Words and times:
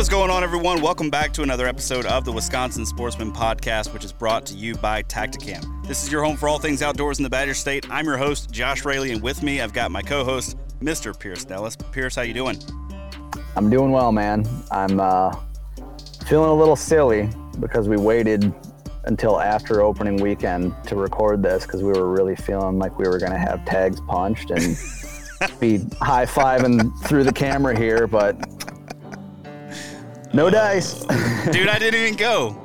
What 0.00 0.04
is 0.04 0.08
going 0.08 0.30
on, 0.30 0.42
everyone? 0.42 0.80
Welcome 0.80 1.10
back 1.10 1.30
to 1.34 1.42
another 1.42 1.66
episode 1.66 2.06
of 2.06 2.24
the 2.24 2.32
Wisconsin 2.32 2.86
Sportsman 2.86 3.32
Podcast, 3.32 3.92
which 3.92 4.02
is 4.02 4.14
brought 4.14 4.46
to 4.46 4.54
you 4.54 4.74
by 4.76 5.02
Tactacam. 5.02 5.86
This 5.86 6.02
is 6.02 6.10
your 6.10 6.24
home 6.24 6.38
for 6.38 6.48
all 6.48 6.58
things 6.58 6.80
outdoors 6.80 7.18
in 7.18 7.22
the 7.22 7.28
Badger 7.28 7.52
State. 7.52 7.84
I'm 7.90 8.06
your 8.06 8.16
host, 8.16 8.50
Josh 8.50 8.86
Raley, 8.86 9.12
and 9.12 9.22
with 9.22 9.42
me, 9.42 9.60
I've 9.60 9.74
got 9.74 9.90
my 9.90 10.00
co-host, 10.00 10.56
Mr. 10.80 11.16
Pierce 11.20 11.46
Nellis. 11.46 11.76
Pierce, 11.92 12.14
how 12.14 12.22
you 12.22 12.32
doing? 12.32 12.58
I'm 13.56 13.68
doing 13.68 13.90
well, 13.90 14.10
man. 14.10 14.48
I'm 14.70 15.00
uh, 15.00 15.36
feeling 16.26 16.48
a 16.48 16.54
little 16.54 16.76
silly 16.76 17.28
because 17.58 17.86
we 17.86 17.98
waited 17.98 18.54
until 19.04 19.38
after 19.38 19.82
opening 19.82 20.16
weekend 20.16 20.74
to 20.84 20.96
record 20.96 21.42
this 21.42 21.66
because 21.66 21.82
we 21.82 21.92
were 21.92 22.10
really 22.10 22.36
feeling 22.36 22.78
like 22.78 22.98
we 22.98 23.06
were 23.06 23.18
going 23.18 23.32
to 23.32 23.38
have 23.38 23.66
tags 23.66 24.00
punched 24.08 24.50
and 24.50 24.78
be 25.60 25.76
high 26.00 26.24
fiving 26.24 26.90
through 27.06 27.24
the 27.24 27.32
camera 27.34 27.78
here, 27.78 28.06
but 28.06 28.38
no 30.32 30.50
dice. 30.50 31.00
Dude, 31.52 31.68
I 31.68 31.78
didn't 31.78 32.00
even 32.00 32.16
go. 32.16 32.56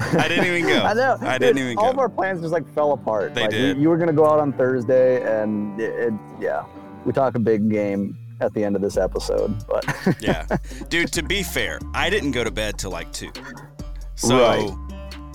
I 0.00 0.28
didn't 0.28 0.46
even 0.46 0.62
go. 0.66 0.78
I 0.84 0.94
know. 0.94 1.16
I 1.20 1.38
didn't 1.38 1.56
Dude, 1.56 1.64
even 1.66 1.78
all 1.78 1.84
go. 1.86 1.90
of 1.90 1.98
our 1.98 2.08
plans 2.08 2.40
just 2.40 2.52
like 2.52 2.66
fell 2.74 2.92
apart. 2.92 3.34
They 3.34 3.42
like, 3.42 3.52
you- 3.52 3.58
did. 3.58 3.78
You, 3.78 3.88
were 3.88 3.96
gonna 3.98 4.12
go 4.12 4.26
out 4.26 4.38
on 4.40 4.52
Thursday, 4.52 5.22
and 5.42 5.78
it, 5.80 5.92
it 5.94 6.14
yeah, 6.40 6.64
we 7.04 7.12
talk 7.12 7.34
a 7.34 7.38
big 7.38 7.70
game 7.70 8.16
at 8.40 8.54
the 8.54 8.64
end 8.64 8.74
of 8.74 8.80
this 8.82 8.96
episode, 8.96 9.66
but 9.66 9.84
yeah. 10.20 10.46
Dude, 10.88 11.12
to 11.12 11.22
be 11.22 11.42
fair, 11.42 11.78
I 11.92 12.08
didn't 12.08 12.30
go 12.30 12.42
to 12.42 12.50
bed 12.50 12.78
till 12.78 12.90
like 12.90 13.12
2. 13.12 13.30
So 14.14 14.38
Right. 14.38 14.70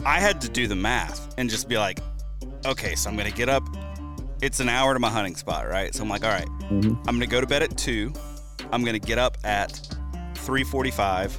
I 0.06 0.20
had 0.20 0.42
to 0.42 0.50
do 0.50 0.66
the 0.68 0.76
math 0.76 1.34
and 1.38 1.48
just 1.48 1.70
be 1.70 1.78
like, 1.78 2.00
okay, 2.66 2.96
so 2.96 3.08
I'm 3.10 3.16
going 3.16 3.30
to 3.30 3.36
get 3.38 3.48
up. 3.48 3.64
It's 4.42 4.60
an 4.60 4.70
hour 4.70 4.92
to 4.96 5.00
my 5.00 5.10
hunting 5.12 5.36
spot, 5.36 5.68
right? 5.68 5.94
So 5.94 6.02
I'm 6.02 6.10
like, 6.10 6.24
all 6.24 6.32
right, 6.32 6.48
Mhm. 6.64 6.98
I'm 7.08 7.16
going 7.16 7.20
to 7.20 7.28
go 7.28 7.40
to 7.42 7.46
bed 7.46 7.62
at 7.62 7.78
2. 7.78 8.12
I'm 8.72 8.82
going 8.84 9.00
to 9.00 9.08
get 9.08 9.20
up 9.20 9.38
at 9.44 9.72
3:45, 10.34 11.38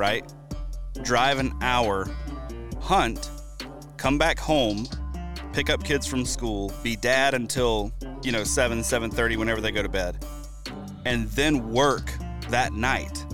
right? 0.00 0.24
Drive 1.02 1.38
an 1.38 1.52
hour, 1.60 2.08
hunt, 2.80 3.30
come 3.98 4.16
back 4.16 4.38
home, 4.38 4.88
pick 5.52 5.68
up 5.68 5.84
kids 5.84 6.06
from 6.06 6.24
school, 6.24 6.72
be 6.82 6.96
dad 6.96 7.34
until, 7.34 7.92
you 8.22 8.32
know, 8.32 8.42
7, 8.42 8.80
7:30 8.80 9.36
whenever 9.36 9.60
they 9.60 9.70
go 9.70 9.82
to 9.82 9.90
bed. 9.90 10.24
And 11.04 11.28
then 11.32 11.70
work 11.70 12.10
that 12.48 12.72
night 12.72 13.26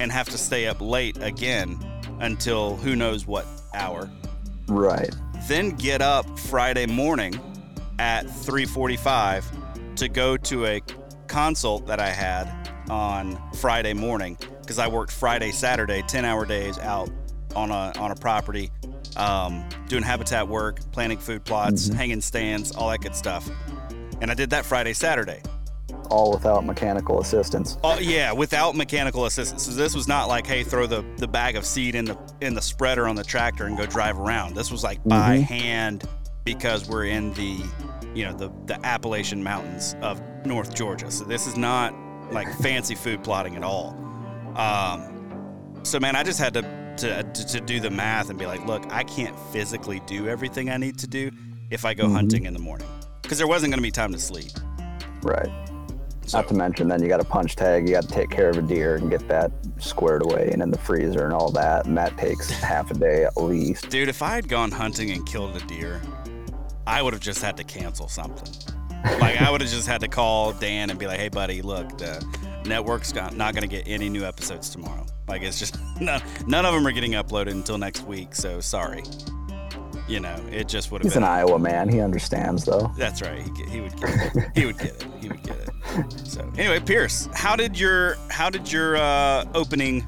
and 0.00 0.10
have 0.10 0.30
to 0.30 0.38
stay 0.38 0.66
up 0.66 0.80
late 0.80 1.18
again 1.22 1.78
until 2.20 2.76
who 2.76 2.96
knows 2.96 3.26
what 3.26 3.46
hour. 3.74 4.10
right. 4.66 5.14
Then 5.46 5.70
get 5.70 6.02
up 6.02 6.26
Friday 6.38 6.86
morning 6.86 7.34
at 7.98 8.26
3:45 8.26 9.44
to 9.96 10.08
go 10.08 10.36
to 10.36 10.66
a 10.66 10.80
consult 11.26 11.86
that 11.86 12.00
I 12.00 12.10
had 12.10 12.48
on 12.88 13.38
Friday 13.54 13.92
morning 13.92 14.36
because 14.68 14.78
I 14.78 14.86
worked 14.86 15.12
Friday, 15.12 15.50
Saturday, 15.50 16.02
10-hour 16.02 16.44
days 16.44 16.78
out 16.80 17.08
on 17.56 17.70
a 17.70 17.90
on 17.98 18.10
a 18.10 18.14
property, 18.14 18.70
um, 19.16 19.66
doing 19.88 20.02
habitat 20.02 20.46
work, 20.46 20.80
planting 20.92 21.16
food 21.16 21.42
plots, 21.46 21.88
Mhm. 21.88 21.94
hanging 21.94 22.20
stands, 22.20 22.70
all 22.72 22.90
that 22.90 23.00
good 23.00 23.14
stuff. 23.16 23.48
And 24.20 24.30
I 24.30 24.34
did 24.34 24.50
that 24.50 24.66
Friday, 24.66 24.92
Saturday. 24.92 25.40
All 26.10 26.32
without 26.32 26.66
mechanical 26.66 27.18
assistance. 27.22 27.78
Oh 27.82 27.98
yeah, 27.98 28.30
without 28.32 28.76
mechanical 28.76 29.24
assistance. 29.24 29.62
So 29.62 29.70
this 29.72 29.94
was 29.94 30.06
not 30.06 30.28
like, 30.28 30.46
hey, 30.46 30.64
throw 30.64 30.86
the, 30.86 31.02
the 31.16 31.26
bag 31.28 31.56
of 31.56 31.64
seed 31.64 31.94
in 31.94 32.04
the 32.04 32.18
in 32.42 32.52
the 32.52 32.60
spreader 32.62 33.08
on 33.08 33.16
the 33.16 33.24
tractor 33.24 33.64
and 33.64 33.76
go 33.78 33.86
drive 33.86 34.18
around. 34.18 34.54
This 34.54 34.70
was 34.70 34.84
like 34.84 35.02
by 35.04 35.38
Mhm. 35.38 35.42
hand 35.44 36.04
because 36.44 36.86
we're 36.86 37.06
in 37.06 37.32
the 37.32 37.56
you 38.14 38.26
know 38.26 38.34
the 38.34 38.50
the 38.66 38.78
Appalachian 38.86 39.42
Mountains 39.42 39.96
of 40.02 40.20
North 40.44 40.74
Georgia. 40.74 41.10
So 41.10 41.24
this 41.24 41.46
is 41.46 41.56
not 41.56 41.94
like 42.30 42.52
fancy 42.58 42.94
food 42.94 43.24
plotting 43.24 43.56
at 43.56 43.62
all. 43.62 43.96
Um, 44.58 45.80
so 45.84 46.00
man, 46.00 46.16
I 46.16 46.22
just 46.24 46.38
had 46.38 46.54
to, 46.54 46.62
to 46.98 47.22
to 47.22 47.46
to 47.46 47.60
do 47.60 47.80
the 47.80 47.90
math 47.90 48.28
and 48.30 48.38
be 48.38 48.46
like, 48.46 48.64
look, 48.66 48.84
I 48.90 49.04
can't 49.04 49.38
physically 49.52 50.00
do 50.06 50.28
everything 50.28 50.68
I 50.68 50.76
need 50.76 50.98
to 50.98 51.06
do 51.06 51.30
if 51.70 51.84
I 51.84 51.94
go 51.94 52.06
Mhm. 52.06 52.12
hunting 52.12 52.46
in 52.46 52.52
the 52.54 52.58
morning 52.58 52.88
because 53.22 53.38
there 53.38 53.46
wasn't 53.46 53.70
going 53.70 53.78
to 53.78 53.82
be 53.82 53.90
time 53.90 54.12
to 54.12 54.18
sleep. 54.18 54.50
Right. 55.22 55.48
So, 56.26 56.38
Not 56.38 56.48
to 56.48 56.54
mention, 56.54 56.88
then 56.88 57.00
you 57.02 57.08
got 57.08 57.18
to 57.18 57.24
punch 57.24 57.56
tag. 57.56 57.88
You 57.88 57.94
got 57.94 58.02
to 58.02 58.08
take 58.08 58.28
care 58.30 58.50
of 58.50 58.58
a 58.58 58.62
deer 58.62 58.96
and 58.96 59.10
get 59.10 59.26
that 59.28 59.50
squared 59.78 60.22
away 60.22 60.50
and 60.52 60.60
in 60.62 60.70
the 60.70 60.76
freezer 60.78 61.24
and 61.24 61.32
all 61.32 61.50
that, 61.52 61.86
and 61.86 61.96
that 61.96 62.18
takes 62.18 62.50
half 62.60 62.90
a 62.90 62.94
day 62.94 63.24
at 63.24 63.36
least. 63.36 63.88
Dude, 63.88 64.08
if 64.10 64.20
I 64.22 64.34
had 64.34 64.48
gone 64.48 64.70
hunting 64.70 65.10
and 65.10 65.24
killed 65.24 65.56
a 65.56 65.60
deer, 65.66 66.02
I 66.86 67.00
would 67.00 67.12
have 67.14 67.22
just 67.22 67.40
had 67.42 67.56
to 67.58 67.64
cancel 67.64 68.08
something. 68.08 68.52
Like 69.20 69.40
I 69.40 69.50
would 69.50 69.60
have 69.60 69.70
just 69.70 69.86
had 69.86 70.00
to 70.02 70.08
call 70.08 70.52
Dan 70.52 70.90
and 70.90 70.98
be 70.98 71.06
like, 71.06 71.18
"Hey, 71.20 71.28
buddy, 71.28 71.62
look, 71.62 71.96
the 71.96 72.22
network's 72.68 73.12
got, 73.12 73.34
not 73.36 73.54
going 73.54 73.68
to 73.68 73.74
get 73.74 73.88
any 73.88 74.08
new 74.08 74.24
episodes 74.24 74.68
tomorrow. 74.70 75.06
Like 75.26 75.42
it's 75.42 75.58
just 75.58 75.76
no, 76.00 76.18
none 76.46 76.64
of 76.66 76.74
them 76.74 76.86
are 76.86 76.92
getting 76.92 77.12
uploaded 77.12 77.50
until 77.52 77.78
next 77.78 78.02
week. 78.06 78.34
So 78.34 78.60
sorry. 78.60 79.02
You 80.06 80.20
know, 80.20 80.36
it 80.50 80.68
just 80.68 80.90
would 80.90 81.02
have 81.02 81.04
He's 81.04 81.14
been. 81.14 81.22
an 81.22 81.28
Iowa 81.28 81.58
man. 81.58 81.86
He 81.90 82.00
understands, 82.00 82.64
though. 82.64 82.90
That's 82.96 83.20
right. 83.20 83.42
He, 83.42 83.64
he 83.64 83.80
would 83.82 83.94
get 84.00 84.08
it. 84.34 84.44
He 84.54 84.64
would 84.64 84.78
get 84.78 84.86
it. 84.94 85.06
He 85.20 85.28
would 85.28 85.42
get 85.42 85.56
it. 85.58 86.26
So 86.26 86.50
anyway, 86.56 86.80
Pierce, 86.80 87.28
how 87.34 87.56
did 87.56 87.78
your 87.78 88.16
how 88.30 88.48
did 88.48 88.70
your 88.72 88.96
uh, 88.96 89.44
opening 89.54 90.02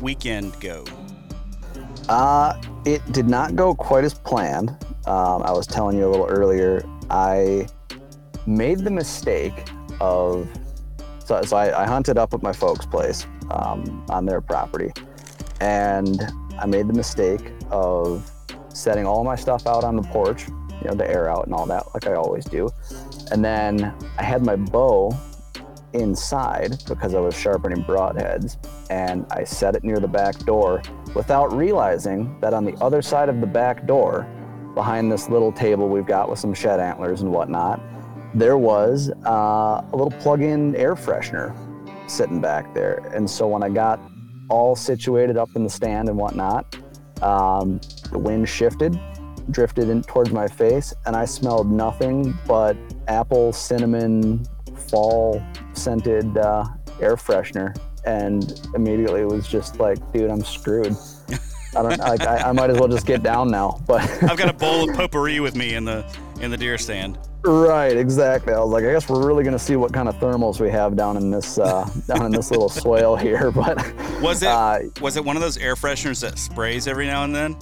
weekend 0.00 0.58
go? 0.60 0.84
Uh, 2.08 2.58
it 2.86 3.04
did 3.12 3.28
not 3.28 3.56
go 3.56 3.74
quite 3.74 4.04
as 4.04 4.14
planned. 4.14 4.70
Um, 5.06 5.42
I 5.42 5.52
was 5.52 5.66
telling 5.66 5.98
you 5.98 6.06
a 6.08 6.10
little 6.10 6.26
earlier. 6.26 6.82
I 7.10 7.66
made 8.46 8.78
the 8.78 8.90
mistake 8.90 9.52
of 10.00 10.48
so, 11.28 11.42
so 11.42 11.58
I, 11.58 11.82
I 11.82 11.86
hunted 11.86 12.16
up 12.16 12.32
at 12.32 12.42
my 12.42 12.54
folks' 12.54 12.86
place 12.86 13.26
um, 13.50 14.02
on 14.08 14.24
their 14.24 14.40
property, 14.40 14.90
and 15.60 16.22
I 16.58 16.64
made 16.64 16.88
the 16.88 16.94
mistake 16.94 17.52
of 17.70 18.30
setting 18.72 19.04
all 19.04 19.24
my 19.24 19.36
stuff 19.36 19.66
out 19.66 19.84
on 19.84 19.96
the 19.96 20.02
porch, 20.04 20.48
you 20.48 20.88
know, 20.88 20.94
to 20.96 21.06
air 21.06 21.28
out 21.28 21.44
and 21.44 21.54
all 21.54 21.66
that, 21.66 21.84
like 21.92 22.06
I 22.06 22.14
always 22.14 22.46
do. 22.46 22.70
And 23.30 23.44
then 23.44 23.94
I 24.16 24.22
had 24.22 24.42
my 24.42 24.56
bow 24.56 25.14
inside 25.92 26.82
because 26.88 27.14
I 27.14 27.20
was 27.20 27.36
sharpening 27.36 27.84
broadheads, 27.84 28.56
and 28.88 29.26
I 29.30 29.44
set 29.44 29.76
it 29.76 29.84
near 29.84 30.00
the 30.00 30.08
back 30.08 30.38
door 30.46 30.80
without 31.14 31.52
realizing 31.52 32.40
that 32.40 32.54
on 32.54 32.64
the 32.64 32.74
other 32.76 33.02
side 33.02 33.28
of 33.28 33.42
the 33.42 33.46
back 33.46 33.86
door, 33.86 34.26
behind 34.74 35.12
this 35.12 35.28
little 35.28 35.52
table 35.52 35.90
we've 35.90 36.06
got 36.06 36.30
with 36.30 36.38
some 36.38 36.54
shed 36.54 36.80
antlers 36.80 37.20
and 37.20 37.30
whatnot, 37.30 37.82
there 38.34 38.58
was 38.58 39.10
uh, 39.26 39.82
a 39.82 39.90
little 39.92 40.10
plug-in 40.20 40.74
air 40.76 40.94
freshener 40.94 41.56
sitting 42.10 42.40
back 42.40 42.72
there. 42.74 43.10
And 43.14 43.28
so 43.28 43.46
when 43.46 43.62
I 43.62 43.68
got 43.68 44.00
all 44.48 44.74
situated 44.74 45.36
up 45.36 45.50
in 45.56 45.64
the 45.64 45.70
stand 45.70 46.08
and 46.08 46.18
whatnot, 46.18 46.76
um, 47.22 47.80
the 48.10 48.18
wind 48.18 48.48
shifted, 48.48 48.98
drifted 49.50 49.88
in 49.88 50.02
towards 50.02 50.30
my 50.30 50.46
face, 50.46 50.94
and 51.06 51.16
I 51.16 51.24
smelled 51.24 51.70
nothing 51.70 52.36
but 52.46 52.76
apple, 53.08 53.52
cinnamon, 53.52 54.44
fall 54.90 55.42
scented 55.72 56.36
uh, 56.36 56.64
air 57.00 57.16
freshener. 57.16 57.76
And 58.04 58.60
immediately 58.74 59.22
it 59.22 59.28
was 59.28 59.48
just 59.48 59.80
like, 59.80 59.98
dude, 60.12 60.30
I'm 60.30 60.44
screwed. 60.44 60.96
I 61.76 61.82
don't 61.82 61.98
like. 61.98 62.22
I, 62.22 62.48
I 62.48 62.52
might 62.52 62.70
as 62.70 62.78
well 62.78 62.88
just 62.88 63.04
get 63.04 63.22
down 63.22 63.50
now. 63.50 63.78
But 63.86 64.00
I've 64.22 64.38
got 64.38 64.48
a 64.48 64.54
bowl 64.54 64.88
of 64.88 64.96
potpourri 64.96 65.40
with 65.40 65.54
me 65.54 65.74
in 65.74 65.84
the 65.84 66.04
in 66.40 66.50
the 66.50 66.56
deer 66.56 66.78
stand. 66.78 67.18
Right, 67.44 67.96
exactly. 67.96 68.52
I 68.52 68.60
was 68.60 68.70
like, 68.70 68.84
I 68.84 68.92
guess 68.92 69.08
we're 69.08 69.26
really 69.26 69.44
gonna 69.44 69.58
see 69.58 69.76
what 69.76 69.92
kind 69.92 70.08
of 70.08 70.16
thermals 70.16 70.60
we 70.60 70.70
have 70.70 70.96
down 70.96 71.16
in 71.16 71.30
this 71.30 71.58
uh, 71.58 71.88
down 72.06 72.26
in 72.26 72.32
this 72.32 72.50
little 72.50 72.68
swale 72.68 73.16
here. 73.16 73.50
But 73.58 73.76
Was 74.20 74.42
it 74.42 74.48
Uh, 74.48 74.78
was 75.00 75.16
it 75.16 75.24
one 75.24 75.36
of 75.36 75.42
those 75.42 75.56
air 75.58 75.74
fresheners 75.74 76.20
that 76.22 76.38
sprays 76.38 76.86
every 76.86 77.06
now 77.06 77.24
and 77.24 77.34
then? 77.34 77.56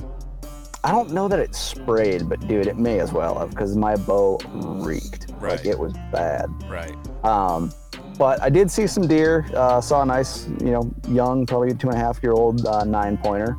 I 0.85 0.93
don't 0.93 1.11
know 1.13 1.27
that 1.27 1.41
it 1.41 1.55
sprayed, 1.55 2.29
but 2.29 2.47
dude, 2.47 2.69
it 2.69 2.77
may 2.77 3.01
as 3.01 3.13
well 3.13 3.39
have 3.41 3.51
because 3.51 3.77
my 3.77 3.97
bow 3.97 4.39
reeked. 4.55 5.33
Right. 5.41 5.53
Like 5.59 5.67
it 5.67 5.79
was 5.79 5.93
bad. 6.13 6.47
Right. 6.69 6.95
Um, 7.25 7.73
but 8.17 8.41
I 8.41 8.49
did 8.51 8.71
see 8.71 8.87
some 8.87 9.09
deer. 9.09 9.47
Uh, 9.53 9.81
saw 9.81 10.03
a 10.03 10.07
nice, 10.07 10.47
you 10.61 10.71
know, 10.71 10.95
young, 11.09 11.45
probably 11.45 11.75
two 11.75 11.89
and 11.89 11.97
a 11.97 12.01
half 12.01 12.23
year 12.23 12.33
old 12.33 12.65
uh, 12.67 12.85
nine 12.85 13.19
pointer. 13.19 13.57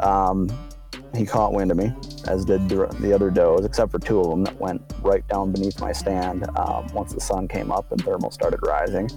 Um, 0.00 0.48
he 1.14 1.24
caught 1.24 1.52
wind 1.52 1.70
of 1.70 1.76
me, 1.76 1.92
as 2.26 2.44
did 2.44 2.68
the, 2.68 2.86
the 3.00 3.12
other 3.12 3.30
does, 3.30 3.64
except 3.64 3.90
for 3.90 3.98
two 3.98 4.20
of 4.20 4.30
them 4.30 4.44
that 4.44 4.58
went 4.60 4.82
right 5.02 5.26
down 5.28 5.52
beneath 5.52 5.80
my 5.80 5.92
stand 5.92 6.48
um, 6.56 6.86
once 6.92 7.12
the 7.12 7.20
sun 7.20 7.48
came 7.48 7.72
up 7.72 7.90
and 7.92 8.02
thermal 8.04 8.30
started 8.30 8.60
rising. 8.62 9.10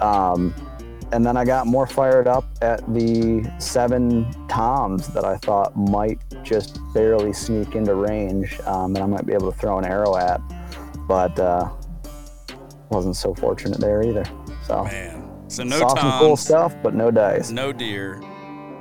Um, 0.00 0.54
and 1.12 1.24
then 1.24 1.36
I 1.36 1.44
got 1.44 1.66
more 1.66 1.86
fired 1.86 2.26
up 2.26 2.44
at 2.62 2.80
the 2.92 3.48
seven 3.58 4.28
toms 4.48 5.08
that 5.08 5.24
I 5.24 5.36
thought 5.36 5.76
might 5.76 6.20
just 6.42 6.80
barely 6.92 7.32
sneak 7.32 7.76
into 7.76 7.94
range, 7.94 8.58
um, 8.66 8.96
and 8.96 9.04
I 9.04 9.06
might 9.06 9.24
be 9.24 9.32
able 9.32 9.52
to 9.52 9.58
throw 9.58 9.78
an 9.78 9.84
arrow 9.84 10.16
at, 10.16 10.40
but 11.06 11.38
uh, 11.38 11.70
wasn't 12.90 13.16
so 13.16 13.34
fortunate 13.34 13.78
there 13.78 14.02
either. 14.02 14.24
So 14.66 14.84
Man. 14.84 15.22
So 15.48 15.62
no 15.62 15.78
toms, 15.78 16.00
some 16.00 16.18
cool 16.18 16.36
stuff, 16.36 16.74
but 16.82 16.94
no 16.94 17.12
dice. 17.12 17.50
no 17.50 17.72
deer. 17.72 18.20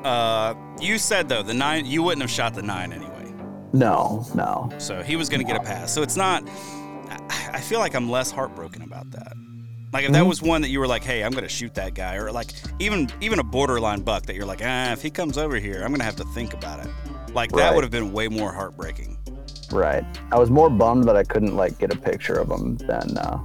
Uh, 0.05 0.53
you 0.79 0.97
said 0.97 1.27
though 1.27 1.41
the 1.43 1.53
nine. 1.53 1.85
You 1.85 2.03
wouldn't 2.03 2.21
have 2.21 2.29
shot 2.31 2.53
the 2.53 2.61
nine 2.61 2.93
anyway. 2.93 3.33
No, 3.73 4.25
no. 4.35 4.69
So 4.77 5.01
he 5.01 5.15
was 5.15 5.27
going 5.29 5.41
to 5.41 5.45
get 5.45 5.59
a 5.59 5.63
pass. 5.63 5.91
So 5.93 6.01
it's 6.01 6.15
not. 6.15 6.47
I- 7.53 7.59
feel 7.59 7.79
like 7.79 7.95
I'm 7.95 8.09
less 8.11 8.29
heartbroken 8.29 8.83
about 8.83 9.09
that. 9.11 9.33
Like 9.91 10.05
if 10.05 10.11
that 10.11 10.23
Mhm. 10.23 10.27
was 10.27 10.41
one 10.41 10.61
that 10.61 10.69
you 10.69 10.79
were 10.79 10.87
like, 10.87 11.03
"Hey, 11.03 11.23
I'm 11.23 11.31
going 11.31 11.43
to 11.43 11.49
shoot 11.49 11.73
that 11.75 11.93
guy," 11.95 12.15
or 12.15 12.31
like 12.31 12.53
even 12.79 13.09
even 13.21 13.39
a 13.39 13.43
borderline 13.43 14.01
buck 14.01 14.25
that 14.27 14.35
you're 14.35 14.45
like, 14.45 14.61
"Ah, 14.63 14.91
if 14.91 15.01
he 15.01 15.09
comes 15.09 15.37
over 15.37 15.55
here, 15.57 15.81
I'm 15.81 15.87
going 15.89 15.99
to 15.99 16.05
have 16.05 16.17
to 16.17 16.25
think 16.25 16.53
about 16.53 16.85
it." 16.85 16.91
Like 17.33 17.51
that 17.53 17.57
Right. 17.69 17.75
would 17.75 17.83
have 17.83 17.91
been 17.91 18.11
way 18.13 18.27
more 18.27 18.51
heartbreaking. 18.53 19.17
Right. 19.71 20.05
I 20.31 20.37
was 20.37 20.49
more 20.51 20.69
bummed 20.69 21.05
that 21.05 21.15
I 21.17 21.23
couldn't 21.23 21.55
like 21.55 21.79
get 21.79 21.91
a 21.93 21.97
picture 21.97 22.35
of 22.35 22.51
him 22.51 22.77
than 22.77 23.17
uh, 23.17 23.39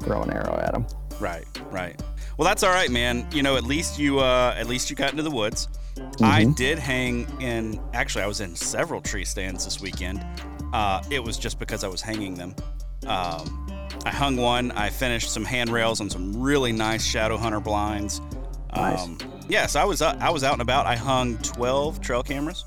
throw 0.00 0.22
an 0.22 0.30
arrow 0.32 0.58
at 0.62 0.74
him. 0.74 0.86
Right, 1.20 1.44
right. 1.70 2.00
Well, 2.38 2.46
that's 2.48 2.62
all 2.62 2.70
right, 2.72 2.90
man. 2.90 3.26
You 3.32 3.42
know, 3.42 3.56
at 3.56 3.64
least 3.64 3.98
you 3.98 4.20
uh, 4.20 4.54
at 4.56 4.66
least 4.68 4.88
you 4.90 4.96
got 4.96 5.10
into 5.10 5.22
the 5.22 5.30
woods. 5.30 5.68
I 6.22 6.44
Mhm. 6.44 6.56
did 6.56 6.78
hang 6.78 7.26
in. 7.40 7.80
Actually, 7.94 8.24
I 8.24 8.26
was 8.26 8.40
in 8.40 8.54
several 8.54 9.00
tree 9.00 9.24
stands 9.24 9.64
this 9.64 9.80
weekend. 9.80 10.24
Uh, 10.72 11.02
it 11.10 11.22
was 11.22 11.38
just 11.38 11.58
because 11.58 11.84
I 11.84 11.88
was 11.88 12.02
hanging 12.02 12.34
them. 12.34 12.54
Um, 13.06 13.66
I 14.04 14.10
hung 14.10 14.36
one. 14.36 14.72
I 14.72 14.90
finished 14.90 15.30
some 15.30 15.44
handrails 15.44 16.00
on 16.00 16.10
some 16.10 16.40
really 16.40 16.72
nice 16.72 17.04
shadow 17.04 17.36
hunter 17.36 17.60
blinds. 17.60 18.20
Nice. 18.74 19.00
Um, 19.02 19.18
yeah, 19.48 19.66
so 19.66 19.80
I 19.80 19.84
was 19.84 20.02
uh, 20.02 20.16
I 20.20 20.30
was 20.30 20.44
out 20.44 20.52
and 20.54 20.62
about. 20.62 20.86
I 20.86 20.96
hung 20.96 21.38
12 21.38 22.00
trail 22.00 22.22
cameras 22.22 22.64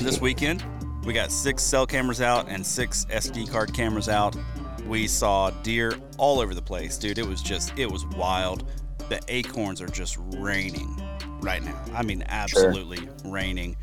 this 0.00 0.20
weekend. 0.20 0.62
We 1.04 1.12
got 1.12 1.30
six 1.30 1.62
cell 1.62 1.86
cameras 1.86 2.20
out 2.20 2.48
and 2.48 2.64
six 2.66 3.06
SD 3.10 3.50
card 3.50 3.72
cameras 3.74 4.08
out. 4.08 4.36
We 4.88 5.06
saw 5.06 5.50
deer 5.62 5.98
all 6.18 6.40
over 6.40 6.54
the 6.54 6.62
place, 6.62 6.98
dude. 6.98 7.18
It 7.18 7.26
was 7.26 7.42
just, 7.42 7.72
it 7.76 7.90
was 7.90 8.04
wild. 8.06 8.68
The 9.08 9.20
acorns 9.28 9.80
are 9.80 9.86
just 9.88 10.16
raining 10.36 11.00
right 11.46 11.62
now. 11.62 11.80
I 11.94 12.02
mean, 12.02 12.24
absolutely 12.26 13.08
raining. 13.24 13.76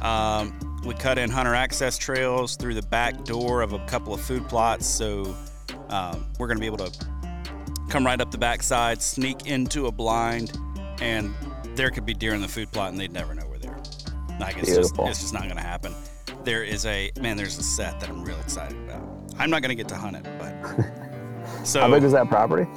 Um, 0.00 0.80
we 0.84 0.94
cut 0.94 1.18
in 1.18 1.30
hunter 1.30 1.54
access 1.54 1.96
trails 1.96 2.56
through 2.56 2.74
the 2.74 2.82
back 2.82 3.24
door 3.24 3.60
of 3.62 3.72
a 3.72 3.78
couple 3.86 4.12
of 4.12 4.20
food 4.20 4.48
plots, 4.48 4.86
so 4.86 5.36
um, 5.90 6.26
we're 6.38 6.48
going 6.48 6.56
to 6.56 6.60
be 6.60 6.66
able 6.66 6.78
to 6.78 7.06
come 7.88 8.04
right 8.04 8.20
up 8.20 8.30
the 8.30 8.38
backside, 8.38 9.00
sneak 9.02 9.46
into 9.46 9.86
a 9.86 9.92
blind, 9.92 10.58
and 11.00 11.32
there 11.76 11.90
could 11.90 12.06
be 12.06 12.14
deer 12.14 12.34
in 12.34 12.40
the 12.40 12.48
food 12.48 12.72
plot, 12.72 12.90
and 12.90 12.98
they'd 12.98 13.12
never 13.12 13.34
know 13.34 13.46
we're 13.46 13.58
there. 13.58 13.80
Like 14.40 14.56
it's 14.56 14.74
just, 14.74 14.94
it's 15.00 15.20
just 15.20 15.34
not 15.34 15.42
going 15.42 15.56
to 15.56 15.62
happen. 15.62 15.94
There 16.44 16.64
is 16.64 16.86
a 16.86 17.12
man. 17.20 17.36
There's 17.36 17.58
a 17.58 17.62
set 17.62 18.00
that 18.00 18.08
I'm 18.08 18.24
real 18.24 18.40
excited 18.40 18.76
about. 18.78 19.02
I'm 19.38 19.50
not 19.50 19.62
going 19.62 19.68
to 19.68 19.76
get 19.76 19.88
to 19.88 19.96
hunt 19.96 20.16
it, 20.16 20.26
but 20.38 21.64
so 21.64 21.80
How 21.80 21.90
big 21.90 22.02
is 22.02 22.12
that 22.12 22.28
property? 22.28 22.68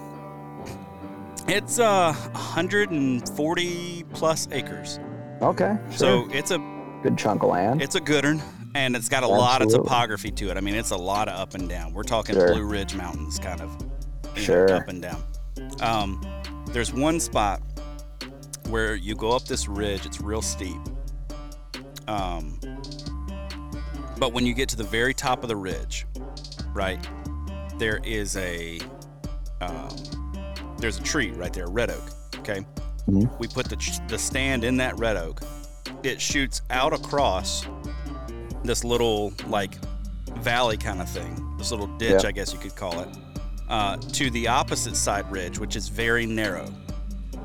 It's 1.48 1.80
uh 1.80 2.14
140 2.34 4.04
plus 4.14 4.48
acres. 4.52 5.00
Okay. 5.42 5.78
Sure. 5.90 5.98
So 5.98 6.28
it's 6.32 6.52
a 6.52 6.58
good 7.04 7.18
chunk 7.18 7.44
of 7.44 7.50
land. 7.50 7.82
it's 7.82 7.96
a 7.96 8.00
good 8.00 8.26
one, 8.26 8.42
and 8.74 8.96
it's 8.96 9.10
got 9.10 9.24
a 9.24 9.28
lot 9.28 9.62
of 9.62 9.70
topography 9.70 10.32
to 10.32 10.50
it. 10.50 10.58
I 10.58 10.62
mean, 10.62 10.76
it's 10.76 10.92
a 10.92 10.98
lot 10.98 11.28
of 11.28 11.36
up 11.40 11.54
and 11.54 11.68
down. 11.70 11.94
We're 11.94 12.04
talking 12.04 12.36
Sure. 12.36 12.54
Blue 12.54 12.64
Ridge 12.64 12.96
Mountains, 12.96 13.38
kind 13.40 13.62
of 13.62 13.80
know, 13.82 13.92
Sure. 14.36 14.74
up 14.76 14.88
and 14.88 15.02
down. 15.02 15.24
Um, 15.82 16.26
there's 16.68 16.94
one 16.94 17.20
spot 17.20 17.62
where 18.70 18.96
you 18.96 19.14
go 19.16 19.32
up 19.32 19.46
this 19.46 19.68
ridge. 19.68 20.06
It's 20.06 20.20
real 20.22 20.42
steep. 20.42 20.78
Um, 22.08 22.60
but 24.18 24.34
when 24.34 24.46
you 24.46 24.54
get 24.54 24.70
to 24.70 24.76
the 24.76 24.84
very 24.84 25.14
top 25.14 25.44
of 25.44 25.50
the 25.50 25.56
ridge, 25.56 26.06
right, 26.74 27.06
there 27.78 28.00
is 28.04 28.36
a 28.38 28.80
um, 29.62 29.90
there's 30.86 31.00
a 31.00 31.04
tree 31.04 31.32
right 31.32 31.52
there, 31.52 31.66
red 31.68 31.90
oak. 31.90 32.12
Okay, 32.38 32.64
Mhm. 33.10 33.28
we 33.40 33.48
put 33.48 33.68
the 33.68 34.00
the 34.08 34.20
stand 34.20 34.64
in 34.64 34.78
that 34.78 34.96
red 35.00 35.18
oak. 35.18 35.42
It 36.04 36.22
shoots 36.22 36.62
out 36.70 36.94
across 36.94 37.66
this 38.64 38.84
little 38.84 39.34
like 39.48 39.80
valley 40.42 40.78
kind 40.78 41.02
of 41.02 41.10
thing, 41.10 41.56
this 41.58 41.72
little 41.72 41.88
ditch, 41.98 42.22
Yeah. 42.22 42.30
I 42.30 42.32
guess 42.32 42.54
you 42.54 42.60
could 42.60 42.76
call 42.76 43.00
it, 43.00 43.10
uh, 43.68 43.98
to 43.98 44.30
the 44.30 44.48
opposite 44.48 44.96
side 44.96 45.32
ridge, 45.32 45.58
which 45.58 45.76
is 45.76 45.88
very 45.88 46.28
narrow. 46.28 46.72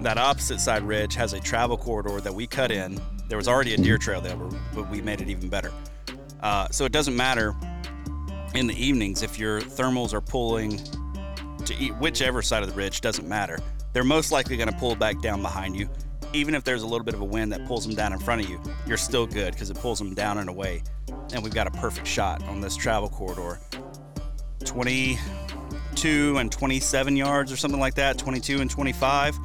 That 0.02 0.18
opposite 0.18 0.60
side 0.60 0.82
ridge 0.82 1.14
has 1.14 1.32
a 1.32 1.40
travel 1.40 1.78
corridor 1.78 2.20
that 2.20 2.34
we 2.34 2.46
cut 2.46 2.70
in. 2.70 3.00
There 3.28 3.38
was 3.38 3.48
already 3.48 3.72
a 3.72 3.78
deer 3.78 3.96
trail 3.96 4.20
there, 4.20 4.36
but- 4.36 4.54
but 4.74 4.90
we 4.90 5.00
made 5.00 5.22
it 5.22 5.30
even 5.30 5.48
better. 5.48 5.72
Uh, 6.42 6.68
so 6.70 6.84
it 6.84 6.92
doesn't 6.92 7.16
matter 7.16 7.54
in 8.54 8.66
the 8.66 8.74
evenings 8.86 9.22
if 9.22 9.38
your 9.38 9.62
thermals 9.62 10.12
are 10.12 10.20
pulling 10.20 10.78
to 11.66 11.74
eat 11.76 11.96
whichever 11.96 12.42
side 12.42 12.62
of 12.62 12.68
the 12.68 12.74
ridge 12.74 13.00
doesn't 13.00 13.28
matter. 13.28 13.58
They're 13.92 14.04
most 14.04 14.32
likely 14.32 14.56
going 14.56 14.68
to 14.68 14.76
pull 14.76 14.94
back 14.94 15.20
down 15.20 15.42
behind 15.42 15.76
you. 15.76 15.88
Even 16.32 16.54
if 16.54 16.62
there's 16.62 16.82
a 16.82 16.86
little 16.86 17.04
bit 17.04 17.14
of 17.14 17.20
a 17.20 17.24
wind 17.24 17.52
that 17.52 17.66
pulls 17.66 17.84
them 17.86 17.94
down 17.96 18.12
in 18.12 18.18
front 18.18 18.42
of 18.42 18.48
you, 18.48 18.60
you're 18.86 18.96
still 18.96 19.26
good 19.26 19.52
because 19.52 19.70
it 19.70 19.76
pulls 19.78 19.98
them 19.98 20.14
down 20.14 20.38
and 20.38 20.48
away. 20.48 20.82
And 21.32 21.42
we've 21.42 21.54
got 21.54 21.66
a 21.66 21.72
perfect 21.72 22.06
shot 22.06 22.42
on 22.44 22.60
this 22.60 22.76
travel 22.76 23.08
corridor. 23.08 23.58
22 24.64 26.38
and 26.38 26.52
27 26.52 27.16
yards 27.16 27.50
or 27.50 27.56
something 27.56 27.80
like 27.80 27.94
that, 27.94 28.18
22 28.18 28.60
and 28.60 28.70
25 28.70 29.38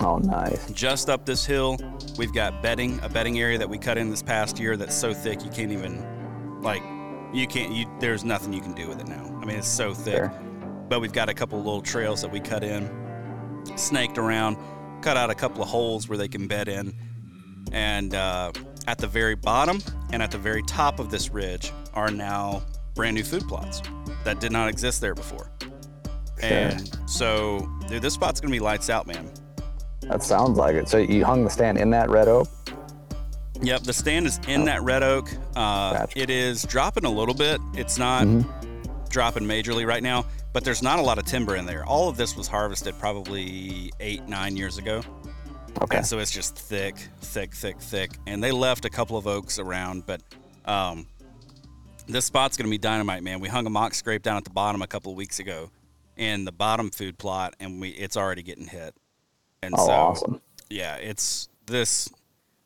oh, 0.00 0.18
nice. 0.18 0.70
just 0.70 1.08
up 1.08 1.24
this 1.24 1.44
hill 1.44 1.76
we've 2.18 2.32
got 2.32 2.62
bedding 2.62 2.98
a 3.02 3.08
bedding 3.08 3.38
area 3.38 3.58
that 3.58 3.68
we 3.68 3.78
cut 3.78 3.98
in 3.98 4.10
this 4.10 4.22
past 4.22 4.58
year 4.58 4.76
that's 4.76 4.94
so 4.94 5.12
thick 5.12 5.44
you 5.44 5.50
can't 5.50 5.72
even 5.72 6.04
like 6.62 6.82
you 7.32 7.46
can't 7.46 7.72
you 7.72 7.86
there's 8.00 8.24
nothing 8.24 8.52
you 8.52 8.60
can 8.60 8.72
do 8.72 8.88
with 8.88 9.00
it 9.00 9.08
now 9.08 9.24
i 9.40 9.44
mean 9.44 9.56
it's 9.56 9.68
so 9.68 9.94
thick 9.94 10.16
Sure. 10.16 10.51
But 10.92 11.00
we've 11.00 11.14
got 11.14 11.30
a 11.30 11.32
couple 11.32 11.58
of 11.58 11.64
little 11.64 11.80
trails 11.80 12.20
that 12.20 12.30
we 12.30 12.38
cut 12.38 12.62
in 12.62 12.86
snaked 13.76 14.18
around 14.18 14.58
cut 15.00 15.16
out 15.16 15.30
a 15.30 15.34
couple 15.34 15.62
of 15.62 15.68
holes 15.70 16.06
where 16.06 16.18
they 16.18 16.28
can 16.28 16.46
bed 16.46 16.68
in 16.68 16.92
and 17.72 18.14
uh, 18.14 18.52
at 18.86 18.98
the 18.98 19.06
very 19.06 19.34
bottom 19.34 19.80
and 20.12 20.22
at 20.22 20.30
the 20.30 20.36
very 20.36 20.62
top 20.64 21.00
of 21.00 21.10
this 21.10 21.30
ridge 21.30 21.72
are 21.94 22.10
now 22.10 22.62
brand 22.94 23.14
new 23.14 23.24
food 23.24 23.42
plots 23.48 23.80
that 24.22 24.38
did 24.38 24.52
not 24.52 24.68
exist 24.68 25.00
there 25.00 25.14
before 25.14 25.50
and 26.42 26.90
so 27.06 27.66
dude 27.88 28.02
this 28.02 28.12
spot's 28.12 28.38
gonna 28.38 28.52
be 28.52 28.60
lights 28.60 28.90
out 28.90 29.06
man 29.06 29.30
That 30.02 30.22
sounds 30.22 30.58
like 30.58 30.74
it. 30.74 30.90
So 30.90 30.98
you 30.98 31.24
hung 31.24 31.42
the 31.42 31.48
stand 31.48 31.78
in 31.78 31.88
that 31.90 32.10
red 32.10 32.28
oak? 32.28 32.48
Yep, 33.62 33.84
the 33.84 33.94
stand 33.94 34.26
is 34.26 34.38
in 34.46 34.64
that 34.66 34.82
red 34.82 35.02
oak. 35.02 35.30
Uh, 35.56 35.92
Gotcha. 35.94 36.18
It 36.20 36.28
is 36.28 36.64
dropping 36.64 37.06
a 37.06 37.10
little 37.10 37.34
bit. 37.34 37.60
It's 37.74 37.96
not 37.96 38.26
Mhm. 38.26 38.44
Dropping 39.12 39.44
majorly 39.44 39.86
right 39.86 40.02
now, 40.02 40.26
but 40.52 40.64
there's 40.64 40.82
not 40.82 40.98
a 40.98 41.02
lot 41.02 41.18
of 41.18 41.24
timber 41.24 41.54
in 41.56 41.64
there. 41.66 41.84
All 41.86 42.08
of 42.08 42.16
this 42.16 42.36
was 42.36 42.48
harvested 42.48 42.98
probably 42.98 43.92
eight, 44.00 44.26
nine 44.26 44.56
years 44.56 44.78
ago. 44.78 45.02
Okay. 45.80 45.98
And 45.98 46.06
so 46.06 46.18
it's 46.18 46.30
just 46.30 46.56
thick, 46.56 46.96
thick, 47.20 47.54
thick, 47.54 47.78
thick. 47.80 48.10
And 48.26 48.42
they 48.42 48.50
left 48.50 48.84
a 48.84 48.90
couple 48.90 49.16
of 49.16 49.26
oaks 49.26 49.58
around, 49.58 50.04
but 50.06 50.20
um, 50.64 51.06
this 52.06 52.24
spot's 52.24 52.56
going 52.56 52.66
to 52.66 52.70
be 52.70 52.78
dynamite, 52.78 53.22
man. 53.22 53.40
We 53.40 53.48
hung 53.48 53.66
a 53.66 53.70
mock 53.70 53.94
scrape 53.94 54.22
down 54.22 54.36
at 54.36 54.44
the 54.44 54.50
bottom 54.50 54.82
a 54.82 54.86
couple 54.86 55.12
of 55.12 55.16
weeks 55.18 55.38
ago 55.38 55.70
in 56.16 56.44
the 56.44 56.52
bottom 56.52 56.90
food 56.90 57.16
plot, 57.16 57.54
and 57.60 57.80
we 57.80 57.88
it's 57.90 58.16
already 58.16 58.42
getting 58.42 58.66
hit. 58.66 58.94
And 59.62 59.74
Oh, 59.78 59.86
so, 59.86 59.92
awesome. 59.92 60.40
yeah, 60.68 60.96
it's 60.96 61.48
this 61.66 62.10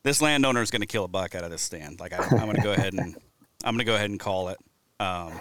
this 0.03 0.21
landowner 0.23 0.63
is 0.63 0.71
going 0.71 0.81
to 0.81 0.87
kill 0.87 1.05
a 1.05 1.09
buck 1.09 1.35
out 1.35 1.45
of 1.45 1.51
this 1.51 1.63
stand. 1.63 2.01
Like 2.01 2.13
I, 2.13 2.25
I'm 2.25 2.45
going 2.47 2.57
to 2.57 2.63
go 2.63 2.73
ahead 2.73 2.95
and 2.95 3.17
I'm 3.65 3.75
going 3.75 3.79
to 3.79 3.85
go 3.85 3.95
ahead 3.95 4.11
and 4.11 4.19
call 4.19 4.49
it. 4.49 4.59
Um, 4.99 5.33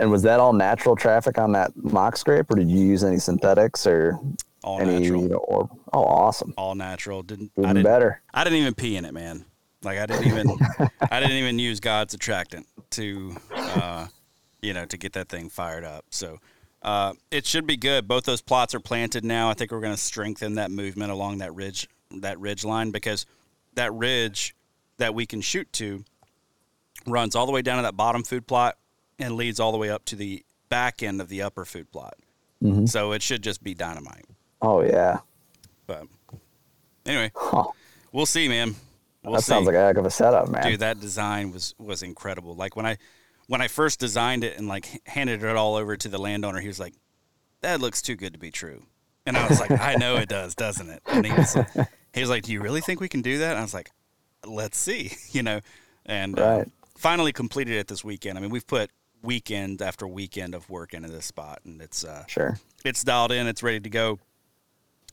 And 0.00 0.10
was 0.10 0.22
that 0.22 0.40
all 0.40 0.54
natural 0.54 0.96
traffic 0.96 1.36
on 1.36 1.52
that 1.52 1.72
mock 1.76 2.16
scrape, 2.16 2.50
or 2.50 2.56
did 2.56 2.70
you 2.70 2.80
use 2.80 3.04
any 3.04 3.18
synthetics 3.18 3.86
or 3.86 4.18
all 4.64 4.80
any? 4.80 4.98
natural, 4.98 5.22
You 5.22 5.28
know, 5.28 5.36
or 5.36 5.68
oh, 5.92 6.04
awesome, 6.04 6.54
all 6.56 6.74
natural. 6.74 7.22
Didn't 7.22 7.52
I 7.58 7.60
even 7.60 7.74
didn't 7.76 7.84
better. 7.84 8.22
I 8.32 8.42
didn't 8.42 8.60
even 8.60 8.74
pee 8.74 8.96
in 8.96 9.04
it, 9.04 9.12
man. 9.12 9.44
Like 9.82 9.98
I 9.98 10.06
didn't 10.06 10.26
even 10.26 10.48
I 11.10 11.20
didn't 11.20 11.36
even 11.36 11.58
use 11.58 11.80
God's 11.80 12.14
attractant 12.14 12.66
to 12.92 13.36
uh, 13.54 14.06
you 14.62 14.72
know 14.72 14.86
to 14.86 14.96
get 14.96 15.12
that 15.12 15.28
thing 15.28 15.50
fired 15.50 15.84
up. 15.84 16.06
So 16.08 16.38
uh, 16.80 17.12
it 17.30 17.44
should 17.44 17.66
be 17.66 17.76
good. 17.76 18.08
Both 18.08 18.24
those 18.24 18.40
plots 18.40 18.74
are 18.74 18.80
planted 18.80 19.22
now. 19.22 19.50
I 19.50 19.54
think 19.54 19.70
we're 19.70 19.80
going 19.80 19.94
to 19.94 20.00
strengthen 20.00 20.54
that 20.54 20.70
movement 20.70 21.12
along 21.12 21.38
that 21.38 21.54
ridge 21.54 21.86
that 22.10 22.40
ridge 22.40 22.64
line 22.64 22.90
because 22.90 23.26
that 23.74 23.92
ridge 23.92 24.56
that 24.96 25.14
we 25.14 25.26
can 25.26 25.42
shoot 25.42 25.70
to 25.74 26.04
runs 27.06 27.36
all 27.36 27.44
the 27.44 27.52
way 27.52 27.60
down 27.60 27.76
to 27.76 27.82
that 27.82 27.96
bottom 27.96 28.22
food 28.22 28.46
plot 28.46 28.78
and 29.20 29.34
leads 29.36 29.60
all 29.60 29.70
the 29.72 29.78
way 29.78 29.90
up 29.90 30.04
to 30.06 30.16
the 30.16 30.44
back 30.68 31.02
end 31.02 31.20
of 31.20 31.28
the 31.28 31.42
upper 31.42 31.64
food 31.64 31.90
plot. 31.92 32.14
Mhm. 32.62 32.88
So 32.88 33.12
it 33.12 33.22
should 33.22 33.42
just 33.42 33.62
be 33.62 33.74
dynamite. 33.74 34.24
Oh 34.62 34.82
yeah. 34.82 35.20
But 35.86 36.04
anyway, 37.06 37.32
Huh. 37.34 37.64
we'll 38.12 38.26
see, 38.26 38.48
man. 38.48 38.76
We'll 39.22 39.34
that 39.34 39.42
see. 39.42 39.48
sounds 39.48 39.66
like 39.66 39.76
a 39.76 39.80
heck 39.80 39.96
of 39.96 40.06
a 40.06 40.10
setup, 40.10 40.48
man. 40.48 40.62
dude 40.62 40.80
that 40.80 41.00
design 41.00 41.52
was 41.52 41.74
was 41.78 42.02
incredible 42.02 42.54
like 42.54 42.74
when 42.74 42.86
i 42.86 42.96
when 43.48 43.60
i 43.60 43.68
first 43.68 44.00
designed 44.00 44.44
it 44.44 44.56
and 44.56 44.66
like 44.66 45.06
handed 45.06 45.42
it 45.42 45.56
all 45.56 45.74
over 45.74 45.94
to 45.94 46.08
the 46.08 46.16
landowner 46.16 46.58
he 46.60 46.68
was 46.68 46.80
like 46.80 46.94
that 47.60 47.80
looks 47.82 48.00
too 48.00 48.16
good 48.16 48.32
to 48.32 48.38
be 48.38 48.50
true 48.50 48.82
And 49.26 49.36
I 49.36 49.46
was 49.46 49.60
like, 49.60 49.70
I 49.70 49.96
know 49.96 50.16
it 50.16 50.30
does, 50.30 50.54
doesn't 50.54 50.88
it? 50.88 51.02
And 51.06 51.26
he 51.26 51.32
was, 51.32 51.54
he 52.14 52.20
was 52.22 52.30
like, 52.30 52.44
Do 52.44 52.52
you 52.52 52.62
really 52.62 52.80
think 52.80 53.00
we 53.00 53.08
can 53.08 53.20
do 53.20 53.38
that? 53.40 53.50
And 53.50 53.58
I 53.58 53.62
was 53.62 53.74
like, 53.74 53.90
Let's 54.46 54.78
see, 54.78 55.12
you 55.30 55.42
know. 55.42 55.60
And 56.06 56.38
uh, 56.38 56.64
finally 56.96 57.30
completed 57.32 57.74
it 57.76 57.86
this 57.86 58.02
weekend. 58.02 58.38
I 58.38 58.40
mean, 58.40 58.48
we've 58.50 58.66
put 58.66 58.90
weekend 59.22 59.82
after 59.82 60.06
weekend 60.08 60.54
of 60.54 60.68
work 60.70 60.94
into 60.94 61.08
this 61.10 61.26
spot, 61.26 61.60
and 61.64 61.80
it's 61.80 62.04
uh, 62.04 62.24
Sure. 62.26 62.58
it's 62.84 63.04
dialed 63.04 63.32
in. 63.32 63.46
It's 63.46 63.62
ready 63.62 63.80
to 63.80 63.90
go. 63.90 64.18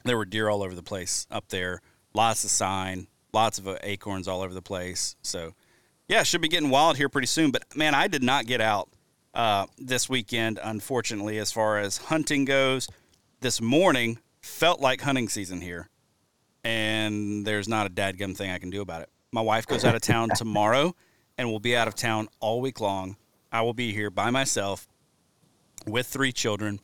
There 0.04 0.18
were 0.18 0.26
deer 0.26 0.50
all 0.50 0.64
over 0.64 0.74
the 0.76 0.84
place 0.84 1.28
up 1.30 1.50
there. 1.50 1.82
Lots 2.14 2.44
of 2.44 2.50
sign, 2.50 3.08
lots 3.34 3.58
of 3.60 3.68
uh, 3.68 3.78
acorns 3.84 4.28
all 4.28 4.42
over 4.42 4.54
the 4.54 4.62
place. 4.62 5.16
So, 5.22 5.54
yeah, 6.08 6.24
should 6.24 6.42
be 6.42 6.48
getting 6.48 6.70
wild 6.70 6.98
here 6.98 7.10
pretty 7.10 7.28
soon. 7.28 7.52
But 7.52 7.64
man, 7.76 7.94
I 7.94 8.08
did 8.08 8.24
not 8.24 8.46
get 8.46 8.62
out 8.62 8.90
uh, 9.34 9.66
this 9.78 10.08
weekend, 10.10 10.60
unfortunately, 10.64 11.38
as 11.38 11.52
far 11.52 11.78
as 11.78 11.98
hunting 11.98 12.46
goes. 12.46 12.88
This 13.42 13.60
morning 13.62 14.20
felt 14.42 14.80
like 14.80 15.02
hunting 15.02 15.28
season 15.30 15.62
here, 15.62 15.90
and 16.64 17.46
there's 17.46 17.68
not 17.68 17.86
a 17.86 17.90
dadgum 17.90 18.36
thing 18.36 18.50
I 18.52 18.58
can 18.60 18.70
do 18.70 18.82
about 18.82 19.02
it. 19.02 19.10
My 19.32 19.42
wife 19.42 19.68
goes 19.68 19.84
out 19.86 19.94
of 19.96 20.02
town 20.02 20.30
tomorrow, 20.36 20.96
and 21.38 21.50
will 21.52 21.60
be 21.60 21.76
out 21.76 21.88
of 21.88 21.96
town 21.96 22.30
all 22.40 22.62
week 22.62 22.80
long. 22.82 23.16
I 23.58 23.62
will 23.62 23.74
be 23.74 23.92
here 23.92 24.12
by 24.12 24.30
myself 24.30 24.88
with 25.88 26.06
three 26.06 26.32
children, 26.32 26.80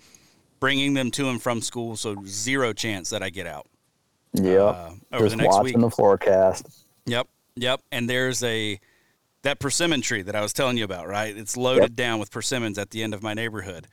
bringing 0.60 0.96
them 0.96 1.12
to 1.12 1.30
and 1.30 1.39
from 1.39 1.62
school. 1.62 1.96
So 1.96 2.15
zero 2.25 2.74
chance 2.74 3.12
that 3.12 3.22
I 3.22 3.30
get 3.30 3.46
out. 3.46 3.68
Yep. 4.34 4.60
Uh, 4.60 4.89
over 5.12 5.25
Just 5.25 5.38
the 5.38 5.44
next 5.44 5.56
watching 5.56 5.63
week. 5.65 5.77
the 5.77 5.89
forecast. 5.92 6.68
Yep, 7.06 7.27
yep. 7.56 7.82
And 7.92 8.10
there's 8.10 8.42
a 8.44 8.80
that 9.44 9.60
persimmon 9.60 10.01
tree 10.01 10.24
that 10.24 10.36
I 10.36 10.42
was 10.42 10.51
telling 10.51 10.77
you 10.77 10.84
about, 10.84 11.08
right? 11.08 11.38
It's 11.38 11.56
loaded 11.56 11.84
Yep. 11.92 11.96
down 11.96 12.20
with 12.20 12.32
persimmons 12.32 12.80
at 12.80 12.89
the 12.89 13.03
end 13.03 13.13
of 13.13 13.22
my 13.22 13.36
neighborhood. 13.36 13.86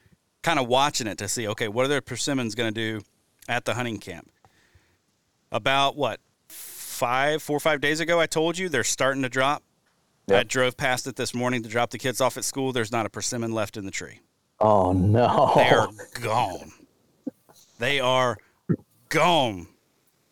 Kind 0.42 0.58
of 0.58 0.66
watching 0.66 1.06
it 1.06 1.18
to 1.18 1.28
see, 1.28 1.46
okay, 1.48 1.68
what 1.68 1.84
are 1.84 1.88
the 1.88 2.00
persimmons 2.00 2.54
going 2.54 2.72
to 2.72 2.98
do 2.98 3.04
at 3.46 3.66
the 3.66 3.74
hunting 3.74 3.98
camp? 3.98 4.30
About 5.52 5.96
what 5.96 6.20
five, 6.48 7.42
four 7.42 7.58
or 7.58 7.60
five 7.60 7.82
days 7.82 8.00
ago, 8.00 8.18
I 8.18 8.24
told 8.24 8.56
you 8.56 8.70
they're 8.70 8.84
starting 8.84 9.22
to 9.22 9.28
drop. 9.28 9.62
I 10.36 10.42
drove 10.42 10.76
past 10.76 11.06
it 11.06 11.16
this 11.16 11.34
morning 11.34 11.62
to 11.62 11.68
drop 11.68 11.90
the 11.90 11.98
kids 11.98 12.20
off 12.20 12.36
at 12.36 12.44
school. 12.44 12.72
There's 12.72 12.92
not 12.92 13.06
a 13.06 13.10
persimmon 13.10 13.52
left 13.52 13.76
in 13.76 13.84
the 13.84 13.90
tree. 13.90 14.20
Oh 14.60 14.92
no. 14.92 15.52
They 15.56 15.70
are 15.70 15.88
gone. 16.20 16.72
They 17.78 18.00
are 18.00 18.36
gone. 19.08 19.68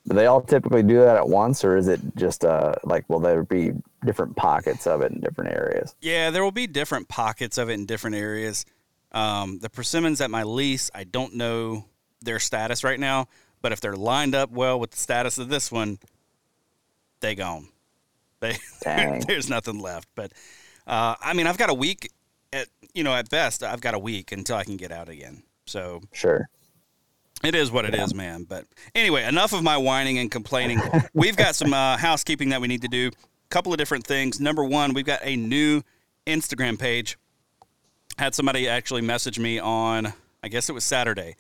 Do 0.07 0.15
they 0.15 0.27
all 0.27 0.41
typically 0.41 0.83
do 0.83 1.01
that 1.01 1.17
at 1.17 1.29
once, 1.29 1.65
or 1.65 1.77
is 1.77 1.89
it 1.89 2.01
just 2.17 2.45
uh 2.45 2.75
like 2.85 3.09
will 3.09 3.21
there 3.21 3.43
be 3.43 3.73
different 4.05 4.37
pockets 4.37 4.87
of 4.87 5.01
it 5.03 5.13
in 5.13 5.21
different 5.21 5.53
areas? 5.53 5.95
Yeah, 6.01 6.31
there 6.31 6.43
will 6.43 6.53
be 6.53 6.67
different 6.67 7.09
pockets 7.09 7.59
of 7.59 7.69
it 7.69 7.75
in 7.75 7.87
different 7.87 8.17
areas. 8.17 8.65
Um, 9.13 9.59
the 9.59 9.71
persimmons 9.71 10.21
at 10.21 10.31
my 10.31 10.43
lease, 10.43 10.91
I 10.95 11.05
don't 11.05 11.35
know 11.35 11.87
their 12.21 12.39
status 12.39 12.85
right 12.85 13.01
now, 13.01 13.29
but 13.63 13.73
if 13.73 13.81
they're 13.81 13.97
lined 13.97 14.35
up 14.35 14.51
well 14.51 14.79
with 14.79 14.91
the 14.91 14.99
status 14.99 15.39
of 15.39 15.49
this 15.49 15.73
one, 15.73 15.99
they 17.21 17.35
gone. 17.35 17.69
They 18.41 18.57
there's 19.27 19.49
nothing 19.49 19.81
left. 19.81 20.09
But 20.15 20.33
uh, 20.87 21.17
I 21.21 21.33
mean, 21.35 21.47
I've 21.47 21.59
got 21.59 21.71
a 21.71 21.75
week. 21.75 22.11
At 22.53 22.69
you 22.95 23.05
know, 23.05 23.15
at 23.15 23.29
best, 23.29 23.63
I've 23.63 23.81
got 23.83 23.95
a 23.95 23.99
week 23.99 24.33
until 24.33 24.57
I 24.57 24.65
can 24.65 24.77
get 24.79 24.91
out 24.91 25.09
again. 25.09 25.43
So 25.67 26.01
Sure. 26.13 26.49
it 27.45 27.55
is 27.55 27.71
what 27.71 27.85
it 27.85 27.95
is, 27.95 28.15
man. 28.15 28.45
But 28.45 28.65
anyway, 28.95 29.25
enough 29.25 29.53
of 29.53 29.63
my 29.63 29.77
whining 29.77 30.19
and 30.19 30.31
complaining. 30.31 30.81
we've 31.13 31.37
got 31.37 31.55
some 31.55 31.75
uh, 31.75 31.99
housekeeping 31.99 32.49
that 32.49 32.61
we 32.63 32.69
need 32.69 32.81
to 32.83 32.89
do. 32.89 33.09
A 33.09 33.49
couple 33.51 33.71
of 33.73 33.79
different 33.79 34.07
things. 34.07 34.41
Number 34.41 34.65
one, 34.65 34.95
we've 34.95 35.05
got 35.05 35.21
a 35.23 35.37
new 35.37 35.83
Instagram 36.27 36.79
page. 36.79 37.19
Had 38.19 38.35
somebody 38.35 38.67
actually 38.67 39.03
message 39.03 39.39
me 39.39 39.59
on, 39.59 40.13
I 40.43 40.49
guess 40.49 40.69
it 40.71 40.73
was 40.73 40.85
Saturday. 40.85 41.37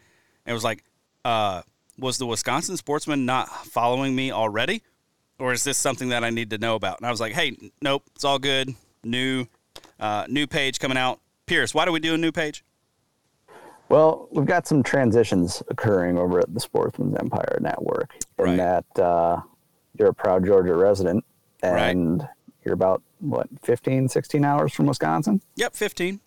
It 0.47 0.53
was 0.53 0.63
like, 0.63 0.85
uh, 1.25 1.63
was 1.99 2.19
the 2.19 2.27
Wisconsin 2.27 2.77
Sportsman 2.77 3.25
not 3.27 3.49
following 3.67 4.15
me 4.15 4.31
already? 4.31 4.83
Or 5.39 5.53
is 5.53 5.63
this 5.65 5.79
something 5.79 6.09
that 6.09 6.25
I 6.25 6.31
need 6.31 6.51
to 6.51 6.59
know 6.59 6.75
about? 6.75 6.99
And 6.99 7.07
I 7.07 7.11
was 7.11 7.21
like, 7.21 7.33
hey, 7.33 7.57
nope, 7.81 8.03
it's 8.15 8.25
all 8.25 8.39
good. 8.39 8.75
New, 9.05 9.47
uh, 10.01 10.27
new 10.29 10.47
page 10.47 10.81
coming 10.81 10.99
out. 10.99 11.21
Pierce, 11.47 11.73
why 11.75 11.85
do 11.85 11.93
we 11.93 12.01
do 12.01 12.15
a 12.15 12.19
new 12.19 12.33
page? 12.33 12.65
Well, 13.89 14.29
we've 14.33 14.45
got 14.47 14.67
some 14.67 14.83
transitions 14.83 15.63
occurring 15.69 16.19
over 16.19 16.41
at 16.41 16.53
the 16.53 16.61
Sportsman's 16.61 17.17
Empire 17.19 17.59
Network 17.61 18.15
in 18.39 18.45
Right. 18.45 18.57
that 18.57 19.03
uh, 19.03 19.41
you're 19.99 20.09
a 20.11 20.15
proud 20.15 20.45
Georgia 20.45 20.75
resident 20.75 21.25
Right. 21.63 21.89
and 21.91 22.27
you're 22.65 22.75
about, 22.75 23.03
what, 23.21 23.49
15, 23.63 24.09
16 24.09 24.45
hours 24.45 24.75
from 24.75 24.87
Wisconsin? 24.87 25.41
Yep, 25.57 25.75
15. 25.75 26.21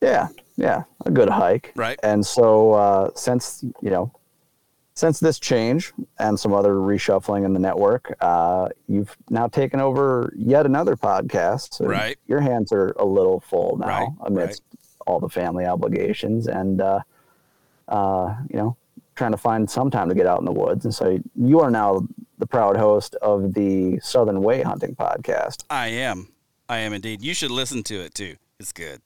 Yeah, 0.00 0.28
yeah, 0.56 0.84
a 1.04 1.10
good 1.10 1.28
hike. 1.28 1.72
Right. 1.76 1.98
And 2.02 2.24
so 2.24 2.72
uh, 2.72 3.10
since, 3.14 3.64
you 3.82 3.90
know, 3.90 4.10
since 4.94 5.18
this 5.18 5.38
change 5.38 5.92
and 6.18 6.38
some 6.38 6.52
other 6.52 6.74
reshuffling 6.74 7.44
in 7.44 7.52
the 7.52 7.60
network, 7.60 8.16
uh, 8.20 8.68
you've 8.88 9.16
now 9.28 9.48
taken 9.48 9.80
over 9.80 10.32
yet 10.36 10.66
another 10.66 10.96
podcast. 10.96 11.74
So 11.74 11.86
Right. 11.86 12.16
Your 12.26 12.40
hands 12.40 12.72
are 12.72 12.90
a 12.92 13.04
little 13.04 13.40
full 13.40 13.76
now 13.78 13.86
Right, 13.86 14.08
amidst 14.20 14.62
all 15.06 15.18
the 15.20 15.28
family 15.28 15.66
obligations 15.66 16.46
and, 16.46 16.80
uh, 16.80 17.00
uh, 17.88 18.34
you 18.48 18.56
know, 18.56 18.76
trying 19.16 19.32
to 19.32 19.36
find 19.36 19.68
some 19.68 19.90
time 19.90 20.08
to 20.08 20.14
get 20.14 20.26
out 20.26 20.38
in 20.38 20.44
the 20.44 20.52
woods. 20.52 20.84
And 20.84 20.94
so 20.94 21.18
you 21.36 21.60
are 21.60 21.70
now 21.70 22.06
the 22.38 22.46
proud 22.46 22.76
host 22.76 23.14
of 23.16 23.54
the 23.54 23.98
Southern 24.00 24.42
Way 24.42 24.62
Hunting 24.62 24.94
podcast. 24.94 25.64
I 25.70 25.88
am. 25.88 26.28
I 26.68 26.78
am 26.78 26.92
indeed. 26.92 27.20
You 27.22 27.34
should 27.34 27.50
listen 27.50 27.82
to 27.84 27.96
it 27.96 28.14
too. 28.14 28.36
It's 28.58 28.72
good. 28.72 29.02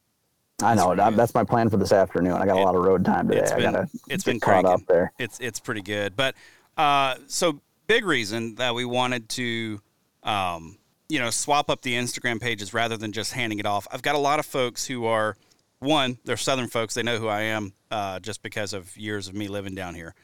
I 0.62 0.74
know 0.74 0.94
that, 0.94 1.16
that's 1.16 1.34
my 1.34 1.44
plan 1.44 1.70
for 1.70 1.76
this 1.76 1.92
afternoon. 1.92 2.32
I 2.32 2.44
got 2.46 2.56
a 2.56 2.60
lot 2.62 2.74
of 2.74 2.82
road 2.84 3.04
time 3.04 3.28
today. 3.28 3.40
it's 3.40 3.52
I 3.52 3.56
been- 3.56 3.72
gotta 3.72 3.88
it's 4.08 4.24
been 4.24 4.40
caught 4.40 4.64
up 4.64 4.80
there. 4.88 5.12
It's 5.18 5.38
it's 5.40 5.60
pretty 5.60 5.82
good. 5.82 6.16
But 6.16 6.34
uh, 6.76 7.16
so 7.28 7.60
big 7.86 8.04
reason 8.04 8.56
that 8.56 8.74
we 8.74 8.84
wanted 8.84 9.28
to, 9.30 9.80
um, 10.24 10.78
you 11.08 11.18
know, 11.20 11.30
swap 11.30 11.70
up 11.70 11.82
the 11.82 11.94
Instagram 11.94 12.40
pages 12.40 12.74
rather 12.74 12.96
than 12.96 13.12
just 13.12 13.32
handing 13.32 13.58
it 13.60 13.66
off. 13.66 13.86
I've 13.92 14.02
got 14.02 14.14
a 14.14 14.18
lot 14.18 14.38
of 14.40 14.46
folks 14.46 14.86
who 14.86 15.06
are 15.06 15.36
one, 15.78 16.18
they're 16.24 16.36
Southern 16.36 16.66
folks. 16.68 16.94
They 16.94 17.04
know 17.04 17.18
who 17.18 17.28
I 17.28 17.42
am 17.42 17.72
uh, 17.90 18.18
just 18.18 18.42
because 18.42 18.72
of 18.72 18.96
years 18.96 19.28
of 19.28 19.34
me 19.34 19.46
living 19.46 19.76
down 19.76 19.94
here, 19.94 20.14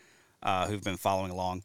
uh, 0.42 0.66
who've 0.66 0.82
been 0.82 0.96
following 0.96 1.30
along. 1.30 1.62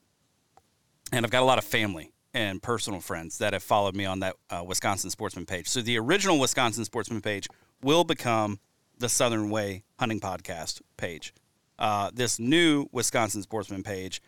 And 1.12 1.26
I've 1.26 1.32
got 1.32 1.42
a 1.42 1.46
lot 1.46 1.58
of 1.58 1.64
family 1.64 2.12
and 2.36 2.62
personal 2.62 3.00
friends 3.02 3.40
that 3.40 3.54
have 3.54 3.64
followed 3.64 3.96
me 3.96 4.06
on 4.06 4.20
that 4.20 4.36
uh, 4.52 4.64
Wisconsin 4.66 5.10
Sportsman 5.10 5.48
page. 5.48 5.68
So 5.68 5.82
the 5.82 5.98
original 5.98 6.40
Wisconsin 6.40 6.86
Sportsman 6.86 7.22
page 7.22 7.48
will 7.82 8.04
become 8.04 8.60
the 8.98 9.10
Southern 9.10 9.50
Way 9.50 9.84
Hunting 10.00 10.20
Podcast 10.20 10.82
page. 10.98 11.34
Uh, 11.78 12.12
this 12.14 12.40
new 12.40 12.88
Wisconsin 12.92 13.42
Sportsman 13.42 13.84
page 13.84 14.22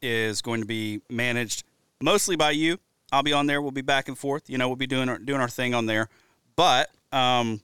is 0.00 0.42
going 0.42 0.60
to 0.60 0.66
be 0.66 1.00
managed 1.10 1.64
mostly 2.00 2.36
by 2.36 2.52
you. 2.52 2.78
I'll 3.10 3.22
be 3.22 3.32
on 3.32 3.46
there. 3.46 3.60
We'll 3.60 3.72
be 3.72 3.82
back 3.82 4.08
and 4.08 4.16
forth. 4.16 4.48
You 4.48 4.58
know, 4.58 4.68
we'll 4.68 4.76
be 4.76 4.86
doing 4.86 5.08
our, 5.08 5.18
doing 5.18 5.40
our 5.40 5.48
thing 5.48 5.74
on 5.74 5.86
there. 5.86 6.08
But 6.56 6.90
um, 7.12 7.60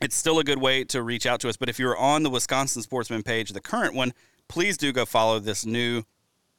it's 0.00 0.16
still 0.16 0.38
a 0.38 0.44
good 0.44 0.60
way 0.60 0.84
to 0.84 1.02
reach 1.02 1.26
out 1.26 1.40
to 1.40 1.48
us. 1.48 1.56
But 1.56 1.68
if 1.68 1.78
you're 1.78 1.96
on 1.96 2.22
the 2.22 2.30
Wisconsin 2.30 2.82
Sportsman 2.82 3.22
page, 3.22 3.50
the 3.50 3.60
current 3.60 3.94
one, 3.94 4.12
please 4.48 4.76
do 4.76 4.92
go 4.92 5.04
follow 5.04 5.38
this 5.38 5.66
new 5.66 6.04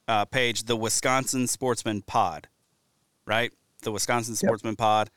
uh, 0.08 0.26
page, 0.26 0.64
the 0.64 0.76
Wisconsin 0.76 1.48
Sportsman 1.48 2.02
Pod, 2.02 2.48
right? 3.26 3.52
The 3.82 3.92
Wisconsin 3.92 4.36
Sportsman 4.36 4.76
Pod. 4.76 5.10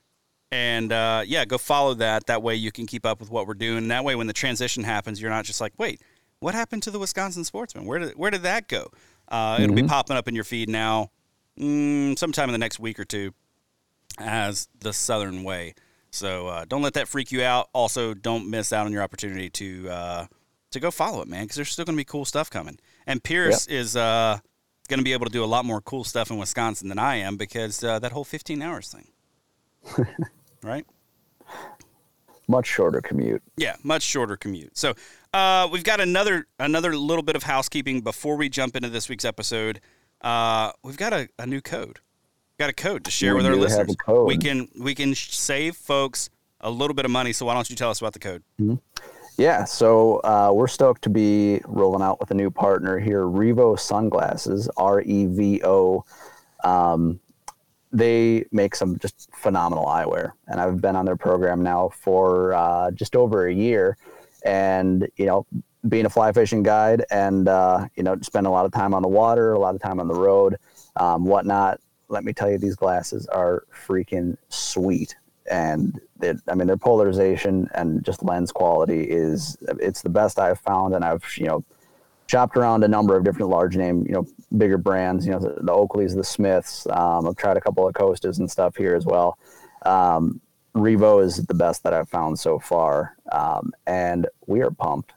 And 0.52 0.92
uh, 0.92 1.23
yeah, 1.26 1.47
go 1.47 1.56
follow 1.56 1.94
that. 1.94 2.26
That 2.26 2.42
way 2.42 2.54
you 2.54 2.71
can 2.71 2.87
keep 2.87 3.06
up 3.06 3.21
with 3.21 3.30
what 3.30 3.47
we're 3.47 3.54
doing. 3.54 3.88
That 3.88 4.04
way, 4.04 4.14
when 4.14 4.26
the 4.26 4.35
transition 4.35 4.85
happens, 4.85 5.21
you're 5.21 5.30
not 5.30 5.47
just 5.47 5.61
like, 5.62 5.73
wait, 5.78 6.02
what 6.40 6.54
happened 6.54 6.82
to 6.85 6.90
the 6.90 6.99
Wisconsin 6.99 7.42
Sportsman? 7.42 7.87
Where 7.87 7.99
did 7.99 8.12
where 8.16 8.30
did 8.30 8.42
that 8.42 8.68
go? 8.68 8.88
Uh, 9.28 9.56
It'll 9.61 9.75
be 9.75 9.82
popping 9.82 10.16
up 10.16 10.28
in 10.28 10.35
your 10.35 10.44
feed 10.44 10.68
now, 10.68 11.11
mm, 11.59 12.18
sometime 12.18 12.50
in 12.50 12.52
the 12.52 12.59
next 12.59 12.78
week 12.78 13.00
or 13.00 13.04
two, 13.06 13.32
as 14.18 14.68
the 14.80 14.92
Southern 14.92 15.42
Way. 15.42 15.75
So 16.11 16.49
uh, 16.49 16.66
don't 16.68 16.82
let 16.82 16.92
that 16.94 17.09
freak 17.09 17.32
you 17.32 17.42
out. 17.42 17.71
Also, 17.73 18.12
don't 18.12 18.50
miss 18.50 18.75
out 18.75 18.85
on 18.85 18.92
your 18.92 19.02
opportunity 19.02 19.49
to 19.49 19.88
uh, 19.88 20.26
to 20.73 20.80
go 20.80 20.90
follow 20.90 21.23
it, 21.23 21.28
man, 21.28 21.44
because 21.44 21.56
there's 21.56 21.71
still 21.71 21.87
going 21.87 21.97
to 21.97 22.00
be 22.00 22.04
cool 22.04 22.26
stuff 22.26 22.50
coming. 22.50 22.78
And 23.06 23.23
Pierce 23.25 23.66
is 23.68 23.97
uh, 23.97 24.38
going 24.88 24.99
to 24.99 25.04
be 25.04 25.14
able 25.14 25.25
to 25.25 25.32
do 25.32 25.42
a 25.42 25.47
lot 25.47 25.64
more 25.64 25.80
cool 25.80 26.04
stuff 26.04 26.30
in 26.30 26.37
Wisconsin 26.37 26.88
than 26.90 26.99
I 26.99 27.16
am 27.16 27.38
because 27.38 27.82
uh, 27.82 27.99
that 28.00 28.12
whole 28.12 28.25
15 28.25 28.61
hours 28.61 28.88
thing, 28.92 29.09
right? 30.62 30.87
Much 32.49 32.66
shorter 32.66 33.00
commute. 33.00 33.42
Yeah, 33.57 33.76
much 33.83 34.02
shorter 34.02 34.37
commute. 34.37 34.76
So 34.76 34.95
uh, 35.33 35.69
we've 35.71 35.85
got 35.85 36.00
another 36.00 36.47
another 36.59 36.97
little 36.97 37.23
bit 37.23 37.37
of 37.37 37.45
housekeeping 37.45 38.00
before 38.00 38.37
we 38.37 38.49
jump 38.49 38.76
into 38.76 38.88
this 38.88 39.09
week's 39.09 39.25
episode. 39.25 39.81
Uh, 40.21 40.73
we've 40.83 40.97
got 40.97 41.12
a, 41.12 41.28
a 41.38 41.47
new 41.47 41.61
code. 41.61 42.00
Got 42.59 42.71
a 42.71 42.75
code 42.75 43.04
to 43.04 43.11
share 43.11 43.33
We 43.33 43.38
with 43.38 43.47
our 43.47 43.52
do 43.52 43.62
have 43.62 43.88
a 43.88 43.92
listeners. 43.92 44.26
We 44.26 44.37
can 44.37 44.69
we 44.78 44.95
can 44.95 45.14
save 45.14 45.76
folks 45.76 46.31
a 46.61 46.71
little 46.71 46.95
bit 46.95 47.04
of 47.04 47.11
money. 47.11 47.33
So 47.33 47.47
why 47.47 47.54
don't 47.54 47.69
you 47.71 47.76
tell 47.76 47.90
us 47.90 48.00
about 48.00 48.12
the 48.12 48.19
code? 48.19 48.42
Yeah, 49.38 49.64
so 49.64 50.19
uh, 50.19 50.50
we're 50.52 50.69
stoked 50.69 51.02
to 51.02 51.11
be 51.11 51.61
rolling 51.64 52.02
out 52.02 52.21
with 52.21 52.31
a 52.31 52.35
new 52.35 52.50
partner 52.50 52.99
here, 52.99 53.23
Revo 53.23 53.78
Sunglasses, 53.78 54.69
R 54.76 55.00
E 55.00 55.26
V 55.26 55.62
O. 55.64 56.04
Um, 56.64 57.19
they 57.92 58.46
make 58.52 58.75
some 58.75 58.99
just 58.99 59.28
phenomenal 59.34 59.84
eyewear, 59.84 60.32
and 60.46 60.61
I've 60.61 60.80
been 60.80 60.96
on 60.96 61.04
their 61.04 61.16
program 61.16 61.62
now 61.62 61.90
for 61.90 62.54
uh, 62.54 62.90
just 62.92 63.14
over 63.14 63.46
a 63.46 63.54
year. 63.54 63.96
And 64.44 65.08
you 65.16 65.26
know, 65.26 65.46
being 65.88 66.06
a 66.06 66.11
fly 66.11 66.32
fishing 66.32 66.62
guide 66.62 67.04
and 67.11 67.49
uh, 67.49 67.87
you 67.96 68.02
know 68.02 68.16
spend 68.22 68.46
a 68.46 68.50
lot 68.50 68.64
of 68.64 68.72
time 68.72 68.94
on 68.94 69.02
the 69.02 69.08
water, 69.08 69.52
a 69.52 69.58
lot 69.58 69.75
of 69.75 69.82
time 69.82 70.00
on 70.00 70.08
the 70.08 70.14
road, 70.14 70.56
um, 70.96 71.25
whatnot. 71.25 71.80
Let 72.08 72.25
me 72.25 72.32
tell 72.32 72.50
you, 72.50 72.58
these 72.58 72.76
glasses 72.76 73.26
are 73.26 73.64
freaking 73.87 74.37
sweet, 74.49 75.14
and 75.50 76.00
I 76.49 76.54
mean 76.54 76.66
their 76.66 76.76
polarization 76.76 77.68
and 77.75 78.04
just 78.04 78.22
lens 78.22 78.52
quality 78.52 79.02
is 79.02 79.56
it's 79.80 80.02
the 80.02 80.11
best 80.11 80.38
I've 80.38 80.61
found, 80.61 80.94
and 80.94 81.04
I've 81.04 81.25
you 81.37 81.46
know 81.46 81.64
shopped 82.33 82.57
around 82.57 82.83
a 82.83 82.89
number 82.89 83.15
of 83.15 83.25
different 83.25 83.51
large 83.51 83.77
name, 83.77 84.07
you 84.09 84.15
know, 84.15 84.27
bigger 84.57 84.79
brands, 84.79 85.27
you 85.27 85.33
know, 85.33 85.39
the, 85.39 85.51
the 85.61 85.71
Oakleys, 85.71 86.15
the 86.15 86.25
Smiths. 86.25 86.87
Um, 86.87 87.27
I've 87.27 87.37
tried 87.37 87.59
a 87.59 87.61
couple 87.61 87.87
of 87.87 87.93
Costas 87.93 88.39
and 88.39 88.51
stuff 88.51 88.75
here 88.75 88.97
as 88.97 89.05
well. 89.05 89.37
Um, 89.85 90.41
Revo 90.75 91.23
is 91.23 91.45
the 91.45 91.53
best 91.53 91.83
that 91.83 91.93
I've 91.93 92.09
found 92.09 92.39
so 92.39 92.59
far. 92.59 93.19
Um, 93.31 93.73
and 93.87 94.27
we 94.47 94.62
are 94.62 94.71
pumped 94.71 95.12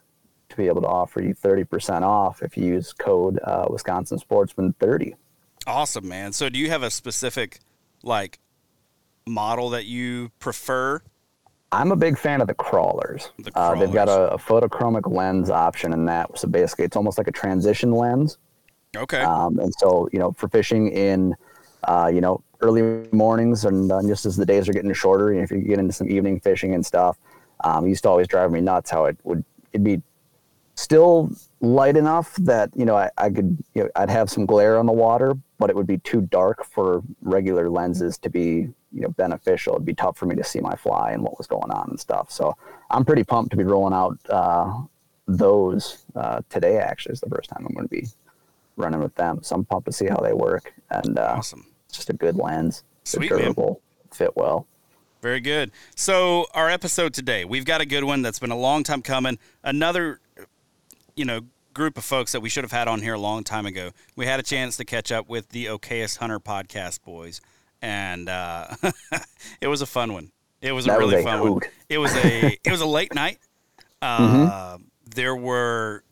to 0.50 0.56
be 0.56 0.66
able 0.66 0.82
to 0.82 0.88
offer 0.88 1.22
you 1.22 1.34
30% 1.34 2.02
off 2.02 2.42
if 2.42 2.54
you 2.54 2.66
use 2.66 2.92
code 2.92 3.40
uh, 3.42 3.66
Wisconsin 3.70 4.18
Sportsman 4.18 4.74
30. 4.78 5.16
Awesome, 5.66 6.06
man. 6.06 6.34
So 6.34 6.50
do 6.50 6.58
you 6.58 6.68
have 6.68 6.82
a 6.82 6.90
specific 6.90 7.60
like 8.02 8.38
model 9.26 9.70
that 9.70 9.86
you 9.86 10.32
prefer? 10.38 11.00
I'm 11.72 11.92
a 11.92 11.96
big 11.96 12.16
fan 12.16 12.40
of 12.40 12.46
the 12.46 12.54
crawlers. 12.54 13.30
The 13.38 13.50
Uh, 13.54 13.74
they've 13.74 13.92
got 13.92 14.08
a, 14.08 14.32
a 14.32 14.38
photochromic 14.38 15.10
lens 15.12 15.50
option 15.50 15.92
in 15.92 16.04
that. 16.06 16.38
So 16.38 16.48
basically, 16.48 16.84
it's 16.84 16.96
almost 16.96 17.18
like 17.18 17.26
a 17.26 17.32
transition 17.32 17.92
lens. 17.92 18.38
Okay. 18.96 19.20
Um, 19.20 19.58
and 19.58 19.72
so, 19.78 20.08
you 20.12 20.18
know, 20.18 20.32
for 20.32 20.48
fishing 20.48 20.88
in, 20.92 21.34
uh, 21.84 22.10
you 22.12 22.20
know, 22.20 22.42
early 22.60 23.06
mornings 23.12 23.64
and 23.64 23.92
uh, 23.92 24.00
just 24.02 24.24
as 24.26 24.36
the 24.36 24.46
days 24.46 24.68
are 24.68 24.72
getting 24.72 24.92
shorter, 24.94 25.34
if 25.34 25.50
you 25.50 25.58
get 25.58 25.78
into 25.78 25.92
some 25.92 26.08
evening 26.08 26.40
fishing 26.40 26.74
and 26.74 26.86
stuff, 26.86 27.18
um, 27.64 27.84
it 27.84 27.90
used 27.90 28.04
to 28.04 28.08
always 28.08 28.28
drive 28.28 28.50
me 28.50 28.60
nuts 28.60 28.90
how 28.90 29.04
it 29.04 29.18
would, 29.24 29.44
it'd 29.72 29.84
be 29.84 30.00
still 30.76 31.30
light 31.60 31.96
enough 31.96 32.36
that, 32.36 32.70
you 32.76 32.84
know, 32.84 32.96
I, 32.96 33.10
I 33.18 33.30
could, 33.30 33.58
you 33.74 33.82
know, 33.82 33.90
I'd 33.96 34.10
have 34.10 34.30
some 34.30 34.46
glare 34.46 34.78
on 34.78 34.86
the 34.86 34.92
water, 34.92 35.34
but 35.58 35.70
it 35.70 35.76
would 35.76 35.86
be 35.86 35.98
too 35.98 36.20
dark 36.20 36.64
for 36.64 37.02
regular 37.22 37.68
lenses 37.68 38.18
to 38.18 38.30
be, 38.30 38.68
you 38.92 39.00
know, 39.00 39.08
beneficial. 39.08 39.74
It'd 39.74 39.86
be 39.86 39.94
tough 39.94 40.16
for 40.16 40.26
me 40.26 40.36
to 40.36 40.44
see 40.44 40.60
my 40.60 40.76
fly 40.76 41.12
and 41.12 41.22
what 41.22 41.38
was 41.38 41.46
going 41.46 41.70
on 41.70 41.88
and 41.90 41.98
stuff. 41.98 42.30
So 42.30 42.56
I'm 42.90 43.04
pretty 43.04 43.24
pumped 43.24 43.50
to 43.50 43.56
be 43.56 43.64
rolling 43.64 43.94
out, 43.94 44.18
uh, 44.28 44.82
those, 45.26 46.04
uh, 46.14 46.42
today 46.50 46.78
actually 46.78 47.14
is 47.14 47.20
the 47.20 47.30
first 47.30 47.50
time 47.50 47.66
I'm 47.66 47.74
going 47.74 47.88
to 47.88 47.94
be 47.94 48.06
running 48.76 49.00
with 49.00 49.14
them. 49.16 49.40
So 49.42 49.56
I'm 49.56 49.64
pumped 49.64 49.86
to 49.86 49.92
see 49.92 50.06
how 50.06 50.18
they 50.18 50.34
work. 50.34 50.72
And 50.90 51.18
uh, 51.18 51.36
awesome. 51.38 51.66
it's 51.88 51.96
just 51.96 52.10
a 52.10 52.12
good 52.12 52.36
lens. 52.36 52.84
Sweet, 53.04 53.30
man. 53.30 53.40
durable, 53.40 53.80
fit 54.12 54.36
well. 54.36 54.66
Very 55.22 55.40
good. 55.40 55.72
So 55.96 56.46
our 56.54 56.68
episode 56.68 57.14
today, 57.14 57.44
we've 57.44 57.64
got 57.64 57.80
a 57.80 57.86
good 57.86 58.04
one 58.04 58.22
that's 58.22 58.38
been 58.38 58.50
a 58.50 58.56
long 58.56 58.82
time 58.84 59.02
coming. 59.02 59.38
Another, 59.64 60.20
you 61.16 61.24
know, 61.24 61.40
group 61.74 61.98
of 61.98 62.04
folks 62.04 62.32
that 62.32 62.40
we 62.40 62.48
should 62.48 62.64
have 62.64 62.72
had 62.72 62.88
on 62.88 63.02
here 63.02 63.14
a 63.14 63.18
long 63.18 63.44
time 63.44 63.66
ago. 63.66 63.90
We 64.14 64.26
had 64.26 64.40
a 64.40 64.42
chance 64.42 64.76
to 64.78 64.84
catch 64.84 65.10
up 65.12 65.28
with 65.28 65.48
the 65.50 65.66
Okayest 65.66 66.18
Hunter 66.18 66.38
podcast 66.38 67.02
boys, 67.04 67.40
and 67.82 68.28
uh, 68.28 68.68
it 69.60 69.66
was 69.68 69.82
a 69.82 69.86
fun 69.86 70.12
one. 70.12 70.30
It 70.62 70.72
was 70.72 70.86
a 70.86 70.88
That 70.90 70.98
was 71.00 71.10
really 71.10 71.20
a 71.22 71.24
fun 71.24 71.50
one. 71.50 71.60
It 71.88 71.98
was 71.98 72.14
a 72.16 72.58
it 72.64 72.70
was 72.70 72.80
a 72.80 72.86
late 72.86 73.14
night. 73.14 73.38
Uh, 74.00 74.78
There 75.14 75.34
were 75.36 76.02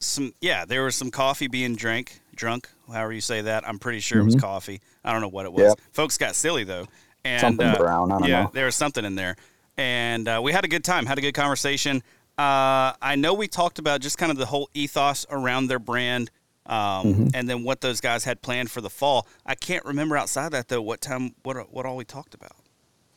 some 0.00 0.32
yeah, 0.40 0.64
there 0.64 0.84
was 0.84 0.96
some 0.96 1.10
coffee 1.10 1.46
being 1.48 1.76
drank, 1.76 2.20
drunk, 2.34 2.68
however 2.88 3.12
you 3.12 3.20
say 3.20 3.40
that. 3.42 3.66
I'm 3.68 3.78
pretty 3.78 4.00
sure 4.00 4.20
it 4.20 4.24
was 4.24 4.34
coffee. 4.34 4.80
I 5.04 5.12
don't 5.12 5.20
know 5.20 5.28
what 5.28 5.46
it 5.46 5.52
was. 5.52 5.62
Yep. 5.62 5.80
Folks 5.92 6.18
got 6.18 6.34
silly 6.34 6.64
though, 6.64 6.86
and 7.24 7.40
Something 7.40 7.66
uh, 7.66 7.78
brown, 7.78 8.12
I 8.12 8.18
don't 8.18 8.28
yeah, 8.28 8.42
know. 8.44 8.50
there 8.52 8.66
was 8.66 8.74
something 8.74 9.04
in 9.04 9.14
there, 9.14 9.36
and 9.76 10.26
uh, 10.28 10.40
we 10.42 10.52
had 10.52 10.64
a 10.64 10.68
good 10.68 10.84
time, 10.84 11.06
had 11.06 11.18
a 11.18 11.22
good 11.22 11.34
conversation. 11.34 12.02
Uh, 12.42 12.92
I 13.00 13.14
know 13.16 13.34
we 13.34 13.46
talked 13.46 13.78
about 13.78 14.00
just 14.00 14.18
kind 14.18 14.32
of 14.32 14.38
the 14.38 14.46
whole 14.46 14.68
ethos 14.74 15.26
around 15.30 15.68
their 15.68 15.78
brand, 15.78 16.30
um, 16.66 16.76
Mm-hmm. 16.76 17.26
and 17.34 17.48
then 17.48 17.62
what 17.62 17.80
those 17.80 18.00
guys 18.00 18.24
had 18.24 18.42
planned 18.42 18.70
for 18.70 18.80
the 18.80 18.90
fall. 18.90 19.26
I 19.46 19.54
can't 19.54 19.84
remember 19.84 20.16
outside 20.16 20.50
that 20.52 20.66
though. 20.68 20.82
What 20.82 21.00
time? 21.00 21.34
What 21.44 21.72
what 21.72 21.86
all 21.86 21.96
we 21.96 22.04
talked 22.04 22.34
about? 22.34 22.52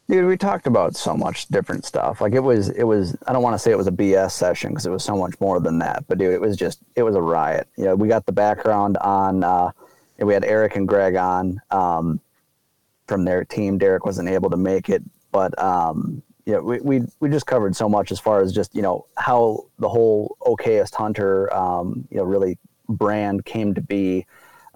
Dude, 0.07 0.27
we 0.27 0.37
talked 0.37 0.67
about 0.67 0.95
so 0.95 1.17
much 1.17 1.47
different 1.47 1.83
stuff. 1.85 2.21
Like 2.21 2.33
it 2.33 2.39
was, 2.43 2.69
it 2.69 2.83
was. 2.83 3.15
I 3.25 3.33
don't 3.33 3.41
want 3.41 3.55
to 3.55 3.59
say 3.59 3.71
it 3.71 3.77
was 3.77 3.87
a 3.87 3.91
BS 3.91 4.31
session 4.31 4.69
because 4.69 4.85
it 4.85 4.91
was 4.91 5.03
so 5.03 5.15
much 5.15 5.33
more 5.39 5.59
than 5.59 5.79
that. 5.79 6.05
But 6.07 6.19
dude, 6.19 6.31
it 6.33 6.41
was 6.41 6.55
just, 6.55 6.79
it 6.95 7.01
was 7.01 7.15
a 7.15 7.21
riot. 7.21 7.67
You 7.77 7.85
know, 7.85 7.95
we 7.95 8.07
got 8.07 8.27
the 8.27 8.31
background 8.31 8.97
on. 8.97 9.43
Uh, 9.43 9.71
we 10.19 10.33
had 10.35 10.45
Eric 10.45 10.75
and 10.75 10.87
Greg 10.87 11.15
on 11.15 11.59
um, 11.71 12.19
from 13.07 13.25
their 13.25 13.43
team. 13.43 13.79
Derek 13.79 14.05
wasn't 14.05 14.29
able 14.29 14.51
to 14.51 14.57
make 14.57 14.89
it, 14.89 15.01
but 15.31 15.57
um, 15.61 16.21
know, 16.53 16.61
we, 16.61 16.79
we 16.79 17.01
we 17.19 17.29
just 17.29 17.45
covered 17.47 17.75
so 17.75 17.89
much 17.89 18.11
as 18.11 18.19
far 18.19 18.41
as 18.41 18.53
just 18.53 18.75
you 18.75 18.81
know 18.81 19.05
how 19.17 19.65
the 19.79 19.89
whole 19.89 20.37
okayest 20.41 20.93
hunter 20.93 21.53
um, 21.53 22.07
you 22.11 22.17
know 22.17 22.23
really 22.23 22.57
brand 22.87 23.45
came 23.45 23.73
to 23.73 23.81
be. 23.81 24.25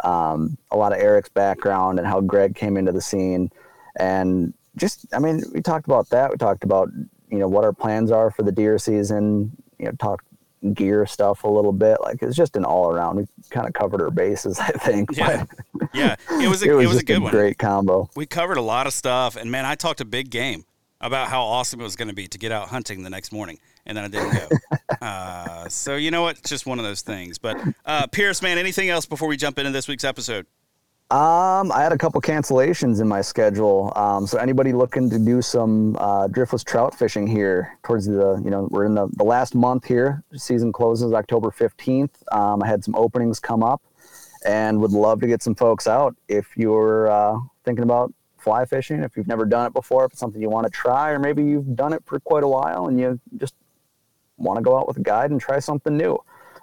Um, 0.03 0.57
a 0.71 0.77
lot 0.77 0.93
of 0.93 0.99
Eric's 0.99 1.29
background 1.29 1.99
and 1.99 2.07
how 2.07 2.21
Greg 2.21 2.55
came 2.55 2.77
into 2.77 2.91
the 2.91 3.01
scene, 3.01 3.51
and 3.99 4.53
just 4.77 5.05
I 5.13 5.19
mean 5.19 5.43
we 5.53 5.61
talked 5.61 5.85
about 5.85 6.09
that. 6.09 6.31
We 6.31 6.37
talked 6.37 6.63
about 6.63 6.89
you 7.29 7.37
know 7.37 7.47
what 7.47 7.63
our 7.63 7.73
plans 7.73 8.11
are 8.11 8.31
for 8.31 8.43
the 8.43 8.51
deer 8.51 8.77
season. 8.79 9.51
You 9.77 9.85
know, 9.85 9.91
talked 9.91 10.25
gear 10.73 11.05
stuff 11.05 11.43
a 11.43 11.47
little 11.47 11.71
bit. 11.71 11.99
Like 12.01 12.21
it's 12.21 12.35
just 12.35 12.55
an 12.55 12.65
all 12.65 12.91
around. 12.91 13.17
We 13.17 13.27
kind 13.49 13.67
of 13.67 13.73
covered 13.73 14.01
our 14.01 14.11
bases, 14.11 14.59
I 14.59 14.69
think. 14.71 15.09
Yeah. 15.15 15.45
Yeah, 15.93 16.15
it 16.31 16.49
was 16.49 16.61
a, 16.63 16.69
it 16.71 16.73
was, 16.73 16.85
it 16.85 16.87
was 16.87 16.97
a 16.97 17.03
good 17.03 17.21
one. 17.21 17.31
great 17.31 17.57
combo. 17.57 18.09
we 18.15 18.25
covered 18.25 18.57
a 18.57 18.61
lot 18.61 18.85
of 18.85 18.93
stuff 18.93 19.35
and 19.35 19.49
man 19.49 19.65
i 19.65 19.75
talked 19.75 20.01
a 20.01 20.05
big 20.05 20.29
game 20.29 20.65
about 21.01 21.27
how 21.29 21.41
awesome 21.43 21.79
it 21.79 21.83
was 21.83 21.95
going 21.95 22.09
to 22.09 22.13
be 22.13 22.27
to 22.27 22.37
get 22.37 22.51
out 22.51 22.67
hunting 22.69 23.03
the 23.03 23.09
next 23.09 23.31
morning 23.31 23.57
and 23.85 23.97
then 23.97 24.05
i 24.05 24.07
didn't 24.07 24.33
go 24.33 24.75
uh, 25.05 25.67
so 25.69 25.95
you 25.95 26.11
know 26.11 26.21
what 26.23 26.37
it's 26.37 26.49
just 26.49 26.65
one 26.65 26.79
of 26.79 26.85
those 26.85 27.01
things 27.01 27.37
but 27.37 27.57
uh, 27.85 28.05
pierce 28.07 28.41
man 28.41 28.57
anything 28.57 28.89
else 28.89 29.05
before 29.05 29.27
we 29.27 29.37
jump 29.37 29.57
into 29.57 29.71
this 29.71 29.87
week's 29.87 30.03
episode 30.03 30.45
Um, 31.11 31.71
I 31.71 31.81
had 31.81 31.91
a 31.91 31.97
couple 31.97 32.21
cancellations 32.21 33.01
in 33.01 33.07
my 33.07 33.21
schedule. 33.21 33.91
Um, 33.95 34.27
so 34.27 34.37
anybody 34.37 34.73
looking 34.73 35.09
to 35.09 35.17
do 35.17 35.41
some 35.41 35.95
uh, 35.95 36.27
driftless 36.27 36.63
trout 36.63 36.93
fishing 36.93 37.25
here 37.25 37.75
towards 37.83 38.05
the, 38.05 38.39
you 38.43 38.51
know, 38.51 38.67
we're 38.69 38.85
in 38.85 38.93
the, 38.93 39.07
the 39.17 39.23
last 39.23 39.55
month 39.55 39.85
here. 39.85 40.23
Season 40.35 40.71
closes 40.71 41.11
October 41.11 41.49
15th. 41.49 42.11
Um, 42.31 42.61
I 42.61 42.67
had 42.67 42.83
some 42.83 42.93
openings 42.93 43.39
come 43.39 43.63
up 43.63 43.81
and 44.45 44.79
would 44.81 44.91
love 44.91 45.19
to 45.21 45.27
get 45.27 45.41
some 45.41 45.55
folks 45.55 45.87
out. 45.87 46.15
If 46.27 46.55
you're 46.55 47.09
uh, 47.09 47.39
thinking 47.65 47.83
about 47.83 48.13
fly 48.39 48.65
fishing, 48.65 49.03
if 49.03 49.17
you've 49.17 49.27
never 49.27 49.45
done 49.45 49.67
it 49.67 49.73
before, 49.73 50.05
if 50.05 50.11
it's 50.11 50.19
something 50.19 50.41
you 50.41 50.49
want 50.49 50.65
to 50.65 50.71
try, 50.71 51.11
or 51.11 51.19
maybe 51.19 51.43
you've 51.43 51.75
done 51.75 51.93
it 51.93 52.01
for 52.05 52.19
quite 52.19 52.43
a 52.43 52.47
while 52.47 52.87
and 52.87 52.99
you 52.99 53.19
just 53.37 53.53
want 54.37 54.57
to 54.57 54.63
go 54.63 54.77
out 54.77 54.87
with 54.87 54.97
a 54.97 55.01
guide 55.01 55.31
and 55.31 55.41
try 55.41 55.59
something 55.59 55.95
new. 55.95 56.17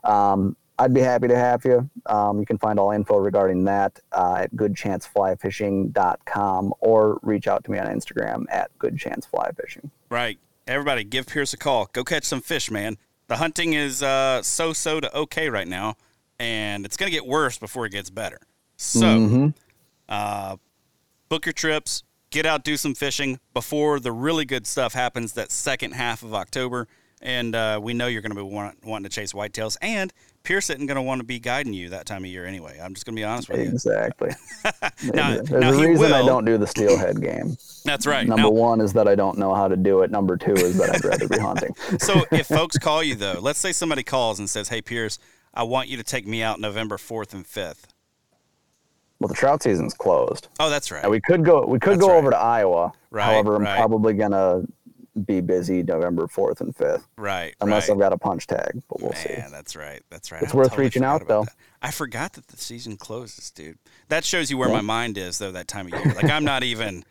Um, 0.05 0.57
I'd 0.79 0.93
be 0.93 1.01
happy 1.01 1.27
to 1.29 1.37
have 1.37 1.65
you. 1.65 1.89
Um, 2.07 2.39
you 2.39 2.45
can 2.45 2.59
find 2.59 2.79
all 2.79 2.91
info 2.91 3.17
regarding 3.17 3.65
that 3.65 3.99
uh, 4.13 4.41
at 4.41 4.55
goodchanceflyfishing.com 4.55 6.75
or 6.81 7.19
reach 7.23 7.49
out 7.49 7.65
to 7.65 7.71
me 7.71 7.79
on 7.79 7.87
Instagram 7.87 8.45
at 8.51 8.71
goodchanceflyfishing. 8.79 9.89
right 10.11 10.39
everybody 10.67 11.05
give 11.05 11.27
pierce 11.27 11.53
a 11.53 11.57
call 11.57 11.89
go 11.93 12.05
catch 12.05 12.25
some 12.25 12.41
fish 12.41 12.71
man 12.71 12.97
the 13.29 13.37
hunting 13.37 13.73
is 13.73 14.03
uh, 14.03 14.43
so-so 14.43 15.01
to 15.01 15.17
okay 15.17 15.49
right 15.49 15.69
now 15.69 15.95
and 16.39 16.85
it's 16.85 16.97
going 16.97 17.11
to 17.11 17.17
get 17.17 17.27
worse 17.27 17.59
before 17.59 17.87
it 17.87 17.93
gets 17.93 18.11
better 18.11 18.41
so 18.77 19.01
mm-hmm. 19.01 19.49
uh, 20.09 20.57
book 21.29 21.47
your 21.47 21.53
trips, 21.53 22.03
get 22.31 22.47
out, 22.47 22.65
do 22.65 22.77
some 22.77 22.95
fishing 22.95 23.39
before 23.55 24.01
the 24.01 24.13
really 24.13 24.45
good 24.45 24.67
stuff 24.67 24.95
happens 24.95 25.33
that 25.35 25.51
second 25.51 25.93
half 25.93 26.23
of 26.23 26.35
October. 26.35 26.89
And 27.23 27.55
uh, 27.55 27.81
we 27.83 27.95
know 27.95 28.09
you're 28.09 28.21
going 28.21 28.37
to 28.37 28.37
be 28.37 28.43
want, 28.43 28.85
wanting 28.85 29.09
to 29.09 29.15
chase 29.15 29.33
whitetails, 29.33 29.79
and 29.81 30.13
Pierce 30.43 30.69
isn't 30.69 30.85
going 30.85 30.97
to 30.97 31.03
want 31.03 31.21
to 31.21 31.25
be 31.25 31.39
guiding 31.39 31.73
you 31.73 31.89
that 31.89 32.05
time 32.05 32.25
of 32.25 32.31
year 32.31 32.45
anyway. 32.45 32.79
I'm 32.81 32.93
just 32.93 33.07
going 33.07 33.17
to 33.17 33.21
be 33.21 33.25
honest 33.25 33.49
with 33.49 33.61
you. 33.61 33.69
Exactly. 33.69 34.31
Now- 35.15 35.37
There's 35.41 35.51
now 35.51 35.73
a 35.73 35.89
reason 35.89 36.13
I 36.13 36.25
don't 36.27 36.45
do 36.45 36.59
the 36.59 36.67
steelhead 36.67 37.21
game. 37.23 37.57
That's 37.85 38.07
right. 38.07 38.27
Number 38.27 38.43
Now, 38.43 38.51
one 38.51 38.81
is 38.83 38.93
that 38.93 39.09
I 39.09 39.15
don't 39.15 39.39
know 39.39 39.55
how 39.55 39.67
to 39.67 39.77
do 39.77 40.03
it. 40.03 40.11
Number 40.11 40.37
two 40.37 40.53
is 40.53 40.77
that 40.77 40.95
I'd 40.95 41.05
rather 41.05 41.27
be 41.27 41.39
hunting. 41.39 41.75
so 41.99 42.25
if 42.31 42.49
folks 42.49 42.77
call 42.77 43.03
you 43.03 43.15
though, 43.15 43.39
let's 43.41 43.59
say 43.59 43.73
somebody 43.73 44.03
calls 44.03 44.39
and 44.39 44.49
says, 44.49 44.69
"Hey 44.69 44.83
Pierce, 44.83 45.19
I 45.55 45.63
want 45.63 45.89
you 45.89 45.97
to 45.97 46.03
take 46.05 46.27
me 46.27 46.43
out 46.43 46.61
November 46.61 46.97
4th 46.99 47.33
and 47.33 47.47
5th." 47.47 47.85
Well, 49.19 49.29
the 49.29 49.35
trout 49.35 49.63
season's 49.63 49.95
closed. 49.95 50.49
Oh, 50.61 50.69
that's 50.69 50.91
right. 50.91 51.03
Now, 51.03 51.09
we 51.11 51.21
could 51.21 51.45
go. 51.45 51.65
We 51.67 51.79
could 51.79 51.95
That's 51.95 52.03
go 52.03 52.09
right. 52.11 52.17
over 52.19 52.31
to 52.31 52.37
Iowa. 52.39 52.93
Right, 53.11 53.25
However, 53.25 53.57
I'm 53.57 53.63
right. 53.65 53.77
probably 53.77 54.13
gonna 54.15 54.65
be 55.25 55.41
busy 55.41 55.83
November 55.83 56.27
fourth 56.29 56.61
and 56.61 56.77
fifth, 56.77 57.07
right. 57.17 57.55
unless 57.63 57.89
right. 57.89 57.95
I've 57.95 57.99
got 57.99 58.13
a 58.13 58.19
punch 58.19 58.47
tag. 58.47 58.83
But 58.91 59.01
we'll 59.01 59.15
see. 59.15 59.31
Man, 59.39 59.51
that's 59.51 59.75
right. 59.75 60.03
That's 60.11 60.31
right. 60.31 60.43
It's 60.43 60.53
I 60.53 60.57
worth 60.59 60.69
totally 60.69 60.87
reaching 60.89 61.05
out, 61.05 61.27
though. 61.27 61.45
that. 61.45 61.55
I 61.81 61.91
forgot 61.91 62.35
that 62.35 62.49
the 62.49 62.59
season 62.59 62.99
closes, 62.99 63.51
dude. 63.51 63.79
That 64.09 64.25
shows 64.25 64.51
you 64.51 64.59
where 64.59 64.69
Yeah. 64.69 64.75
my 64.77 64.81
mind 64.83 65.17
is, 65.17 65.39
though. 65.39 65.53
That 65.53 65.69
time 65.69 65.87
of 65.91 65.93
year, 66.05 66.15
like 66.15 66.29
I'm 66.31 66.45
not 66.45 66.63
even, 66.63 67.03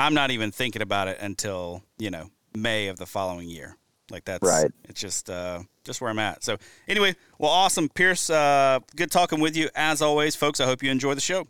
I'm 0.00 0.14
not 0.14 0.30
even 0.30 0.50
thinking 0.50 0.80
about 0.80 1.08
it 1.08 1.18
until 1.20 1.82
you 1.98 2.10
know 2.10 2.30
May 2.56 2.88
of 2.88 2.96
the 2.96 3.04
following 3.06 3.50
year. 3.50 3.76
Like 4.10 4.24
that's 4.24 4.46
Right. 4.46 4.70
It's 4.84 5.00
just, 5.00 5.30
uh, 5.30 5.62
just 5.84 6.00
where 6.00 6.10
I'm 6.10 6.18
at. 6.18 6.44
So 6.44 6.56
anyway, 6.86 7.14
well, 7.38 7.50
awesome, 7.50 7.88
Pierce. 7.88 8.30
Uh, 8.30 8.80
good 8.94 9.10
talking 9.10 9.40
with 9.40 9.56
you 9.56 9.68
as 9.74 10.02
always, 10.02 10.36
folks. 10.36 10.60
I 10.60 10.66
hope 10.66 10.82
you 10.82 10.90
enjoy 10.90 11.14
the 11.14 11.20
show. 11.20 11.46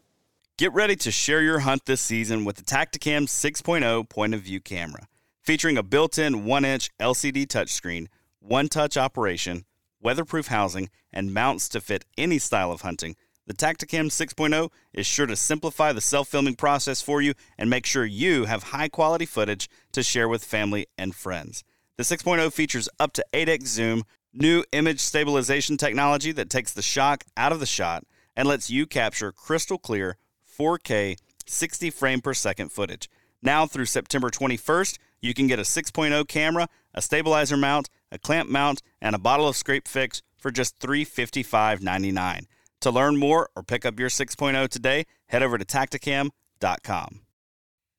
Get 0.59 0.73
ready 0.73 0.97
to 0.97 1.11
share 1.11 1.43
your 1.43 1.61
hunt 1.61 1.85
this 1.85 2.01
season 2.01 2.47
with 2.47 2.57
the 2.57 2.63
Tactacam 2.63 3.25
6.0 3.25 4.09
point 4.09 4.35
of 4.35 4.41
view 4.41 4.61
camera. 4.61 5.07
Featuring 5.43 5.77
a 5.77 5.83
built 5.83 6.19
in 6.19 6.45
1 6.45 6.65
inch 6.65 6.91
LCD 6.99 7.47
touchscreen, 7.47 8.07
one 8.41 8.69
touch 8.69 8.97
operation, 8.97 9.65
weatherproof 10.01 10.47
housing, 10.47 10.89
and 11.13 11.35
mounts 11.35 11.69
to 11.69 11.81
fit 11.81 12.05
any 12.17 12.39
style 12.39 12.73
of 12.73 12.81
hunting, 12.81 13.17
the 13.47 13.55
Tactacam 13.55 14.07
6.0 14.07 14.71
is 14.93 15.07
sure 15.07 15.27
to 15.27 15.37
simplify 15.37 15.93
the 15.93 16.01
self 16.01 16.29
filming 16.29 16.57
process 16.57 17.01
for 17.01 17.23
you 17.23 17.35
and 17.57 17.71
make 17.71 17.87
sure 17.87 18.05
you 18.05 18.47
have 18.47 18.65
high 18.65 18.89
quality 18.89 19.27
footage 19.27 19.69
to 19.93 20.03
share 20.03 20.29
with 20.29 20.45
family 20.45 20.87
and 20.99 21.15
friends. 21.15 21.63
The 21.99 22.05
6.0 22.05 22.53
features 22.53 22.91
up 23.01 23.15
to 23.15 23.25
8x 23.33 23.69
zoom, 23.69 24.03
new 24.35 24.65
image 24.73 25.01
stabilization 25.01 25.79
technology 25.79 26.31
that 26.33 26.51
takes 26.51 26.73
the 26.73 26.83
shock 26.83 27.25
out 27.39 27.53
of 27.53 27.61
the 27.61 27.67
shot 27.67 28.05
and 28.37 28.47
lets 28.47 28.69
you 28.69 28.87
capture 28.87 29.33
crystal 29.33 29.79
clear 29.79 30.19
4K 30.59 31.17
60 31.47 31.91
frame 31.91 32.21
per 32.21 32.35
second 32.35 32.71
footage. 32.71 33.09
Now 33.43 33.67
through 33.67 33.87
September 33.87 34.29
21st, 34.29 34.99
you 35.23 35.33
can 35.33 35.47
get 35.47 35.59
a 35.59 35.63
6.0 35.63 36.29
camera, 36.29 36.69
a 36.93 37.01
stabilizer 37.01 37.57
mount, 37.57 37.89
a 38.13 38.19
clamp 38.19 38.51
mount, 38.51 38.83
and 39.01 39.15
a 39.15 39.19
bottle 39.19 39.49
of 39.49 39.57
scrape 39.57 39.89
fix 39.89 40.23
for 40.37 40.51
just 40.51 40.79
$355.99. 40.81 42.47
To 42.81 42.91
learn 42.91 43.17
more 43.17 43.49
or 43.57 43.63
pick 43.63 43.87
up 43.87 43.99
your 43.99 44.11
6.0 44.11 44.69
today, 44.69 45.07
head 45.29 45.43
over 45.43 45.57
to 45.57 45.65
tactacam.com. 45.65 47.23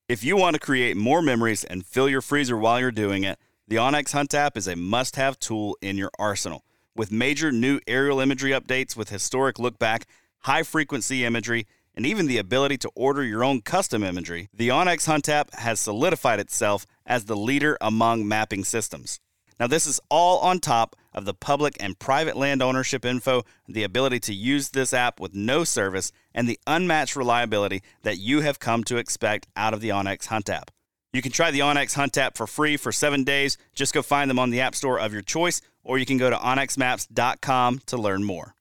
If 0.07 0.23
you 0.23 0.37
want 0.37 0.53
to 0.53 0.59
create 0.59 0.95
more 0.95 1.21
memories 1.21 1.63
and 1.63 1.85
fill 1.85 2.07
your 2.07 2.21
freezer 2.21 2.57
while 2.57 2.79
you're 2.79 2.91
doing 2.91 3.23
it, 3.23 3.39
the 3.69 3.75
onX 3.75 4.13
Hunt 4.13 4.33
app 4.33 4.55
is 4.55 4.67
a 4.67 4.77
must 4.77 5.17
have 5.17 5.37
tool 5.39 5.77
in 5.81 5.97
your 5.97 6.11
arsenal. 6.17 6.63
With 6.95 7.11
major 7.11 7.51
new 7.51 7.81
aerial 7.85 8.21
imagery 8.21 8.51
updates 8.51 8.95
with 8.95 9.09
historic 9.09 9.59
look 9.59 9.77
back, 9.77 10.07
high 10.39 10.63
frequency 10.63 11.25
imagery, 11.25 11.67
and 11.93 12.05
even 12.05 12.27
the 12.27 12.37
ability 12.37 12.77
to 12.77 12.91
order 12.95 13.25
your 13.25 13.43
own 13.43 13.61
custom 13.61 14.03
imagery, 14.03 14.47
the 14.53 14.69
onX 14.69 15.05
Hunt 15.05 15.27
app 15.27 15.53
has 15.55 15.81
solidified 15.81 16.39
itself 16.39 16.85
as 17.05 17.25
the 17.25 17.35
leader 17.35 17.77
among 17.81 18.25
mapping 18.25 18.63
systems. 18.63 19.19
Now, 19.59 19.67
this 19.67 19.85
is 19.85 19.99
all 20.09 20.39
on 20.39 20.59
top 20.59 20.95
of 21.13 21.25
the 21.25 21.33
public 21.33 21.75
and 21.79 21.99
private 21.99 22.37
land 22.37 22.61
ownership 22.61 23.03
info, 23.03 23.43
the 23.67 23.83
ability 23.83 24.19
to 24.21 24.33
use 24.33 24.69
this 24.69 24.93
app 24.93 25.19
with 25.19 25.33
no 25.35 25.65
service, 25.65 26.13
and 26.33 26.47
the 26.47 26.59
unmatched 26.67 27.17
reliability 27.17 27.81
that 28.03 28.17
you 28.17 28.41
have 28.41 28.59
come 28.59 28.85
to 28.85 28.97
expect 28.97 29.47
out 29.57 29.73
of 29.73 29.81
the 29.81 29.89
onX 29.89 30.27
Hunt 30.27 30.49
app. 30.49 30.71
You 31.13 31.21
can 31.21 31.31
try 31.31 31.51
the 31.51 31.59
onX 31.59 31.95
Hunt 31.95 32.17
app 32.17 32.37
for 32.37 32.47
free 32.47 32.77
for 32.77 32.91
seven 32.91 33.23
days. 33.23 33.57
Just 33.73 33.93
go 33.93 34.01
find 34.01 34.29
them 34.29 34.39
on 34.39 34.49
the 34.49 34.61
App 34.61 34.75
Store 34.75 34.99
of 34.99 35.13
your 35.13 35.21
choice, 35.21 35.61
or 35.83 35.97
you 35.97 36.05
can 36.05 36.17
go 36.17 36.29
to 36.29 36.35
onxmaps.com 36.35 37.79
to 37.85 37.97
learn 37.97 38.23
more. 38.23 38.55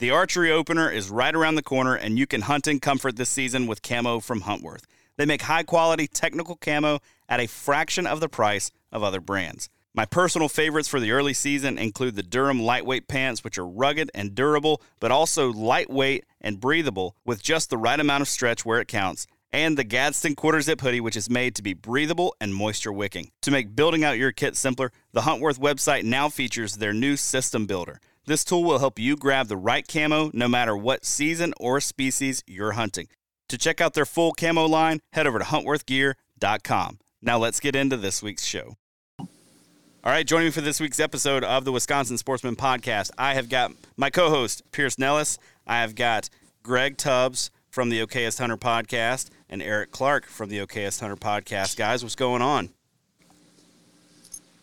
The 0.00 0.10
archery 0.10 0.50
opener 0.50 0.90
is 0.90 1.08
right 1.08 1.34
around 1.34 1.54
the 1.54 1.62
corner, 1.62 1.94
and 1.94 2.18
you 2.18 2.26
can 2.26 2.42
hunt 2.42 2.66
in 2.66 2.80
comfort 2.80 3.16
this 3.16 3.30
season 3.30 3.68
with 3.68 3.82
camo 3.82 4.18
from 4.18 4.42
Huntworth. 4.42 4.84
They 5.16 5.26
make 5.26 5.42
high 5.42 5.62
quality 5.62 6.08
technical 6.08 6.56
camo 6.56 6.98
at 7.28 7.40
a 7.40 7.46
fraction 7.46 8.06
of 8.06 8.18
the 8.18 8.28
price 8.28 8.72
of 8.90 9.04
other 9.04 9.20
brands. 9.20 9.68
My 9.94 10.04
personal 10.04 10.48
favorites 10.48 10.88
for 10.88 10.98
the 10.98 11.12
early 11.12 11.34
season 11.34 11.78
include 11.78 12.16
the 12.16 12.24
Durham 12.24 12.60
lightweight 12.60 13.06
pants, 13.06 13.44
which 13.44 13.58
are 13.58 13.66
rugged 13.66 14.10
and 14.12 14.34
durable, 14.34 14.82
but 14.98 15.12
also 15.12 15.52
lightweight 15.52 16.24
and 16.40 16.58
breathable 16.58 17.14
with 17.24 17.40
just 17.40 17.70
the 17.70 17.78
right 17.78 18.00
amount 18.00 18.22
of 18.22 18.28
stretch 18.28 18.64
where 18.64 18.80
it 18.80 18.88
counts, 18.88 19.28
and 19.54 19.78
the 19.78 19.84
Gadsden 19.84 20.34
quarter 20.34 20.60
zip 20.60 20.80
hoodie, 20.80 21.00
which 21.00 21.16
is 21.16 21.30
made 21.30 21.54
to 21.54 21.62
be 21.62 21.74
breathable 21.74 22.34
and 22.40 22.52
moisture 22.52 22.92
wicking. 22.92 23.30
To 23.42 23.52
make 23.52 23.76
building 23.76 24.02
out 24.02 24.18
your 24.18 24.32
kit 24.32 24.56
simpler, 24.56 24.90
the 25.12 25.20
Huntworth 25.20 25.60
website 25.60 26.02
now 26.02 26.28
features 26.28 26.74
their 26.74 26.92
new 26.92 27.16
system 27.16 27.64
builder. 27.64 28.00
This 28.26 28.44
tool 28.44 28.64
will 28.64 28.80
help 28.80 28.98
you 28.98 29.14
grab 29.14 29.46
the 29.46 29.56
right 29.56 29.86
camo 29.86 30.32
no 30.34 30.48
matter 30.48 30.76
what 30.76 31.04
season 31.04 31.54
or 31.60 31.80
species 31.80 32.42
you're 32.48 32.72
hunting. 32.72 33.06
To 33.48 33.56
check 33.56 33.80
out 33.80 33.94
their 33.94 34.04
full 34.04 34.32
camo 34.32 34.66
line, 34.66 34.98
head 35.12 35.28
over 35.28 35.38
to 35.38 35.44
huntworthgear.com. 35.44 36.98
Now 37.22 37.38
let's 37.38 37.60
get 37.60 37.76
into 37.76 37.96
this 37.96 38.24
week's 38.24 38.44
show. 38.44 38.74
All 39.20 40.12
right, 40.12 40.26
joining 40.26 40.48
me 40.48 40.50
for 40.50 40.62
this 40.62 40.80
week's 40.80 40.98
episode 40.98 41.44
of 41.44 41.64
the 41.64 41.70
Wisconsin 41.70 42.18
Sportsman 42.18 42.56
Podcast, 42.56 43.10
I 43.16 43.34
have 43.34 43.48
got 43.48 43.70
my 43.96 44.10
co 44.10 44.30
host, 44.30 44.62
Pierce 44.72 44.98
Nellis. 44.98 45.38
I 45.64 45.76
have 45.76 45.94
got 45.94 46.28
Greg 46.64 46.96
Tubbs 46.96 47.50
from 47.74 47.88
the 47.88 47.98
Okayest 48.06 48.38
Hunter 48.38 48.56
Podcast 48.56 49.30
and 49.50 49.60
Eric 49.60 49.90
Clark 49.90 50.26
from 50.26 50.48
the 50.48 50.58
Okayest 50.58 51.00
Hunter 51.00 51.16
Podcast. 51.16 51.76
Guys, 51.76 52.04
what's 52.04 52.14
going 52.14 52.40
on? 52.40 52.68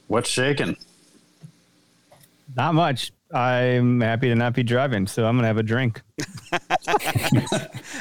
What's 0.07 0.29
shaking? 0.29 0.77
Not 2.55 2.73
much. 2.73 3.11
I'm 3.33 3.99
happy 3.99 4.29
to 4.29 4.35
not 4.35 4.53
be 4.53 4.63
driving, 4.63 5.07
so 5.07 5.25
I'm 5.25 5.35
gonna 5.35 5.47
have 5.47 5.57
a 5.57 5.63
drink. 5.63 6.01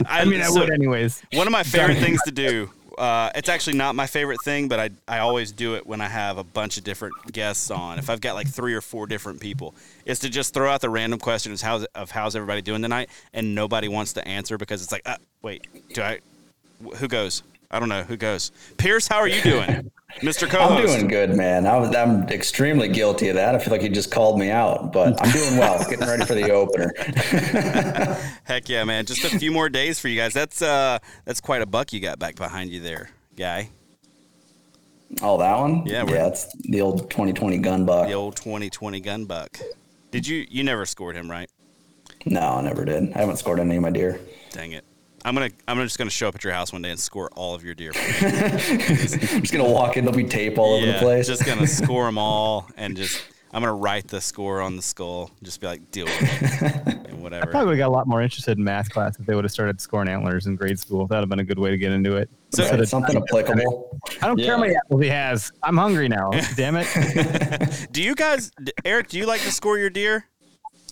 I 0.06 0.24
mean, 0.24 0.42
I 0.42 0.46
so 0.46 0.60
would 0.60 0.70
anyways. 0.70 1.20
One 1.32 1.48
of 1.48 1.52
my 1.52 1.62
favorite 1.64 1.98
things 1.98 2.22
to 2.22 2.30
do 2.30 2.70
uh, 3.00 3.30
it's 3.34 3.48
actually 3.48 3.78
not 3.78 3.94
my 3.94 4.06
favorite 4.06 4.42
thing, 4.44 4.68
but 4.68 4.78
I, 4.78 4.90
I 5.08 5.18
always 5.20 5.52
do 5.52 5.74
it 5.74 5.86
when 5.86 6.02
I 6.02 6.06
have 6.06 6.36
a 6.36 6.44
bunch 6.44 6.76
of 6.76 6.84
different 6.84 7.14
guests 7.32 7.70
on. 7.70 7.98
If 7.98 8.10
I've 8.10 8.20
got 8.20 8.34
like 8.34 8.46
three 8.46 8.74
or 8.74 8.82
four 8.82 9.06
different 9.06 9.40
people, 9.40 9.74
is 10.04 10.18
to 10.18 10.28
just 10.28 10.52
throw 10.52 10.70
out 10.70 10.82
the 10.82 10.90
random 10.90 11.18
questions 11.18 11.62
how's, 11.62 11.84
of 11.94 12.10
how's 12.10 12.36
everybody 12.36 12.60
doing 12.60 12.82
tonight, 12.82 13.08
and 13.32 13.54
nobody 13.54 13.88
wants 13.88 14.12
to 14.12 14.28
answer 14.28 14.58
because 14.58 14.82
it's 14.82 14.92
like, 14.92 15.00
uh, 15.06 15.16
wait, 15.40 15.66
do 15.94 16.02
I? 16.02 16.20
Who 16.96 17.08
goes? 17.08 17.42
I 17.70 17.78
don't 17.80 17.88
know 17.88 18.02
who 18.02 18.18
goes. 18.18 18.52
Pierce, 18.76 19.08
how 19.08 19.16
are 19.16 19.28
you 19.28 19.40
doing, 19.40 19.90
Mr. 20.18 20.48
Co-host? 20.48 20.72
I'm 20.72 20.86
doing 20.86 21.08
good, 21.08 21.36
man. 21.36 21.66
I 21.66 21.76
was, 21.78 21.94
I'm 21.94 22.28
extremely 22.28 22.88
guilty 22.88 23.28
of 23.28 23.36
that. 23.36 23.54
I 23.54 23.58
feel 23.58 23.70
like 23.70 23.82
you 23.82 23.88
just 23.88 24.10
called 24.10 24.38
me 24.38 24.50
out, 24.50 24.92
but 24.92 25.20
I'm 25.22 25.30
doing 25.30 25.56
well. 25.56 25.78
Getting 25.88 26.06
ready 26.06 26.24
for 26.24 26.34
the 26.34 26.50
opener. 26.50 26.92
Heck 28.44 28.68
yeah, 28.68 28.84
man! 28.84 29.06
Just 29.06 29.24
a 29.24 29.38
few 29.38 29.50
more 29.50 29.68
days 29.68 29.98
for 29.98 30.08
you 30.08 30.16
guys. 30.16 30.34
That's 30.34 30.60
uh, 30.60 30.98
that's 31.24 31.40
quite 31.40 31.62
a 31.62 31.66
buck 31.66 31.92
you 31.92 32.00
got 32.00 32.18
back 32.18 32.36
behind 32.36 32.70
you 32.70 32.80
there, 32.80 33.10
guy. 33.36 33.70
Oh, 35.22 35.38
that 35.38 35.58
one? 35.58 35.84
Yeah, 35.86 36.04
yeah. 36.06 36.28
It's 36.28 36.46
the 36.60 36.80
old 36.80 37.10
2020 37.10 37.58
gun 37.58 37.84
buck. 37.84 38.06
The 38.06 38.14
old 38.14 38.36
2020 38.36 39.00
gun 39.00 39.24
buck. 39.24 39.58
Did 40.10 40.26
you? 40.26 40.46
You 40.48 40.64
never 40.64 40.86
scored 40.86 41.16
him, 41.16 41.30
right? 41.30 41.50
No, 42.26 42.40
I 42.40 42.60
never 42.62 42.84
did. 42.84 43.12
I 43.14 43.18
haven't 43.18 43.38
scored 43.38 43.60
any 43.60 43.76
of 43.76 43.82
my 43.82 43.90
deer. 43.90 44.20
Dang 44.50 44.72
it. 44.72 44.84
I'm 45.24 45.34
gonna 45.34 45.50
I'm 45.68 45.78
just 45.78 45.98
gonna 45.98 46.10
show 46.10 46.28
up 46.28 46.34
at 46.34 46.44
your 46.44 46.52
house 46.52 46.72
one 46.72 46.82
day 46.82 46.90
and 46.90 46.98
score 46.98 47.28
all 47.34 47.54
of 47.54 47.62
your 47.62 47.74
deer. 47.74 47.92
I'm 47.94 48.58
just 48.58 49.52
gonna 49.52 49.68
walk 49.68 49.96
in. 49.96 50.04
There'll 50.04 50.16
be 50.16 50.24
tape 50.24 50.58
all 50.58 50.80
yeah, 50.80 50.82
over 50.82 50.92
the 50.92 50.98
place. 50.98 51.26
just 51.26 51.44
gonna 51.44 51.66
score 51.66 52.06
them 52.06 52.18
all 52.18 52.68
and 52.76 52.96
just 52.96 53.22
I'm 53.52 53.62
gonna 53.62 53.74
write 53.74 54.08
the 54.08 54.20
score 54.20 54.60
on 54.60 54.76
the 54.76 54.82
skull. 54.82 55.30
Just 55.42 55.60
be 55.60 55.66
like 55.66 55.90
deal 55.90 56.06
with 56.06 56.62
it 56.62 57.10
and 57.10 57.22
whatever. 57.22 57.48
I 57.48 57.50
probably 57.50 57.76
got 57.76 57.88
a 57.88 57.92
lot 57.92 58.06
more 58.06 58.22
interested 58.22 58.56
in 58.56 58.64
math 58.64 58.90
class 58.90 59.18
if 59.18 59.26
they 59.26 59.34
would 59.34 59.44
have 59.44 59.52
started 59.52 59.80
scoring 59.80 60.08
antlers 60.08 60.46
in 60.46 60.56
grade 60.56 60.78
school. 60.78 61.06
That'd 61.06 61.22
have 61.22 61.28
been 61.28 61.40
a 61.40 61.44
good 61.44 61.58
way 61.58 61.70
to 61.70 61.76
get 61.76 61.92
into 61.92 62.16
it. 62.16 62.30
So 62.54 62.68
right, 62.68 62.88
something 62.88 63.16
applicable. 63.16 64.00
I 64.22 64.26
don't 64.26 64.38
yeah. 64.38 64.46
care 64.46 64.54
how 64.54 64.60
many 64.62 64.74
apples 64.74 65.02
he 65.02 65.08
has. 65.08 65.52
I'm 65.62 65.76
hungry 65.76 66.08
now. 66.08 66.30
Damn 66.56 66.76
it. 66.78 67.88
do 67.92 68.02
you 68.02 68.14
guys, 68.14 68.50
Eric? 68.84 69.08
Do 69.08 69.18
you 69.18 69.26
like 69.26 69.42
to 69.42 69.52
score 69.52 69.78
your 69.78 69.90
deer? 69.90 70.24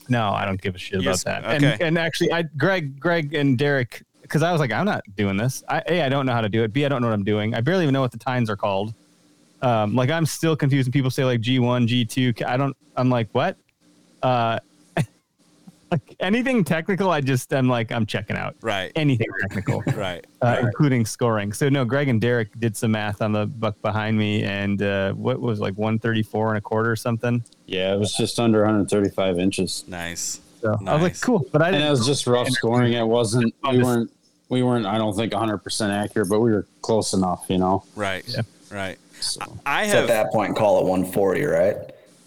No, 0.09 0.31
I 0.31 0.45
don't 0.45 0.61
give 0.61 0.75
a 0.75 0.79
shit 0.79 1.01
about 1.01 1.19
that. 1.21 1.45
Okay. 1.45 1.55
And, 1.55 1.83
and 1.83 1.99
actually, 1.99 2.33
I 2.33 2.43
Greg, 2.43 2.99
Greg, 2.99 3.35
and 3.35 3.59
Derek 3.59 4.03
because 4.29 4.43
I 4.43 4.53
was 4.53 4.61
like, 4.61 4.71
I'm 4.71 4.85
not 4.85 5.03
doing 5.17 5.37
this. 5.37 5.65
I, 5.69 5.83
a, 5.89 6.03
I 6.03 6.09
don't 6.09 6.27
know 6.27 6.33
how 6.33 6.43
to 6.43 6.49
do 6.49 6.63
it. 6.63 6.73
B, 6.73 6.85
I 6.85 6.89
don't 6.89 7.01
know 7.01 7.09
what 7.09 7.15
I'm 7.15 7.25
doing. 7.25 7.55
I 7.55 7.61
barely 7.63 7.85
even 7.85 7.95
know 7.95 8.03
what 8.03 8.13
the 8.13 8.19
tines 8.19 8.51
are 8.51 8.57
called. 8.57 8.95
Um, 9.63 9.95
like 9.95 10.11
I'm 10.11 10.27
still 10.27 10.55
confused. 10.55 10.87
And 10.87 10.93
people 10.93 11.11
say 11.11 11.25
like 11.25 11.41
G1, 11.41 11.89
G2. 11.89 12.47
I 12.47 12.57
don't. 12.57 12.77
I'm 12.97 13.09
like, 13.09 13.29
what? 13.33 13.57
Uh, 14.23 14.59
like 15.91 16.17
anything 16.21 16.63
technical, 16.63 17.11
I 17.11 17.21
just 17.21 17.53
I'm 17.53 17.69
like 17.69 17.91
I'm 17.91 18.07
checking 18.07 18.37
out. 18.37 18.55
Right. 18.61 18.93
Anything 18.95 19.29
technical. 19.41 19.83
right. 19.95 20.25
Uh, 20.43 20.47
right. 20.47 20.65
Including 20.65 21.07
scoring. 21.07 21.53
So 21.53 21.69
no, 21.69 21.85
Greg 21.85 22.09
and 22.09 22.21
Derek 22.21 22.59
did 22.61 22.77
some 22.77 22.93
math 22.93 23.23
on 23.23 23.33
the 23.33 23.47
buck 23.47 23.81
behind 23.83 24.19
me, 24.19 24.45
and 24.45 24.81
uh, 24.83 25.13
what 25.15 25.41
was 25.41 25.59
like 25.59 25.75
134 25.75 26.51
and 26.51 26.59
a 26.59 26.61
quarter 26.61 26.91
or 26.91 26.97
something. 26.97 27.43
Yeah, 27.67 27.95
it 27.95 27.99
was 27.99 28.15
just 28.15 28.39
under 28.39 28.59
135 28.61 29.39
inches. 29.39 29.85
Nice. 29.89 30.41
So 30.61 30.73
nice. 30.81 30.89
I 30.89 30.95
was 30.95 31.03
like, 31.03 31.21
cool, 31.21 31.47
but 31.53 31.63
I 31.63 31.67
didn't. 31.67 31.83
and 31.83 31.89
it 31.89 31.91
was 31.91 32.07
just 32.07 32.27
rough 32.27 32.49
scoring. 32.49 32.93
It 32.93 33.07
wasn't. 33.07 33.55
We 33.71 33.83
weren't 33.83 34.11
we 34.49 34.63
weren't, 34.63 34.87
I 34.87 34.99
don't 34.99 35.15
think, 35.15 35.33
100% 35.33 35.91
accurate, 35.91 36.29
but 36.29 36.41
we 36.41 36.53
were 36.53 36.67
close 36.83 37.13
enough, 37.13 37.47
you 37.49 37.59
know? 37.59 37.85
Right. 37.95 38.25
Yeah. 38.27 38.43
Right. 38.71 38.99
So, 39.21 39.41
I 39.67 39.87
have. 39.87 40.05
at 40.05 40.09
that 40.09 40.33
point, 40.33 40.57
call 40.57 40.81
it 40.81 40.85
140, 40.85 41.45
right? 41.45 41.77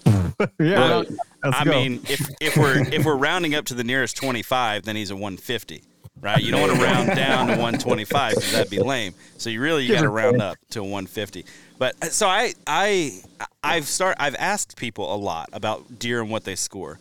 yeah. 0.59 1.03
I 1.43 1.63
go. 1.63 1.71
mean, 1.71 2.01
if, 2.07 2.29
if 2.39 2.57
we're 2.57 2.77
if 2.91 3.05
we're 3.05 3.15
rounding 3.15 3.55
up 3.55 3.65
to 3.65 3.73
the 3.73 3.83
nearest 3.83 4.17
25, 4.17 4.83
then 4.83 4.95
he's 4.95 5.11
a 5.11 5.15
150, 5.15 5.83
right? 6.19 6.41
You 6.41 6.51
don't 6.51 6.61
want 6.61 6.73
to 6.73 6.83
round 6.83 7.15
down 7.15 7.47
to 7.47 7.53
125 7.53 8.35
because 8.35 8.51
that'd 8.51 8.69
be 8.69 8.79
lame. 8.79 9.13
So 9.37 9.49
you 9.49 9.61
really 9.61 9.85
you 9.85 9.93
got 9.93 10.01
to 10.01 10.09
round 10.09 10.41
up 10.41 10.57
to 10.71 10.81
150. 10.81 11.45
But 11.77 11.95
uh, 12.01 12.09
so 12.09 12.27
I 12.27 12.53
I 12.67 13.21
I've 13.63 13.87
start 13.87 14.17
I've 14.19 14.35
asked 14.35 14.75
people 14.77 15.13
a 15.13 15.17
lot 15.17 15.49
about 15.53 15.99
deer 15.99 16.21
and 16.21 16.29
what 16.29 16.43
they 16.43 16.55
score 16.55 16.99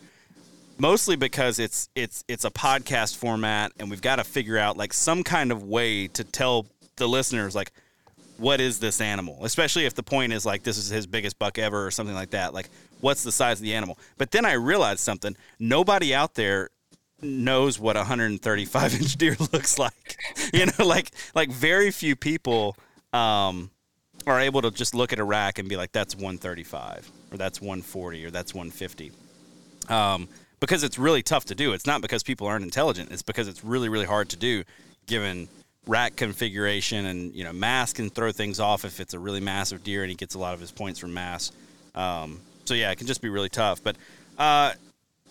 mostly 0.81 1.15
because 1.15 1.59
it's 1.59 1.89
it's 1.95 2.23
it's 2.27 2.43
a 2.43 2.49
podcast 2.49 3.15
format 3.15 3.71
and 3.77 3.91
we've 3.91 4.01
got 4.01 4.15
to 4.15 4.23
figure 4.23 4.57
out 4.57 4.77
like 4.77 4.91
some 4.93 5.23
kind 5.23 5.51
of 5.51 5.61
way 5.61 6.07
to 6.07 6.23
tell 6.23 6.65
the 6.95 7.07
listeners 7.07 7.53
like 7.53 7.71
what 8.37 8.59
is 8.59 8.79
this 8.79 8.99
animal? 8.99 9.45
Especially 9.45 9.85
if 9.85 9.93
the 9.93 10.01
point 10.01 10.33
is 10.33 10.43
like 10.43 10.63
this 10.63 10.79
is 10.79 10.89
his 10.89 11.05
biggest 11.05 11.37
buck 11.37 11.59
ever 11.59 11.85
or 11.85 11.91
something 11.91 12.15
like 12.15 12.31
that 12.31 12.55
like 12.55 12.67
what's 12.99 13.21
the 13.21 13.31
size 13.31 13.59
of 13.59 13.63
the 13.63 13.75
animal? 13.75 13.99
But 14.17 14.31
then 14.31 14.43
i 14.43 14.53
realized 14.53 15.01
something. 15.01 15.37
Nobody 15.59 16.15
out 16.15 16.33
there 16.33 16.71
knows 17.21 17.79
what 17.79 17.95
a 17.95 17.99
135 17.99 18.93
inch 18.95 19.15
deer 19.17 19.37
looks 19.53 19.77
like. 19.77 20.17
You 20.53 20.65
know 20.65 20.85
like 20.85 21.11
like 21.35 21.51
very 21.51 21.91
few 21.91 22.15
people 22.15 22.75
um 23.13 23.69
are 24.25 24.39
able 24.39 24.63
to 24.63 24.71
just 24.71 24.95
look 24.95 25.13
at 25.13 25.19
a 25.19 25.23
rack 25.23 25.59
and 25.59 25.69
be 25.69 25.77
like 25.77 25.91
that's 25.91 26.15
135 26.15 27.11
or 27.31 27.37
that's 27.37 27.61
140 27.61 28.25
or 28.25 28.31
that's 28.31 28.55
150. 28.55 29.11
Um, 29.89 30.27
because 30.61 30.83
it's 30.83 30.97
really 30.97 31.23
tough 31.23 31.45
to 31.45 31.55
do. 31.55 31.73
It's 31.73 31.85
not 31.85 32.01
because 32.01 32.23
people 32.23 32.47
aren't 32.47 32.63
intelligent. 32.63 33.11
It's 33.11 33.23
because 33.23 33.49
it's 33.49 33.65
really, 33.65 33.89
really 33.89 34.05
hard 34.05 34.29
to 34.29 34.37
do 34.37 34.63
given 35.07 35.49
rack 35.87 36.15
configuration 36.15 37.07
and, 37.07 37.33
you 37.33 37.43
know, 37.43 37.51
mass 37.51 37.91
can 37.91 38.09
throw 38.09 38.31
things 38.31 38.59
off 38.59 38.85
if 38.85 38.99
it's 38.99 39.15
a 39.15 39.19
really 39.19 39.41
massive 39.41 39.83
deer 39.83 40.03
and 40.03 40.09
he 40.11 40.15
gets 40.15 40.35
a 40.35 40.39
lot 40.39 40.53
of 40.53 40.59
his 40.59 40.71
points 40.71 40.99
from 40.99 41.13
mass. 41.13 41.51
Um, 41.95 42.39
so 42.65 42.75
yeah, 42.75 42.91
it 42.91 42.97
can 42.99 43.07
just 43.07 43.21
be 43.21 43.29
really 43.29 43.49
tough. 43.49 43.83
But, 43.83 43.97
uh, 44.37 44.73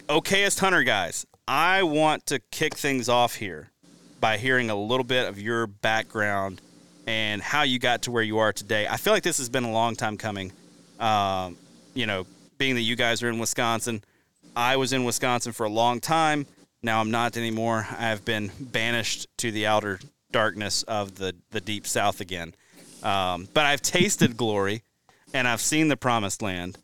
okayest 0.09 0.59
hunter 0.59 0.83
guys, 0.83 1.25
I 1.47 1.85
want 1.85 2.27
to 2.27 2.41
kick 2.51 2.75
things 2.75 3.09
off 3.09 3.37
here 3.37 3.71
by 4.21 4.37
hearing 4.37 4.69
a 4.69 4.75
little 4.75 5.05
bit 5.05 5.29
of 5.29 5.41
your 5.41 5.69
background 5.69 6.61
and 7.07 7.41
how 7.41 7.63
you 7.63 7.79
got 7.79 8.03
to 8.03 8.11
where 8.11 8.23
you 8.23 8.39
are 8.39 8.53
today. 8.53 8.89
I 8.89 8.97
feel 8.97 9.13
like 9.13 9.23
this 9.23 9.39
has 9.39 9.49
been 9.49 9.65
a 9.65 9.73
long 9.73 9.95
time 9.95 10.17
coming. 10.17 10.53
Um, 10.99 11.57
you 11.95 12.07
know, 12.07 12.27
being 12.59 12.75
that 12.75 12.83
you 12.83 12.97
guys 12.97 13.23
are 13.23 13.29
in 13.29 13.39
Wisconsin, 13.39 14.03
I 14.57 14.77
was 14.77 14.93
in 14.93 15.05
Wisconsin 15.05 15.53
for 15.53 15.65
a 15.65 15.71
long 15.71 16.01
time. 16.01 16.47
Now 16.83 17.01
I'm 17.01 17.11
not 17.11 17.37
anymore. 17.37 17.87
I've 17.99 18.25
been 18.25 18.51
banished 18.59 19.29
to 19.39 19.51
the 19.51 19.67
outer 19.67 20.01
darkness 20.33 20.83
of 20.85 21.17
the, 21.17 21.35
the 21.51 21.61
deep 21.61 21.87
south 21.87 22.21
again. 22.21 22.55
Um, 23.03 23.49
but 23.55 23.67
I've 23.67 23.83
tasted 23.83 24.37
glory 24.37 24.83
and 25.33 25.47
I've 25.47 25.61
seen 25.61 25.89
the 25.89 25.97
promised 25.97 26.43
land, 26.43 26.77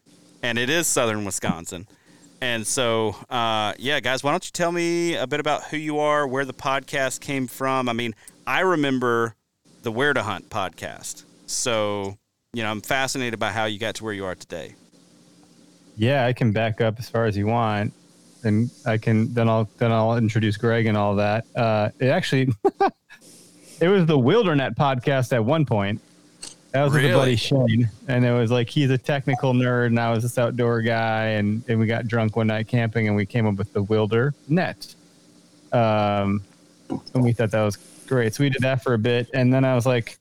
and 0.42 0.59
it 0.59 0.70
is 0.70 0.87
southern 0.87 1.24
Wisconsin. 1.24 1.87
And 2.40 2.66
so, 2.66 3.16
uh, 3.31 3.72
yeah, 3.79 4.00
guys, 4.00 4.22
why 4.22 4.31
don't 4.31 4.44
you 4.44 4.52
tell 4.52 4.70
me 4.70 5.14
a 5.14 5.26
bit 5.26 5.40
about 5.40 5.64
who 5.64 5.76
you 5.76 5.98
are, 5.98 6.26
where 6.26 6.44
the 6.44 6.55
podcast 6.55 7.20
came 7.20 7.46
from? 7.46 7.88
I 7.88 7.92
mean, 7.92 8.14
I 8.46 8.61
remember 8.61 9.35
the 9.83 9.90
Where 9.90 10.12
to 10.12 10.22
Hunt 10.22 10.50
podcast. 10.50 11.24
So, 11.46 12.18
you 12.52 12.62
know, 12.62 12.70
I'm 12.70 12.83
fascinated 12.83 13.38
by 13.38 13.52
how 13.52 13.64
you 13.64 13.79
got 13.79 13.96
to 13.96 14.05
where 14.05 14.12
you 14.12 14.26
are 14.26 14.35
today. 14.35 14.74
Yeah, 15.96 16.26
I 16.26 16.32
can 16.32 16.52
back 16.52 16.80
up 16.80 16.98
as 16.98 17.09
far 17.09 17.24
as 17.24 17.37
you 17.37 17.46
want, 17.46 17.92
and 18.44 18.70
I 18.85 18.98
can 18.98 19.32
then 19.32 19.48
I'll 19.48 19.68
then 19.78 19.92
I'll 19.92 20.16
introduce 20.16 20.56
Greg 20.56 20.87
and 20.87 20.96
all 20.96 21.16
that. 21.16 21.46
Uh, 21.56 21.90
it 21.98 22.09
actually, 22.09 22.48
it 23.80 23.88
was 23.88 24.06
the 24.06 24.18
Wildernet 24.18 24.76
podcast 24.76 25.32
at 25.32 25.44
one 25.44 25.64
point. 25.64 26.00
That 26.72 26.85
was 26.85 26.92
really? 26.92 27.09
with 27.09 27.16
buddy 27.16 27.37
Shane, 27.37 27.90
and 28.09 28.24
it 28.24 28.32
was 28.32 28.50
like 28.50 28.68
he's 28.68 28.90
a 28.90 28.98
technical 28.98 29.54
nerd, 29.54 29.87
and 29.87 29.98
I 29.98 30.11
was 30.11 30.22
this 30.22 30.37
outdoor 30.37 30.82
guy, 30.82 31.28
and, 31.28 31.64
and 31.68 31.80
we 31.80 31.87
got 31.87 32.06
drunk 32.06 32.37
one 32.37 32.48
night 32.48 32.68
camping, 32.68 33.06
and 33.09 33.16
we 33.16 33.24
came 33.24 33.46
up 33.46 33.54
with 33.54 33.72
the 33.72 33.82
Wilder 33.82 34.35
Net. 34.48 34.94
Um, 35.72 36.42
and 37.14 37.24
we 37.24 37.32
thought 37.32 37.50
that 37.52 37.62
was 37.62 37.76
great, 38.06 38.35
so 38.35 38.44
we 38.44 38.50
did 38.50 38.61
that 38.62 38.82
for 38.82 38.92
a 38.92 38.98
bit, 38.98 39.30
and 39.32 39.50
then 39.50 39.64
I 39.64 39.74
was 39.74 39.87
like, 39.87 40.18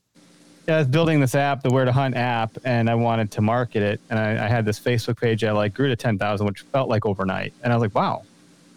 I 0.67 0.78
was 0.78 0.88
building 0.88 1.19
this 1.19 1.36
app, 1.36 1.62
the 1.62 1.69
Where 1.69 1.86
to 1.86 1.91
Hunt 1.91 2.15
app, 2.15 2.58
and 2.65 2.89
I 2.89 2.95
wanted 2.95 3.30
to 3.32 3.41
market 3.41 3.84
it, 3.84 4.01
and 4.10 4.17
I, 4.17 4.45
I 4.45 4.47
had 4.47 4.65
this 4.65 4.80
Facebook 4.80 5.19
page 5.19 5.43
I 5.43 5.51
like 5.51 5.73
grew 5.73 5.89
to 5.89 5.95
ten 5.95 6.17
thousand, 6.17 6.47
which 6.47 6.62
felt 6.62 6.89
like 6.89 7.06
overnight, 7.06 7.54
and 7.63 7.71
I 7.71 7.75
was 7.75 7.82
like, 7.82 7.95
wow, 7.95 8.23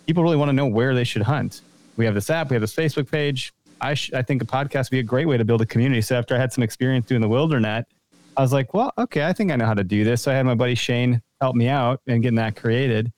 people 0.07 0.23
really 0.23 0.37
want 0.37 0.51
to 0.51 0.53
know 0.53 0.67
where 0.67 0.95
they 0.95 1.05
should 1.05 1.23
hunt. 1.23 1.63
We 1.97 2.05
have 2.05 2.15
this 2.15 2.31
app, 2.31 2.51
we 2.51 2.55
have 2.55 2.61
this 2.61 2.75
Facebook 2.75 3.11
page 3.11 3.53
I, 3.81 3.95
sh- 3.95 4.13
I 4.13 4.23
think 4.23 4.43
a 4.43 4.45
podcast 4.45 4.87
would 4.87 4.97
be 4.97 4.99
a 4.99 5.05
great 5.05 5.27
way 5.27 5.37
to 5.37 5.45
build 5.45 5.61
a 5.61 5.67
community. 5.67 6.01
So 6.01 6.17
after 6.17 6.35
I 6.35 6.39
had 6.39 6.53
some 6.53 6.63
experience 6.63 7.07
doing 7.07 7.21
the 7.21 7.29
Wildernet, 7.29 7.85
I 8.37 8.43
was 8.43 8.53
like, 8.53 8.75
well, 8.75 8.93
okay, 8.99 9.25
I 9.25 9.33
think 9.33 9.51
I 9.51 9.57
know 9.57 9.67
how 9.67 9.75
to 9.75 9.85
do 9.85 10.05
this. 10.05 10.23
So 10.23 10.31
I 10.31 10.35
had 10.35 10.47
my 10.47 10.55
buddy 10.55 10.75
Shane 10.75 11.23
help 11.41 11.57
me 11.57 11.69
out 11.69 12.01
and 12.07 12.23
getting 12.23 12.37
that 12.37 12.57
created. 12.57 13.13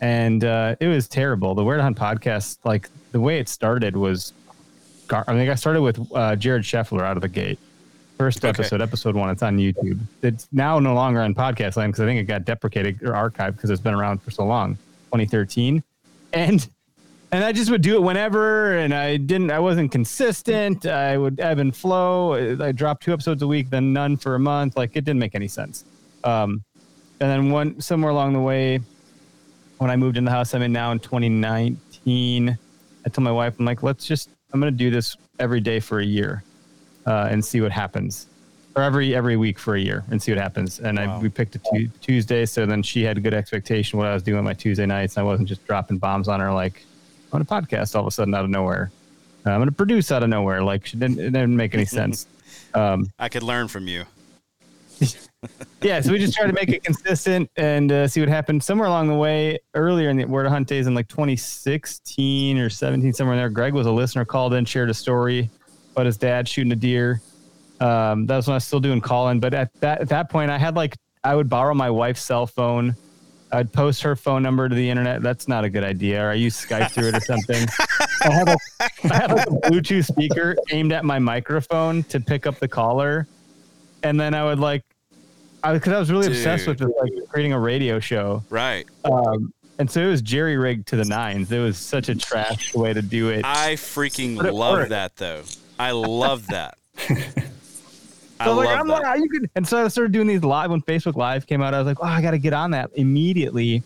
And 0.00 0.44
uh, 0.44 0.76
it 0.80 0.88
was 0.88 1.08
terrible. 1.08 1.54
The 1.54 1.64
Where 1.64 1.76
to 1.76 1.82
Hunt 1.82 1.96
podcast, 1.96 2.58
like 2.64 2.88
the 3.12 3.20
way 3.20 3.38
it 3.38 3.48
started 3.48 3.96
was, 3.96 4.32
I 5.10 5.32
mean, 5.34 5.48
I 5.48 5.54
started 5.54 5.82
with 5.82 6.00
uh, 6.14 6.36
Jared 6.36 6.62
Scheffler 6.64 7.02
out 7.02 7.16
of 7.16 7.22
the 7.22 7.28
gate. 7.28 7.58
First 8.18 8.44
episode, 8.44 8.76
okay. 8.76 8.84
episode 8.84 9.16
one. 9.16 9.30
It's 9.30 9.42
on 9.42 9.58
YouTube. 9.58 9.98
It's 10.22 10.46
now 10.52 10.78
no 10.78 10.94
longer 10.94 11.20
on 11.20 11.34
podcast 11.34 11.76
land 11.76 11.92
because 11.92 12.00
I 12.00 12.06
think 12.06 12.20
it 12.20 12.24
got 12.24 12.44
deprecated 12.44 13.02
or 13.02 13.12
archived 13.12 13.56
because 13.56 13.70
it's 13.70 13.80
been 13.80 13.94
around 13.94 14.22
for 14.22 14.30
so 14.30 14.44
long, 14.44 14.76
2013. 15.10 15.82
And 16.32 16.68
and 17.32 17.42
I 17.42 17.50
just 17.50 17.68
would 17.72 17.82
do 17.82 17.96
it 17.96 18.02
whenever, 18.02 18.78
and 18.78 18.94
I 18.94 19.16
didn't. 19.16 19.50
I 19.50 19.58
wasn't 19.58 19.90
consistent. 19.90 20.86
I 20.86 21.18
would 21.18 21.40
ebb 21.40 21.58
and 21.58 21.76
flow. 21.76 22.34
I 22.62 22.70
dropped 22.70 23.02
two 23.02 23.12
episodes 23.12 23.42
a 23.42 23.46
week, 23.48 23.70
then 23.70 23.92
none 23.92 24.16
for 24.16 24.36
a 24.36 24.38
month. 24.38 24.76
Like 24.76 24.92
it 24.94 25.04
didn't 25.04 25.18
make 25.18 25.34
any 25.34 25.48
sense. 25.48 25.84
Um, 26.22 26.62
and 27.18 27.28
then 27.28 27.50
one 27.50 27.80
somewhere 27.80 28.12
along 28.12 28.34
the 28.34 28.40
way, 28.40 28.78
when 29.78 29.90
I 29.90 29.96
moved 29.96 30.16
in 30.16 30.24
the 30.24 30.30
house 30.30 30.54
I'm 30.54 30.62
in 30.62 30.72
now 30.72 30.92
in 30.92 31.00
2019, 31.00 32.58
I 33.04 33.08
told 33.08 33.24
my 33.24 33.32
wife, 33.32 33.56
I'm 33.58 33.64
like, 33.64 33.82
let's 33.82 34.06
just. 34.06 34.30
I'm 34.52 34.60
gonna 34.60 34.70
do 34.70 34.90
this 34.90 35.16
every 35.40 35.60
day 35.60 35.80
for 35.80 35.98
a 35.98 36.04
year, 36.04 36.44
uh, 37.06 37.28
and 37.30 37.44
see 37.44 37.60
what 37.60 37.72
happens. 37.72 38.26
Or 38.76 38.82
every 38.82 39.14
every 39.14 39.36
week 39.36 39.58
for 39.58 39.76
a 39.76 39.80
year 39.80 40.02
and 40.10 40.20
see 40.20 40.32
what 40.32 40.40
happens. 40.40 40.80
And 40.80 40.98
wow. 40.98 41.18
I, 41.18 41.22
we 41.22 41.28
picked 41.28 41.54
a 41.54 41.60
t- 41.72 41.90
Tuesday, 42.00 42.44
so 42.44 42.66
then 42.66 42.82
she 42.82 43.04
had 43.04 43.16
a 43.16 43.20
good 43.20 43.34
expectation 43.34 43.98
what 43.98 44.08
I 44.08 44.14
was 44.14 44.22
doing 44.22 44.42
my 44.42 44.54
Tuesday 44.54 44.84
nights. 44.84 45.16
I 45.16 45.22
wasn't 45.22 45.48
just 45.48 45.64
dropping 45.64 45.98
bombs 45.98 46.26
on 46.26 46.40
her 46.40 46.52
like 46.52 46.84
on 47.32 47.40
a 47.40 47.44
podcast 47.44 47.94
all 47.94 48.02
of 48.02 48.06
a 48.06 48.10
sudden 48.10 48.34
out 48.34 48.44
of 48.44 48.50
nowhere. 48.50 48.90
Uh, 49.46 49.50
I'm 49.50 49.58
going 49.58 49.68
to 49.68 49.74
produce 49.74 50.10
out 50.10 50.22
of 50.22 50.28
nowhere. 50.28 50.62
Like, 50.62 50.86
it 50.92 51.00
didn't, 51.00 51.18
it 51.18 51.30
didn't 51.32 51.56
make 51.56 51.74
any 51.74 51.84
sense. 51.84 52.26
Um, 52.72 53.06
I 53.20 53.28
could 53.28 53.44
learn 53.44 53.68
from 53.68 53.86
you. 53.86 54.04
yeah, 55.82 56.00
so 56.00 56.10
we 56.10 56.18
just 56.18 56.34
tried 56.34 56.48
to 56.48 56.52
make 56.52 56.70
it 56.70 56.82
consistent 56.82 57.48
and 57.56 57.92
uh, 57.92 58.08
see 58.08 58.18
what 58.18 58.28
happened. 58.28 58.64
Somewhere 58.64 58.88
along 58.88 59.06
the 59.06 59.14
way, 59.14 59.60
earlier 59.74 60.08
in 60.08 60.16
the 60.16 60.24
Where 60.24 60.42
to 60.42 60.50
Hunt 60.50 60.66
days 60.66 60.88
in 60.88 60.94
like 60.94 61.06
2016 61.06 62.58
or 62.58 62.68
17, 62.68 63.12
somewhere 63.12 63.34
in 63.34 63.40
there, 63.40 63.48
Greg 63.48 63.74
was 63.74 63.86
a 63.86 63.92
listener, 63.92 64.24
called 64.24 64.54
in, 64.54 64.64
shared 64.64 64.90
a 64.90 64.94
story 64.94 65.50
about 65.94 66.06
his 66.06 66.16
dad 66.16 66.48
shooting 66.48 66.72
a 66.72 66.76
deer. 66.76 67.20
Um, 67.80 68.26
that 68.26 68.36
was 68.36 68.46
when 68.46 68.52
I 68.52 68.56
was 68.56 68.64
still 68.64 68.80
doing 68.80 69.00
calling. 69.00 69.40
but 69.40 69.54
at 69.54 69.72
that 69.80 70.00
at 70.00 70.08
that 70.10 70.30
point, 70.30 70.50
I 70.50 70.58
had 70.58 70.76
like 70.76 70.96
I 71.22 71.34
would 71.34 71.48
borrow 71.48 71.74
my 71.74 71.90
wife's 71.90 72.22
cell 72.22 72.46
phone 72.46 72.94
I'd 73.54 73.72
post 73.72 74.02
her 74.02 74.16
phone 74.16 74.42
number 74.42 74.68
to 74.68 74.74
the 74.74 74.90
internet. 74.90 75.22
That's 75.22 75.46
not 75.46 75.64
a 75.64 75.70
good 75.70 75.84
idea. 75.84 76.24
Or 76.24 76.30
I 76.30 76.34
use 76.34 76.56
Skype 76.56 76.90
through 76.90 77.08
it 77.08 77.16
or 77.16 77.20
something. 77.20 77.68
I 78.22 78.32
have 78.32 78.48
a, 78.48 78.56
I 78.80 79.14
have 79.14 79.30
a 79.30 79.36
Bluetooth 79.70 80.06
speaker 80.06 80.56
aimed 80.72 80.92
at 80.92 81.04
my 81.04 81.20
microphone 81.20 82.02
to 82.04 82.18
pick 82.18 82.46
up 82.46 82.58
the 82.58 82.66
caller, 82.66 83.28
and 84.02 84.18
then 84.18 84.34
I 84.34 84.44
would 84.44 84.58
like, 84.58 84.82
because 85.62 85.92
I, 85.92 85.96
I, 85.96 85.98
was 86.00 86.10
really 86.10 86.26
Dude. 86.26 86.36
obsessed 86.36 86.66
with 86.66 86.78
just, 86.78 86.92
like 87.00 87.12
creating 87.28 87.52
a 87.52 87.60
radio 87.60 88.00
show. 88.00 88.42
Right. 88.50 88.86
Um, 89.04 89.52
and 89.78 89.90
so 89.90 90.00
it 90.00 90.08
was 90.08 90.22
jerry 90.22 90.56
rigged 90.56 90.88
to 90.88 90.96
the 90.96 91.04
nines. 91.04 91.52
It 91.52 91.60
was 91.60 91.78
such 91.78 92.08
a 92.08 92.14
trash 92.14 92.74
way 92.74 92.92
to 92.92 93.02
do 93.02 93.28
it. 93.28 93.44
I 93.44 93.74
freaking 93.74 94.52
love 94.52 94.88
that 94.88 95.16
though. 95.16 95.42
I 95.78 95.90
love 95.92 96.46
that. 96.48 96.78
So 98.42 98.50
I 98.50 98.54
like, 98.54 98.78
I'm 98.78 98.88
that. 98.88 99.02
like, 99.02 99.20
you 99.20 99.28
could, 99.28 99.50
and 99.54 99.66
so 99.66 99.84
I 99.84 99.88
started 99.88 100.12
doing 100.12 100.26
these 100.26 100.42
live 100.42 100.70
when 100.70 100.82
Facebook 100.82 101.14
Live 101.14 101.46
came 101.46 101.62
out. 101.62 101.72
I 101.72 101.78
was 101.78 101.86
like, 101.86 101.98
oh, 102.00 102.06
I 102.06 102.20
got 102.20 102.32
to 102.32 102.38
get 102.38 102.52
on 102.52 102.72
that 102.72 102.90
immediately. 102.94 103.82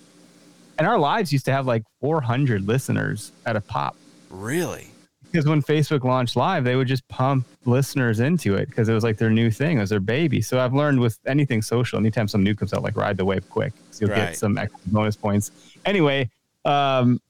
And 0.79 0.87
our 0.87 0.99
lives 0.99 1.33
used 1.33 1.45
to 1.47 1.53
have 1.53 1.67
like 1.67 1.85
400 2.01 2.67
listeners 2.67 3.33
at 3.47 3.57
a 3.57 3.61
pop. 3.61 3.97
Really? 4.31 4.89
Because 5.25 5.47
when 5.47 5.63
Facebook 5.63 6.03
launched 6.03 6.35
live, 6.35 6.65
they 6.65 6.77
would 6.77 6.89
just 6.89 7.07
pump 7.09 7.47
listeners 7.67 8.21
into 8.21 8.55
it 8.55 8.71
because 8.71 8.89
it 8.89 8.95
was 8.95 9.05
like 9.05 9.19
their 9.19 9.31
new 9.31 9.51
thing, 9.51 9.77
it 9.77 9.81
was 9.81 9.91
their 9.91 10.01
baby. 10.01 10.41
So 10.41 10.59
I've 10.59 10.73
learned 10.73 11.01
with 11.01 11.19
anything 11.27 11.61
social, 11.61 11.99
anytime 11.99 12.27
some 12.27 12.43
new 12.43 12.55
comes 12.55 12.73
out, 12.73 12.83
like 12.83 12.97
ride 12.97 13.19
the 13.19 13.27
wave 13.27 13.49
quick, 13.51 13.75
so 13.91 14.07
you'll 14.07 14.15
right. 14.15 14.29
get 14.29 14.37
some 14.39 14.57
extra 14.57 14.81
bonus 14.87 15.17
points. 15.17 15.51
Anyway, 15.85 16.31
um, 16.65 17.21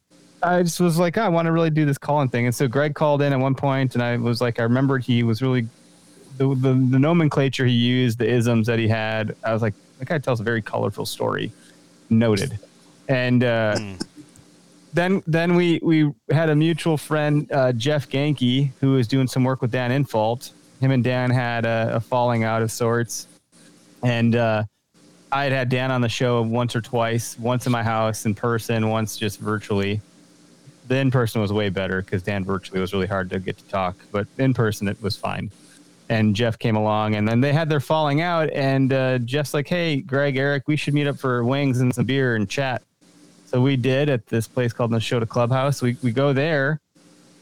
I 0.42 0.62
just 0.62 0.80
was 0.80 0.98
like, 0.98 1.18
oh, 1.18 1.22
I 1.22 1.28
want 1.28 1.46
to 1.46 1.52
really 1.52 1.70
do 1.70 1.84
this 1.84 1.98
calling 1.98 2.28
thing. 2.28 2.46
And 2.46 2.54
so 2.54 2.68
Greg 2.68 2.94
called 2.94 3.22
in 3.22 3.32
at 3.32 3.38
one 3.38 3.54
point, 3.54 3.94
and 3.94 4.02
I 4.02 4.16
was 4.16 4.40
like, 4.40 4.60
I 4.60 4.62
remembered 4.62 5.04
he 5.04 5.22
was 5.22 5.42
really 5.42 5.66
the, 6.36 6.54
the, 6.54 6.72
the 6.72 6.98
nomenclature 6.98 7.66
he 7.66 7.72
used, 7.72 8.18
the 8.18 8.28
isms 8.28 8.66
that 8.68 8.78
he 8.78 8.88
had, 8.88 9.34
I 9.42 9.52
was 9.52 9.62
like, 9.62 9.74
that 9.98 10.06
guy 10.06 10.18
tells 10.18 10.40
a 10.40 10.44
very 10.44 10.62
colorful 10.62 11.06
story. 11.06 11.52
Noted. 12.08 12.58
And 13.08 13.42
uh, 13.42 13.74
mm. 13.76 14.06
then 14.92 15.22
then 15.26 15.56
we 15.56 15.80
we 15.82 16.12
had 16.30 16.50
a 16.50 16.54
mutual 16.54 16.96
friend, 16.96 17.50
uh, 17.50 17.72
Jeff 17.72 18.08
Genke, 18.08 18.70
who 18.80 18.92
was 18.92 19.08
doing 19.08 19.26
some 19.26 19.44
work 19.44 19.60
with 19.60 19.72
Dan 19.72 19.90
Infalt. 19.90 20.52
Him 20.80 20.92
and 20.92 21.02
Dan 21.02 21.30
had 21.30 21.66
a, 21.66 21.96
a 21.96 22.00
falling 22.00 22.44
out 22.44 22.62
of 22.62 22.70
sorts, 22.70 23.26
and 24.04 24.36
uh, 24.36 24.62
I 25.32 25.44
had 25.44 25.52
had 25.52 25.68
Dan 25.68 25.90
on 25.90 26.00
the 26.00 26.08
show 26.08 26.42
once 26.42 26.76
or 26.76 26.80
twice, 26.80 27.38
once 27.38 27.66
in 27.66 27.72
my 27.72 27.82
house 27.82 28.24
in 28.26 28.34
person, 28.34 28.88
once 28.88 29.16
just 29.16 29.40
virtually. 29.40 30.00
The 30.88 30.96
in 30.96 31.10
person 31.10 31.40
was 31.40 31.52
way 31.52 31.68
better 31.68 32.02
because 32.02 32.22
Dan 32.22 32.44
virtually 32.44 32.80
was 32.80 32.92
really 32.92 33.06
hard 33.06 33.30
to 33.30 33.38
get 33.38 33.58
to 33.58 33.64
talk, 33.64 33.96
but 34.10 34.26
in 34.38 34.54
person 34.54 34.88
it 34.88 35.00
was 35.02 35.16
fine 35.16 35.50
and 36.08 36.34
Jeff 36.34 36.58
came 36.58 36.76
along, 36.76 37.14
and 37.14 37.28
then 37.28 37.40
they 37.40 37.52
had 37.52 37.68
their 37.68 37.80
falling 37.80 38.20
out. 38.20 38.50
And 38.50 38.92
uh, 38.92 39.18
Jeff's 39.18 39.54
like, 39.54 39.68
"Hey, 39.68 40.00
Greg, 40.00 40.36
Eric, 40.36 40.64
we 40.66 40.76
should 40.76 40.94
meet 40.94 41.06
up 41.06 41.18
for 41.18 41.44
wings 41.44 41.80
and 41.80 41.94
some 41.94 42.04
beer 42.04 42.36
and 42.36 42.48
chat." 42.48 42.82
So 43.46 43.60
we 43.60 43.76
did 43.76 44.08
at 44.08 44.26
this 44.26 44.46
place 44.46 44.72
called 44.72 44.90
the 44.90 44.98
Nashotah 44.98 45.28
Clubhouse. 45.28 45.82
We 45.82 45.96
we 46.02 46.12
go 46.12 46.32
there, 46.32 46.80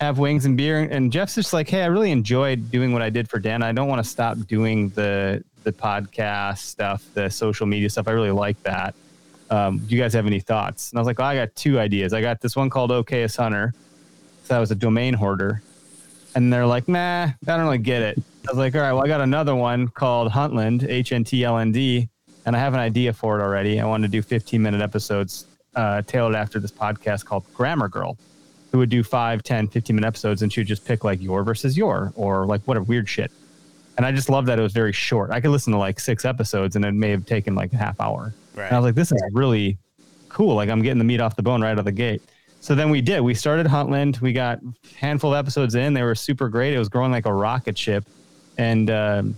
have 0.00 0.18
wings 0.18 0.44
and 0.44 0.56
beer, 0.56 0.80
and 0.80 1.12
Jeff's 1.12 1.34
just 1.34 1.52
like, 1.52 1.68
"Hey, 1.68 1.82
I 1.82 1.86
really 1.86 2.10
enjoyed 2.10 2.70
doing 2.70 2.92
what 2.92 3.02
I 3.02 3.10
did 3.10 3.28
for 3.28 3.38
Dan. 3.38 3.62
I 3.62 3.72
don't 3.72 3.88
want 3.88 4.02
to 4.02 4.08
stop 4.08 4.38
doing 4.46 4.90
the 4.90 5.42
the 5.62 5.72
podcast 5.72 6.58
stuff, 6.58 7.04
the 7.14 7.28
social 7.28 7.66
media 7.66 7.90
stuff. 7.90 8.08
I 8.08 8.12
really 8.12 8.30
like 8.30 8.60
that. 8.62 8.94
Um, 9.50 9.78
do 9.78 9.94
you 9.94 10.00
guys 10.00 10.12
have 10.14 10.26
any 10.26 10.40
thoughts?" 10.40 10.90
And 10.90 10.98
I 10.98 11.00
was 11.00 11.06
like, 11.06 11.18
well, 11.18 11.28
"I 11.28 11.34
got 11.36 11.54
two 11.54 11.78
ideas. 11.78 12.12
I 12.12 12.20
got 12.20 12.40
this 12.40 12.56
one 12.56 12.70
called 12.70 12.90
Okayest 12.90 13.36
Hunter. 13.36 13.74
So 14.44 14.54
that 14.54 14.60
was 14.60 14.70
a 14.70 14.74
domain 14.74 15.14
hoarder." 15.14 15.62
And 16.36 16.52
they're 16.52 16.66
like, 16.66 16.86
nah, 16.86 17.24
I 17.24 17.34
don't 17.46 17.62
really 17.62 17.78
get 17.78 18.02
it. 18.02 18.18
I 18.46 18.52
was 18.52 18.58
like, 18.58 18.74
all 18.74 18.82
right, 18.82 18.92
well, 18.92 19.02
I 19.02 19.08
got 19.08 19.22
another 19.22 19.54
one 19.54 19.88
called 19.88 20.30
Huntland, 20.30 20.86
H 20.86 21.12
N 21.12 21.24
T 21.24 21.42
L 21.44 21.56
N 21.56 21.72
D. 21.72 22.10
and 22.44 22.54
I 22.54 22.58
have 22.58 22.74
an 22.74 22.80
idea 22.80 23.14
for 23.14 23.40
it 23.40 23.42
already. 23.42 23.80
I 23.80 23.86
wanted 23.86 24.08
to 24.08 24.12
do 24.12 24.20
15 24.20 24.60
minute 24.60 24.82
episodes 24.82 25.46
uh, 25.74 26.02
tailored 26.02 26.34
after 26.34 26.60
this 26.60 26.70
podcast 26.70 27.24
called 27.24 27.44
Grammar 27.54 27.88
Girl, 27.88 28.18
who 28.70 28.76
would 28.78 28.90
do 28.90 29.02
5, 29.02 29.42
10, 29.42 29.68
15 29.68 29.96
minute 29.96 30.06
episodes, 30.06 30.42
and 30.42 30.52
she 30.52 30.60
would 30.60 30.66
just 30.66 30.84
pick 30.84 31.04
like 31.04 31.22
your 31.22 31.42
versus 31.42 31.74
your 31.74 32.12
or 32.16 32.44
like 32.44 32.60
what 32.64 32.76
a 32.76 32.82
weird 32.82 33.08
shit. 33.08 33.32
And 33.96 34.04
I 34.04 34.12
just 34.12 34.28
love 34.28 34.44
that 34.44 34.58
it 34.58 34.62
was 34.62 34.74
very 34.74 34.92
short. 34.92 35.30
I 35.30 35.40
could 35.40 35.52
listen 35.52 35.72
to 35.72 35.78
like 35.78 35.98
six 35.98 36.26
episodes, 36.26 36.76
and 36.76 36.84
it 36.84 36.92
may 36.92 37.10
have 37.12 37.24
taken 37.24 37.54
like 37.54 37.72
a 37.72 37.78
half 37.78 37.98
hour. 37.98 38.34
Right. 38.56 38.66
And 38.66 38.74
I 38.74 38.78
was 38.78 38.84
like, 38.86 38.94
this 38.94 39.12
is 39.12 39.22
really 39.32 39.78
cool. 40.28 40.54
Like 40.54 40.70
I'm 40.70 40.82
getting 40.82 40.98
the 40.98 41.04
meat 41.04 41.20
off 41.20 41.36
the 41.36 41.42
bone 41.42 41.62
right 41.62 41.72
out 41.72 41.78
of 41.78 41.84
the 41.84 41.92
gate. 41.92 42.22
So 42.60 42.74
then 42.74 42.90
we 42.90 43.00
did. 43.00 43.20
We 43.20 43.34
started 43.34 43.66
Huntland. 43.66 44.20
We 44.20 44.32
got 44.32 44.58
a 44.62 44.98
handful 44.98 45.34
of 45.34 45.38
episodes 45.38 45.74
in. 45.74 45.94
They 45.94 46.02
were 46.02 46.14
super 46.14 46.48
great. 46.48 46.74
It 46.74 46.78
was 46.78 46.88
growing 46.88 47.12
like 47.12 47.26
a 47.26 47.32
rocket 47.32 47.78
ship, 47.78 48.04
and 48.58 48.90
um, 48.90 49.36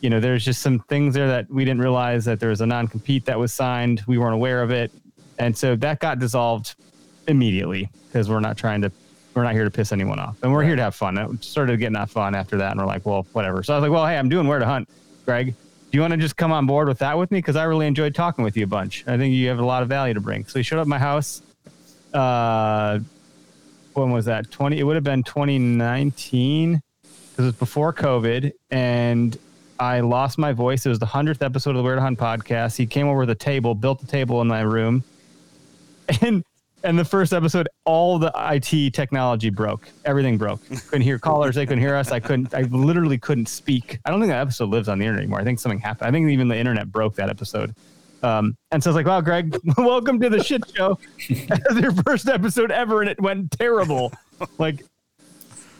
you 0.00 0.10
know, 0.10 0.18
there's 0.18 0.44
just 0.44 0.60
some 0.60 0.80
things 0.80 1.14
there 1.14 1.28
that 1.28 1.48
we 1.50 1.64
didn't 1.64 1.80
realize 1.80 2.24
that 2.24 2.40
there 2.40 2.48
was 2.48 2.60
a 2.60 2.66
non-compete 2.66 3.26
that 3.26 3.38
was 3.38 3.52
signed. 3.52 4.02
We 4.08 4.18
weren't 4.18 4.34
aware 4.34 4.62
of 4.62 4.70
it, 4.72 4.90
and 5.38 5.56
so 5.56 5.76
that 5.76 6.00
got 6.00 6.18
dissolved 6.18 6.74
immediately 7.28 7.90
because 8.08 8.28
we're 8.28 8.40
not 8.40 8.56
trying 8.56 8.80
to. 8.82 8.90
We're 9.34 9.44
not 9.44 9.52
here 9.52 9.64
to 9.64 9.70
piss 9.70 9.92
anyone 9.92 10.18
off, 10.18 10.36
and 10.42 10.50
we're 10.50 10.60
right. 10.60 10.66
here 10.66 10.76
to 10.76 10.82
have 10.82 10.96
fun. 10.96 11.16
It 11.16 11.44
started 11.44 11.78
getting 11.78 11.92
not 11.92 12.10
fun 12.10 12.34
after 12.34 12.56
that, 12.56 12.72
and 12.72 12.80
we're 12.80 12.86
like, 12.86 13.06
well, 13.06 13.24
whatever. 13.34 13.62
So 13.62 13.74
I 13.74 13.76
was 13.76 13.82
like, 13.82 13.92
well, 13.92 14.06
hey, 14.06 14.16
I'm 14.16 14.28
doing 14.28 14.48
where 14.48 14.58
to 14.58 14.66
hunt, 14.66 14.88
Greg 15.26 15.54
do 15.90 15.96
you 15.96 16.02
want 16.02 16.12
to 16.12 16.18
just 16.18 16.36
come 16.36 16.52
on 16.52 16.66
board 16.66 16.88
with 16.88 16.98
that 16.98 17.16
with 17.16 17.30
me? 17.30 17.38
Because 17.38 17.56
I 17.56 17.64
really 17.64 17.86
enjoyed 17.86 18.14
talking 18.14 18.44
with 18.44 18.56
you 18.56 18.64
a 18.64 18.66
bunch. 18.68 19.04
I 19.06 19.16
think 19.16 19.34
you 19.34 19.48
have 19.48 19.58
a 19.58 19.64
lot 19.64 19.82
of 19.82 19.88
value 19.88 20.14
to 20.14 20.20
bring. 20.20 20.46
So 20.46 20.58
he 20.58 20.62
showed 20.62 20.78
up 20.78 20.82
at 20.82 20.88
my 20.88 20.98
house. 20.98 21.42
Uh, 22.12 22.98
when 23.94 24.10
was 24.10 24.26
that? 24.26 24.50
Twenty. 24.50 24.78
It 24.78 24.84
would 24.84 24.96
have 24.96 25.04
been 25.04 25.22
2019 25.22 26.80
because 27.02 27.44
it 27.44 27.48
was 27.48 27.54
before 27.56 27.92
COVID, 27.92 28.52
and 28.70 29.36
I 29.78 30.00
lost 30.00 30.38
my 30.38 30.52
voice. 30.52 30.84
It 30.84 30.90
was 30.90 30.98
the 30.98 31.06
hundredth 31.06 31.42
episode 31.42 31.76
of 31.76 31.82
the 31.82 31.94
to 31.94 32.00
Hunt 32.00 32.18
podcast. 32.18 32.76
He 32.76 32.86
came 32.86 33.06
over 33.06 33.26
the 33.26 33.34
table, 33.34 33.74
built 33.74 34.00
the 34.00 34.06
table 34.06 34.40
in 34.40 34.48
my 34.48 34.60
room, 34.60 35.04
and 36.20 36.44
and 36.84 36.98
the 36.98 37.04
first 37.04 37.32
episode, 37.32 37.68
all 37.84 38.18
the 38.18 38.32
IT 38.36 38.94
technology 38.94 39.50
broke. 39.50 39.88
Everything 40.04 40.38
broke. 40.38 40.60
Couldn't 40.86 41.02
hear 41.02 41.18
callers. 41.18 41.54
They 41.54 41.66
couldn't 41.66 41.82
hear 41.82 41.96
us. 41.96 42.10
I 42.12 42.20
couldn't. 42.20 42.54
I 42.54 42.62
literally 42.62 43.18
couldn't 43.18 43.48
speak. 43.48 43.98
I 44.04 44.10
don't 44.10 44.20
think 44.20 44.30
that 44.30 44.40
episode 44.40 44.70
lives 44.70 44.88
on 44.88 44.98
the 44.98 45.04
internet 45.04 45.22
anymore. 45.22 45.40
I 45.40 45.44
think 45.44 45.58
something 45.58 45.80
happened. 45.80 46.08
I 46.08 46.12
think 46.12 46.28
even 46.30 46.48
the 46.48 46.56
internet 46.56 46.90
broke 46.90 47.14
that 47.16 47.30
episode. 47.30 47.74
Um, 48.22 48.56
and 48.72 48.82
so 48.82 48.90
I 48.90 48.92
was 48.92 48.96
like, 48.96 49.06
"Wow, 49.06 49.20
Greg, 49.20 49.56
welcome 49.78 50.20
to 50.20 50.28
the 50.28 50.42
shit 50.42 50.62
show. 50.74 50.98
your 51.28 51.92
first 52.04 52.28
episode 52.28 52.70
ever, 52.70 53.00
and 53.00 53.10
it 53.10 53.20
went 53.20 53.50
terrible. 53.52 54.12
Like, 54.58 54.84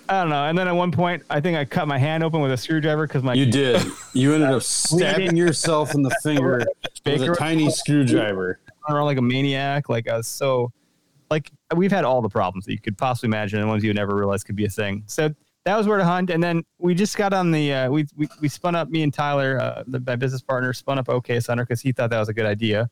I 0.09 0.21
don't 0.21 0.31
know. 0.31 0.45
And 0.45 0.57
then 0.57 0.69
at 0.69 0.75
one 0.75 0.93
point, 0.93 1.23
I 1.31 1.41
think 1.41 1.57
I 1.57 1.65
cut 1.65 1.89
my 1.89 1.99
hand 1.99 2.23
open 2.23 2.41
with 2.41 2.53
a 2.53 2.57
screwdriver 2.57 3.07
because 3.07 3.23
my 3.23 3.35
you 3.35 3.47
did. 3.47 3.83
You 4.15 4.35
ended 4.35 4.51
up 4.51 4.63
stabbing 4.63 5.37
yourself 5.37 5.95
in 5.95 6.03
the 6.03 6.15
finger 6.23 6.65
with 7.05 7.23
a 7.23 7.35
tiny 7.35 7.71
screwdriver. 7.71 8.59
Around 8.89 9.05
like 9.05 9.19
a 9.19 9.23
maniac. 9.23 9.89
Like 9.89 10.09
I 10.09 10.17
was 10.17 10.27
so 10.27 10.73
like 11.31 11.51
we've 11.75 11.93
had 11.93 12.05
all 12.05 12.23
the 12.23 12.29
problems 12.29 12.65
that 12.67 12.73
you 12.73 12.81
could 12.81 12.97
possibly 12.97 13.29
imagine 13.29 13.61
and 13.61 13.69
ones 13.69 13.83
you 13.83 13.91
would 13.91 13.97
never 13.97 14.17
realize 14.17 14.43
could 14.43 14.57
be 14.57 14.65
a 14.65 14.71
thing. 14.71 15.03
So 15.07 15.35
that 15.65 15.77
was 15.77 15.87
where 15.87 15.99
to 15.99 16.05
hunt. 16.05 16.31
And 16.31 16.43
then 16.43 16.65
we 16.79 16.95
just 16.95 17.17
got 17.17 17.33
on 17.33 17.51
the, 17.51 17.73
uh, 17.73 17.91
we, 17.91 18.07
we, 18.17 18.29
we 18.41 18.49
spun 18.49 18.75
up 18.75 18.89
me 18.89 19.03
and 19.03 19.13
Tyler, 19.13 19.61
uh, 19.61 19.83
the, 19.87 20.01
my 20.01 20.17
business 20.17 20.41
partner 20.41 20.73
spun 20.73 20.99
up 20.99 21.07
Okayest 21.07 21.49
Hunter 21.49 21.65
because 21.65 21.81
he 21.81 21.93
thought 21.93 22.11
that 22.11 22.19
was 22.19 22.29
a 22.29 22.35
good 22.35 22.47
idea. 22.47 22.89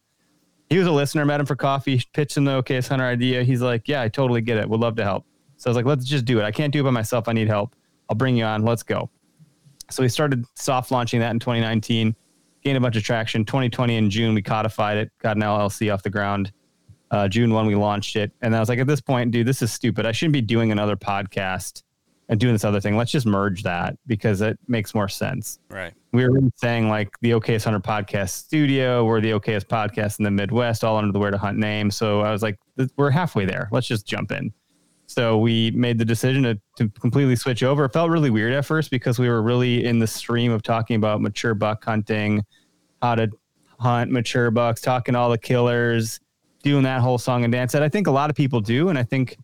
He 0.68 0.78
was 0.78 0.86
a 0.86 0.92
listener, 0.92 1.24
met 1.24 1.40
him 1.40 1.46
for 1.46 1.56
coffee, 1.56 2.02
pitched 2.12 2.36
him 2.36 2.44
the 2.44 2.62
Okayest 2.62 2.88
Hunter 2.88 3.04
idea. 3.04 3.44
He's 3.44 3.62
like, 3.62 3.88
yeah, 3.88 4.02
I 4.02 4.08
totally 4.08 4.40
get 4.40 4.58
it. 4.58 4.68
Would 4.68 4.80
love 4.80 4.96
to 4.96 5.04
help. 5.04 5.24
So 5.56 5.68
I 5.68 5.70
was 5.70 5.76
like, 5.76 5.86
let's 5.86 6.04
just 6.04 6.24
do 6.24 6.38
it. 6.38 6.44
I 6.44 6.50
can't 6.50 6.72
do 6.72 6.80
it 6.80 6.84
by 6.84 6.90
myself. 6.90 7.28
I 7.28 7.32
need 7.32 7.48
help. 7.48 7.74
I'll 8.10 8.16
bring 8.16 8.36
you 8.36 8.44
on. 8.44 8.62
Let's 8.62 8.82
go. 8.82 9.10
So 9.90 10.02
we 10.02 10.08
started 10.08 10.44
soft 10.54 10.90
launching 10.90 11.20
that 11.20 11.30
in 11.30 11.38
2019, 11.38 12.14
gained 12.62 12.76
a 12.76 12.80
bunch 12.80 12.96
of 12.96 13.04
traction. 13.04 13.44
2020 13.44 13.96
in 13.96 14.10
June, 14.10 14.34
we 14.34 14.42
codified 14.42 14.98
it, 14.98 15.12
got 15.18 15.36
an 15.36 15.42
LLC 15.42 15.92
off 15.94 16.02
the 16.02 16.10
ground 16.10 16.52
uh, 17.10 17.28
June 17.28 17.52
1, 17.52 17.66
we 17.66 17.74
launched 17.74 18.16
it. 18.16 18.32
And 18.42 18.54
I 18.54 18.60
was 18.60 18.68
like, 18.68 18.78
at 18.78 18.86
this 18.86 19.00
point, 19.00 19.30
dude, 19.30 19.46
this 19.46 19.62
is 19.62 19.72
stupid. 19.72 20.06
I 20.06 20.12
shouldn't 20.12 20.32
be 20.32 20.40
doing 20.40 20.72
another 20.72 20.96
podcast 20.96 21.82
and 22.28 22.40
doing 22.40 22.54
this 22.54 22.64
other 22.64 22.80
thing. 22.80 22.96
Let's 22.96 23.12
just 23.12 23.26
merge 23.26 23.62
that 23.62 23.96
because 24.06 24.40
it 24.40 24.58
makes 24.66 24.94
more 24.94 25.08
sense. 25.08 25.60
Right. 25.70 25.94
We 26.12 26.28
were 26.28 26.40
saying 26.56 26.88
like 26.88 27.08
the 27.20 27.30
Okayest 27.30 27.64
Hunter 27.64 27.78
Podcast 27.78 28.30
Studio, 28.30 29.04
we're 29.04 29.20
the 29.20 29.30
Okayest 29.30 29.66
Podcast 29.66 30.18
in 30.18 30.24
the 30.24 30.30
Midwest, 30.30 30.82
all 30.82 30.96
under 30.96 31.12
the 31.12 31.18
Where 31.18 31.30
to 31.30 31.38
Hunt 31.38 31.58
name. 31.58 31.90
So 31.90 32.22
I 32.22 32.32
was 32.32 32.42
like, 32.42 32.58
we're 32.96 33.10
halfway 33.10 33.44
there. 33.44 33.68
Let's 33.70 33.86
just 33.86 34.06
jump 34.06 34.32
in. 34.32 34.52
So 35.06 35.38
we 35.38 35.70
made 35.70 35.98
the 35.98 36.04
decision 36.04 36.42
to, 36.42 36.58
to 36.78 36.88
completely 37.00 37.36
switch 37.36 37.62
over. 37.62 37.84
It 37.84 37.92
felt 37.92 38.10
really 38.10 38.30
weird 38.30 38.52
at 38.52 38.64
first 38.64 38.90
because 38.90 39.20
we 39.20 39.28
were 39.28 39.40
really 39.40 39.84
in 39.84 40.00
the 40.00 40.06
stream 40.06 40.50
of 40.50 40.64
talking 40.64 40.96
about 40.96 41.20
mature 41.20 41.54
buck 41.54 41.84
hunting, 41.84 42.42
how 43.00 43.14
to 43.14 43.30
hunt 43.78 44.10
mature 44.10 44.50
bucks, 44.50 44.80
talking 44.80 45.12
to 45.12 45.18
all 45.18 45.30
the 45.30 45.38
killers 45.38 46.18
doing 46.66 46.82
that 46.82 47.00
whole 47.00 47.16
song 47.16 47.44
and 47.44 47.52
dance 47.52 47.70
that 47.70 47.84
I 47.84 47.88
think 47.88 48.08
a 48.08 48.10
lot 48.10 48.28
of 48.28 48.34
people 48.34 48.60
do, 48.60 48.88
and 48.88 48.98
I 48.98 49.04
think 49.04 49.36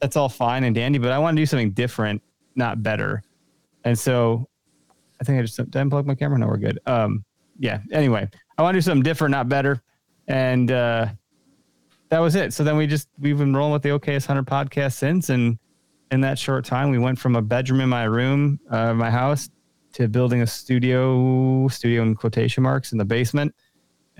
that's 0.00 0.16
all 0.16 0.30
fine 0.30 0.64
and 0.64 0.74
dandy. 0.74 0.98
But 0.98 1.12
I 1.12 1.18
want 1.18 1.36
to 1.36 1.42
do 1.42 1.44
something 1.44 1.72
different, 1.72 2.22
not 2.54 2.82
better. 2.82 3.22
And 3.84 3.98
so 3.98 4.48
I 5.20 5.24
think 5.24 5.38
I 5.38 5.42
just 5.42 5.58
did 5.58 5.76
I 5.76 5.82
unplug 5.82 6.06
my 6.06 6.14
camera. 6.14 6.38
No, 6.38 6.46
we're 6.46 6.56
good. 6.56 6.78
Um, 6.86 7.22
yeah. 7.58 7.80
Anyway, 7.92 8.26
I 8.56 8.62
want 8.62 8.74
to 8.74 8.78
do 8.78 8.82
something 8.82 9.02
different, 9.02 9.32
not 9.32 9.46
better. 9.46 9.82
And 10.26 10.70
uh, 10.70 11.08
that 12.08 12.20
was 12.20 12.34
it. 12.34 12.54
So 12.54 12.64
then 12.64 12.78
we 12.78 12.86
just 12.86 13.08
we've 13.18 13.36
been 13.36 13.54
rolling 13.54 13.74
with 13.74 13.82
the 13.82 13.90
Okayest 13.90 14.26
Hunter 14.26 14.42
podcast 14.42 14.94
since, 14.94 15.28
and 15.28 15.58
in 16.10 16.22
that 16.22 16.38
short 16.38 16.64
time, 16.64 16.88
we 16.88 16.98
went 16.98 17.18
from 17.18 17.36
a 17.36 17.42
bedroom 17.42 17.82
in 17.82 17.90
my 17.90 18.04
room, 18.04 18.58
uh, 18.70 18.94
my 18.94 19.10
house, 19.10 19.50
to 19.92 20.08
building 20.08 20.40
a 20.40 20.46
studio, 20.46 21.68
studio 21.68 22.00
in 22.02 22.14
quotation 22.14 22.62
marks 22.62 22.92
in 22.92 22.98
the 22.98 23.04
basement 23.04 23.54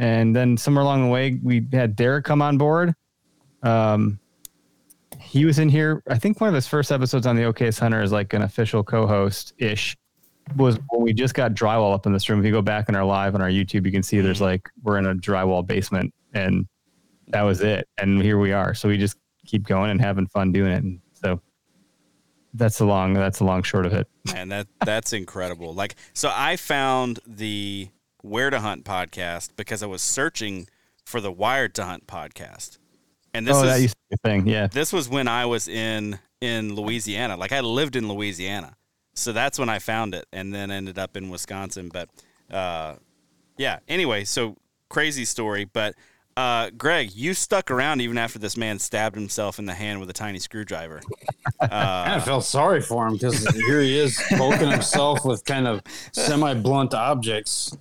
and 0.00 0.34
then 0.34 0.56
somewhere 0.56 0.82
along 0.82 1.04
the 1.04 1.10
way, 1.10 1.38
we 1.42 1.66
had 1.74 1.94
Derek 1.94 2.24
come 2.24 2.40
on 2.40 2.56
board. 2.56 2.94
Um, 3.62 4.18
he 5.18 5.44
was 5.44 5.58
in 5.58 5.68
here. 5.68 6.02
I 6.08 6.18
think 6.18 6.40
one 6.40 6.48
of 6.48 6.54
his 6.54 6.66
first 6.66 6.90
episodes 6.90 7.26
on 7.26 7.36
the 7.36 7.42
Okayest 7.42 7.78
Hunter 7.78 8.00
is 8.00 8.10
like 8.10 8.32
an 8.32 8.40
official 8.40 8.82
co-host 8.82 9.52
ish. 9.58 9.98
Was 10.56 10.78
when 10.88 11.02
we 11.02 11.12
just 11.12 11.34
got 11.34 11.52
drywall 11.52 11.94
up 11.94 12.06
in 12.06 12.14
this 12.14 12.30
room. 12.30 12.40
If 12.40 12.46
you 12.46 12.50
go 12.50 12.62
back 12.62 12.88
in 12.88 12.96
our 12.96 13.04
live 13.04 13.34
on 13.34 13.42
our 13.42 13.50
YouTube, 13.50 13.84
you 13.84 13.92
can 13.92 14.02
see 14.02 14.22
there's 14.22 14.40
like 14.40 14.70
we're 14.82 14.96
in 14.96 15.04
a 15.04 15.14
drywall 15.14 15.66
basement, 15.66 16.14
and 16.32 16.66
that 17.28 17.42
was 17.42 17.60
it. 17.60 17.86
And 17.98 18.22
here 18.22 18.38
we 18.38 18.52
are. 18.52 18.72
So 18.72 18.88
we 18.88 18.96
just 18.96 19.18
keep 19.44 19.64
going 19.64 19.90
and 19.90 20.00
having 20.00 20.26
fun 20.28 20.50
doing 20.50 20.72
it. 20.72 20.82
And 20.82 21.00
so 21.12 21.42
that's 22.54 22.78
the 22.78 22.86
long 22.86 23.12
that's 23.12 23.38
the 23.38 23.44
long 23.44 23.62
short 23.62 23.84
of 23.84 23.92
it. 23.92 24.08
Man, 24.32 24.48
that 24.48 24.66
that's 24.82 25.12
incredible. 25.12 25.74
Like 25.74 25.94
so, 26.14 26.32
I 26.34 26.56
found 26.56 27.20
the 27.26 27.90
where 28.22 28.50
to 28.50 28.60
Hunt 28.60 28.84
podcast 28.84 29.50
because 29.56 29.82
I 29.82 29.86
was 29.86 30.02
searching 30.02 30.68
for 31.04 31.20
the 31.20 31.32
Wired 31.32 31.74
to 31.76 31.84
Hunt 31.84 32.06
podcast. 32.06 32.78
And 33.34 33.46
this 33.46 33.56
oh, 33.56 33.62
is, 33.62 33.68
that 33.68 33.80
used 33.80 33.94
to 33.94 34.00
be 34.10 34.14
a 34.14 34.28
thing. 34.28 34.46
Yeah. 34.48 34.66
This 34.66 34.92
was 34.92 35.08
when 35.08 35.28
I 35.28 35.46
was 35.46 35.68
in 35.68 36.18
in 36.40 36.74
Louisiana. 36.74 37.36
Like 37.36 37.52
I 37.52 37.60
lived 37.60 37.96
in 37.96 38.08
Louisiana. 38.08 38.76
So 39.14 39.32
that's 39.32 39.58
when 39.58 39.68
I 39.68 39.78
found 39.78 40.14
it 40.14 40.26
and 40.32 40.54
then 40.54 40.70
ended 40.70 40.98
up 40.98 41.16
in 41.16 41.28
Wisconsin. 41.30 41.90
But 41.92 42.08
uh, 42.50 42.96
yeah, 43.56 43.80
anyway, 43.88 44.24
so 44.24 44.56
crazy 44.88 45.24
story. 45.24 45.64
But 45.64 45.94
uh, 46.36 46.70
Greg, 46.70 47.12
you 47.12 47.34
stuck 47.34 47.70
around 47.70 48.00
even 48.00 48.16
after 48.16 48.38
this 48.38 48.56
man 48.56 48.78
stabbed 48.78 49.16
himself 49.16 49.58
in 49.58 49.66
the 49.66 49.74
hand 49.74 50.00
with 50.00 50.08
a 50.08 50.14
tiny 50.14 50.38
screwdriver. 50.38 51.00
Uh, 51.60 51.68
I 51.70 52.20
felt 52.20 52.44
sorry 52.44 52.80
for 52.80 53.06
him 53.06 53.14
because 53.14 53.46
here 53.48 53.80
he 53.80 53.98
is 53.98 54.20
poking 54.30 54.70
himself 54.70 55.24
with 55.24 55.44
kind 55.44 55.66
of 55.66 55.82
semi 56.12 56.54
blunt 56.54 56.94
objects 56.94 57.76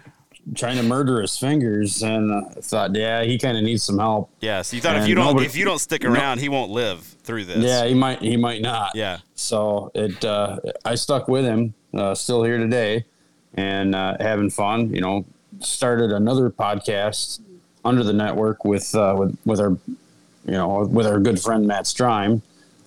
trying 0.55 0.77
to 0.77 0.83
murder 0.83 1.21
his 1.21 1.37
fingers, 1.37 2.01
and 2.01 2.33
I 2.33 2.61
thought, 2.61 2.95
yeah, 2.95 3.23
he 3.23 3.37
kind 3.37 3.57
of 3.57 3.63
needs 3.63 3.83
some 3.83 3.99
help. 3.99 4.29
Yeah, 4.41 4.61
so 4.61 4.75
you 4.75 4.81
thought 4.81 4.95
and 4.95 5.03
if 5.03 5.09
you 5.09 5.15
don't 5.15 5.25
nobody, 5.25 5.45
if 5.45 5.55
you 5.55 5.65
don't 5.65 5.79
stick 5.79 6.03
around, 6.05 6.37
no, 6.37 6.41
he 6.41 6.49
won't 6.49 6.71
live 6.71 7.01
through 7.23 7.45
this. 7.45 7.57
Yeah, 7.57 7.85
he 7.85 7.93
might 7.93 8.19
he 8.19 8.37
might 8.37 8.61
not. 8.61 8.91
Yeah. 8.95 9.19
So 9.35 9.91
it 9.93 10.23
uh, 10.23 10.59
I 10.85 10.95
stuck 10.95 11.27
with 11.27 11.45
him, 11.45 11.73
uh, 11.93 12.15
still 12.15 12.43
here 12.43 12.57
today, 12.57 13.05
and 13.53 13.95
uh, 13.95 14.17
having 14.19 14.49
fun. 14.49 14.93
You 14.93 15.01
know, 15.01 15.25
started 15.59 16.11
another 16.11 16.49
podcast 16.49 17.41
under 17.85 18.03
the 18.03 18.13
network 18.13 18.65
with 18.65 18.93
uh, 18.95 19.15
with 19.17 19.37
with 19.45 19.59
our 19.59 19.71
you 20.45 20.53
know 20.53 20.85
with 20.85 21.05
our 21.05 21.19
good 21.19 21.39
friend 21.39 21.67
Matt 21.67 21.85
Strime, 21.85 22.41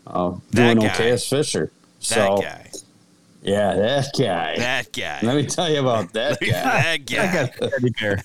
uh, 0.07 0.35
doing 0.51 0.79
Okayest 0.79 1.29
Fisher. 1.29 1.71
That 2.01 2.05
so, 2.05 2.37
guy. 2.39 2.71
Yeah, 3.43 3.75
that 3.75 4.11
guy. 4.17 4.57
That 4.57 4.93
guy. 4.93 5.19
Let 5.23 5.37
me 5.37 5.47
tell 5.47 5.71
you 5.71 5.81
about 5.81 6.13
that 6.13 6.41
guy. 6.41 6.97
that 6.97 7.07
guy. 7.07 7.27
That 7.27 7.59
guy's 7.59 7.71
teddy 7.71 7.91
bear. 7.99 8.23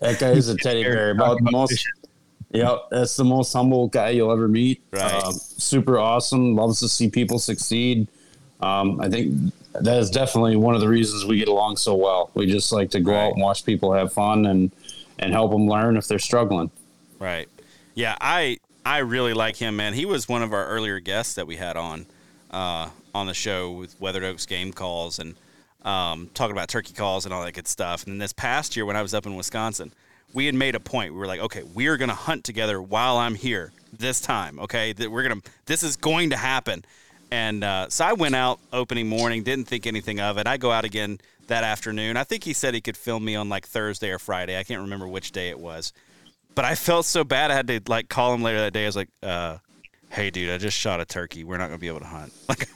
that 0.00 0.18
guy 0.18 0.30
is 0.30 0.48
a 0.48 0.56
teddy 0.58 0.84
bear. 0.84 1.10
About 1.10 1.42
the 1.42 1.50
most. 1.50 1.86
Yeah, 2.50 2.76
that's 2.90 3.16
the 3.16 3.24
most 3.24 3.52
humble 3.52 3.88
guy 3.88 4.10
you'll 4.10 4.30
ever 4.30 4.46
meet. 4.46 4.82
Right. 4.92 5.02
Uh, 5.02 5.32
super 5.32 5.98
awesome. 5.98 6.54
Loves 6.54 6.78
to 6.80 6.88
see 6.88 7.08
people 7.08 7.38
succeed. 7.38 8.06
Um, 8.60 9.00
I 9.00 9.08
think 9.08 9.52
that 9.72 9.98
is 9.98 10.10
definitely 10.10 10.56
one 10.56 10.74
of 10.74 10.80
the 10.80 10.88
reasons 10.88 11.24
we 11.24 11.38
get 11.38 11.48
along 11.48 11.78
so 11.78 11.94
well. 11.94 12.30
We 12.34 12.46
just 12.46 12.72
like 12.72 12.90
to 12.90 13.00
go 13.00 13.12
right. 13.12 13.26
out 13.26 13.32
and 13.32 13.42
watch 13.42 13.64
people 13.64 13.92
have 13.92 14.12
fun 14.12 14.46
and 14.46 14.70
and 15.18 15.32
help 15.32 15.50
them 15.50 15.66
learn 15.66 15.96
if 15.96 16.06
they're 16.06 16.18
struggling. 16.18 16.70
Right. 17.18 17.48
Yeah, 17.94 18.16
I 18.20 18.58
I 18.84 18.98
really 18.98 19.34
like 19.34 19.56
him, 19.56 19.76
man. 19.76 19.94
He 19.94 20.04
was 20.04 20.28
one 20.28 20.42
of 20.42 20.52
our 20.52 20.66
earlier 20.66 21.00
guests 21.00 21.34
that 21.34 21.46
we 21.46 21.56
had 21.56 21.76
on 21.76 22.06
uh, 22.50 22.90
on 23.14 23.26
the 23.26 23.34
show 23.34 23.70
with 23.70 23.98
Weathered 24.00 24.24
Oaks 24.24 24.46
game 24.46 24.72
calls, 24.72 25.18
and 25.18 25.34
um, 25.84 26.30
talking 26.34 26.52
about 26.52 26.68
turkey 26.68 26.92
calls 26.94 27.24
and 27.24 27.32
all 27.32 27.44
that 27.44 27.52
good 27.52 27.68
stuff. 27.68 28.04
And 28.04 28.12
then 28.12 28.18
this 28.18 28.32
past 28.32 28.76
year, 28.76 28.84
when 28.84 28.96
I 28.96 29.02
was 29.02 29.14
up 29.14 29.26
in 29.26 29.36
Wisconsin, 29.36 29.92
we 30.32 30.46
had 30.46 30.54
made 30.54 30.74
a 30.74 30.80
point. 30.80 31.12
We 31.12 31.18
were 31.18 31.26
like, 31.26 31.40
okay, 31.40 31.62
we 31.74 31.86
are 31.86 31.96
going 31.96 32.08
to 32.08 32.14
hunt 32.14 32.44
together 32.44 32.82
while 32.82 33.16
I'm 33.16 33.34
here 33.34 33.72
this 33.92 34.20
time. 34.20 34.58
Okay, 34.58 34.92
that 34.94 35.10
we're 35.10 35.22
gonna. 35.22 35.40
This 35.66 35.82
is 35.82 35.96
going 35.96 36.30
to 36.30 36.36
happen. 36.36 36.84
And 37.30 37.64
uh, 37.64 37.88
so 37.88 38.04
I 38.04 38.12
went 38.12 38.34
out 38.34 38.60
opening 38.72 39.08
morning, 39.08 39.42
didn't 39.42 39.66
think 39.66 39.86
anything 39.86 40.20
of 40.20 40.38
it. 40.38 40.46
I 40.46 40.56
go 40.56 40.70
out 40.70 40.84
again 40.84 41.18
that 41.48 41.64
afternoon. 41.64 42.16
I 42.16 42.24
think 42.24 42.44
he 42.44 42.52
said 42.52 42.74
he 42.74 42.80
could 42.80 42.96
film 42.96 43.24
me 43.24 43.34
on 43.34 43.48
like 43.48 43.66
Thursday 43.66 44.10
or 44.10 44.18
Friday. 44.18 44.58
I 44.58 44.62
can't 44.62 44.82
remember 44.82 45.08
which 45.08 45.32
day 45.32 45.48
it 45.48 45.58
was. 45.58 45.92
But 46.54 46.64
I 46.64 46.74
felt 46.76 47.06
so 47.06 47.24
bad. 47.24 47.50
I 47.50 47.54
had 47.54 47.66
to 47.68 47.80
like 47.88 48.08
call 48.08 48.34
him 48.34 48.42
later 48.42 48.60
that 48.60 48.72
day. 48.72 48.84
I 48.84 48.86
was 48.86 48.96
like, 48.96 49.08
uh, 49.22 49.58
"Hey, 50.14 50.30
dude, 50.30 50.50
I 50.50 50.58
just 50.58 50.78
shot 50.78 51.00
a 51.00 51.04
turkey. 51.04 51.44
We're 51.44 51.58
not 51.58 51.66
gonna 51.66 51.78
be 51.78 51.88
able 51.88 52.00
to 52.00 52.06
hunt." 52.06 52.32
Like, 52.46 52.68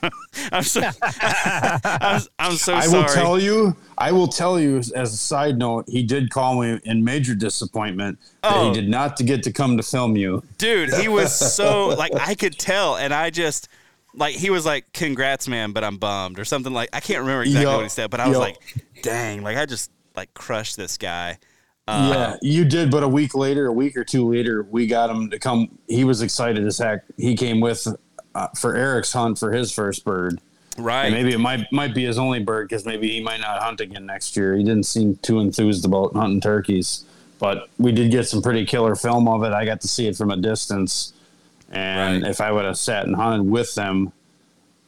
I'm 0.51 0.63
so, 0.63 0.81
I'm, 1.03 2.23
I'm, 2.39 2.57
so 2.57 2.75
I 2.75 2.87
sorry. 2.87 2.89
will 2.89 3.09
tell 3.09 3.39
you. 3.39 3.77
I 3.99 4.13
will 4.13 4.29
tell 4.29 4.59
you 4.59 4.79
as 4.79 4.95
a 4.95 5.17
side 5.17 5.59
note. 5.59 5.85
He 5.89 6.03
did 6.03 6.31
call 6.31 6.61
me 6.61 6.81
in 6.85 7.05
major 7.05 7.35
disappointment 7.35 8.19
that 8.43 8.55
oh. 8.55 8.69
he 8.69 8.81
did 8.81 8.89
not 8.89 9.17
to 9.19 9.25
get 9.25 9.43
to 9.45 9.53
come 9.53 9.77
to 9.77 9.83
film 9.83 10.17
you, 10.17 10.43
dude. 10.57 10.93
He 10.95 11.09
was 11.09 11.37
so 11.37 11.89
like 11.99 12.13
I 12.15 12.35
could 12.35 12.59
tell, 12.59 12.97
and 12.97 13.13
I 13.13 13.31
just 13.31 13.69
like 14.15 14.35
he 14.35 14.51
was 14.51 14.65
like, 14.67 14.93
"Congrats, 14.93 15.49
man," 15.49 15.73
but 15.73 15.85
I'm 15.85 15.99
bummed 15.99 16.39
or 16.39 16.45
something 16.45 16.73
like 16.73 16.89
I 16.93 17.01
can't 17.01 17.21
remember 17.21 17.43
exactly 17.43 17.75
what 17.75 17.83
he 17.83 17.89
said, 17.89 18.11
but 18.11 18.21
I 18.21 18.29
was 18.29 18.39
like, 18.39 18.59
"Dang!" 19.03 19.43
Like 19.43 19.57
I 19.57 19.67
just 19.67 19.91
like 20.17 20.33
crushed 20.35 20.77
this 20.77 20.97
guy. 20.97 21.39
Uh, 21.89 22.11
yeah, 22.13 22.37
you 22.43 22.67
did. 22.67 22.91
But 22.91 23.03
a 23.03 23.09
week 23.09 23.35
later, 23.35 23.67
a 23.67 23.73
week 23.73 23.97
or 23.97 24.05
two 24.05 24.31
later, 24.31 24.63
we 24.63 24.87
got 24.87 25.09
him 25.09 25.31
to 25.31 25.39
come. 25.39 25.79
He 25.89 26.05
was 26.05 26.21
excited 26.21 26.67
as 26.67 26.77
heck. 26.77 27.03
He 27.17 27.35
came 27.35 27.61
with 27.61 27.89
uh, 28.35 28.49
for 28.49 28.77
Eric's 28.77 29.11
hunt 29.15 29.39
for 29.39 29.53
his 29.53 29.73
first 29.73 30.05
bird. 30.05 30.39
Right. 30.77 31.07
And 31.07 31.15
maybe 31.15 31.33
it 31.33 31.39
might 31.39 31.73
might 31.73 31.95
be 31.95 32.05
his 32.05 32.19
only 32.19 32.41
bird 32.41 32.69
because 32.69 32.85
maybe 32.85 33.09
he 33.09 33.23
might 33.23 33.41
not 33.41 33.63
hunt 33.63 33.81
again 33.81 34.05
next 34.05 34.37
year. 34.37 34.55
He 34.55 34.63
didn't 34.63 34.85
seem 34.85 35.17
too 35.23 35.41
enthused 35.41 35.87
about 35.87 36.13
hunting 36.13 36.43
turkeys, 36.43 37.07
but 37.39 37.71
we 37.79 37.91
did 37.91 38.11
get 38.11 38.29
some 38.29 38.43
pretty 38.43 38.67
killer 38.67 38.95
film 38.95 39.27
of 39.27 39.43
it. 39.43 39.55
I 39.55 39.65
got 39.65 39.81
to 39.81 39.89
see 39.89 40.09
it 40.09 40.17
from 40.17 40.31
a 40.31 40.37
distance, 40.37 41.15
and 41.71 42.23
right. 42.23 42.31
if 42.31 42.43
I 42.43 42.53
would 42.53 42.67
have 42.67 42.77
sat 42.77 43.07
and 43.07 43.17
hunted 43.17 43.51
with 43.51 43.75
them, 43.75 44.13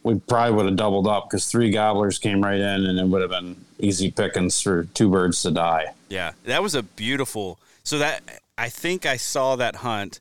we 0.03 0.17
probably 0.17 0.55
would 0.55 0.67
have 0.67 0.77
doubled 0.77 1.09
up 1.09 1.31
because 1.31 1.47
three 1.47 1.71
gobblers 1.71 2.19
came 2.19 2.43
right 2.43 2.61
in, 2.61 2.85
and 2.85 2.99
it 2.99 3.07
would 3.07 3.23
have 3.23 3.31
been 3.31 3.57
easy 3.83 4.11
pickings 4.11 4.61
for 4.61 4.85
two 4.85 5.11
birds 5.11 5.43
to 5.43 5.51
die. 5.51 5.93
Yeah, 6.09 6.33
that 6.45 6.63
was 6.63 6.75
a 6.75 6.83
beautiful. 6.83 7.59
So 7.83 7.99
that 7.99 8.23
I 8.59 8.69
think 8.69 9.07
I 9.07 9.17
saw 9.17 9.57
that 9.57 9.77
hunt. 9.77 10.21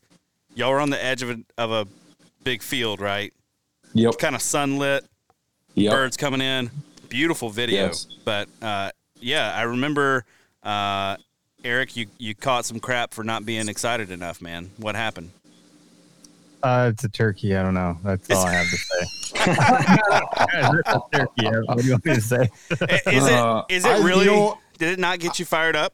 Y'all 0.56 0.72
were 0.72 0.80
on 0.80 0.90
the 0.90 1.04
edge 1.04 1.22
of 1.22 1.30
a 1.30 1.40
of 1.58 1.72
a 1.72 1.88
big 2.44 2.62
field, 2.62 3.00
right? 3.00 3.34
Yep. 3.94 4.18
Kind 4.18 4.36
of 4.36 4.42
sunlit. 4.42 5.06
Yep. 5.76 5.92
Birds 5.92 6.18
coming 6.18 6.42
in. 6.42 6.72
Beautiful 7.10 7.50
video. 7.50 7.88
Yes. 7.88 8.08
But 8.26 8.50
uh, 8.62 8.92
yeah, 9.20 9.54
I 9.56 9.64
remember 9.64 10.26
uh, 10.64 11.18
Eric. 11.64 11.96
You 11.96 12.08
you 12.18 12.36
caught 12.36 12.66
some 12.66 12.80
crap 12.80 13.14
for 13.14 13.24
not 13.24 13.46
being 13.46 13.68
excited 13.68 14.12
enough, 14.12 14.42
man. 14.42 14.72
What 14.78 14.96
happened? 14.96 15.32
Uh, 16.62 16.92
it's 16.94 17.04
a 17.04 17.10
turkey. 17.10 17.56
I 17.56 17.64
don't 17.64 17.74
know. 17.74 17.98
That's 18.04 18.30
all 18.32 18.46
I 18.46 18.54
have 18.54 18.70
to 18.70 18.78
say. 18.78 19.06
turkey. 21.14 21.48
What 21.66 21.78
do 21.78 21.86
you 21.86 21.92
want 21.92 22.06
me 22.06 22.16
to 22.16 22.22
say? 22.22 22.50
is 22.72 23.28
it? 23.28 23.34
Uh, 23.34 23.64
is 23.70 23.86
it 23.86 24.04
really? 24.04 24.54
did 24.78 24.94
it 24.94 25.00
not 25.00 25.20
get 25.20 25.40
you 25.40 25.46
fired 25.46 25.76
up? 25.76 25.94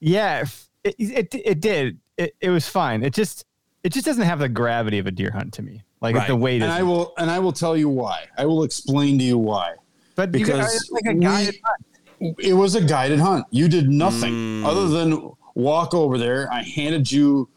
Yeah, 0.00 0.44
it 0.84 0.94
it, 0.98 1.34
it 1.34 1.60
did. 1.60 1.98
It, 2.16 2.34
it 2.40 2.50
was 2.50 2.68
fine. 2.68 3.02
It 3.02 3.14
just 3.14 3.44
it 3.82 3.92
just 3.92 4.06
doesn't 4.06 4.24
have 4.24 4.38
the 4.38 4.48
gravity 4.48 4.98
of 4.98 5.06
a 5.06 5.10
deer 5.10 5.30
hunt 5.30 5.52
to 5.54 5.62
me. 5.62 5.82
Like 6.00 6.16
right. 6.16 6.26
the 6.26 6.36
weight. 6.36 6.62
And 6.62 6.72
I 6.72 6.82
will 6.82 7.14
and 7.18 7.30
I 7.30 7.38
will 7.38 7.52
tell 7.52 7.76
you 7.76 7.88
why. 7.88 8.26
I 8.36 8.46
will 8.46 8.64
explain 8.64 9.18
to 9.18 9.24
you 9.24 9.38
why. 9.38 9.74
But 10.14 10.32
because 10.32 10.90
like 10.90 11.04
a 11.06 11.14
guided 11.14 11.54
we, 11.54 11.60
hunt. 11.64 12.36
It 12.38 12.54
was 12.54 12.74
a 12.74 12.80
guided 12.80 13.20
hunt. 13.20 13.46
You 13.50 13.68
did 13.68 13.88
nothing 13.88 14.32
mm. 14.32 14.64
other 14.64 14.88
than 14.88 15.30
walk 15.54 15.94
over 15.94 16.18
there. 16.18 16.50
I 16.50 16.62
handed 16.62 17.10
you 17.10 17.48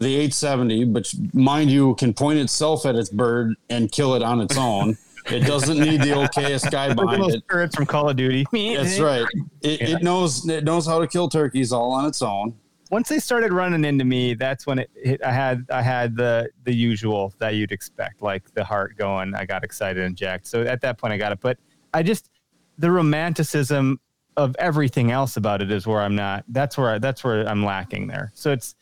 the 0.00 0.14
870, 0.14 0.84
but 0.86 1.12
mind 1.34 1.70
you, 1.70 1.94
can 1.96 2.14
point 2.14 2.38
itself 2.38 2.86
at 2.86 2.96
its 2.96 3.10
bird 3.10 3.54
and 3.68 3.92
kill 3.92 4.14
it 4.14 4.22
on 4.22 4.40
its 4.40 4.56
own. 4.56 4.96
it 5.26 5.40
doesn't 5.40 5.78
need 5.78 6.00
the 6.00 6.08
Okayest 6.08 6.70
guy 6.72 6.92
behind 6.94 7.22
it. 7.34 7.42
It's 7.50 7.76
from 7.76 7.86
Call 7.86 8.08
of 8.08 8.16
Duty. 8.16 8.46
That's 8.52 8.98
right. 8.98 9.26
It, 9.60 9.80
yeah. 9.80 9.96
it, 9.96 10.02
knows 10.02 10.48
it 10.48 10.64
knows 10.64 10.86
how 10.86 10.98
to 10.98 11.06
kill 11.06 11.28
turkeys 11.28 11.70
all 11.72 11.92
on 11.92 12.06
its 12.06 12.22
own. 12.22 12.56
Once 12.90 13.08
they 13.08 13.20
started 13.20 13.52
running 13.52 13.84
into 13.84 14.04
me, 14.04 14.34
that's 14.34 14.66
when 14.66 14.80
it 14.80 14.90
hit. 14.96 15.22
I 15.22 15.30
had 15.30 15.64
I 15.70 15.80
had 15.80 16.16
the 16.16 16.50
the 16.64 16.74
usual 16.74 17.32
that 17.38 17.54
you'd 17.54 17.70
expect, 17.70 18.20
like 18.20 18.52
the 18.54 18.64
heart 18.64 18.96
going. 18.96 19.32
I 19.36 19.44
got 19.44 19.62
excited 19.62 20.02
and 20.02 20.16
jacked. 20.16 20.48
So 20.48 20.62
at 20.62 20.80
that 20.80 20.98
point, 20.98 21.12
I 21.12 21.16
got 21.16 21.30
it. 21.30 21.38
But 21.40 21.58
I 21.94 22.02
just 22.02 22.30
the 22.78 22.90
romanticism 22.90 24.00
of 24.36 24.56
everything 24.58 25.12
else 25.12 25.36
about 25.36 25.62
it 25.62 25.70
is 25.70 25.86
where 25.86 26.00
I'm 26.00 26.16
not. 26.16 26.44
That's 26.48 26.76
where 26.76 26.98
that's 26.98 27.22
where 27.22 27.48
I'm 27.48 27.64
lacking 27.64 28.08
there. 28.08 28.32
So 28.34 28.50
it's 28.50 28.74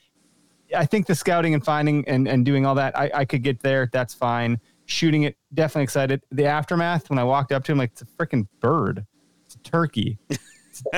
I 0.74 0.86
think 0.86 1.06
the 1.06 1.14
scouting 1.14 1.54
and 1.54 1.64
finding 1.64 2.06
and, 2.08 2.28
and 2.28 2.44
doing 2.44 2.66
all 2.66 2.74
that, 2.74 2.98
I, 2.98 3.10
I 3.14 3.24
could 3.24 3.42
get 3.42 3.60
there. 3.60 3.88
That's 3.92 4.14
fine. 4.14 4.60
Shooting 4.86 5.24
it, 5.24 5.36
definitely 5.54 5.84
excited. 5.84 6.22
The 6.30 6.46
aftermath, 6.46 7.10
when 7.10 7.18
I 7.18 7.24
walked 7.24 7.52
up 7.52 7.64
to 7.64 7.72
him, 7.72 7.78
like, 7.78 7.92
it's 7.92 8.02
a 8.02 8.06
freaking 8.06 8.46
bird. 8.60 9.04
It's 9.46 9.54
a 9.54 9.58
turkey. 9.58 10.18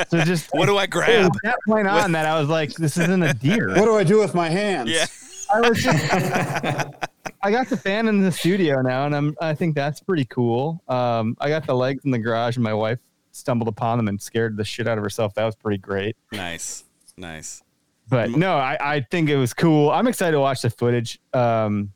So 0.08 0.24
just 0.24 0.48
what 0.52 0.66
do 0.66 0.76
I 0.76 0.86
grab? 0.86 1.32
that 1.44 1.58
point 1.66 1.86
on 1.86 2.12
that 2.12 2.26
I 2.26 2.38
was 2.38 2.48
like, 2.48 2.72
this 2.74 2.98
isn't 2.98 3.22
a 3.22 3.34
deer. 3.34 3.68
What 3.68 3.84
do 3.84 3.96
I 3.96 4.04
do 4.04 4.18
with 4.18 4.34
my 4.34 4.48
hands? 4.48 4.90
Yeah. 4.90 5.06
I 5.52 5.68
was 5.68 5.82
just 5.82 6.12
I 7.42 7.50
got 7.50 7.68
the 7.68 7.76
fan 7.76 8.06
in 8.06 8.20
the 8.20 8.30
studio 8.30 8.82
now 8.82 9.06
and 9.06 9.16
I'm 9.16 9.36
I 9.40 9.54
think 9.54 9.74
that's 9.74 10.00
pretty 10.00 10.26
cool. 10.26 10.82
Um, 10.88 11.36
I 11.40 11.48
got 11.48 11.66
the 11.66 11.74
legs 11.74 12.04
in 12.04 12.10
the 12.10 12.18
garage 12.18 12.56
and 12.56 12.62
my 12.62 12.74
wife 12.74 12.98
stumbled 13.32 13.68
upon 13.68 13.98
them 13.98 14.08
and 14.08 14.20
scared 14.20 14.56
the 14.56 14.64
shit 14.64 14.86
out 14.86 14.98
of 14.98 15.04
herself. 15.04 15.34
That 15.34 15.44
was 15.44 15.56
pretty 15.56 15.78
great. 15.78 16.16
Nice. 16.32 16.84
Nice 17.16 17.62
but 18.10 18.30
no, 18.30 18.56
I, 18.56 18.76
I 18.80 19.00
think 19.10 19.30
it 19.30 19.36
was 19.36 19.54
cool. 19.54 19.90
I'm 19.90 20.08
excited 20.08 20.32
to 20.32 20.40
watch 20.40 20.62
the 20.62 20.70
footage. 20.70 21.20
Um, 21.32 21.92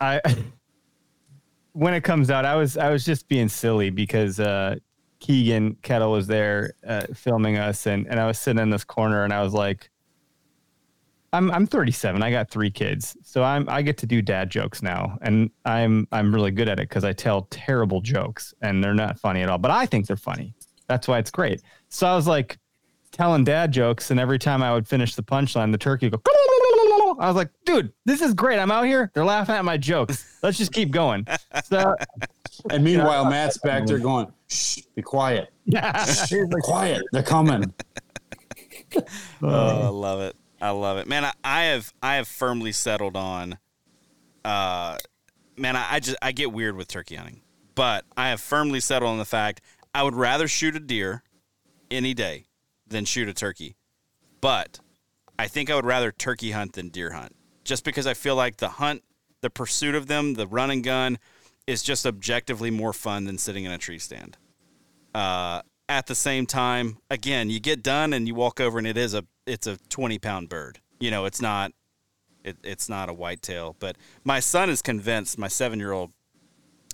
I 0.00 0.20
when 1.72 1.94
it 1.94 2.04
comes 2.04 2.30
out, 2.30 2.44
I 2.44 2.54
was 2.54 2.76
I 2.76 2.90
was 2.90 3.04
just 3.04 3.26
being 3.26 3.48
silly 3.48 3.90
because 3.90 4.38
uh, 4.38 4.76
Keegan 5.18 5.76
Kettle 5.82 6.12
was 6.12 6.26
there 6.26 6.74
uh, 6.86 7.06
filming 7.14 7.56
us, 7.56 7.86
and 7.86 8.06
and 8.06 8.20
I 8.20 8.26
was 8.26 8.38
sitting 8.38 8.62
in 8.62 8.70
this 8.70 8.84
corner, 8.84 9.24
and 9.24 9.32
I 9.32 9.42
was 9.42 9.54
like, 9.54 9.90
I'm 11.32 11.50
I'm 11.50 11.66
37. 11.66 12.22
I 12.22 12.30
got 12.30 12.50
three 12.50 12.70
kids, 12.70 13.16
so 13.22 13.42
I'm 13.42 13.68
I 13.70 13.80
get 13.80 13.96
to 13.98 14.06
do 14.06 14.20
dad 14.20 14.50
jokes 14.50 14.82
now, 14.82 15.16
and 15.22 15.50
I'm 15.64 16.06
I'm 16.12 16.34
really 16.34 16.50
good 16.50 16.68
at 16.68 16.78
it 16.78 16.88
because 16.88 17.04
I 17.04 17.14
tell 17.14 17.42
terrible 17.50 18.02
jokes, 18.02 18.52
and 18.60 18.84
they're 18.84 18.94
not 18.94 19.18
funny 19.18 19.40
at 19.40 19.48
all, 19.48 19.58
but 19.58 19.70
I 19.70 19.86
think 19.86 20.06
they're 20.06 20.16
funny. 20.16 20.54
That's 20.88 21.08
why 21.08 21.18
it's 21.18 21.30
great. 21.30 21.62
So 21.88 22.06
I 22.06 22.14
was 22.14 22.26
like 22.26 22.58
telling 23.16 23.44
dad 23.44 23.72
jokes, 23.72 24.10
and 24.10 24.20
every 24.20 24.38
time 24.38 24.62
I 24.62 24.72
would 24.72 24.86
finish 24.86 25.14
the 25.14 25.22
punchline, 25.22 25.72
the 25.72 25.78
turkey 25.78 26.08
would 26.08 26.22
go. 26.22 27.16
I 27.18 27.28
was 27.28 27.36
like, 27.36 27.50
dude, 27.64 27.92
this 28.04 28.20
is 28.20 28.34
great. 28.34 28.58
I'm 28.58 28.70
out 28.70 28.84
here. 28.84 29.10
They're 29.14 29.24
laughing 29.24 29.54
at 29.54 29.64
my 29.64 29.78
jokes. 29.78 30.38
Let's 30.42 30.58
just 30.58 30.72
keep 30.72 30.90
going. 30.90 31.26
So, 31.64 31.94
and 32.70 32.84
meanwhile, 32.84 33.24
Matt's 33.24 33.58
back 33.58 33.86
there 33.86 33.98
going, 33.98 34.26
"Shh, 34.48 34.80
be 34.94 35.02
quiet. 35.02 35.48
Yeah, 35.64 36.04
Shh, 36.04 36.30
be 36.30 36.60
quiet. 36.62 37.02
They're 37.12 37.22
coming." 37.22 37.72
oh, 39.42 39.48
I 39.48 39.88
love 39.88 40.20
it. 40.20 40.36
I 40.60 40.70
love 40.70 40.98
it, 40.98 41.06
man. 41.06 41.24
I, 41.24 41.32
I 41.42 41.62
have 41.64 41.92
I 42.02 42.16
have 42.16 42.28
firmly 42.28 42.72
settled 42.72 43.16
on. 43.16 43.58
Uh, 44.44 44.98
man, 45.56 45.76
I, 45.76 45.94
I 45.94 46.00
just 46.00 46.18
I 46.20 46.32
get 46.32 46.52
weird 46.52 46.76
with 46.76 46.88
turkey 46.88 47.16
hunting, 47.16 47.40
but 47.74 48.04
I 48.16 48.28
have 48.28 48.40
firmly 48.40 48.80
settled 48.80 49.10
on 49.10 49.18
the 49.18 49.24
fact 49.24 49.62
I 49.94 50.02
would 50.02 50.14
rather 50.14 50.48
shoot 50.48 50.76
a 50.76 50.80
deer 50.80 51.22
any 51.90 52.12
day 52.12 52.45
than 52.86 53.04
shoot 53.04 53.28
a 53.28 53.34
turkey. 53.34 53.76
But 54.40 54.80
I 55.38 55.48
think 55.48 55.70
I 55.70 55.74
would 55.74 55.86
rather 55.86 56.12
turkey 56.12 56.52
hunt 56.52 56.74
than 56.74 56.88
deer 56.88 57.12
hunt 57.12 57.34
just 57.66 57.84
because 57.84 58.06
I 58.06 58.14
feel 58.14 58.36
like 58.36 58.56
the 58.56 58.68
hunt, 58.68 59.02
the 59.42 59.50
pursuit 59.50 59.94
of 59.94 60.06
them, 60.06 60.34
the 60.34 60.46
run 60.46 60.70
and 60.70 60.82
gun 60.82 61.18
is 61.66 61.82
just 61.82 62.06
objectively 62.06 62.70
more 62.70 62.92
fun 62.92 63.24
than 63.24 63.36
sitting 63.36 63.64
in 63.64 63.72
a 63.72 63.78
tree 63.78 63.98
stand. 63.98 64.38
Uh, 65.14 65.62
at 65.88 66.06
the 66.06 66.14
same 66.14 66.46
time, 66.46 66.98
again, 67.10 67.50
you 67.50 67.60
get 67.60 67.82
done 67.82 68.12
and 68.12 68.26
you 68.26 68.34
walk 68.34 68.60
over 68.60 68.78
and 68.78 68.86
it 68.86 68.96
is 68.96 69.14
a 69.14 69.24
it's 69.46 69.66
a 69.66 69.76
20 69.88 70.18
pound 70.18 70.48
bird. 70.48 70.80
You 70.98 71.10
know, 71.10 71.24
it's 71.26 71.40
not 71.40 71.72
it, 72.44 72.56
it's 72.62 72.88
not 72.88 73.08
a 73.08 73.12
whitetail. 73.12 73.76
But 73.78 73.96
my 74.24 74.40
son 74.40 74.70
is 74.70 74.82
convinced. 74.82 75.38
My 75.38 75.48
seven 75.48 75.78
year 75.78 75.92
old, 75.92 76.12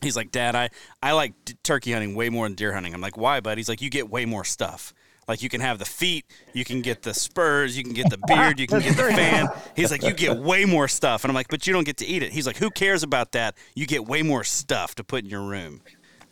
he's 0.03 0.16
like, 0.16 0.30
Dad, 0.30 0.55
I 0.55 0.70
I 1.03 1.12
like 1.12 1.34
turkey 1.62 1.93
hunting 1.93 2.14
way 2.14 2.28
more 2.28 2.47
than 2.47 2.55
deer 2.55 2.72
hunting. 2.72 2.95
I'm 2.95 3.01
like, 3.01 3.16
why, 3.16 3.40
bud? 3.40 3.59
He's 3.59 3.68
like, 3.68 3.80
you 3.82 3.90
get 3.90 4.11
way 4.11 4.24
more 4.24 4.45
stuff. 4.45 4.93
Like 5.29 5.43
you 5.43 5.49
can 5.49 5.61
have 5.61 5.79
the 5.79 5.85
feet, 5.85 6.27
you 6.53 6.64
can 6.64 6.83
get 6.83 7.03
the 7.03 7.14
spurs, 7.14 7.77
you 7.77 7.85
can 7.85 7.93
get 7.93 8.11
the 8.11 8.18
beard, 8.27 8.59
you 8.59 8.66
can 8.66 8.81
get 8.81 8.97
the 8.97 9.03
fan. 9.14 9.49
He's 9.77 9.91
like, 9.91 10.03
you 10.03 10.12
get 10.12 10.37
way 10.37 10.64
more 10.64 10.89
stuff. 10.89 11.25
And 11.25 11.31
I'm 11.31 11.35
like, 11.35 11.49
but 11.49 11.66
you 11.66 11.73
don't 11.73 11.85
get 11.85 11.99
to 11.99 12.07
eat 12.07 12.23
it. 12.23 12.33
He's 12.33 12.47
like, 12.47 12.57
who 12.57 12.70
cares 12.70 13.03
about 13.03 13.33
that? 13.33 13.57
You 13.75 13.87
get 13.87 14.05
way 14.07 14.23
more 14.23 14.43
stuff 14.45 14.95
to 14.97 15.05
put 15.05 15.25
in 15.25 15.31
your 15.31 15.43
room. 15.43 15.81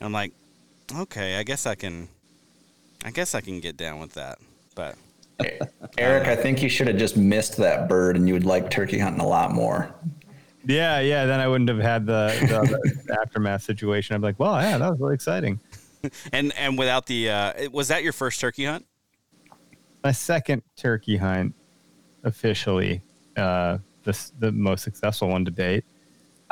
And 0.01 0.07
I'm 0.07 0.12
like, 0.12 0.32
okay, 0.93 1.36
I 1.36 1.45
guess 1.45 1.66
I 1.66 1.76
can, 1.76 2.09
I 3.05 3.11
guess 3.11 3.34
I 3.34 3.41
can 3.41 3.61
get 3.61 3.76
down 3.76 4.01
with 4.01 4.14
that. 4.14 4.38
But 4.74 4.97
Eric, 5.99 6.26
I 6.28 6.36
think 6.36 6.62
you 6.62 6.68
should 6.68 6.88
have 6.88 6.97
just 6.97 7.16
missed 7.16 7.57
that 7.59 7.88
bird, 7.88 8.16
and 8.16 8.26
you 8.26 8.34
would 8.34 8.45
like 8.45 8.70
turkey 8.70 8.99
hunting 8.99 9.20
a 9.20 9.26
lot 9.26 9.53
more. 9.53 9.95
Yeah, 10.66 11.01
yeah. 11.01 11.24
Then 11.24 11.41
I 11.41 11.49
wouldn't 11.49 11.70
have 11.70 11.78
had 11.78 12.07
the, 12.07 12.36
the, 12.41 13.03
the 13.07 13.18
aftermath 13.20 13.62
situation. 13.62 14.14
I'm 14.14 14.22
like, 14.22 14.38
well, 14.38 14.61
yeah, 14.61 14.76
that 14.76 14.91
was 14.91 15.01
really 15.01 15.14
exciting. 15.14 15.59
and 16.32 16.53
and 16.57 16.78
without 16.78 17.07
the 17.07 17.30
uh, 17.30 17.70
was 17.70 17.88
that 17.88 18.03
your 18.03 18.12
first 18.12 18.40
turkey 18.40 18.64
hunt? 18.64 18.86
My 20.03 20.12
second 20.12 20.62
turkey 20.76 21.16
hunt, 21.16 21.55
officially, 22.24 23.03
uh, 23.36 23.78
the 24.03 24.30
the 24.38 24.53
most 24.53 24.82
successful 24.82 25.28
one 25.28 25.44
to 25.44 25.51
date. 25.51 25.84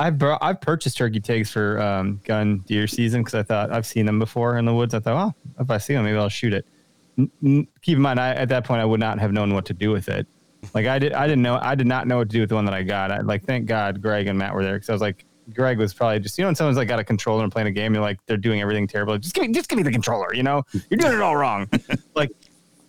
I've 0.01 0.17
brought, 0.17 0.39
I've 0.41 0.61
purchased 0.61 0.97
turkey 0.97 1.19
tags 1.19 1.51
for 1.51 1.79
um, 1.81 2.21
gun 2.23 2.59
deer 2.59 2.87
season 2.87 3.21
because 3.21 3.35
I 3.35 3.43
thought 3.43 3.71
I've 3.71 3.85
seen 3.85 4.05
them 4.05 4.17
before 4.17 4.57
in 4.57 4.63
the 4.63 4.73
woods. 4.73 4.93
I 4.93 4.99
thought, 5.01 5.35
oh, 5.35 5.61
if 5.61 5.69
I 5.69 5.77
see 5.77 5.93
them, 5.93 6.05
maybe 6.05 6.17
I'll 6.17 6.29
shoot 6.29 6.53
it. 6.53 6.65
N- 7.17 7.29
n- 7.43 7.67
keep 7.81 7.97
in 7.97 8.01
mind, 8.01 8.17
I, 8.17 8.33
at 8.33 8.47
that 8.47 8.63
point, 8.63 8.81
I 8.81 8.85
would 8.85 9.01
not 9.01 9.19
have 9.19 9.33
known 9.33 9.53
what 9.53 9.65
to 9.65 9.73
do 9.73 9.91
with 9.91 10.09
it. 10.09 10.25
Like 10.73 10.87
I 10.87 10.99
did, 10.99 11.13
I 11.13 11.25
didn't 11.25 11.41
know, 11.41 11.57
I 11.61 11.73
did 11.73 11.87
not 11.87 12.05
know 12.05 12.17
what 12.17 12.29
to 12.29 12.33
do 12.33 12.41
with 12.41 12.49
the 12.49 12.55
one 12.55 12.65
that 12.65 12.73
I 12.73 12.83
got. 12.83 13.13
I 13.13 13.21
like, 13.21 13.45
thank 13.45 13.65
God, 13.65 14.01
Greg 14.01 14.27
and 14.27 14.37
Matt 14.37 14.53
were 14.53 14.61
there 14.61 14.73
because 14.73 14.89
I 14.89 14.91
was 14.91 15.01
like, 15.01 15.23
Greg 15.53 15.77
was 15.77 15.93
probably 15.93 16.19
just, 16.19 16.37
you 16.37 16.43
know, 16.43 16.47
when 16.47 16.55
someone's 16.55 16.77
like 16.77 16.87
got 16.87 16.99
a 16.99 17.03
controller 17.03 17.43
and 17.43 17.51
playing 17.51 17.67
a 17.67 17.71
game, 17.71 17.93
you're 17.93 18.03
like, 18.03 18.19
they're 18.25 18.37
doing 18.37 18.61
everything 18.61 18.87
terrible. 18.87 19.17
Just 19.17 19.33
give 19.33 19.45
me, 19.45 19.53
just 19.53 19.69
give 19.69 19.77
me 19.77 19.83
the 19.83 19.91
controller. 19.91 20.33
You 20.33 20.43
know, 20.43 20.63
you're 20.89 20.97
doing 20.97 21.13
it 21.13 21.21
all 21.21 21.35
wrong. 21.35 21.69
like 22.15 22.31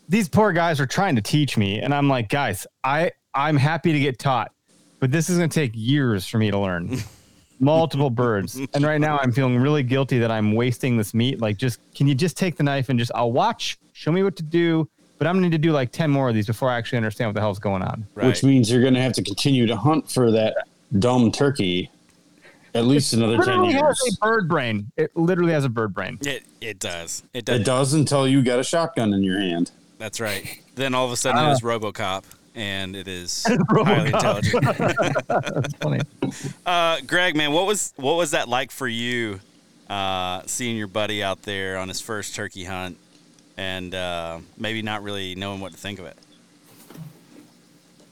these 0.08 0.28
poor 0.28 0.52
guys 0.52 0.80
are 0.80 0.86
trying 0.86 1.16
to 1.16 1.22
teach 1.22 1.56
me, 1.56 1.80
and 1.80 1.94
I'm 1.94 2.08
like, 2.08 2.28
guys, 2.28 2.66
I, 2.82 3.12
I'm 3.34 3.56
happy 3.56 3.92
to 3.92 4.00
get 4.00 4.18
taught, 4.18 4.52
but 4.98 5.12
this 5.12 5.30
is 5.30 5.38
going 5.38 5.48
to 5.48 5.54
take 5.54 5.70
years 5.74 6.26
for 6.26 6.38
me 6.38 6.50
to 6.50 6.58
learn. 6.58 6.98
Multiple 7.62 8.08
birds, 8.08 8.58
and 8.72 8.84
right 8.84 9.00
now 9.00 9.18
I'm 9.18 9.32
feeling 9.32 9.58
really 9.58 9.82
guilty 9.82 10.18
that 10.20 10.30
I'm 10.30 10.52
wasting 10.54 10.96
this 10.96 11.12
meat. 11.12 11.42
Like, 11.42 11.58
just 11.58 11.78
can 11.94 12.08
you 12.08 12.14
just 12.14 12.38
take 12.38 12.56
the 12.56 12.62
knife 12.62 12.88
and 12.88 12.98
just 12.98 13.12
I'll 13.14 13.32
watch, 13.32 13.78
show 13.92 14.11
me 14.11 14.22
what 14.22 14.34
to 14.36 14.42
do, 14.42 14.88
but 15.18 15.26
I'm 15.26 15.36
gonna 15.36 15.50
to 15.50 15.58
do 15.58 15.72
like 15.72 15.92
ten 15.92 16.11
more 16.11 16.30
of 16.30 16.34
these 16.34 16.46
before 16.46 16.70
I 16.70 16.78
actually 16.78 16.96
understand 16.96 17.28
what 17.28 17.34
the 17.34 17.42
hell's 17.42 17.58
going 17.58 17.82
on. 17.82 18.06
Right. 18.14 18.28
Which 18.28 18.42
means 18.42 18.70
you're 18.72 18.82
gonna 18.82 19.02
have 19.02 19.12
to 19.12 19.22
continue 19.22 19.66
to 19.66 19.76
hunt 19.76 20.11
for 20.11 20.30
that 20.30 20.56
dumb 20.98 21.30
turkey 21.30 21.90
at 22.74 22.84
least 22.86 23.12
another 23.12 23.38
ten 23.42 23.64
years. 23.64 23.80
Has 23.82 24.16
a 24.16 24.24
bird 24.24 24.48
brain. 24.48 24.90
It 24.96 25.16
literally 25.16 25.52
has 25.52 25.64
a 25.64 25.68
bird 25.68 25.94
brain. 25.94 26.18
It 26.22 26.44
it 26.60 26.78
does. 26.78 27.22
It 27.34 27.44
does. 27.44 27.60
It 27.60 27.64
does 27.64 27.94
until 27.94 28.26
you 28.26 28.42
got 28.42 28.58
a 28.58 28.64
shotgun 28.64 29.12
in 29.12 29.22
your 29.22 29.38
hand. 29.38 29.70
That's 29.98 30.20
right. 30.20 30.60
Then 30.76 30.94
all 30.94 31.04
of 31.06 31.12
a 31.12 31.16
sudden 31.16 31.44
uh, 31.44 31.50
it 31.50 31.52
is 31.52 31.60
RoboCop, 31.60 32.24
and 32.54 32.96
it 32.96 33.06
is 33.06 33.46
highly 33.70 34.06
intelligent. 34.06 34.64
That's 35.28 35.74
funny. 35.74 36.00
Uh, 36.64 37.00
Greg, 37.06 37.36
man, 37.36 37.52
what 37.52 37.66
was 37.66 37.92
what 37.96 38.14
was 38.14 38.30
that 38.30 38.48
like 38.48 38.70
for 38.70 38.88
you? 38.88 39.40
Uh, 39.88 40.42
seeing 40.46 40.76
your 40.76 40.86
buddy 40.86 41.22
out 41.22 41.42
there 41.42 41.76
on 41.76 41.88
his 41.88 42.00
first 42.00 42.34
turkey 42.34 42.64
hunt, 42.64 42.96
and 43.56 43.94
uh, 43.94 44.38
maybe 44.56 44.82
not 44.82 45.02
really 45.02 45.34
knowing 45.34 45.60
what 45.60 45.72
to 45.72 45.78
think 45.78 45.98
of 45.98 46.06
it. 46.06 46.16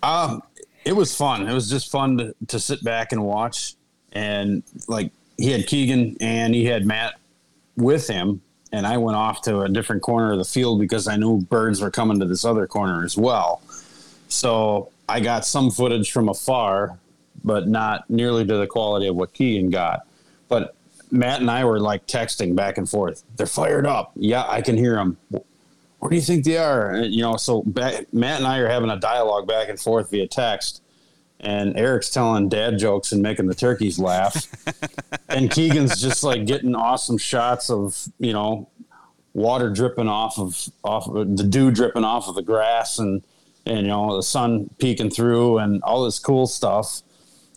Um, 0.03 0.43
it 0.85 0.93
was 0.93 1.15
fun. 1.15 1.49
It 1.49 1.53
was 1.53 1.71
just 1.71 1.91
fun 1.91 2.19
to, 2.19 2.35
to 2.49 2.59
sit 2.59 2.83
back 2.83 3.13
and 3.13 3.23
watch. 3.23 3.75
And 4.13 4.63
like 4.87 5.11
he 5.37 5.51
had 5.51 5.67
Keegan 5.67 6.17
and 6.21 6.55
he 6.55 6.65
had 6.65 6.87
Matt 6.87 7.15
with 7.77 8.09
him, 8.09 8.43
and 8.73 8.87
I 8.87 8.99
went 8.99 9.17
off 9.17 9.43
to 9.43 9.61
a 9.61 9.69
different 9.69 10.03
corner 10.03 10.33
of 10.33 10.39
the 10.39 10.45
field 10.45 10.81
because 10.81 11.07
I 11.07 11.17
knew 11.17 11.41
birds 11.41 11.81
were 11.81 11.91
coming 11.91 12.19
to 12.21 12.27
this 12.27 12.45
other 12.45 12.67
corner 12.67 13.05
as 13.05 13.17
well. 13.17 13.63
So 14.29 14.91
I 15.09 15.21
got 15.21 15.47
some 15.47 15.71
footage 15.71 16.13
from 16.13 16.29
afar, 16.29 16.99
but 17.45 17.69
not 17.69 18.09
nearly 18.11 18.45
to 18.47 18.57
the 18.57 18.67
quality 18.67 19.07
of 19.07 19.17
what 19.17 19.33
Keegan 19.33 19.71
got. 19.71 20.07
But 20.49 20.75
Matt 21.11 21.41
and 21.41 21.51
I 21.51 21.65
were 21.65 21.81
like 21.81 22.07
texting 22.07 22.55
back 22.55 22.77
and 22.77 22.89
forth. 22.89 23.23
They're 23.37 23.47
fired 23.47 23.87
up. 23.87 24.13
Yeah, 24.17 24.45
I 24.47 24.61
can 24.61 24.77
hear 24.77 24.97
them. 24.97 25.17
Where 25.31 26.11
do 26.11 26.17
you 26.17 26.23
think 26.23 26.45
they 26.45 26.59
are? 26.59 26.91
And, 26.91 27.15
you 27.15 27.23
know, 27.23 27.37
so 27.37 27.63
back, 27.63 28.13
Matt 28.13 28.39
and 28.39 28.47
I 28.47 28.59
are 28.59 28.69
having 28.69 28.91
a 28.91 28.99
dialogue 28.99 29.49
back 29.49 29.69
and 29.69 29.81
forth 29.81 30.11
via 30.11 30.27
text 30.29 30.83
and 31.41 31.77
Eric's 31.77 32.11
telling 32.11 32.49
dad 32.49 32.79
jokes 32.79 33.13
and 33.13 33.23
making 33.23 33.47
the 33.47 33.55
turkeys 33.55 33.99
laugh. 33.99 34.47
and 35.29 35.51
Keegan's 35.51 36.01
just 36.01 36.25
like 36.25 36.47
getting 36.47 36.75
awesome 36.75 37.19
shots 37.19 37.71
of, 37.71 38.09
you 38.19 38.33
know, 38.33 38.69
water 39.35 39.71
dripping 39.71 40.09
off 40.09 40.39
of 40.39 40.69
off 40.83 41.07
of 41.09 41.37
the 41.37 41.45
dew 41.45 41.71
dripping 41.71 42.05
off 42.05 42.29
of 42.29 42.35
the 42.35 42.43
grass 42.43 42.99
and 42.99 43.23
and 43.67 43.83
you 43.83 43.87
know 43.89 44.17
the 44.17 44.23
sun 44.23 44.69
peeking 44.79 45.11
through 45.11 45.59
and 45.59 45.83
all 45.83 46.05
this 46.05 46.19
cool 46.19 46.47
stuff. 46.47 47.03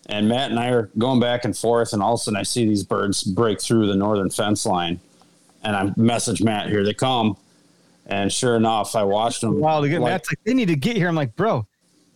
And 0.07 0.27
Matt 0.27 0.51
and 0.51 0.59
I 0.59 0.69
are 0.69 0.89
going 0.97 1.19
back 1.19 1.45
and 1.45 1.55
forth, 1.57 1.93
and 1.93 2.01
all 2.01 2.15
of 2.15 2.19
a 2.19 2.23
sudden 2.23 2.37
I 2.37 2.43
see 2.43 2.65
these 2.65 2.83
birds 2.83 3.23
break 3.23 3.61
through 3.61 3.87
the 3.87 3.95
northern 3.95 4.29
fence 4.29 4.65
line, 4.65 4.99
and 5.63 5.75
I 5.75 5.93
message 5.95 6.41
Matt, 6.41 6.69
"Here 6.69 6.83
they 6.83 6.93
come!" 6.93 7.37
And 8.07 8.31
sure 8.33 8.57
enough, 8.57 8.95
I 8.95 9.03
watched 9.03 9.41
them. 9.41 9.59
Wow, 9.59 9.79
to 9.79 9.87
like, 9.87 10.11
Matt's 10.11 10.29
like, 10.29 10.39
"They 10.43 10.53
need 10.53 10.67
to 10.67 10.75
get 10.75 10.97
here." 10.97 11.07
I'm 11.07 11.15
like, 11.15 11.35
"Bro, 11.35 11.67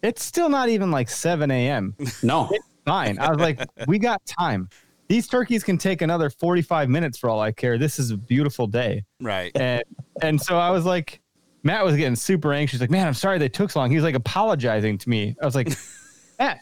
it's 0.05 0.23
still 0.23 0.49
not 0.49 0.69
even 0.69 0.91
like 0.91 1.09
7 1.09 1.49
a.m. 1.51 1.95
No, 2.23 2.49
it's 2.51 2.65
fine. 2.85 3.19
I 3.19 3.29
was 3.29 3.39
like, 3.39 3.59
we 3.87 3.99
got 3.99 4.23
time. 4.25 4.69
These 5.07 5.27
turkeys 5.27 5.63
can 5.63 5.77
take 5.77 6.01
another 6.01 6.29
45 6.29 6.89
minutes 6.89 7.17
for 7.17 7.29
all 7.29 7.39
I 7.39 7.51
care. 7.51 7.77
This 7.77 7.99
is 7.99 8.11
a 8.11 8.17
beautiful 8.17 8.67
day. 8.67 9.03
Right. 9.21 9.51
And 9.55 9.83
and 10.21 10.41
so 10.41 10.57
I 10.57 10.71
was 10.71 10.85
like, 10.85 11.21
Matt 11.63 11.83
was 11.83 11.95
getting 11.95 12.15
super 12.15 12.53
anxious. 12.53 12.79
Like, 12.79 12.89
man, 12.89 13.07
I'm 13.07 13.13
sorry 13.13 13.37
they 13.37 13.49
took 13.49 13.71
so 13.71 13.79
long. 13.79 13.89
He 13.89 13.95
was 13.95 14.03
like 14.03 14.15
apologizing 14.15 14.97
to 14.99 15.09
me. 15.09 15.35
I 15.41 15.45
was 15.45 15.55
like, 15.55 15.69
Matt, 16.39 16.59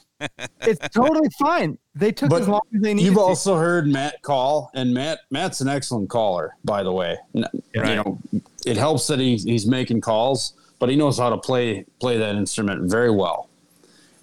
it's 0.62 0.89
totally 0.89 1.30
fine. 1.39 1.78
They 1.96 2.12
took 2.12 2.30
but 2.30 2.41
as 2.41 2.48
long 2.48 2.62
as 2.76 2.82
they 2.82 2.94
needed. 2.94 3.08
You've 3.08 3.18
also 3.18 3.56
heard 3.56 3.88
Matt 3.88 4.22
call, 4.22 4.72
and 4.74 4.94
Matt 4.94 5.20
Matt's 5.32 5.62
an 5.62 5.68
excellent 5.68 6.10
caller, 6.10 6.56
by 6.66 6.84
the 6.84 6.91
way. 6.91 7.18
Right. 7.34 7.50
You 7.74 7.82
know, 7.84 8.20
it 8.66 8.78
helps 8.78 9.08
that 9.08 9.20
he's 9.20 9.44
he's 9.44 9.66
making 9.66 10.02
calls 10.02 10.54
but 10.84 10.89
he 10.89 10.97
knows 10.97 11.17
how 11.17 11.29
to 11.29 11.38
play 11.38 11.86
play 12.01 12.17
that 12.17 12.36
instrument 12.36 12.91
very 12.91 13.09
well. 13.09 13.47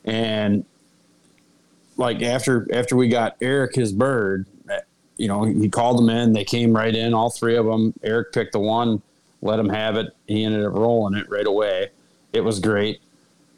And 0.04 0.66
like 1.96 2.20
after 2.20 2.68
after 2.70 2.96
we 2.96 3.08
got 3.08 3.38
Eric 3.40 3.74
his 3.74 3.94
bird, 3.94 4.44
you 5.16 5.26
know, 5.26 5.44
he 5.44 5.70
called 5.70 5.96
them 5.96 6.11
in. 6.11 6.34
They 6.34 6.44
came 6.44 6.76
right 6.76 6.94
in, 6.94 7.14
all 7.14 7.30
three 7.30 7.56
of 7.56 7.64
them. 7.64 7.94
Eric 8.02 8.34
picked 8.34 8.52
the 8.52 8.61
one, 8.61 9.00
let 9.40 9.58
him 9.58 9.70
have 9.70 9.96
it. 9.96 10.14
He 10.26 10.44
ended 10.44 10.62
up 10.66 10.74
rolling 10.74 11.18
it 11.18 11.30
right 11.30 11.46
away. 11.46 11.92
It 12.34 12.42
was 12.42 12.61
great. 12.61 13.00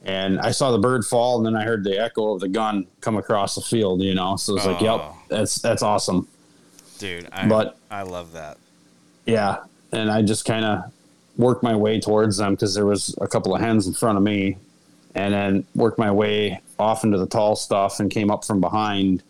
And 0.04 0.38
I 0.38 0.52
saw 0.52 0.70
the 0.70 0.78
bird 0.78 1.04
fall, 1.04 1.38
and 1.38 1.44
then 1.44 1.60
I 1.60 1.64
heard 1.64 1.82
the 1.82 1.98
echo 1.98 2.34
of 2.34 2.40
the 2.40 2.48
gun 2.48 2.86
come 3.00 3.16
across 3.16 3.56
the 3.56 3.62
field. 3.62 4.00
You 4.00 4.14
know, 4.14 4.36
so 4.36 4.54
it's 4.54 4.64
oh. 4.64 4.70
like, 4.70 4.80
yep, 4.80 5.00
oh. 5.02 5.16
that's 5.28 5.56
that's 5.56 5.82
awesome, 5.82 6.28
dude. 7.00 7.28
I, 7.32 7.48
but 7.48 7.76
I 7.90 8.02
love 8.02 8.34
that. 8.34 8.58
Yeah, 9.26 9.64
and 9.90 10.08
I 10.08 10.22
just 10.22 10.44
kind 10.44 10.64
of 10.64 10.92
worked 11.36 11.62
my 11.62 11.74
way 11.74 12.00
towards 12.00 12.36
them 12.36 12.54
because 12.54 12.74
there 12.74 12.86
was 12.86 13.14
a 13.20 13.28
couple 13.28 13.54
of 13.54 13.60
hens 13.60 13.86
in 13.86 13.94
front 13.94 14.18
of 14.18 14.24
me, 14.24 14.58
and 15.14 15.34
then 15.34 15.64
worked 15.74 15.98
my 15.98 16.10
way 16.10 16.60
off 16.78 17.04
into 17.04 17.18
the 17.18 17.26
tall 17.26 17.56
stuff 17.56 18.00
and 18.00 18.10
came 18.10 18.30
up 18.30 18.44
from 18.44 18.60
behind 18.60 19.22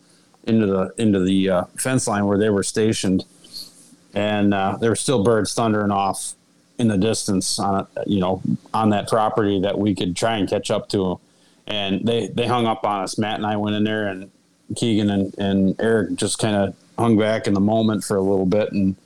into 0.44 0.66
the 0.66 0.92
into 0.98 1.20
the 1.20 1.48
uh, 1.48 1.64
fence 1.76 2.06
line 2.06 2.26
where 2.26 2.38
they 2.38 2.50
were 2.50 2.62
stationed, 2.62 3.24
and 4.14 4.52
uh, 4.52 4.76
there 4.80 4.90
were 4.90 4.96
still 4.96 5.22
birds 5.22 5.54
thundering 5.54 5.92
off 5.92 6.34
in 6.78 6.88
the 6.88 6.98
distance 6.98 7.58
on 7.58 7.86
you 8.06 8.20
know 8.20 8.42
on 8.74 8.90
that 8.90 9.08
property 9.08 9.60
that 9.60 9.78
we 9.78 9.94
could 9.94 10.16
try 10.16 10.36
and 10.36 10.48
catch 10.48 10.70
up 10.70 10.88
to, 10.88 11.20
and 11.66 12.06
they 12.06 12.26
they 12.28 12.46
hung 12.46 12.66
up 12.66 12.84
on 12.84 13.02
us. 13.02 13.18
Matt 13.18 13.36
and 13.36 13.46
I 13.46 13.56
went 13.56 13.76
in 13.76 13.84
there, 13.84 14.08
and 14.08 14.30
Keegan 14.76 15.10
and, 15.10 15.38
and 15.38 15.80
Eric 15.80 16.14
just 16.16 16.38
kind 16.38 16.56
of 16.56 16.74
hung 16.98 17.16
back 17.16 17.46
in 17.46 17.54
the 17.54 17.60
moment 17.60 18.04
for 18.04 18.16
a 18.16 18.20
little 18.20 18.46
bit 18.46 18.72
and 18.72 18.96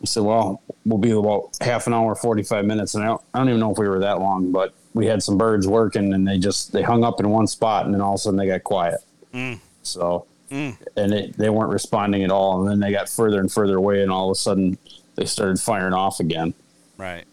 he 0.00 0.06
said, 0.06 0.22
well, 0.22 0.62
we'll 0.84 0.98
be 0.98 1.10
about 1.10 1.56
half 1.60 1.86
an 1.86 1.94
hour, 1.94 2.14
45 2.14 2.64
minutes. 2.64 2.94
And 2.94 3.04
I 3.04 3.08
don't, 3.08 3.22
I 3.32 3.38
don't 3.38 3.48
even 3.48 3.60
know 3.60 3.72
if 3.72 3.78
we 3.78 3.88
were 3.88 4.00
that 4.00 4.20
long, 4.20 4.52
but 4.52 4.74
we 4.94 5.06
had 5.06 5.22
some 5.22 5.38
birds 5.38 5.66
working 5.66 6.12
and 6.14 6.26
they 6.26 6.38
just, 6.38 6.72
they 6.72 6.82
hung 6.82 7.04
up 7.04 7.20
in 7.20 7.28
one 7.28 7.46
spot 7.46 7.86
and 7.86 7.94
then 7.94 8.00
all 8.00 8.14
of 8.14 8.16
a 8.16 8.18
sudden 8.18 8.38
they 8.38 8.46
got 8.46 8.64
quiet. 8.64 9.00
Mm. 9.32 9.58
So, 9.82 10.26
mm. 10.50 10.76
and 10.96 11.12
it, 11.12 11.36
they 11.36 11.50
weren't 11.50 11.70
responding 11.70 12.24
at 12.24 12.30
all. 12.30 12.60
And 12.60 12.70
then 12.70 12.80
they 12.80 12.92
got 12.92 13.08
further 13.08 13.40
and 13.40 13.50
further 13.50 13.76
away 13.76 14.02
and 14.02 14.10
all 14.10 14.30
of 14.30 14.32
a 14.32 14.38
sudden 14.38 14.78
they 15.16 15.24
started 15.24 15.58
firing 15.58 15.94
off 15.94 16.20
again. 16.20 16.54
Right. 16.98 17.24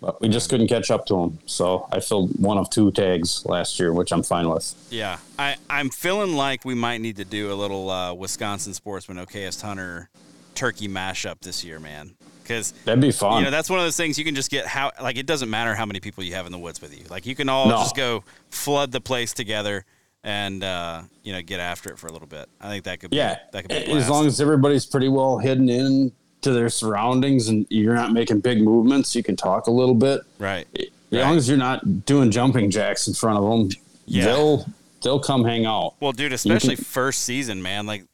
But 0.00 0.20
we 0.20 0.28
just 0.28 0.50
couldn't 0.50 0.66
catch 0.66 0.90
up 0.90 1.06
to 1.06 1.14
them. 1.14 1.38
So 1.46 1.86
I 1.92 2.00
filled 2.00 2.40
one 2.40 2.58
of 2.58 2.68
two 2.70 2.90
tags 2.90 3.46
last 3.46 3.78
year, 3.78 3.92
which 3.92 4.12
I'm 4.12 4.24
fine 4.24 4.48
with. 4.48 4.74
Yeah. 4.90 5.18
I, 5.38 5.56
I'm 5.70 5.90
feeling 5.90 6.34
like 6.34 6.64
we 6.64 6.74
might 6.74 7.00
need 7.00 7.16
to 7.16 7.24
do 7.24 7.52
a 7.52 7.54
little 7.54 7.88
uh, 7.88 8.12
Wisconsin 8.12 8.74
Sportsman 8.74 9.18
Okayest 9.18 9.62
Hunter 9.62 10.10
turkey 10.54 10.88
mashup 10.88 11.40
this 11.40 11.64
year, 11.64 11.78
man. 11.80 12.14
Because 12.42 12.72
that'd 12.84 13.00
be 13.00 13.12
fun. 13.12 13.38
You 13.38 13.44
know, 13.44 13.50
that's 13.50 13.70
one 13.70 13.78
of 13.78 13.84
those 13.84 13.96
things 13.96 14.18
you 14.18 14.24
can 14.24 14.34
just 14.34 14.50
get 14.50 14.66
how 14.66 14.90
like 15.00 15.16
it 15.16 15.26
doesn't 15.26 15.48
matter 15.48 15.74
how 15.74 15.86
many 15.86 16.00
people 16.00 16.24
you 16.24 16.34
have 16.34 16.46
in 16.46 16.52
the 16.52 16.58
woods 16.58 16.80
with 16.80 16.98
you. 16.98 17.04
Like 17.08 17.24
you 17.24 17.34
can 17.34 17.48
all 17.48 17.68
no. 17.68 17.76
just 17.78 17.96
go 17.96 18.24
flood 18.50 18.90
the 18.90 19.00
place 19.00 19.32
together 19.32 19.84
and 20.24 20.62
uh, 20.62 21.02
you 21.22 21.32
know 21.32 21.42
get 21.42 21.60
after 21.60 21.90
it 21.90 21.98
for 21.98 22.08
a 22.08 22.12
little 22.12 22.26
bit. 22.26 22.48
I 22.60 22.68
think 22.68 22.84
that 22.84 23.00
could 23.00 23.10
be 23.10 23.16
yeah. 23.16 23.38
That 23.52 23.62
could 23.68 23.86
be 23.86 23.92
as 23.92 24.08
long 24.08 24.26
as 24.26 24.40
everybody's 24.40 24.86
pretty 24.86 25.08
well 25.08 25.38
hidden 25.38 25.68
in 25.68 26.12
to 26.42 26.52
their 26.52 26.68
surroundings 26.68 27.48
and 27.48 27.66
you're 27.70 27.94
not 27.94 28.12
making 28.12 28.40
big 28.40 28.60
movements, 28.60 29.14
you 29.14 29.22
can 29.22 29.36
talk 29.36 29.68
a 29.68 29.70
little 29.70 29.94
bit. 29.94 30.22
Right. 30.38 30.66
As 30.74 30.86
right. 31.12 31.20
long 31.20 31.36
as 31.36 31.48
you're 31.48 31.58
not 31.58 32.04
doing 32.04 32.30
jumping 32.30 32.70
jacks 32.70 33.06
in 33.06 33.14
front 33.14 33.38
of 33.38 33.44
them, 33.44 33.70
yeah. 34.06 34.24
they'll 34.24 34.66
they'll 35.02 35.20
come 35.20 35.44
hang 35.44 35.66
out. 35.66 35.94
Well, 36.00 36.12
dude, 36.12 36.32
especially 36.32 36.76
can, 36.76 36.84
first 36.84 37.22
season, 37.22 37.62
man. 37.62 37.86
Like 37.86 38.04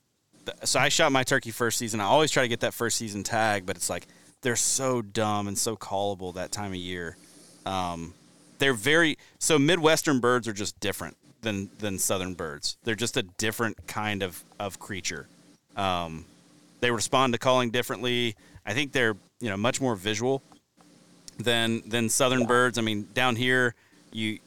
so 0.65 0.81
I 0.81 0.89
shot 0.89 1.13
my 1.13 1.23
turkey 1.23 1.51
first 1.51 1.79
season. 1.79 2.01
I 2.01 2.05
always 2.05 2.31
try 2.31 2.43
to 2.43 2.49
get 2.49 2.61
that 2.61 2.75
first 2.75 2.97
season 2.97 3.23
tag, 3.23 3.67
but 3.67 3.77
it's 3.77 3.91
like 3.91 4.07
they're 4.43 4.57
so 4.57 5.03
dumb 5.03 5.49
and 5.49 5.59
so 5.59 5.77
callable 5.77 6.35
that 6.35 6.53
time 6.53 6.73
of 6.73 6.77
year. 6.77 7.17
Um, 7.67 8.15
they're 8.59 8.75
very 8.75 9.19
so 9.39 9.59
Midwestern 9.59 10.21
birds 10.21 10.49
are 10.49 10.53
just 10.53 10.79
different 10.81 11.17
than 11.43 11.71
than 11.79 11.99
Southern 11.99 12.35
birds. 12.35 12.77
They're 12.85 12.95
just 12.95 13.17
a 13.17 13.23
different 13.23 13.87
kind 13.87 14.23
of 14.23 14.43
of 14.59 14.79
creature. 14.79 15.29
Um, 15.77 16.25
they 16.81 16.91
respond 16.91 17.33
to 17.35 17.39
calling 17.39 17.71
differently. 17.71 18.37
I 18.67 18.75
think 18.75 18.93
they're 18.93 19.17
you 19.41 19.49
know 19.49 19.57
much 19.57 19.81
more 19.81 19.97
visual 19.97 20.43
than 21.39 21.83
than 21.87 22.09
southern 22.09 22.41
yeah. 22.41 22.47
birds. 22.47 22.79
I 22.79 22.83
mean, 22.83 23.09
down 23.15 23.37
here 23.37 23.75
you 24.13 24.39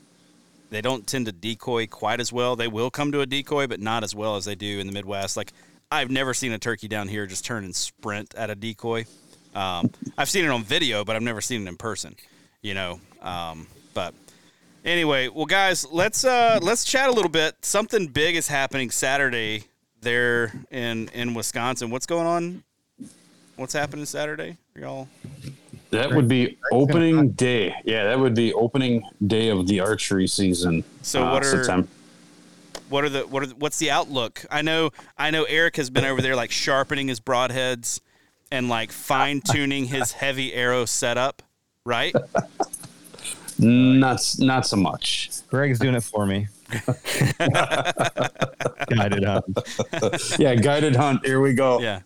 they 0.69 0.81
don't 0.81 1.05
tend 1.05 1.25
to 1.25 1.31
decoy 1.31 1.87
quite 1.87 2.19
as 2.19 2.31
well. 2.31 2.55
They 2.55 2.67
will 2.67 2.89
come 2.89 3.11
to 3.11 3.21
a 3.21 3.25
decoy, 3.25 3.67
but 3.67 3.79
not 3.79 4.03
as 4.03 4.15
well 4.15 4.37
as 4.37 4.45
they 4.45 4.55
do 4.55 4.79
in 4.79 4.87
the 4.87 4.93
Midwest. 4.93 5.35
Like 5.35 5.51
I've 5.91 6.09
never 6.09 6.33
seen 6.33 6.53
a 6.53 6.57
turkey 6.57 6.87
down 6.87 7.07
here 7.07 7.27
just 7.27 7.45
turn 7.45 7.63
and 7.63 7.75
sprint 7.75 8.33
at 8.35 8.49
a 8.49 8.55
decoy. 8.55 9.05
Um, 9.53 9.91
I've 10.17 10.29
seen 10.29 10.45
it 10.45 10.49
on 10.49 10.63
video, 10.63 11.03
but 11.03 11.15
I've 11.15 11.21
never 11.21 11.41
seen 11.41 11.63
it 11.65 11.69
in 11.69 11.75
person. 11.75 12.15
You 12.61 12.75
know, 12.75 12.99
um, 13.21 13.67
but 13.93 14.13
anyway, 14.85 15.27
well, 15.27 15.45
guys, 15.45 15.85
let's 15.91 16.23
uh, 16.23 16.59
let's 16.61 16.85
chat 16.85 17.09
a 17.09 17.11
little 17.11 17.29
bit. 17.29 17.55
Something 17.61 18.07
big 18.07 18.35
is 18.35 18.47
happening 18.47 18.91
Saturday 18.91 19.65
there 20.01 20.53
in 20.71 21.09
in 21.09 21.33
Wisconsin. 21.33 21.89
What's 21.89 22.05
going 22.05 22.27
on? 22.27 22.63
What's 23.55 23.73
happening 23.73 24.05
Saturday? 24.05 24.57
y'all 24.75 25.07
that 25.91 26.13
would 26.13 26.27
be 26.27 26.57
opening 26.71 27.31
day. 27.31 27.75
Yeah, 27.83 28.05
that 28.05 28.19
would 28.19 28.33
be 28.33 28.53
opening 28.53 29.03
day 29.27 29.49
of 29.49 29.67
the 29.67 29.81
archery 29.81 30.27
season. 30.27 30.83
So 31.01 31.23
uh, 31.23 31.33
what 31.33 31.43
are 31.43 31.49
September. 31.49 31.87
What 32.91 33.03
are 33.03 33.09
the 33.09 33.21
what 33.25 33.43
are 33.43 33.47
the, 33.47 33.55
what's 33.55 33.79
the 33.79 33.89
outlook? 33.89 34.45
I 34.51 34.61
know 34.61 34.91
I 35.17 35.31
know 35.31 35.43
Eric 35.45 35.77
has 35.77 35.89
been 35.89 36.05
over 36.05 36.21
there 36.21 36.35
like 36.35 36.51
sharpening 36.51 37.07
his 37.07 37.19
broadheads 37.19 37.99
and 38.51 38.69
like 38.69 38.91
fine 38.91 39.41
tuning 39.41 39.85
his 39.85 40.11
heavy 40.11 40.53
arrow 40.53 40.85
setup, 40.85 41.41
right? 41.85 42.13
Not 43.63 44.35
not 44.39 44.65
so 44.65 44.75
much. 44.75 45.29
Greg's 45.47 45.77
doing 45.77 45.93
it 45.93 46.01
for 46.01 46.25
me. 46.25 46.47
guided 48.95 49.23
hunt. 49.23 49.45
yeah, 50.39 50.55
guided 50.55 50.95
hunt. 50.95 51.25
Here 51.25 51.41
we 51.41 51.53
go. 51.53 51.79
Yeah, 51.79 52.01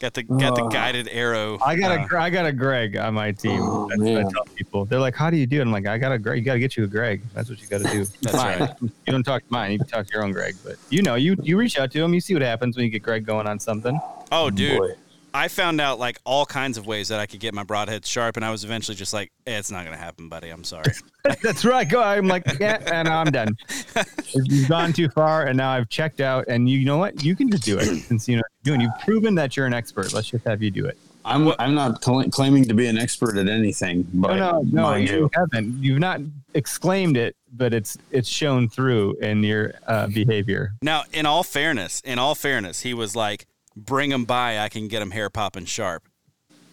got 0.00 0.14
the 0.14 0.22
got 0.22 0.54
the 0.54 0.64
uh, 0.64 0.68
guided 0.68 1.08
arrow. 1.08 1.58
I 1.64 1.76
got 1.76 1.98
a 1.98 2.02
uh, 2.02 2.20
I 2.20 2.30
got 2.30 2.46
a 2.46 2.52
Greg 2.52 2.96
on 2.96 3.14
my 3.14 3.32
team. 3.32 3.60
Oh, 3.62 3.88
That's 3.88 4.00
what 4.00 4.26
I 4.26 4.30
tell 4.30 4.44
people. 4.54 4.84
They're 4.84 5.00
like, 5.00 5.14
"How 5.14 5.30
do 5.30 5.36
you 5.36 5.46
do 5.46 5.58
it?" 5.58 5.62
I'm 5.62 5.72
like, 5.72 5.86
"I 5.86 5.98
got 5.98 6.12
a 6.12 6.18
Greg. 6.18 6.38
You 6.38 6.44
got 6.44 6.54
to 6.54 6.58
get 6.58 6.76
you 6.76 6.84
a 6.84 6.86
Greg. 6.86 7.22
That's 7.34 7.48
what 7.48 7.60
you 7.60 7.68
got 7.68 7.82
to 7.82 7.90
do." 7.90 8.04
That's 8.22 8.36
mine. 8.36 8.60
right. 8.60 8.74
You 8.80 8.90
don't 9.06 9.22
talk 9.24 9.46
to 9.46 9.52
mine. 9.52 9.72
You 9.72 9.78
can 9.78 9.88
talk 9.88 10.06
to 10.06 10.12
your 10.12 10.24
own 10.24 10.32
Greg. 10.32 10.54
But 10.64 10.76
you 10.90 11.02
know, 11.02 11.14
you 11.14 11.36
you 11.42 11.56
reach 11.56 11.78
out 11.78 11.90
to 11.92 12.02
him. 12.02 12.14
You 12.14 12.20
see 12.20 12.34
what 12.34 12.42
happens 12.42 12.76
when 12.76 12.84
you 12.84 12.90
get 12.90 13.02
Greg 13.02 13.24
going 13.24 13.46
on 13.46 13.58
something. 13.58 13.98
Oh, 14.32 14.50
dude. 14.50 14.78
Boy. 14.78 14.94
I 15.36 15.48
found 15.48 15.82
out 15.82 15.98
like 15.98 16.18
all 16.24 16.46
kinds 16.46 16.78
of 16.78 16.86
ways 16.86 17.08
that 17.08 17.20
I 17.20 17.26
could 17.26 17.40
get 17.40 17.52
my 17.52 17.62
broadhead 17.62 18.06
sharp, 18.06 18.36
and 18.36 18.44
I 18.44 18.50
was 18.50 18.64
eventually 18.64 18.96
just 18.96 19.12
like, 19.12 19.30
eh, 19.46 19.58
"It's 19.58 19.70
not 19.70 19.84
gonna 19.84 19.98
happen, 19.98 20.30
buddy. 20.30 20.48
I'm 20.48 20.64
sorry." 20.64 20.92
That's 21.42 21.62
right. 21.62 21.86
Go. 21.86 22.02
I'm 22.02 22.26
like, 22.26 22.44
yeah, 22.58 22.82
and 22.90 23.06
I'm 23.06 23.30
done. 23.30 23.54
You've 24.32 24.68
gone 24.68 24.94
too 24.94 25.10
far, 25.10 25.44
and 25.44 25.58
now 25.58 25.70
I've 25.70 25.90
checked 25.90 26.22
out. 26.22 26.46
And 26.48 26.70
you 26.70 26.78
you 26.78 26.86
know 26.86 26.96
what? 26.96 27.22
You 27.22 27.36
can 27.36 27.50
just 27.50 27.64
do 27.64 27.76
it 27.76 27.84
since 27.84 28.26
you 28.26 28.36
know 28.36 28.42
doing. 28.62 28.80
You've 28.80 28.98
proven 29.04 29.34
that 29.34 29.58
you're 29.58 29.66
an 29.66 29.74
expert. 29.74 30.14
Let's 30.14 30.30
just 30.30 30.46
have 30.46 30.62
you 30.62 30.70
do 30.70 30.86
it. 30.86 30.96
I'm 31.26 31.52
I'm 31.58 31.74
not 31.74 32.02
cl- 32.02 32.30
claiming 32.30 32.64
to 32.64 32.74
be 32.74 32.86
an 32.86 32.96
expert 32.96 33.36
at 33.36 33.46
anything, 33.46 34.06
but 34.14 34.36
no, 34.36 34.62
no, 34.62 34.90
no 34.90 34.94
you, 34.94 35.06
you 35.06 35.30
haven't. 35.34 35.82
You've 35.82 35.98
not 35.98 36.20
exclaimed 36.54 37.18
it, 37.18 37.36
but 37.52 37.74
it's 37.74 37.98
it's 38.10 38.28
shown 38.28 38.70
through 38.70 39.16
in 39.16 39.42
your 39.42 39.74
uh, 39.86 40.06
behavior. 40.06 40.72
Now, 40.80 41.02
in 41.12 41.26
all 41.26 41.42
fairness, 41.42 42.00
in 42.06 42.18
all 42.18 42.34
fairness, 42.34 42.80
he 42.80 42.94
was 42.94 43.14
like, 43.14 43.46
bring 43.76 44.10
them 44.10 44.24
by, 44.24 44.58
I 44.58 44.68
can 44.68 44.88
get 44.88 45.00
them 45.00 45.10
hair 45.10 45.30
popping 45.30 45.66
sharp. 45.66 46.08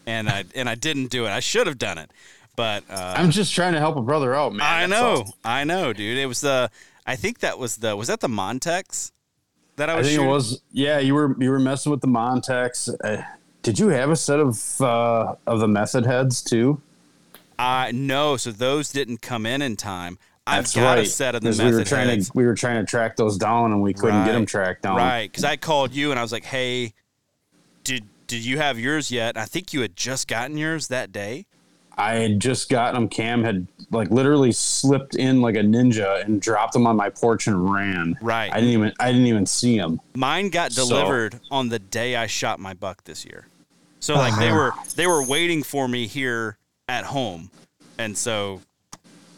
And 0.05 0.27
I 0.27 0.45
and 0.55 0.67
I 0.67 0.75
didn't 0.75 1.07
do 1.07 1.25
it. 1.25 1.29
I 1.29 1.39
should 1.39 1.67
have 1.67 1.77
done 1.77 1.97
it, 1.97 2.11
but 2.57 2.83
uh, 2.89 3.13
I'm 3.15 3.31
just 3.31 3.53
trying 3.53 3.73
to 3.73 3.79
help 3.79 3.95
a 3.95 4.01
brother 4.01 4.35
out, 4.35 4.53
man. 4.53 4.67
I 4.67 4.85
know, 4.85 5.25
I 5.45 5.63
know, 5.63 5.93
dude. 5.93 6.17
It 6.17 6.25
was 6.25 6.41
the. 6.41 6.69
I 7.05 7.15
think 7.15 7.39
that 7.39 7.57
was 7.57 7.77
the. 7.77 7.95
Was 7.95 8.09
that 8.09 8.19
the 8.19 8.27
Montex 8.27 9.11
that 9.77 9.89
I 9.89 9.95
was? 9.95 10.07
I 10.07 10.09
think 10.09 10.15
shooting? 10.17 10.29
it 10.29 10.33
was. 10.33 10.61
Yeah, 10.71 10.99
you 10.99 11.13
were 11.13 11.35
you 11.39 11.51
were 11.51 11.59
messing 11.59 11.89
with 11.89 12.01
the 12.01 12.07
Montex. 12.07 12.93
Uh, 13.01 13.23
did 13.61 13.79
you 13.79 13.87
have 13.89 14.09
a 14.09 14.15
set 14.17 14.41
of 14.41 14.81
uh, 14.81 15.35
of 15.47 15.61
the 15.61 15.69
method 15.69 16.05
heads 16.05 16.41
too? 16.41 16.81
Uh 17.57 17.91
no, 17.93 18.35
so 18.35 18.51
those 18.51 18.91
didn't 18.91 19.21
come 19.21 19.45
in 19.45 19.61
in 19.61 19.77
time. 19.77 20.17
I've 20.45 20.63
That's 20.63 20.75
got 20.75 20.95
right. 20.95 20.99
a 20.99 21.05
set 21.05 21.35
of 21.35 21.41
the 21.41 21.49
method 21.49 21.65
we 21.65 21.71
were 21.73 21.83
trying 21.85 22.09
heads. 22.09 22.29
to 22.29 22.31
we 22.35 22.45
were 22.45 22.55
trying 22.55 22.83
to 22.83 22.89
track 22.89 23.15
those 23.15 23.37
down 23.37 23.71
and 23.71 23.81
we 23.81 23.93
couldn't 23.93 24.15
right. 24.15 24.25
get 24.25 24.33
them 24.33 24.45
tracked 24.45 24.81
down. 24.83 24.97
Right, 24.97 25.31
because 25.31 25.45
I 25.45 25.55
called 25.55 25.93
you 25.93 26.11
and 26.11 26.19
I 26.19 26.21
was 26.21 26.33
like, 26.33 26.43
"Hey, 26.43 26.93
did 27.85 28.05
did 28.27 28.43
you 28.43 28.57
have 28.57 28.77
yours 28.77 29.09
yet?" 29.09 29.37
I 29.37 29.45
think 29.45 29.73
you 29.73 29.81
had 29.81 29.95
just 29.95 30.27
gotten 30.27 30.57
yours 30.57 30.89
that 30.89 31.13
day. 31.13 31.45
I 31.97 32.15
had 32.15 32.39
just 32.39 32.69
gotten 32.69 32.95
them. 32.95 33.07
Cam 33.07 33.43
had 33.43 33.67
like 33.91 34.09
literally 34.09 34.51
slipped 34.51 35.15
in 35.15 35.41
like 35.41 35.55
a 35.55 35.59
ninja 35.59 36.23
and 36.25 36.41
dropped 36.41 36.73
them 36.73 36.87
on 36.87 36.95
my 36.95 37.09
porch 37.09 37.47
and 37.47 37.71
ran. 37.71 38.17
Right. 38.21 38.51
I 38.51 38.55
didn't 38.55 38.73
even 38.73 38.93
I 38.99 39.11
didn't 39.11 39.27
even 39.27 39.45
see 39.45 39.77
them. 39.77 40.01
Mine 40.15 40.49
got 40.49 40.71
delivered 40.71 41.33
so. 41.33 41.39
on 41.51 41.69
the 41.69 41.79
day 41.79 42.15
I 42.15 42.27
shot 42.27 42.59
my 42.59 42.73
buck 42.73 43.03
this 43.03 43.23
year. 43.23 43.47
So 43.99 44.15
like 44.15 44.33
uh-huh. 44.33 44.41
they 44.41 44.51
were 44.51 44.71
they 44.95 45.07
were 45.07 45.23
waiting 45.23 45.63
for 45.63 45.87
me 45.87 46.07
here 46.07 46.57
at 46.89 47.05
home, 47.05 47.49
and 47.97 48.17
so 48.17 48.61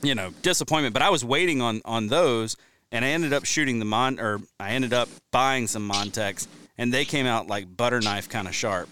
you 0.08 0.16
know, 0.16 0.32
disappointment. 0.41 0.93
But 0.93 1.01
I 1.01 1.10
was 1.10 1.24
waiting 1.26 1.62
on 1.62 1.82
on 1.86 2.08
those, 2.08 2.56
and 2.91 3.03
I 3.03 3.10
ended 3.10 3.34
up 3.34 3.45
shooting 3.45 3.80
the 3.80 3.86
Mon, 3.86 4.20
or 4.20 4.39
I 4.60 4.72
ended 4.72 4.93
up 4.93 5.10
buying 5.32 5.68
some 5.68 5.89
Montex, 5.89 6.47
and 6.78 6.93
they 6.93 7.06
came 7.06 7.26
out 7.26 7.47
like 7.47 7.76
butter 7.76 8.01
knife 8.01 8.30
kind 8.30 8.47
of 8.47 8.56
sharp. 8.56 8.89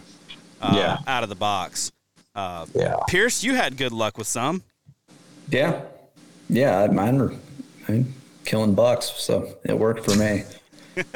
Uh, 0.61 0.73
yeah. 0.75 0.97
Out 1.07 1.23
of 1.23 1.29
the 1.29 1.35
box. 1.35 1.91
Uh, 2.35 2.65
yeah. 2.73 2.95
Pierce, 3.07 3.43
you 3.43 3.53
had 3.53 3.77
good 3.77 3.91
luck 3.91 4.17
with 4.17 4.27
some. 4.27 4.63
Yeah. 5.49 5.81
Yeah, 6.49 6.87
mine 6.87 7.17
were 7.17 7.33
I 7.87 7.91
mean, 7.91 8.13
killing 8.45 8.75
bucks, 8.75 9.11
so 9.17 9.55
it 9.63 9.77
worked 9.77 10.05
for 10.05 10.15
me. 10.15 10.43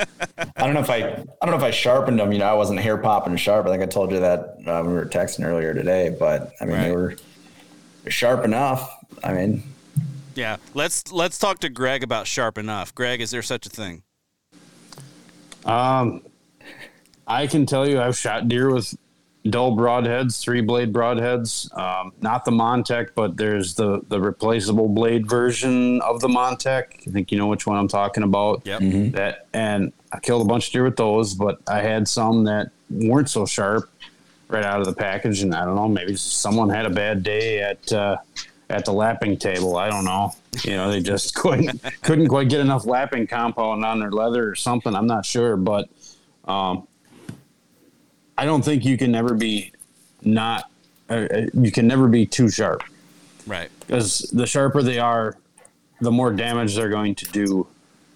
I 0.57 0.65
don't 0.65 0.73
know 0.73 0.79
if 0.79 0.89
I 0.89 0.97
I 0.97 1.45
don't 1.45 1.51
know 1.51 1.57
if 1.57 1.63
I 1.63 1.71
sharpened 1.71 2.19
them. 2.19 2.31
You 2.31 2.39
know, 2.39 2.47
I 2.47 2.53
wasn't 2.53 2.79
hair 2.79 2.97
popping 2.97 3.37
sharp. 3.37 3.67
I 3.67 3.69
think 3.69 3.83
I 3.83 3.85
told 3.85 4.11
you 4.11 4.19
that 4.19 4.57
uh, 4.65 4.83
we 4.85 4.93
were 4.93 5.05
texting 5.05 5.45
earlier 5.45 5.73
today. 5.73 6.15
But 6.17 6.51
I 6.59 6.65
mean, 6.65 6.75
right. 6.75 6.83
they 6.85 6.91
were 6.91 7.15
sharp 8.07 8.43
enough. 8.43 8.89
I 9.23 9.33
mean, 9.33 9.63
yeah, 10.37 10.57
let's 10.73 11.11
let's 11.11 11.37
talk 11.37 11.59
to 11.59 11.69
Greg 11.69 12.03
about 12.03 12.27
sharp 12.27 12.57
enough. 12.57 12.93
Greg, 12.93 13.21
is 13.21 13.31
there 13.31 13.41
such 13.41 13.65
a 13.65 13.69
thing? 13.69 14.03
Um, 15.65 16.21
I 17.25 17.47
can 17.47 17.65
tell 17.65 17.87
you, 17.87 17.99
I've 17.99 18.17
shot 18.17 18.47
deer 18.47 18.73
with 18.73 18.95
dull 19.49 19.75
broadheads, 19.75 20.41
three 20.41 20.61
blade 20.61 20.93
broadheads. 20.93 21.75
Um, 21.77 22.13
not 22.21 22.45
the 22.45 22.51
Montec, 22.51 23.09
but 23.15 23.35
there's 23.35 23.75
the 23.75 24.01
the 24.07 24.21
replaceable 24.21 24.87
blade 24.87 25.27
version 25.27 26.01
of 26.01 26.21
the 26.21 26.27
Montec. 26.27 27.07
I 27.07 27.11
think 27.11 27.31
you 27.31 27.37
know 27.37 27.47
which 27.47 27.65
one 27.65 27.77
I'm 27.77 27.87
talking 27.87 28.23
about. 28.23 28.61
Yep. 28.65 28.81
Mm-hmm. 28.81 29.11
That 29.11 29.47
and 29.53 29.91
I 30.11 30.19
killed 30.19 30.43
a 30.43 30.45
bunch 30.45 30.67
of 30.67 30.73
deer 30.73 30.83
with 30.83 30.95
those, 30.97 31.33
but 31.33 31.59
I 31.67 31.81
had 31.81 32.07
some 32.07 32.43
that 32.45 32.71
weren't 32.89 33.29
so 33.29 33.45
sharp 33.45 33.89
right 34.49 34.63
out 34.63 34.79
of 34.79 34.85
the 34.85 34.93
package, 34.93 35.41
and 35.41 35.53
I 35.53 35.65
don't 35.65 35.75
know, 35.75 35.89
maybe 35.89 36.15
someone 36.15 36.69
had 36.69 36.85
a 36.85 36.89
bad 36.89 37.23
day 37.23 37.61
at. 37.61 37.91
Uh, 37.91 38.17
at 38.69 38.85
the 38.85 38.91
lapping 38.91 39.37
table. 39.37 39.77
I 39.77 39.89
don't 39.89 40.05
know. 40.05 40.33
You 40.63 40.71
know, 40.71 40.91
they 40.91 41.01
just 41.01 41.35
couldn't 41.35 41.81
couldn't 42.01 42.27
quite 42.27 42.49
get 42.49 42.59
enough 42.59 42.85
lapping 42.85 43.27
compound 43.27 43.85
on 43.85 43.99
their 43.99 44.11
leather 44.11 44.49
or 44.49 44.55
something. 44.55 44.95
I'm 44.95 45.07
not 45.07 45.25
sure, 45.25 45.57
but 45.57 45.89
um, 46.45 46.87
I 48.37 48.45
don't 48.45 48.63
think 48.63 48.85
you 48.85 48.97
can 48.97 49.11
never 49.11 49.33
be 49.33 49.71
not. 50.21 50.69
Uh, 51.09 51.27
uh 51.31 51.45
you 51.53 51.71
can 51.71 51.87
never 51.87 52.07
be 52.07 52.25
too 52.25 52.49
sharp, 52.49 52.83
right? 53.45 53.69
Because 53.79 54.19
the 54.33 54.45
sharper 54.45 54.83
they 54.83 54.99
are, 54.99 55.37
the 56.01 56.11
more 56.11 56.33
damage 56.33 56.75
they're 56.75 56.89
going 56.89 57.15
to 57.15 57.25
do. 57.25 57.67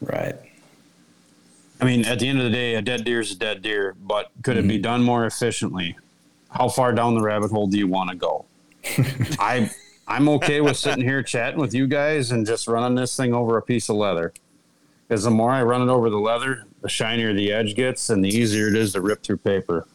Right. 0.02 0.36
I 1.80 1.86
mean, 1.86 2.06
at 2.06 2.20
the 2.20 2.28
end 2.28 2.38
of 2.38 2.46
the 2.46 2.52
day, 2.52 2.76
a 2.76 2.82
dead 2.82 3.06
deer 3.06 3.22
is 3.22 3.32
a 3.32 3.36
dead 3.36 3.62
deer, 3.64 3.96
but 4.04 4.30
could 4.44 4.56
mm-hmm. 4.56 4.66
it 4.66 4.68
be 4.68 4.76
mm-hmm. 4.76 4.84
done 4.84 5.04
more 5.04 5.26
efficiently? 5.26 5.98
How 6.50 6.68
far 6.68 6.92
down 6.94 7.16
the 7.16 7.22
rabbit 7.22 7.50
hole 7.50 7.68
do 7.68 7.78
you 7.78 7.88
want 7.88 8.10
to 8.10 8.16
go? 8.16 8.46
I 9.40 9.72
I'm 10.12 10.28
okay 10.28 10.60
with 10.60 10.76
sitting 10.76 11.06
here 11.06 11.24
chatting 11.24 11.58
with 11.58 11.74
you 11.74 11.88
guys 11.88 12.32
and 12.32 12.46
just 12.46 12.68
running 12.68 12.96
this 12.96 13.16
thing 13.16 13.34
over 13.34 13.58
a 13.58 13.62
piece 13.62 13.88
of 13.88 13.96
leather. 13.96 14.34
Because 15.08 15.24
the 15.24 15.32
more 15.32 15.52
I 15.52 15.64
run 15.64 15.82
it 15.82 15.90
over 15.90 16.10
the 16.10 16.20
leather, 16.20 16.66
the 16.82 16.90
shinier 16.90 17.34
the 17.34 17.54
edge 17.54 17.76
gets, 17.76 18.10
and 18.10 18.24
the 18.24 18.28
easier 18.28 18.68
it 18.68 18.76
is 18.76 18.92
to 18.92 19.00
rip 19.00 19.24
through 19.24 19.38
paper. 19.38 19.88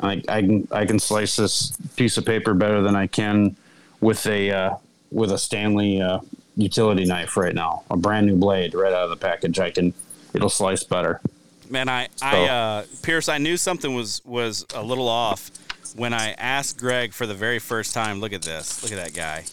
I, 0.00 0.22
I 0.28 0.40
can 0.40 0.68
I 0.70 0.86
can 0.86 0.98
slice 0.98 1.36
this 1.36 1.76
piece 1.94 2.16
of 2.16 2.24
paper 2.24 2.54
better 2.54 2.80
than 2.80 2.96
I 2.96 3.06
can 3.06 3.54
with 4.00 4.26
a 4.26 4.50
uh, 4.50 4.76
with 5.10 5.30
a 5.30 5.38
Stanley 5.38 6.00
uh, 6.00 6.20
utility 6.56 7.04
knife 7.04 7.36
right 7.36 7.54
now. 7.54 7.84
A 7.90 7.98
brand 7.98 8.26
new 8.26 8.36
blade 8.36 8.72
right 8.74 8.94
out 8.94 9.04
of 9.04 9.10
the 9.10 9.16
package. 9.16 9.58
I 9.60 9.70
can 9.70 9.92
it'll 10.32 10.48
slice 10.48 10.84
better. 10.84 11.20
Man, 11.68 11.90
I 11.90 12.08
so. 12.16 12.26
I 12.26 12.48
uh, 12.48 12.84
Pierce, 13.02 13.28
I 13.28 13.36
knew 13.36 13.58
something 13.58 13.94
was 13.94 14.22
was 14.24 14.64
a 14.74 14.82
little 14.82 15.08
off 15.08 15.50
when 15.96 16.12
I 16.12 16.32
asked 16.32 16.78
Greg 16.78 17.12
for 17.12 17.26
the 17.26 17.34
very 17.34 17.58
first 17.58 17.94
time, 17.94 18.20
look 18.20 18.32
at 18.32 18.42
this, 18.42 18.82
look 18.82 18.92
at 18.92 18.98
that 19.04 19.14
guy. 19.14 19.44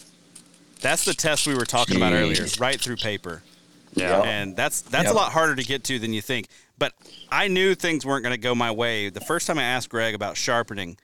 That's 0.80 1.04
the 1.04 1.14
test 1.14 1.46
we 1.46 1.54
were 1.54 1.64
talking 1.64 1.96
Jeez. 1.96 1.98
about 1.98 2.12
earlier, 2.12 2.46
right 2.60 2.80
through 2.80 2.96
paper. 2.96 3.42
Yeah. 3.94 4.22
And 4.22 4.54
that's 4.56 4.82
that's 4.82 5.06
yep. 5.06 5.12
a 5.12 5.16
lot 5.16 5.32
harder 5.32 5.56
to 5.56 5.64
get 5.64 5.84
to 5.84 5.98
than 5.98 6.12
you 6.12 6.22
think. 6.22 6.48
But 6.78 6.92
I 7.30 7.48
knew 7.48 7.74
things 7.74 8.06
weren't 8.06 8.22
going 8.22 8.34
to 8.34 8.40
go 8.40 8.54
my 8.54 8.70
way. 8.70 9.10
The 9.10 9.20
first 9.20 9.46
time 9.46 9.58
I 9.58 9.64
asked 9.64 9.88
Greg 9.88 10.14
about 10.14 10.36
sharpening, 10.36 10.96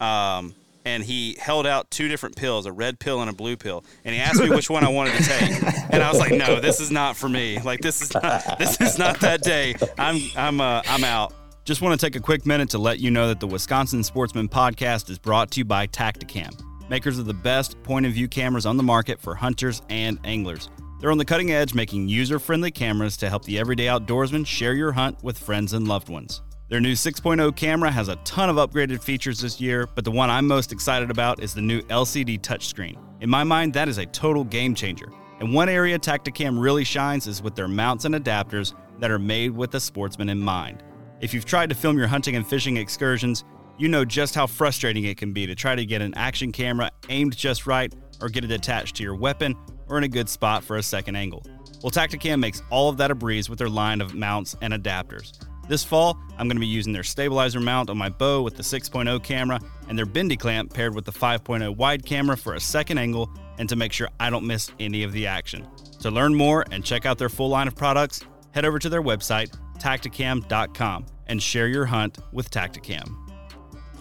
um, 0.00 0.54
and 0.84 1.02
he 1.02 1.36
held 1.40 1.66
out 1.66 1.90
two 1.90 2.08
different 2.08 2.36
pills, 2.36 2.66
a 2.66 2.72
red 2.72 2.98
pill 2.98 3.20
and 3.20 3.30
a 3.30 3.32
blue 3.32 3.56
pill, 3.56 3.84
and 4.04 4.14
he 4.14 4.20
asked 4.20 4.40
me 4.40 4.50
which 4.50 4.68
one 4.68 4.84
I 4.84 4.88
wanted 4.88 5.16
to 5.16 5.24
take, 5.24 5.62
and 5.90 6.02
I 6.02 6.10
was 6.10 6.20
like, 6.20 6.32
"No, 6.32 6.60
this 6.60 6.80
is 6.80 6.90
not 6.90 7.16
for 7.16 7.28
me. 7.28 7.58
Like 7.60 7.80
this 7.80 8.02
is 8.02 8.12
not 8.12 8.58
this 8.58 8.80
is 8.80 8.98
not 8.98 9.20
that 9.20 9.42
day. 9.42 9.74
I'm 9.96 10.20
I'm 10.36 10.60
uh, 10.60 10.82
I'm 10.86 11.04
out." 11.04 11.32
Just 11.64 11.80
want 11.80 11.98
to 11.98 12.04
take 12.04 12.16
a 12.16 12.20
quick 12.20 12.44
minute 12.44 12.70
to 12.70 12.78
let 12.78 12.98
you 12.98 13.12
know 13.12 13.28
that 13.28 13.38
the 13.38 13.46
Wisconsin 13.46 14.02
Sportsman 14.02 14.48
podcast 14.48 15.08
is 15.08 15.16
brought 15.16 15.52
to 15.52 15.60
you 15.60 15.64
by 15.64 15.86
Tactacam, 15.86 16.50
makers 16.90 17.20
of 17.20 17.26
the 17.26 17.34
best 17.34 17.80
point 17.84 18.04
of 18.04 18.10
view 18.10 18.26
cameras 18.26 18.66
on 18.66 18.76
the 18.76 18.82
market 18.82 19.20
for 19.20 19.36
hunters 19.36 19.80
and 19.88 20.18
anglers. 20.24 20.68
They're 20.98 21.12
on 21.12 21.18
the 21.18 21.24
cutting 21.24 21.52
edge 21.52 21.72
making 21.72 22.08
user 22.08 22.40
friendly 22.40 22.72
cameras 22.72 23.16
to 23.18 23.28
help 23.28 23.44
the 23.44 23.60
everyday 23.60 23.86
outdoorsman 23.86 24.44
share 24.44 24.74
your 24.74 24.90
hunt 24.90 25.22
with 25.22 25.38
friends 25.38 25.72
and 25.72 25.86
loved 25.86 26.08
ones. 26.08 26.42
Their 26.68 26.80
new 26.80 26.94
6.0 26.94 27.54
camera 27.54 27.92
has 27.92 28.08
a 28.08 28.16
ton 28.24 28.50
of 28.50 28.56
upgraded 28.56 29.00
features 29.00 29.38
this 29.38 29.60
year, 29.60 29.86
but 29.94 30.04
the 30.04 30.10
one 30.10 30.30
I'm 30.30 30.48
most 30.48 30.72
excited 30.72 31.12
about 31.12 31.40
is 31.40 31.54
the 31.54 31.60
new 31.60 31.80
LCD 31.82 32.40
touchscreen. 32.40 32.98
In 33.20 33.30
my 33.30 33.44
mind, 33.44 33.72
that 33.74 33.88
is 33.88 33.98
a 33.98 34.06
total 34.06 34.42
game 34.42 34.74
changer. 34.74 35.12
And 35.38 35.54
one 35.54 35.68
area 35.68 35.96
Tactacam 35.96 36.60
really 36.60 36.82
shines 36.82 37.28
is 37.28 37.40
with 37.40 37.54
their 37.54 37.68
mounts 37.68 38.04
and 38.04 38.16
adapters 38.16 38.74
that 38.98 39.12
are 39.12 39.18
made 39.20 39.52
with 39.52 39.70
the 39.70 39.78
sportsman 39.78 40.28
in 40.28 40.40
mind. 40.40 40.82
If 41.22 41.32
you've 41.32 41.44
tried 41.44 41.68
to 41.68 41.76
film 41.76 41.96
your 41.96 42.08
hunting 42.08 42.34
and 42.34 42.44
fishing 42.44 42.76
excursions, 42.76 43.44
you 43.78 43.86
know 43.86 44.04
just 44.04 44.34
how 44.34 44.48
frustrating 44.48 45.04
it 45.04 45.16
can 45.16 45.32
be 45.32 45.46
to 45.46 45.54
try 45.54 45.76
to 45.76 45.86
get 45.86 46.02
an 46.02 46.12
action 46.14 46.50
camera 46.50 46.90
aimed 47.10 47.36
just 47.36 47.64
right 47.64 47.94
or 48.20 48.28
get 48.28 48.42
it 48.42 48.50
attached 48.50 48.96
to 48.96 49.04
your 49.04 49.14
weapon 49.14 49.56
or 49.86 49.98
in 49.98 50.02
a 50.02 50.08
good 50.08 50.28
spot 50.28 50.64
for 50.64 50.78
a 50.78 50.82
second 50.82 51.14
angle. 51.14 51.46
Well, 51.80 51.92
Tactacam 51.92 52.40
makes 52.40 52.60
all 52.70 52.88
of 52.88 52.96
that 52.96 53.12
a 53.12 53.14
breeze 53.14 53.48
with 53.48 53.60
their 53.60 53.68
line 53.68 54.00
of 54.00 54.14
mounts 54.14 54.56
and 54.62 54.74
adapters. 54.74 55.38
This 55.68 55.84
fall, 55.84 56.18
I'm 56.38 56.48
going 56.48 56.56
to 56.56 56.60
be 56.60 56.66
using 56.66 56.92
their 56.92 57.04
stabilizer 57.04 57.60
mount 57.60 57.88
on 57.88 57.96
my 57.96 58.08
bow 58.08 58.42
with 58.42 58.56
the 58.56 58.64
6.0 58.64 59.22
camera 59.22 59.60
and 59.88 59.96
their 59.96 60.06
bendy 60.06 60.36
clamp 60.36 60.74
paired 60.74 60.92
with 60.92 61.04
the 61.04 61.12
5.0 61.12 61.76
wide 61.76 62.04
camera 62.04 62.36
for 62.36 62.54
a 62.54 62.60
second 62.60 62.98
angle 62.98 63.30
and 63.58 63.68
to 63.68 63.76
make 63.76 63.92
sure 63.92 64.08
I 64.18 64.28
don't 64.28 64.44
miss 64.44 64.72
any 64.80 65.04
of 65.04 65.12
the 65.12 65.28
action. 65.28 65.68
To 66.00 66.10
learn 66.10 66.34
more 66.34 66.64
and 66.72 66.84
check 66.84 67.06
out 67.06 67.16
their 67.16 67.28
full 67.28 67.48
line 67.48 67.68
of 67.68 67.76
products, 67.76 68.24
head 68.50 68.64
over 68.64 68.80
to 68.80 68.88
their 68.88 69.02
website, 69.02 69.56
tactacam.com 69.82 71.06
and 71.26 71.42
share 71.42 71.66
your 71.66 71.86
hunt 71.86 72.18
with 72.32 72.50
Tactacam. 72.50 73.16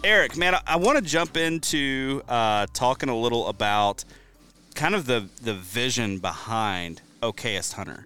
Eric, 0.03 0.37
man, 0.37 0.55
I, 0.55 0.61
I 0.67 0.75
want 0.77 0.97
to 0.97 1.03
jump 1.03 1.37
into 1.37 2.21
uh, 2.27 2.67
talking 2.73 3.09
a 3.09 3.17
little 3.17 3.47
about 3.47 4.03
kind 4.75 4.95
of 4.95 5.05
the 5.05 5.27
the 5.41 5.53
vision 5.53 6.19
behind 6.19 7.01
Okayest 7.21 7.73
Hunter. 7.73 8.05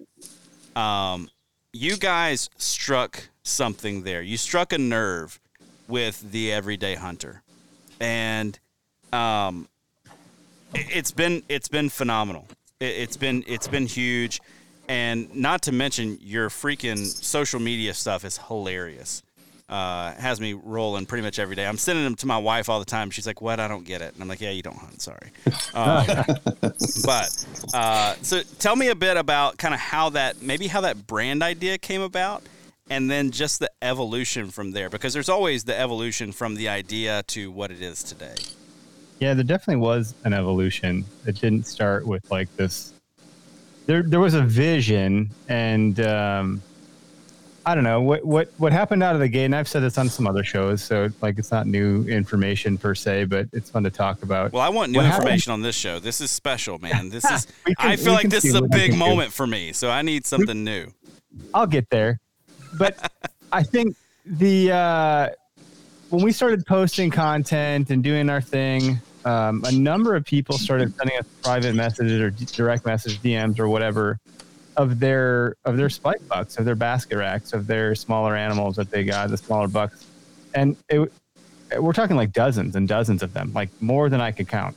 Um, 0.74 1.30
you 1.72 1.96
guys 1.96 2.50
struck 2.56 3.28
something 3.42 4.02
there. 4.02 4.22
You 4.22 4.36
struck 4.36 4.72
a 4.72 4.78
nerve 4.78 5.38
with 5.88 6.30
the 6.32 6.52
everyday 6.52 6.94
hunter, 6.94 7.42
and 8.00 8.58
um, 9.12 9.68
it, 10.74 10.86
has 10.92 11.12
been 11.12 11.42
it's 11.48 11.68
been 11.68 11.88
phenomenal. 11.88 12.46
It, 12.80 12.86
it's 12.86 13.16
been 13.16 13.44
it's 13.46 13.68
been 13.68 13.86
huge 13.86 14.40
and 14.88 15.34
not 15.34 15.62
to 15.62 15.72
mention 15.72 16.18
your 16.20 16.48
freaking 16.48 16.98
social 16.98 17.60
media 17.60 17.94
stuff 17.94 18.24
is 18.24 18.38
hilarious. 18.38 19.22
Uh, 19.68 20.12
has 20.14 20.40
me 20.40 20.52
rolling 20.52 21.06
pretty 21.06 21.24
much 21.24 21.40
every 21.40 21.56
day. 21.56 21.66
I'm 21.66 21.76
sending 21.76 22.04
them 22.04 22.14
to 22.16 22.26
my 22.26 22.38
wife 22.38 22.68
all 22.68 22.78
the 22.78 22.84
time. 22.84 23.10
She's 23.10 23.26
like, 23.26 23.42
"What? 23.42 23.58
I 23.58 23.66
don't 23.66 23.84
get 23.84 24.00
it." 24.00 24.14
And 24.14 24.22
I'm 24.22 24.28
like, 24.28 24.40
"Yeah, 24.40 24.52
you 24.52 24.62
don't 24.62 24.76
hunt. 24.76 25.02
Sorry." 25.02 25.32
Um, 25.74 26.06
but 27.04 27.46
uh, 27.74 28.14
so, 28.22 28.42
tell 28.60 28.76
me 28.76 28.88
a 28.88 28.94
bit 28.94 29.16
about 29.16 29.58
kind 29.58 29.74
of 29.74 29.80
how 29.80 30.10
that 30.10 30.40
maybe 30.40 30.68
how 30.68 30.82
that 30.82 31.08
brand 31.08 31.42
idea 31.42 31.78
came 31.78 32.00
about, 32.00 32.44
and 32.90 33.10
then 33.10 33.32
just 33.32 33.58
the 33.58 33.68
evolution 33.82 34.52
from 34.52 34.70
there. 34.70 34.88
Because 34.88 35.12
there's 35.12 35.28
always 35.28 35.64
the 35.64 35.76
evolution 35.76 36.30
from 36.30 36.54
the 36.54 36.68
idea 36.68 37.24
to 37.24 37.50
what 37.50 37.72
it 37.72 37.82
is 37.82 38.04
today. 38.04 38.36
Yeah, 39.18 39.34
there 39.34 39.42
definitely 39.42 39.82
was 39.82 40.14
an 40.22 40.32
evolution. 40.32 41.04
It 41.26 41.40
didn't 41.40 41.66
start 41.66 42.06
with 42.06 42.30
like 42.30 42.54
this 42.54 42.92
there 43.86 44.02
there 44.02 44.20
was 44.20 44.34
a 44.34 44.42
vision 44.42 45.30
and 45.48 45.98
um, 46.00 46.62
I 47.64 47.74
don't 47.74 47.82
know 47.82 48.00
what 48.00 48.24
what 48.24 48.48
what 48.58 48.72
happened 48.72 49.02
out 49.02 49.16
of 49.16 49.20
the 49.20 49.28
gate. 49.28 49.46
And 49.46 49.54
I've 49.54 49.66
said 49.66 49.82
this 49.82 49.98
on 49.98 50.08
some 50.08 50.28
other 50.28 50.44
shows, 50.44 50.82
so 50.82 51.08
like 51.20 51.36
it's 51.36 51.50
not 51.50 51.66
new 51.66 52.04
information 52.04 52.78
per 52.78 52.94
se, 52.94 53.24
but 53.24 53.48
it's 53.52 53.70
fun 53.70 53.82
to 53.82 53.90
talk 53.90 54.22
about. 54.22 54.52
Well, 54.52 54.62
I 54.62 54.68
want 54.68 54.92
new 54.92 54.98
what 54.98 55.06
information 55.06 55.50
happened? 55.50 55.64
on 55.64 55.68
this 55.68 55.74
show. 55.74 55.98
This 55.98 56.20
is 56.20 56.30
special, 56.30 56.78
man. 56.78 57.10
This 57.16 57.24
is 57.24 57.46
can, 57.64 57.74
I 57.78 57.96
feel 57.96 58.12
like 58.12 58.28
this 58.28 58.44
is 58.44 58.54
a 58.54 58.62
big 58.62 58.96
moment 58.96 59.30
do. 59.30 59.34
for 59.34 59.48
me, 59.48 59.72
so 59.72 59.90
I 59.90 60.02
need 60.02 60.26
something 60.26 60.62
new. 60.62 60.86
I'll 61.52 61.66
get 61.66 61.90
there, 61.90 62.20
but 62.78 63.10
I 63.50 63.64
think 63.64 63.96
the 64.24 64.70
uh, 64.70 65.28
when 66.10 66.22
we 66.22 66.30
started 66.30 66.64
posting 66.66 67.10
content 67.10 67.90
and 67.90 68.02
doing 68.02 68.30
our 68.30 68.40
thing, 68.40 69.00
um, 69.26 69.62
a 69.64 69.72
number 69.72 70.14
of 70.14 70.24
people 70.24 70.56
started 70.56 70.94
sending 70.96 71.18
us 71.18 71.26
private 71.42 71.74
messages 71.74 72.20
or 72.20 72.30
direct 72.30 72.86
message 72.86 73.20
DMs 73.20 73.58
or 73.58 73.68
whatever 73.68 74.20
of 74.76 75.00
their 75.00 75.56
of 75.64 75.76
their 75.76 75.90
spike 75.90 76.26
bucks, 76.28 76.58
of 76.58 76.64
their 76.64 76.76
basket 76.76 77.16
racks, 77.16 77.52
of 77.52 77.66
their 77.66 77.96
smaller 77.96 78.36
animals 78.36 78.76
that 78.76 78.90
they 78.90 79.02
got, 79.02 79.28
the 79.28 79.36
smaller 79.36 79.66
bucks, 79.66 80.06
and 80.54 80.76
it, 80.88 81.12
we're 81.80 81.92
talking 81.92 82.14
like 82.14 82.32
dozens 82.32 82.76
and 82.76 82.86
dozens 82.86 83.20
of 83.20 83.32
them, 83.32 83.52
like 83.52 83.68
more 83.80 84.08
than 84.08 84.20
I 84.20 84.30
could 84.30 84.46
count, 84.46 84.76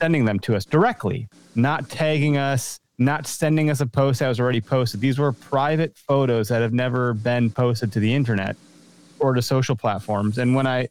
sending 0.00 0.26
them 0.26 0.38
to 0.40 0.54
us 0.54 0.66
directly, 0.66 1.28
not 1.54 1.88
tagging 1.88 2.36
us, 2.36 2.78
not 2.98 3.26
sending 3.26 3.70
us 3.70 3.80
a 3.80 3.86
post 3.86 4.20
that 4.20 4.28
was 4.28 4.38
already 4.38 4.60
posted. 4.60 5.00
These 5.00 5.18
were 5.18 5.32
private 5.32 5.96
photos 5.96 6.48
that 6.48 6.60
have 6.60 6.74
never 6.74 7.14
been 7.14 7.50
posted 7.50 7.90
to 7.92 8.00
the 8.00 8.12
internet 8.12 8.54
or 9.18 9.32
to 9.32 9.40
social 9.40 9.76
platforms. 9.76 10.36
And 10.36 10.54
when 10.54 10.66
I 10.66 10.88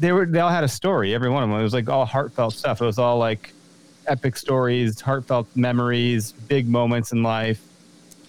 they 0.00 0.12
were 0.12 0.26
they 0.26 0.40
all 0.40 0.50
had 0.50 0.64
a 0.64 0.68
story. 0.68 1.14
Every 1.14 1.30
one 1.30 1.42
of 1.42 1.50
them. 1.50 1.58
It 1.58 1.62
was 1.62 1.74
like 1.74 1.88
all 1.88 2.06
heartfelt 2.06 2.54
stuff. 2.54 2.80
It 2.80 2.86
was 2.86 2.98
all 2.98 3.18
like 3.18 3.52
epic 4.06 4.36
stories, 4.36 5.00
heartfelt 5.00 5.46
memories, 5.54 6.32
big 6.32 6.68
moments 6.68 7.12
in 7.12 7.22
life, 7.22 7.62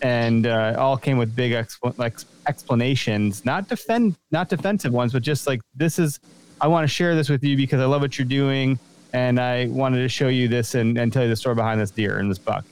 and 0.01 0.45
uh, 0.45 0.75
all 0.77 0.97
came 0.97 1.17
with 1.17 1.35
big 1.35 1.65
like 1.97 2.17
explanations. 2.47 3.45
Not 3.45 3.67
defend, 3.67 4.17
not 4.31 4.49
defensive 4.49 4.93
ones, 4.93 5.13
but 5.13 5.23
just 5.23 5.47
like 5.47 5.61
this 5.75 5.97
is. 5.97 6.19
I 6.59 6.67
want 6.67 6.83
to 6.83 6.87
share 6.87 7.15
this 7.15 7.27
with 7.27 7.43
you 7.43 7.57
because 7.57 7.81
I 7.81 7.85
love 7.85 8.01
what 8.01 8.19
you're 8.19 8.27
doing, 8.27 8.77
and 9.13 9.39
I 9.39 9.65
wanted 9.67 10.03
to 10.03 10.09
show 10.09 10.27
you 10.27 10.47
this 10.47 10.75
and, 10.75 10.95
and 10.97 11.11
tell 11.11 11.23
you 11.23 11.29
the 11.29 11.35
story 11.35 11.55
behind 11.55 11.81
this 11.81 11.89
deer 11.89 12.19
and 12.19 12.29
this 12.29 12.37
buck. 12.37 12.65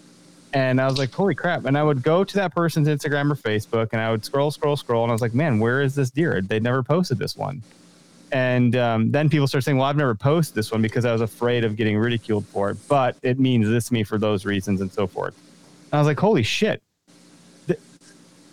And 0.53 0.81
I 0.81 0.85
was 0.85 0.97
like, 0.97 1.11
holy 1.11 1.35
crap. 1.35 1.65
And 1.65 1.77
I 1.77 1.83
would 1.83 2.01
go 2.01 2.23
to 2.23 2.35
that 2.35 2.53
person's 2.53 2.87
Instagram 2.87 3.31
or 3.31 3.35
Facebook 3.35 3.89
and 3.91 4.01
I 4.01 4.09
would 4.09 4.25
scroll, 4.25 4.49
scroll, 4.49 4.75
scroll. 4.75 5.03
And 5.03 5.11
I 5.11 5.13
was 5.13 5.21
like, 5.21 5.35
man, 5.35 5.59
where 5.59 5.81
is 5.81 5.93
this 5.93 6.09
deer? 6.09 6.41
They'd 6.41 6.63
never 6.63 6.81
posted 6.81 7.19
this 7.19 7.35
one. 7.35 7.61
And 8.31 8.75
um, 8.75 9.11
then 9.11 9.29
people 9.29 9.47
start 9.47 9.63
saying, 9.63 9.77
well, 9.77 9.87
I've 9.87 9.97
never 9.97 10.15
posted 10.15 10.55
this 10.55 10.71
one 10.71 10.81
because 10.81 11.05
I 11.05 11.11
was 11.11 11.21
afraid 11.21 11.63
of 11.63 11.75
getting 11.75 11.97
ridiculed 11.97 12.45
for 12.45 12.69
it, 12.69 12.77
but 12.87 13.15
it 13.23 13.39
means 13.39 13.67
this 13.67 13.87
to 13.87 13.93
me 13.93 14.03
for 14.03 14.17
those 14.17 14.45
reasons 14.45 14.81
and 14.81 14.91
so 14.91 15.07
forth. 15.07 15.35
And 15.85 15.93
I 15.93 15.97
was 15.97 16.07
like, 16.07 16.19
holy 16.19 16.43
shit. 16.43 16.81
The, 17.67 17.77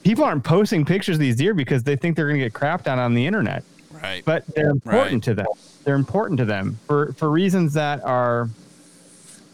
people 0.03 0.25
aren't 0.25 0.45
posting 0.45 0.85
pictures 0.85 1.17
of 1.17 1.21
these 1.21 1.37
deer 1.37 1.53
because 1.53 1.83
they 1.83 1.97
think 1.97 2.17
they're 2.17 2.29
going 2.29 2.41
to 2.41 2.45
get 2.47 2.55
crapped 2.55 2.91
on 2.91 2.99
on 2.99 3.13
the 3.13 3.27
internet. 3.27 3.65
Right. 3.91 4.25
But 4.25 4.47
they're 4.55 4.71
important 4.71 5.15
right. 5.15 5.23
to 5.25 5.35
them. 5.35 5.47
They're 5.85 5.95
important 5.95 6.39
to 6.39 6.45
them 6.45 6.79
for, 6.87 7.13
for 7.13 7.31
reasons 7.31 7.75
that 7.75 8.03
are, 8.05 8.49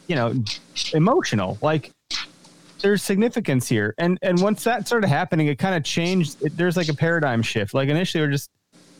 you 0.07 0.17
know, 0.17 0.35
emotional. 0.93 1.59
Like, 1.63 1.93
there's 2.81 3.03
significance 3.03 3.69
here. 3.69 3.95
And 3.99 4.19
and 4.23 4.41
once 4.43 4.65
that 4.65 4.87
started 4.89 5.07
happening, 5.07 5.47
it 5.47 5.57
kind 5.57 5.77
of 5.77 5.85
changed. 5.85 6.43
It, 6.43 6.57
there's 6.57 6.77
like 6.77 6.89
a 6.89 6.95
paradigm 6.95 7.41
shift. 7.41 7.75
Like 7.75 7.89
initially, 7.89 8.25
we're 8.25 8.33
just 8.33 8.51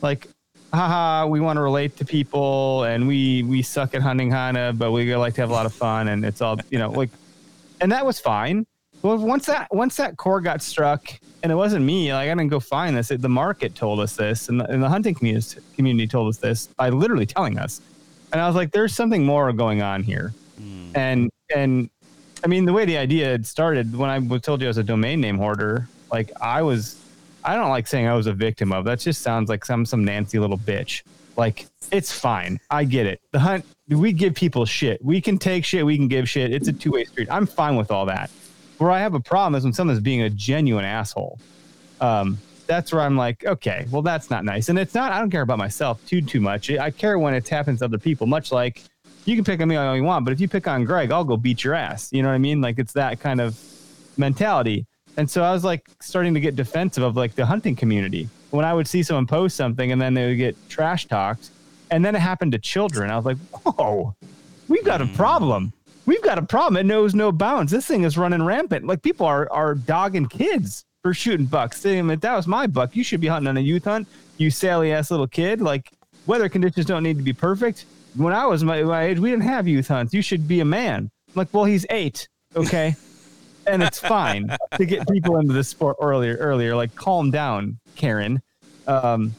like, 0.01 0.27
haha, 0.73 1.27
we 1.27 1.39
want 1.39 1.57
to 1.57 1.61
relate 1.61 1.97
to 1.97 2.05
people 2.05 2.83
and 2.83 3.07
we 3.07 3.43
we 3.43 3.61
suck 3.61 3.93
at 3.93 4.01
hunting 4.01 4.31
Hana, 4.31 4.73
but 4.73 4.91
we 4.91 5.15
like 5.15 5.35
to 5.35 5.41
have 5.41 5.49
a 5.49 5.53
lot 5.53 5.65
of 5.65 5.73
fun 5.73 6.07
and 6.09 6.25
it's 6.25 6.41
all 6.41 6.57
you 6.69 6.79
know 6.79 6.89
like, 6.91 7.09
and 7.81 7.91
that 7.91 8.05
was 8.05 8.19
fine. 8.19 8.65
Well, 9.01 9.17
once 9.17 9.45
that 9.47 9.67
once 9.73 9.97
that 9.97 10.17
core 10.17 10.39
got 10.39 10.61
struck, 10.61 11.09
and 11.43 11.51
it 11.51 11.55
wasn't 11.55 11.83
me, 11.83 12.13
like 12.13 12.29
I 12.29 12.33
didn't 12.33 12.47
go 12.47 12.61
find 12.61 12.95
this. 12.95 13.11
It, 13.11 13.21
the 13.21 13.29
market 13.29 13.75
told 13.75 13.99
us 13.99 14.15
this, 14.15 14.47
and 14.47 14.61
the, 14.61 14.71
and 14.71 14.81
the 14.81 14.87
hunting 14.87 15.13
community 15.13 15.59
community 15.75 16.07
told 16.07 16.29
us 16.29 16.37
this 16.37 16.67
by 16.67 16.89
literally 16.89 17.25
telling 17.25 17.59
us. 17.59 17.81
And 18.31 18.41
I 18.41 18.47
was 18.47 18.55
like, 18.55 18.71
"There's 18.71 18.95
something 18.95 19.25
more 19.25 19.51
going 19.51 19.81
on 19.81 20.03
here," 20.03 20.33
mm. 20.59 20.95
and 20.95 21.29
and 21.53 21.89
I 22.45 22.47
mean, 22.47 22.63
the 22.63 22.71
way 22.71 22.85
the 22.85 22.97
idea 22.97 23.27
had 23.27 23.45
started 23.45 23.93
when 23.93 24.09
I 24.09 24.19
was 24.19 24.41
told 24.41 24.61
you 24.61 24.67
I 24.67 24.69
was 24.69 24.77
a 24.77 24.83
domain 24.83 25.19
name 25.19 25.37
hoarder, 25.37 25.89
like 26.09 26.31
I 26.39 26.61
was 26.61 27.02
I 27.45 27.55
don't 27.55 27.69
like 27.69 27.87
saying 27.87 28.07
I 28.07 28.15
was 28.15 28.27
a 28.27 28.33
victim 28.33 28.71
of. 28.71 28.85
That 28.85 28.99
just 28.99 29.21
sounds 29.21 29.49
like 29.49 29.65
some 29.65 29.85
some 29.85 30.03
Nancy 30.03 30.39
little 30.39 30.57
bitch. 30.57 31.03
Like 31.35 31.67
it's 31.91 32.11
fine. 32.11 32.59
I 32.69 32.83
get 32.83 33.05
it. 33.05 33.21
The 33.31 33.39
hunt 33.39 33.65
we 33.89 34.13
give 34.13 34.33
people 34.33 34.65
shit. 34.65 35.03
We 35.03 35.21
can 35.21 35.37
take 35.37 35.65
shit, 35.65 35.85
we 35.85 35.97
can 35.97 36.07
give 36.07 36.29
shit. 36.29 36.53
It's 36.53 36.67
a 36.67 36.73
two-way 36.73 37.05
street. 37.05 37.27
I'm 37.29 37.45
fine 37.45 37.75
with 37.75 37.91
all 37.91 38.05
that. 38.05 38.29
Where 38.77 38.91
I 38.91 38.99
have 38.99 39.13
a 39.13 39.19
problem 39.19 39.55
is 39.55 39.63
when 39.63 39.73
someone's 39.73 39.99
being 39.99 40.21
a 40.21 40.29
genuine 40.29 40.85
asshole. 40.85 41.39
Um, 42.01 42.37
that's 42.65 42.93
where 42.93 43.01
I'm 43.01 43.17
like, 43.17 43.45
okay, 43.45 43.85
well, 43.91 44.01
that's 44.01 44.29
not 44.29 44.45
nice. 44.45 44.69
And 44.69 44.79
it's 44.79 44.93
not, 44.93 45.11
I 45.11 45.19
don't 45.19 45.29
care 45.29 45.41
about 45.41 45.57
myself 45.57 46.03
too, 46.05 46.21
too 46.21 46.39
much. 46.39 46.71
I 46.71 46.91
care 46.91 47.19
when 47.19 47.33
it 47.33 47.47
happens 47.47 47.79
to 47.79 47.85
other 47.85 47.97
people, 47.97 48.25
much 48.25 48.51
like 48.51 48.83
you 49.25 49.35
can 49.35 49.43
pick 49.43 49.61
on 49.61 49.67
me 49.67 49.75
all 49.75 49.95
you 49.95 50.03
want, 50.03 50.25
but 50.25 50.31
if 50.31 50.41
you 50.41 50.47
pick 50.47 50.67
on 50.67 50.85
Greg, 50.85 51.11
I'll 51.11 51.23
go 51.23 51.37
beat 51.37 51.63
your 51.63 51.73
ass. 51.73 52.11
You 52.11 52.23
know 52.23 52.29
what 52.29 52.35
I 52.35 52.39
mean? 52.39 52.61
Like 52.61 52.79
it's 52.79 52.93
that 52.93 53.19
kind 53.19 53.41
of 53.41 53.59
mentality. 54.17 54.85
And 55.17 55.29
so 55.29 55.43
I 55.43 55.51
was 55.51 55.63
like 55.63 55.87
starting 56.01 56.33
to 56.33 56.39
get 56.39 56.55
defensive 56.55 57.03
of 57.03 57.15
like 57.15 57.35
the 57.35 57.45
hunting 57.45 57.75
community. 57.75 58.29
When 58.51 58.65
I 58.65 58.73
would 58.73 58.87
see 58.87 59.03
someone 59.03 59.27
post 59.27 59.55
something 59.55 59.91
and 59.91 60.01
then 60.01 60.13
they 60.13 60.27
would 60.27 60.37
get 60.37 60.55
trash 60.69 61.07
talked, 61.07 61.49
and 61.91 62.03
then 62.03 62.15
it 62.15 62.19
happened 62.19 62.51
to 62.53 62.59
children. 62.59 63.11
I 63.11 63.15
was 63.15 63.25
like, 63.25 63.37
whoa, 63.51 64.15
we've 64.67 64.83
got 64.83 65.01
a 65.01 65.05
hmm. 65.05 65.15
problem. 65.15 65.73
We've 66.05 66.23
got 66.23 66.37
a 66.37 66.43
problem. 66.43 66.77
It 66.77 66.85
knows 66.85 67.15
no 67.15 67.31
bounds. 67.31 67.71
This 67.71 67.85
thing 67.85 68.03
is 68.03 68.17
running 68.17 68.43
rampant. 68.43 68.85
Like 68.85 69.01
people 69.01 69.25
are 69.25 69.47
are 69.51 69.75
dogging 69.75 70.25
kids 70.25 70.85
for 71.01 71.13
shooting 71.13 71.45
bucks. 71.45 71.85
If 71.85 72.21
that 72.21 72.35
was 72.35 72.47
my 72.47 72.67
buck, 72.67 72.95
you 72.95 73.03
should 73.03 73.21
be 73.21 73.27
hunting 73.27 73.47
on 73.47 73.57
a 73.57 73.61
youth 73.61 73.85
hunt. 73.85 74.07
You 74.37 74.49
sally 74.49 74.91
ass 74.91 75.11
little 75.11 75.27
kid. 75.27 75.61
Like 75.61 75.91
weather 76.25 76.49
conditions 76.49 76.85
don't 76.85 77.03
need 77.03 77.17
to 77.17 77.23
be 77.23 77.33
perfect. 77.33 77.85
When 78.15 78.33
I 78.33 78.45
was 78.45 78.63
my, 78.63 78.83
my 78.83 79.03
age, 79.03 79.19
we 79.19 79.29
didn't 79.29 79.43
have 79.43 79.67
youth 79.67 79.87
hunts. 79.87 80.13
You 80.13 80.21
should 80.21 80.47
be 80.47 80.59
a 80.59 80.65
man. 80.65 81.09
I'm 81.27 81.33
like, 81.35 81.53
well, 81.53 81.65
he's 81.65 81.85
eight. 81.89 82.27
Okay. 82.55 82.95
and 83.67 83.83
it's 83.83 83.99
fine 83.99 84.55
to 84.77 84.85
get 84.85 85.07
people 85.07 85.37
into 85.37 85.53
the 85.53 85.63
sport 85.63 85.97
earlier, 86.01 86.35
earlier, 86.35 86.75
like 86.75 86.93
calm 86.95 87.31
down, 87.31 87.79
Karen. 87.95 88.41
Um, 88.87 89.33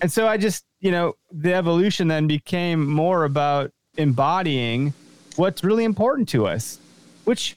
and 0.00 0.10
so 0.10 0.26
I 0.26 0.36
just, 0.36 0.64
you 0.80 0.90
know, 0.90 1.14
the 1.30 1.54
evolution 1.54 2.08
then 2.08 2.26
became 2.26 2.86
more 2.86 3.24
about 3.24 3.70
embodying 3.96 4.92
what's 5.36 5.62
really 5.62 5.84
important 5.84 6.28
to 6.30 6.46
us, 6.46 6.78
which 7.24 7.56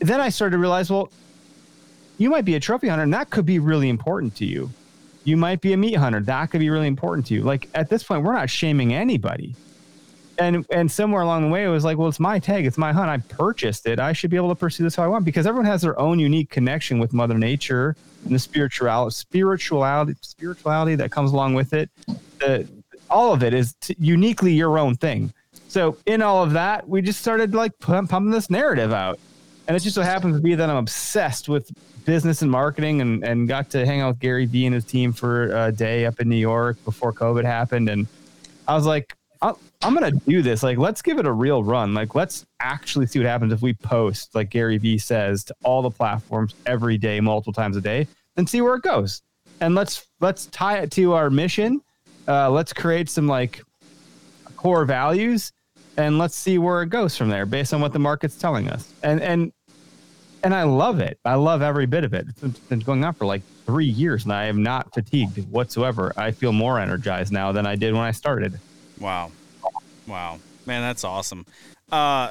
then 0.00 0.20
I 0.20 0.28
started 0.28 0.52
to 0.52 0.58
realize, 0.58 0.90
well, 0.90 1.10
you 2.18 2.30
might 2.30 2.44
be 2.44 2.54
a 2.54 2.60
trophy 2.60 2.88
hunter 2.88 3.02
and 3.02 3.14
that 3.14 3.30
could 3.30 3.46
be 3.46 3.58
really 3.58 3.88
important 3.88 4.34
to 4.36 4.44
you. 4.44 4.70
You 5.24 5.36
might 5.36 5.60
be 5.60 5.72
a 5.72 5.76
meat 5.76 5.94
hunter. 5.94 6.20
That 6.20 6.50
could 6.50 6.60
be 6.60 6.70
really 6.70 6.88
important 6.88 7.26
to 7.26 7.34
you. 7.34 7.42
Like 7.42 7.68
at 7.74 7.88
this 7.88 8.02
point, 8.02 8.24
we're 8.24 8.32
not 8.32 8.50
shaming 8.50 8.92
anybody. 8.92 9.54
And 10.38 10.66
and 10.70 10.90
somewhere 10.90 11.22
along 11.22 11.42
the 11.42 11.48
way, 11.48 11.64
it 11.64 11.68
was 11.68 11.84
like, 11.84 11.98
well, 11.98 12.08
it's 12.08 12.20
my 12.20 12.38
tag, 12.38 12.64
it's 12.64 12.78
my 12.78 12.92
hunt. 12.92 13.10
I 13.10 13.18
purchased 13.34 13.86
it. 13.86 14.00
I 14.00 14.12
should 14.12 14.30
be 14.30 14.36
able 14.36 14.48
to 14.48 14.54
pursue 14.54 14.82
this 14.82 14.96
how 14.96 15.04
I 15.04 15.06
want 15.06 15.24
because 15.24 15.46
everyone 15.46 15.66
has 15.66 15.82
their 15.82 15.98
own 16.00 16.18
unique 16.18 16.48
connection 16.48 16.98
with 16.98 17.12
Mother 17.12 17.36
Nature 17.36 17.96
and 18.24 18.34
the 18.34 18.38
spirituality, 18.38 19.14
spirituality, 19.14 20.14
spirituality 20.22 20.94
that 20.94 21.10
comes 21.10 21.32
along 21.32 21.54
with 21.54 21.74
it. 21.74 21.90
The, 22.38 22.66
all 23.10 23.34
of 23.34 23.42
it 23.42 23.52
is 23.52 23.74
t- 23.74 23.94
uniquely 23.98 24.52
your 24.52 24.78
own 24.78 24.96
thing. 24.96 25.32
So 25.68 25.96
in 26.06 26.22
all 26.22 26.42
of 26.42 26.52
that, 26.52 26.88
we 26.88 27.02
just 27.02 27.20
started 27.20 27.54
like 27.54 27.78
pumping 27.78 28.30
this 28.30 28.48
narrative 28.48 28.92
out, 28.92 29.18
and 29.68 29.76
it 29.76 29.80
just 29.80 29.94
so 29.94 30.02
happens 30.02 30.36
to 30.36 30.42
be 30.42 30.54
that 30.54 30.68
I'm 30.68 30.76
obsessed 30.76 31.48
with 31.48 31.70
business 32.04 32.42
and 32.42 32.50
marketing, 32.50 33.02
and 33.02 33.22
and 33.22 33.46
got 33.46 33.68
to 33.70 33.84
hang 33.84 34.00
out 34.00 34.08
with 34.08 34.20
Gary 34.20 34.46
Vee 34.46 34.66
and 34.66 34.74
his 34.74 34.84
team 34.84 35.12
for 35.12 35.54
a 35.66 35.70
day 35.70 36.06
up 36.06 36.20
in 36.20 36.28
New 36.28 36.36
York 36.36 36.82
before 36.84 37.12
COVID 37.12 37.44
happened, 37.44 37.90
and 37.90 38.06
I 38.66 38.74
was 38.74 38.86
like, 38.86 39.14
I'm 39.42 39.94
gonna 39.94 40.12
do 40.12 40.42
this. 40.42 40.62
Like, 40.62 40.78
let's 40.78 41.02
give 41.02 41.18
it 41.18 41.26
a 41.26 41.32
real 41.32 41.64
run. 41.64 41.92
Like, 41.92 42.14
let's 42.14 42.46
actually 42.60 43.06
see 43.06 43.18
what 43.18 43.26
happens 43.26 43.52
if 43.52 43.60
we 43.60 43.74
post, 43.74 44.34
like 44.34 44.50
Gary 44.50 44.78
Vee 44.78 44.98
says, 44.98 45.42
to 45.44 45.54
all 45.64 45.82
the 45.82 45.90
platforms 45.90 46.54
every 46.66 46.96
day, 46.96 47.18
multiple 47.20 47.52
times 47.52 47.76
a 47.76 47.80
day, 47.80 48.06
and 48.36 48.48
see 48.48 48.60
where 48.60 48.76
it 48.76 48.82
goes. 48.82 49.22
And 49.60 49.74
let's 49.74 50.06
let's 50.20 50.46
tie 50.46 50.78
it 50.78 50.92
to 50.92 51.14
our 51.14 51.28
mission. 51.30 51.82
Uh, 52.28 52.50
let's 52.50 52.72
create 52.72 53.10
some 53.10 53.26
like 53.26 53.62
core 54.56 54.84
values, 54.84 55.52
and 55.96 56.18
let's 56.18 56.36
see 56.36 56.58
where 56.58 56.82
it 56.82 56.90
goes 56.90 57.16
from 57.16 57.28
there, 57.28 57.44
based 57.44 57.74
on 57.74 57.80
what 57.80 57.92
the 57.92 57.98
market's 57.98 58.38
telling 58.38 58.68
us. 58.68 58.92
And 59.02 59.20
and 59.20 59.52
and 60.44 60.54
I 60.54 60.62
love 60.62 61.00
it. 61.00 61.18
I 61.24 61.34
love 61.34 61.62
every 61.62 61.86
bit 61.86 62.04
of 62.04 62.14
it. 62.14 62.26
It's 62.42 62.58
been 62.60 62.80
going 62.80 63.04
on 63.04 63.14
for 63.14 63.26
like 63.26 63.42
three 63.66 63.86
years, 63.86 64.22
and 64.24 64.32
I 64.32 64.44
am 64.44 64.62
not 64.62 64.94
fatigued 64.94 65.38
whatsoever. 65.50 66.12
I 66.16 66.30
feel 66.30 66.52
more 66.52 66.78
energized 66.78 67.32
now 67.32 67.50
than 67.50 67.66
I 67.66 67.74
did 67.74 67.92
when 67.92 68.02
I 68.02 68.12
started. 68.12 68.60
Wow. 69.02 69.30
Wow. 70.06 70.38
Man, 70.64 70.80
that's 70.80 71.04
awesome. 71.04 71.44
Uh, 71.90 72.30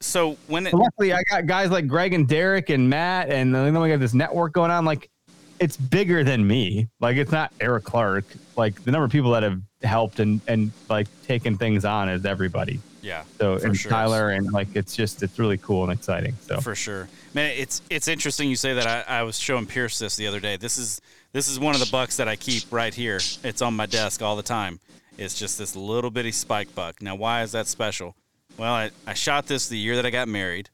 so 0.00 0.36
when 0.46 0.66
it, 0.66 0.74
luckily 0.74 1.12
I 1.12 1.22
got 1.30 1.46
guys 1.46 1.70
like 1.70 1.86
Greg 1.86 2.12
and 2.12 2.28
Derek 2.28 2.70
and 2.70 2.88
Matt, 2.88 3.30
and 3.30 3.54
then 3.54 3.78
we 3.80 3.88
got 3.88 4.00
this 4.00 4.14
network 4.14 4.52
going 4.52 4.70
on. 4.70 4.84
Like, 4.84 5.10
it's 5.58 5.76
bigger 5.76 6.22
than 6.22 6.46
me. 6.46 6.88
Like, 7.00 7.16
it's 7.16 7.32
not 7.32 7.52
Eric 7.60 7.84
Clark. 7.84 8.24
Like, 8.56 8.82
the 8.84 8.90
number 8.90 9.04
of 9.04 9.10
people 9.10 9.32
that 9.32 9.42
have 9.42 9.60
helped 9.82 10.20
and 10.20 10.40
and 10.46 10.70
like 10.88 11.06
taken 11.26 11.56
things 11.56 11.84
on 11.84 12.08
is 12.08 12.24
everybody. 12.24 12.80
Yeah. 13.02 13.24
So 13.38 13.54
and 13.54 13.76
sure. 13.76 13.90
Tyler 13.90 14.30
and 14.30 14.52
like 14.52 14.68
it's 14.74 14.94
just 14.94 15.22
it's 15.22 15.38
really 15.38 15.58
cool 15.58 15.84
and 15.84 15.92
exciting. 15.92 16.36
So 16.42 16.60
for 16.60 16.74
sure, 16.74 17.08
man, 17.34 17.52
it's 17.56 17.82
it's 17.88 18.08
interesting 18.08 18.50
you 18.50 18.56
say 18.56 18.74
that. 18.74 18.86
I, 18.86 19.20
I 19.20 19.22
was 19.22 19.38
showing 19.38 19.66
Pierce 19.66 19.98
this 19.98 20.16
the 20.16 20.26
other 20.26 20.40
day. 20.40 20.56
This 20.56 20.76
is 20.76 21.00
this 21.32 21.48
is 21.48 21.58
one 21.58 21.74
of 21.74 21.80
the 21.80 21.90
bucks 21.90 22.16
that 22.18 22.28
I 22.28 22.36
keep 22.36 22.64
right 22.70 22.92
here. 22.92 23.20
It's 23.42 23.62
on 23.62 23.74
my 23.74 23.86
desk 23.86 24.22
all 24.22 24.36
the 24.36 24.42
time. 24.42 24.80
It's 25.20 25.38
just 25.38 25.58
this 25.58 25.76
little 25.76 26.10
bitty 26.10 26.32
spike 26.32 26.74
buck. 26.74 27.02
Now, 27.02 27.14
why 27.14 27.42
is 27.42 27.52
that 27.52 27.66
special? 27.66 28.16
Well, 28.56 28.72
I, 28.72 28.90
I 29.06 29.12
shot 29.12 29.46
this 29.46 29.68
the 29.68 29.76
year 29.76 29.96
that 29.96 30.06
I 30.06 30.10
got 30.10 30.28
married, 30.28 30.70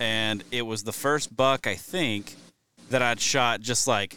and 0.00 0.42
it 0.50 0.62
was 0.62 0.82
the 0.82 0.92
first 0.92 1.34
buck, 1.36 1.68
I 1.68 1.76
think, 1.76 2.34
that 2.90 3.00
I'd 3.00 3.20
shot 3.20 3.60
just 3.60 3.86
like 3.86 4.16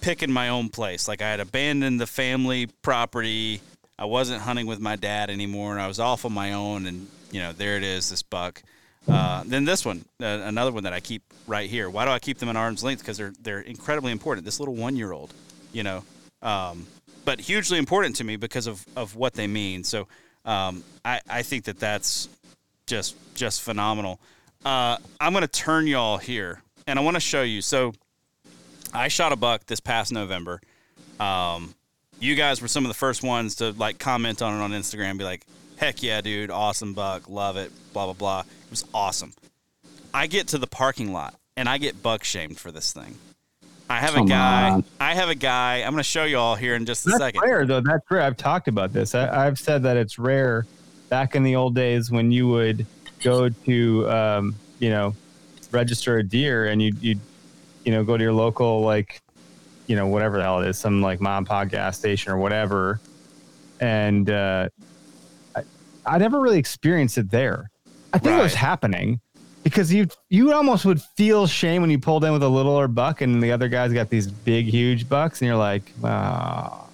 picking 0.00 0.32
my 0.32 0.48
own 0.48 0.70
place. 0.70 1.06
Like 1.06 1.20
I 1.20 1.28
had 1.28 1.38
abandoned 1.38 2.00
the 2.00 2.06
family 2.06 2.70
property. 2.80 3.60
I 3.98 4.06
wasn't 4.06 4.40
hunting 4.40 4.66
with 4.66 4.80
my 4.80 4.96
dad 4.96 5.28
anymore, 5.28 5.72
and 5.72 5.82
I 5.82 5.86
was 5.86 6.00
off 6.00 6.24
on 6.24 6.32
my 6.32 6.54
own. 6.54 6.86
And 6.86 7.06
you 7.30 7.40
know, 7.40 7.52
there 7.52 7.76
it 7.76 7.82
is, 7.82 8.08
this 8.08 8.22
buck. 8.22 8.62
Uh, 9.06 9.42
then 9.44 9.66
this 9.66 9.84
one, 9.84 10.02
uh, 10.22 10.24
another 10.24 10.72
one 10.72 10.84
that 10.84 10.94
I 10.94 11.00
keep 11.00 11.22
right 11.46 11.68
here. 11.68 11.90
Why 11.90 12.06
do 12.06 12.10
I 12.10 12.18
keep 12.18 12.38
them 12.38 12.48
at 12.48 12.56
arm's 12.56 12.82
length? 12.82 13.00
Because 13.00 13.18
they're 13.18 13.34
they're 13.42 13.60
incredibly 13.60 14.12
important. 14.12 14.46
This 14.46 14.60
little 14.60 14.74
one 14.74 14.96
year 14.96 15.12
old, 15.12 15.34
you 15.74 15.82
know, 15.82 16.04
um, 16.40 16.86
but 17.24 17.40
hugely 17.40 17.78
important 17.78 18.16
to 18.16 18.24
me 18.24 18.36
because 18.36 18.66
of, 18.66 18.84
of 18.96 19.16
what 19.16 19.34
they 19.34 19.46
mean. 19.46 19.84
So 19.84 20.08
um, 20.44 20.84
I, 21.04 21.20
I 21.28 21.42
think 21.42 21.64
that 21.64 21.78
that's 21.78 22.28
just 22.86 23.16
just 23.34 23.62
phenomenal. 23.62 24.20
Uh, 24.64 24.96
I'm 25.20 25.32
going 25.32 25.42
to 25.42 25.48
turn 25.48 25.86
y'all 25.86 26.18
here, 26.18 26.62
and 26.86 26.98
I 26.98 27.02
want 27.02 27.16
to 27.16 27.20
show 27.20 27.42
you. 27.42 27.62
So 27.62 27.92
I 28.92 29.08
shot 29.08 29.32
a 29.32 29.36
buck 29.36 29.66
this 29.66 29.80
past 29.80 30.12
November. 30.12 30.60
Um, 31.20 31.74
you 32.20 32.34
guys 32.34 32.62
were 32.62 32.68
some 32.68 32.84
of 32.84 32.88
the 32.88 32.94
first 32.94 33.22
ones 33.22 33.56
to 33.56 33.72
like 33.72 33.98
comment 33.98 34.42
on 34.42 34.58
it 34.58 34.62
on 34.62 34.70
Instagram, 34.70 35.18
be 35.18 35.24
like, 35.24 35.44
"Heck 35.76 36.02
yeah, 36.02 36.20
dude, 36.20 36.50
awesome 36.50 36.94
buck, 36.94 37.28
love 37.28 37.56
it." 37.56 37.72
Blah 37.92 38.04
blah 38.06 38.14
blah. 38.14 38.40
It 38.40 38.70
was 38.70 38.84
awesome. 38.94 39.32
I 40.12 40.26
get 40.28 40.48
to 40.48 40.58
the 40.58 40.66
parking 40.66 41.12
lot 41.12 41.34
and 41.56 41.68
I 41.68 41.78
get 41.78 42.02
buck 42.02 42.24
shamed 42.24 42.58
for 42.58 42.70
this 42.70 42.92
thing. 42.92 43.16
I 43.88 43.98
have 43.98 44.14
Come 44.14 44.26
a 44.26 44.28
guy. 44.28 44.70
On. 44.70 44.84
I 44.98 45.14
have 45.14 45.28
a 45.28 45.34
guy. 45.34 45.82
I'm 45.82 45.92
going 45.92 45.98
to 45.98 46.02
show 46.02 46.24
you 46.24 46.38
all 46.38 46.56
here 46.56 46.74
in 46.74 46.86
just 46.86 47.06
a 47.06 47.10
That's 47.10 47.18
second. 47.18 47.42
Rare 47.42 47.66
though. 47.66 47.80
That's 47.80 48.10
rare. 48.10 48.22
I've 48.22 48.36
talked 48.36 48.68
about 48.68 48.92
this. 48.92 49.14
I, 49.14 49.44
have 49.44 49.58
said 49.58 49.82
that 49.82 49.96
it's 49.96 50.18
rare. 50.18 50.66
Back 51.10 51.34
in 51.34 51.42
the 51.42 51.54
old 51.54 51.74
days 51.74 52.10
when 52.10 52.32
you 52.32 52.48
would 52.48 52.86
go 53.22 53.48
to, 53.48 54.10
um, 54.10 54.54
you 54.78 54.90
know, 54.90 55.14
register 55.70 56.18
a 56.18 56.22
deer 56.22 56.66
and 56.66 56.80
you 56.80 56.92
you 57.00 57.16
you 57.84 57.92
know 57.92 58.02
go 58.04 58.16
to 58.16 58.22
your 58.22 58.32
local 58.32 58.80
like, 58.80 59.20
you 59.86 59.96
know 59.96 60.06
whatever 60.06 60.38
the 60.38 60.42
hell 60.42 60.60
it 60.60 60.68
is, 60.68 60.78
some 60.78 61.02
like 61.02 61.20
mom 61.20 61.46
and 61.48 61.70
gas 61.70 61.98
station 61.98 62.32
or 62.32 62.38
whatever, 62.38 63.00
and 63.80 64.30
uh, 64.30 64.68
I, 65.54 65.62
I 66.06 66.18
never 66.18 66.40
really 66.40 66.58
experienced 66.58 67.18
it 67.18 67.30
there. 67.30 67.70
I 68.12 68.18
think 68.18 68.32
right. 68.32 68.40
it 68.40 68.42
was 68.42 68.54
happening 68.54 69.20
because 69.64 69.92
you 69.92 70.06
you 70.30 70.52
almost 70.52 70.84
would 70.84 71.02
feel 71.02 71.48
shame 71.48 71.82
when 71.82 71.90
you 71.90 71.98
pulled 71.98 72.24
in 72.24 72.32
with 72.32 72.42
a 72.42 72.48
littler 72.48 72.86
buck 72.86 73.22
and 73.22 73.42
the 73.42 73.50
other 73.50 73.66
guys 73.66 73.92
got 73.92 74.10
these 74.10 74.28
big 74.28 74.66
huge 74.66 75.08
bucks 75.08 75.40
and 75.40 75.48
you're 75.48 75.56
like 75.56 75.82
ah 76.04 76.86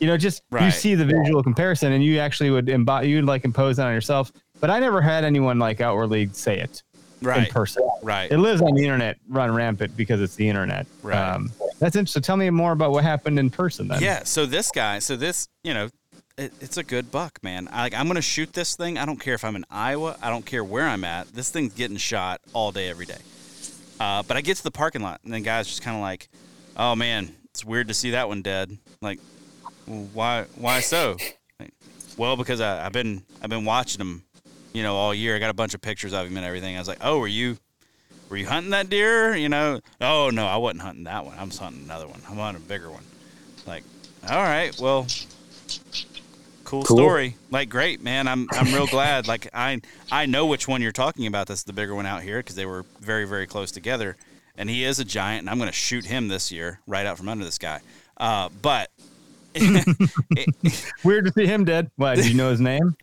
you 0.00 0.06
know 0.06 0.16
just 0.18 0.42
right. 0.50 0.64
you 0.64 0.70
see 0.70 0.94
the 0.94 1.04
visual 1.04 1.42
comparison 1.42 1.92
and 1.92 2.04
you 2.04 2.18
actually 2.18 2.50
would 2.50 2.68
embody 2.68 3.08
you'd 3.08 3.24
like 3.24 3.44
impose 3.46 3.78
that 3.78 3.86
on 3.86 3.94
yourself. 3.94 4.30
But 4.60 4.70
i 4.70 4.78
never 4.78 5.00
had 5.00 5.24
anyone 5.24 5.58
like 5.58 5.80
outwardly 5.80 6.28
say 6.32 6.58
it 6.58 6.82
right. 7.22 7.46
in 7.46 7.52
person. 7.52 7.88
Right. 8.02 8.30
It 8.30 8.38
lives 8.38 8.60
on 8.60 8.74
the 8.74 8.82
internet 8.82 9.16
run 9.28 9.54
rampant 9.54 9.96
because 9.96 10.20
it's 10.20 10.34
the 10.34 10.48
internet. 10.48 10.86
Right. 11.02 11.16
Um, 11.16 11.50
that's 11.78 11.96
interesting. 11.96 12.22
So 12.22 12.26
tell 12.26 12.36
me 12.36 12.50
more 12.50 12.72
about 12.72 12.92
what 12.92 13.04
happened 13.04 13.38
in 13.38 13.50
person 13.50 13.88
then. 13.88 14.02
Yeah. 14.02 14.24
So 14.24 14.46
this 14.46 14.70
guy 14.70 14.98
so 14.98 15.16
this 15.16 15.48
you 15.62 15.74
know 15.74 15.88
it, 16.36 16.52
it's 16.60 16.76
a 16.76 16.82
good 16.82 17.10
buck, 17.10 17.38
man. 17.42 17.68
I, 17.70 17.82
like 17.82 17.94
I'm 17.94 18.06
gonna 18.06 18.22
shoot 18.22 18.52
this 18.52 18.76
thing. 18.76 18.98
I 18.98 19.04
don't 19.04 19.20
care 19.20 19.34
if 19.34 19.44
I'm 19.44 19.56
in 19.56 19.64
Iowa. 19.70 20.16
I 20.22 20.30
don't 20.30 20.44
care 20.44 20.64
where 20.64 20.86
I'm 20.86 21.04
at. 21.04 21.28
This 21.28 21.50
thing's 21.50 21.74
getting 21.74 21.96
shot 21.96 22.40
all 22.52 22.72
day, 22.72 22.88
every 22.88 23.06
day. 23.06 23.18
Uh, 24.00 24.22
but 24.22 24.36
I 24.36 24.40
get 24.40 24.56
to 24.56 24.62
the 24.62 24.70
parking 24.70 25.02
lot, 25.02 25.20
and 25.24 25.32
then 25.32 25.42
guys 25.42 25.66
just 25.68 25.82
kind 25.82 25.96
of 25.96 26.02
like, 26.02 26.28
"Oh 26.76 26.94
man, 26.96 27.34
it's 27.50 27.64
weird 27.64 27.88
to 27.88 27.94
see 27.94 28.10
that 28.10 28.28
one 28.28 28.42
dead." 28.42 28.76
Like, 29.00 29.20
why? 29.86 30.46
Why 30.56 30.80
so? 30.80 31.16
Like, 31.60 31.72
well, 32.16 32.36
because 32.36 32.60
I, 32.60 32.82
have 32.82 32.92
been 32.92 33.22
I've 33.42 33.50
been 33.50 33.64
watching 33.64 34.00
him, 34.00 34.24
you 34.72 34.82
know, 34.82 34.96
all 34.96 35.14
year. 35.14 35.36
I 35.36 35.38
got 35.38 35.50
a 35.50 35.54
bunch 35.54 35.74
of 35.74 35.80
pictures 35.80 36.12
of 36.12 36.26
him 36.26 36.36
and 36.36 36.44
everything. 36.44 36.74
I 36.74 36.78
was 36.80 36.88
like, 36.88 36.98
"Oh, 37.00 37.18
were 37.18 37.28
you?" 37.28 37.58
Were 38.30 38.38
you 38.38 38.46
hunting 38.46 38.70
that 38.70 38.88
deer? 38.88 39.36
You 39.36 39.50
know? 39.50 39.80
Oh 40.00 40.30
no, 40.30 40.46
I 40.46 40.56
wasn't 40.56 40.80
hunting 40.80 41.04
that 41.04 41.26
one. 41.26 41.38
I'm 41.38 41.50
hunting 41.50 41.82
another 41.84 42.08
one. 42.08 42.20
I'm 42.28 42.36
hunting 42.36 42.64
a 42.64 42.66
bigger 42.66 42.90
one. 42.90 43.04
Like, 43.66 43.84
all 44.28 44.42
right, 44.42 44.76
well, 44.80 45.06
cool, 46.74 46.84
cool, 46.84 46.96
story. 46.96 47.36
Like, 47.50 47.68
great, 47.68 48.02
man. 48.02 48.28
I'm 48.28 48.48
I'm 48.52 48.72
real 48.72 48.86
glad. 48.86 49.26
Like, 49.34 49.48
I 49.54 49.80
I 50.12 50.26
know 50.26 50.46
which 50.46 50.68
one 50.68 50.82
you're 50.82 50.92
talking 50.92 51.26
about. 51.26 51.46
That's 51.46 51.62
the 51.62 51.72
bigger 51.72 51.94
one 51.94 52.06
out 52.06 52.22
here 52.22 52.38
because 52.38 52.56
they 52.56 52.66
were 52.66 52.84
very 53.00 53.26
very 53.26 53.46
close 53.46 53.70
together. 53.70 54.16
And 54.56 54.70
he 54.70 54.84
is 54.84 55.00
a 55.00 55.04
giant, 55.04 55.40
and 55.40 55.50
I'm 55.50 55.58
going 55.58 55.68
to 55.68 55.76
shoot 55.76 56.04
him 56.04 56.28
this 56.28 56.52
year 56.52 56.78
right 56.86 57.06
out 57.06 57.18
from 57.18 57.28
under 57.28 57.44
this 57.44 57.58
guy. 57.58 57.80
Uh, 58.16 58.48
but 58.62 58.90
weird 61.04 61.24
to 61.26 61.32
see 61.34 61.46
him 61.46 61.64
dead. 61.64 61.90
Why? 61.96 62.14
Did 62.14 62.26
you 62.26 62.34
know 62.34 62.50
his 62.50 62.60
name? 62.60 62.96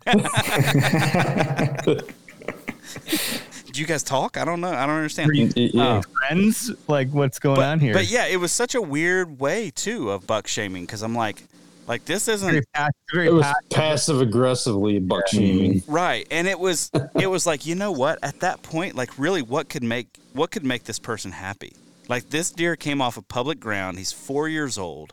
Did 3.66 3.78
you 3.78 3.86
guys 3.86 4.04
talk? 4.04 4.38
I 4.38 4.44
don't 4.44 4.60
know. 4.60 4.68
I 4.68 4.86
don't 4.86 4.96
understand. 4.96 5.32
You, 5.34 5.50
yeah. 5.56 5.84
uh, 5.84 6.02
friends? 6.02 6.72
Like, 6.90 7.10
what's 7.12 7.40
going 7.40 7.56
but, 7.56 7.66
on 7.66 7.80
here? 7.80 7.94
But 7.94 8.10
yeah, 8.10 8.28
it 8.28 8.36
was 8.36 8.52
such 8.52 8.76
a 8.76 8.82
weird 8.82 9.40
way 9.40 9.72
too 9.74 10.12
of 10.12 10.28
buck 10.28 10.48
shaming 10.48 10.86
because 10.86 11.02
I'm 11.02 11.16
like, 11.16 11.44
like 11.92 12.06
this 12.06 12.30
isn't 12.30 12.50
very 12.50 12.64
passive, 12.74 12.94
very 13.14 13.28
it 13.28 13.34
was 13.34 13.46
passive 13.70 14.22
aggressively 14.22 14.98
buck 14.98 15.28
shaming. 15.28 15.74
Mm-hmm. 15.74 15.92
Right. 15.92 16.26
And 16.32 16.48
it 16.48 16.58
was 16.58 16.90
it 17.20 17.28
was 17.28 17.46
like, 17.46 17.66
you 17.66 17.76
know 17.76 17.92
what? 17.92 18.18
At 18.24 18.40
that 18.40 18.64
point, 18.64 18.96
like 18.96 19.20
really 19.20 19.42
what 19.42 19.68
could 19.68 19.84
make 19.84 20.08
what 20.32 20.52
could 20.52 20.64
make 20.64 20.86
this 20.86 21.00
person 21.00 21.34
happy? 21.34 21.74
Like 22.08 22.30
this 22.30 22.50
deer 22.50 22.78
came 22.78 23.02
off 23.02 23.18
of 23.18 23.28
public 23.28 23.60
ground. 23.60 23.98
He's 23.98 24.14
four 24.14 24.48
years 24.48 24.78
old. 24.78 25.12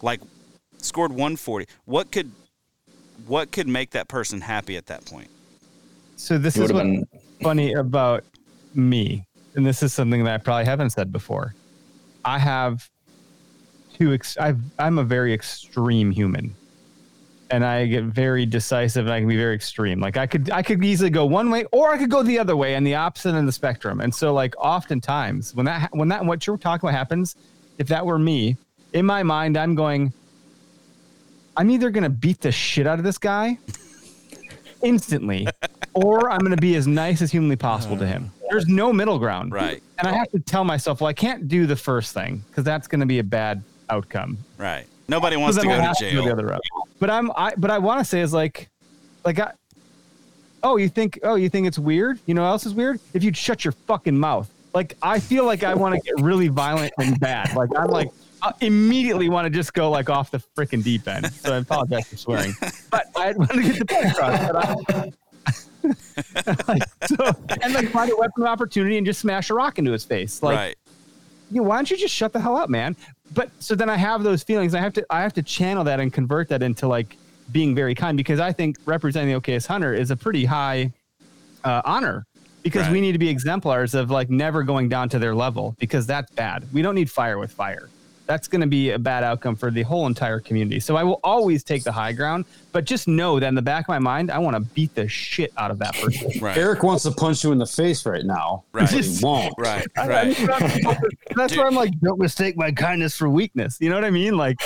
Like 0.00 0.22
scored 0.78 1.10
140. 1.10 1.66
What 1.84 2.10
could 2.10 2.32
what 3.26 3.52
could 3.52 3.68
make 3.68 3.90
that 3.90 4.08
person 4.08 4.40
happy 4.40 4.78
at 4.78 4.86
that 4.86 5.04
point? 5.04 5.28
So 6.16 6.38
this 6.38 6.56
is 6.56 6.72
what's 6.72 6.84
been... 6.84 7.04
funny 7.42 7.74
about 7.74 8.24
me, 8.72 9.26
and 9.56 9.66
this 9.66 9.82
is 9.82 9.92
something 9.92 10.24
that 10.24 10.32
I 10.32 10.38
probably 10.38 10.64
haven't 10.64 10.88
said 10.88 11.12
before. 11.12 11.54
I 12.24 12.38
have 12.38 12.88
two. 13.94 14.12
Ex- 14.12 14.36
I've, 14.36 14.60
I'm 14.78 14.98
a 14.98 15.04
very 15.04 15.32
extreme 15.32 16.10
human, 16.10 16.54
and 17.50 17.64
I 17.64 17.86
get 17.86 18.04
very 18.04 18.46
decisive, 18.46 19.06
and 19.06 19.14
I 19.14 19.20
can 19.20 19.28
be 19.28 19.36
very 19.36 19.54
extreme. 19.54 20.00
Like 20.00 20.16
I 20.16 20.26
could, 20.26 20.50
I 20.50 20.62
could 20.62 20.84
easily 20.84 21.10
go 21.10 21.24
one 21.24 21.50
way, 21.50 21.64
or 21.72 21.92
I 21.92 21.98
could 21.98 22.10
go 22.10 22.22
the 22.22 22.38
other 22.38 22.56
way, 22.56 22.74
and 22.74 22.86
the 22.86 22.94
opposite 22.94 23.30
end 23.30 23.38
of 23.38 23.46
the 23.46 23.52
spectrum. 23.52 24.00
And 24.00 24.14
so, 24.14 24.32
like 24.32 24.54
oftentimes, 24.58 25.54
when 25.54 25.66
that, 25.66 25.94
when 25.94 26.08
that, 26.08 26.24
what 26.24 26.46
you're 26.46 26.58
talking 26.58 26.88
about 26.88 26.96
happens, 26.96 27.36
if 27.78 27.88
that 27.88 28.04
were 28.04 28.18
me, 28.18 28.56
in 28.92 29.06
my 29.06 29.22
mind, 29.22 29.56
I'm 29.56 29.74
going. 29.74 30.12
I'm 31.56 31.70
either 31.70 31.90
gonna 31.90 32.10
beat 32.10 32.40
the 32.40 32.50
shit 32.50 32.84
out 32.84 32.98
of 32.98 33.04
this 33.04 33.16
guy 33.16 33.58
instantly, 34.82 35.46
or 35.94 36.30
I'm 36.30 36.40
going 36.40 36.52
to 36.52 36.60
be 36.60 36.76
as 36.76 36.86
nice 36.86 37.22
as 37.22 37.30
humanly 37.32 37.56
possible 37.56 37.96
to 37.96 38.06
him. 38.06 38.24
Uh-huh. 38.24 38.46
There's 38.50 38.68
no 38.68 38.92
middle 38.92 39.18
ground. 39.18 39.52
Right. 39.52 39.82
And 39.98 40.06
I 40.06 40.12
have 40.12 40.30
to 40.30 40.38
tell 40.38 40.64
myself, 40.64 41.00
well, 41.00 41.08
I 41.08 41.12
can't 41.12 41.48
do 41.48 41.66
the 41.66 41.76
first 41.76 42.12
thing 42.12 42.42
because 42.48 42.64
that's 42.64 42.86
going 42.86 43.00
to 43.00 43.06
be 43.06 43.18
a 43.18 43.24
bad 43.24 43.62
outcome. 43.94 44.38
Right. 44.58 44.86
Nobody 45.08 45.36
wants 45.36 45.58
to 45.58 45.64
go 45.64 45.76
to 45.76 45.94
jail. 45.98 46.22
To 46.22 46.28
the 46.28 46.32
other 46.32 46.46
route. 46.46 46.62
But 46.98 47.10
I'm, 47.10 47.30
I, 47.36 47.54
but 47.56 47.70
I 47.70 47.78
want 47.78 48.00
to 48.00 48.04
say 48.04 48.20
is 48.20 48.32
like, 48.32 48.68
like, 49.24 49.38
I, 49.38 49.52
oh, 50.62 50.76
you 50.76 50.88
think, 50.88 51.20
oh, 51.22 51.34
you 51.34 51.48
think 51.48 51.66
it's 51.66 51.78
weird? 51.78 52.18
You 52.26 52.34
know 52.34 52.42
what 52.42 52.48
else 52.48 52.66
is 52.66 52.74
weird? 52.74 53.00
If 53.12 53.22
you'd 53.22 53.36
shut 53.36 53.64
your 53.64 53.72
fucking 53.72 54.18
mouth. 54.18 54.50
Like, 54.72 54.96
I 55.02 55.20
feel 55.20 55.44
like 55.44 55.62
I 55.62 55.74
want 55.74 55.94
to 55.94 56.00
get 56.00 56.20
really 56.20 56.48
violent 56.48 56.92
and 56.98 57.20
bad. 57.20 57.54
Like, 57.54 57.70
I'm 57.76 57.88
like, 57.88 58.10
I 58.42 58.52
immediately 58.60 59.28
want 59.28 59.46
to 59.46 59.50
just 59.50 59.72
go 59.72 59.90
like 59.90 60.10
off 60.10 60.30
the 60.30 60.42
freaking 60.56 60.82
deep 60.82 61.06
end. 61.06 61.32
So 61.32 61.54
I 61.54 61.58
apologize 61.58 62.08
for 62.08 62.16
swearing, 62.16 62.54
but 62.90 63.06
I 63.16 63.32
want 63.32 63.52
to 63.52 63.62
get 63.62 63.78
the 63.78 63.86
point 63.86 64.06
across. 64.10 65.12
like, 66.68 66.82
so, 67.06 67.32
and 67.62 67.72
like 67.72 67.88
find 67.88 68.10
a 68.10 68.16
weapon 68.16 68.42
of 68.42 68.48
opportunity 68.48 68.98
and 68.98 69.06
just 69.06 69.20
smash 69.20 69.50
a 69.50 69.54
rock 69.54 69.78
into 69.78 69.92
his 69.92 70.04
face. 70.04 70.42
Like, 70.42 70.56
right. 70.56 70.76
you 71.50 71.62
know, 71.62 71.68
why 71.68 71.76
don't 71.76 71.90
you 71.90 71.96
just 71.96 72.14
shut 72.14 72.32
the 72.32 72.40
hell 72.40 72.56
up, 72.56 72.68
man? 72.68 72.96
But 73.34 73.50
so 73.58 73.74
then 73.74 73.90
I 73.90 73.96
have 73.96 74.22
those 74.22 74.42
feelings. 74.42 74.74
I 74.74 74.80
have 74.80 74.92
to 74.94 75.06
I 75.10 75.22
have 75.22 75.32
to 75.34 75.42
channel 75.42 75.84
that 75.84 76.00
and 76.00 76.12
convert 76.12 76.48
that 76.48 76.62
into 76.62 76.86
like 76.86 77.16
being 77.52 77.74
very 77.74 77.94
kind 77.94 78.16
because 78.16 78.40
I 78.40 78.52
think 78.52 78.76
representing 78.86 79.34
the 79.34 79.40
Okayest 79.40 79.66
hunter 79.66 79.92
is 79.92 80.10
a 80.10 80.16
pretty 80.16 80.44
high 80.44 80.92
uh, 81.64 81.82
honor 81.84 82.26
because 82.62 82.84
right. 82.84 82.92
we 82.92 83.00
need 83.00 83.12
to 83.12 83.18
be 83.18 83.28
exemplars 83.28 83.94
of 83.94 84.10
like 84.10 84.30
never 84.30 84.62
going 84.62 84.88
down 84.88 85.08
to 85.10 85.18
their 85.18 85.34
level 85.34 85.76
because 85.78 86.06
that's 86.06 86.30
bad. 86.32 86.64
We 86.72 86.80
don't 86.80 86.94
need 86.94 87.10
fire 87.10 87.38
with 87.38 87.52
fire 87.52 87.90
that's 88.26 88.48
going 88.48 88.60
to 88.60 88.66
be 88.66 88.90
a 88.90 88.98
bad 88.98 89.22
outcome 89.24 89.56
for 89.56 89.70
the 89.70 89.82
whole 89.82 90.06
entire 90.06 90.40
community. 90.40 90.80
So 90.80 90.96
I 90.96 91.02
will 91.02 91.20
always 91.22 91.62
take 91.62 91.84
the 91.84 91.92
high 91.92 92.12
ground, 92.12 92.44
but 92.72 92.84
just 92.84 93.06
know 93.06 93.38
that 93.38 93.46
in 93.46 93.54
the 93.54 93.62
back 93.62 93.84
of 93.84 93.88
my 93.88 93.98
mind, 93.98 94.30
I 94.30 94.38
want 94.38 94.56
to 94.56 94.60
beat 94.60 94.94
the 94.94 95.08
shit 95.08 95.52
out 95.56 95.70
of 95.70 95.78
that 95.80 95.94
person. 96.02 96.32
Right. 96.40 96.56
Eric 96.56 96.82
wants 96.82 97.02
to 97.04 97.10
punch 97.10 97.44
you 97.44 97.52
in 97.52 97.58
the 97.58 97.66
face 97.66 98.06
right 98.06 98.24
now. 98.24 98.64
Right. 98.72 98.88
He 98.88 99.18
won't. 99.22 99.54
Right. 99.64 99.86
Right. 99.96 100.36
that's 100.36 101.52
Dude. 101.52 101.58
where 101.58 101.66
I'm 101.66 101.74
like, 101.74 101.98
don't 102.00 102.18
mistake 102.18 102.56
my 102.56 102.72
kindness 102.72 103.16
for 103.16 103.28
weakness. 103.28 103.78
You 103.80 103.88
know 103.88 103.94
what 103.94 104.04
I 104.04 104.10
mean? 104.10 104.36
Like, 104.36 104.56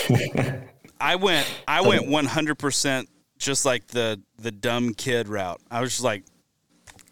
I 1.00 1.16
went, 1.16 1.46
I 1.66 1.80
went 1.82 2.06
100% 2.06 3.06
just 3.38 3.64
like 3.64 3.86
the 3.88 4.20
the 4.38 4.50
dumb 4.50 4.94
kid 4.94 5.28
route. 5.28 5.61
I 5.70 5.80
was 5.80 5.90
just 5.90 6.04
like, 6.04 6.24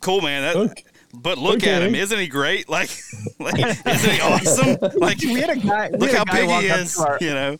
cool, 0.01 0.21
man. 0.21 0.43
That, 0.43 0.57
okay. 0.57 0.85
But 1.15 1.39
look 1.39 1.57
okay. 1.57 1.73
at 1.73 1.83
him, 1.83 1.95
isn't 1.95 2.19
he 2.19 2.27
great? 2.27 2.69
Like, 2.77 2.91
like 3.39 3.59
isn't 3.59 4.11
he 4.11 4.21
awesome? 4.21 4.77
Like, 5.01 5.19
we 5.23 5.41
had 5.41 5.51
a 5.51 5.57
guy. 5.57 5.89
Look 5.89 6.11
how 6.11 6.25
guy 6.25 6.47
big 6.47 6.51
he 6.51 6.67
is. 6.67 6.99
Our, 6.99 7.17
you 7.21 7.31
know, 7.31 7.59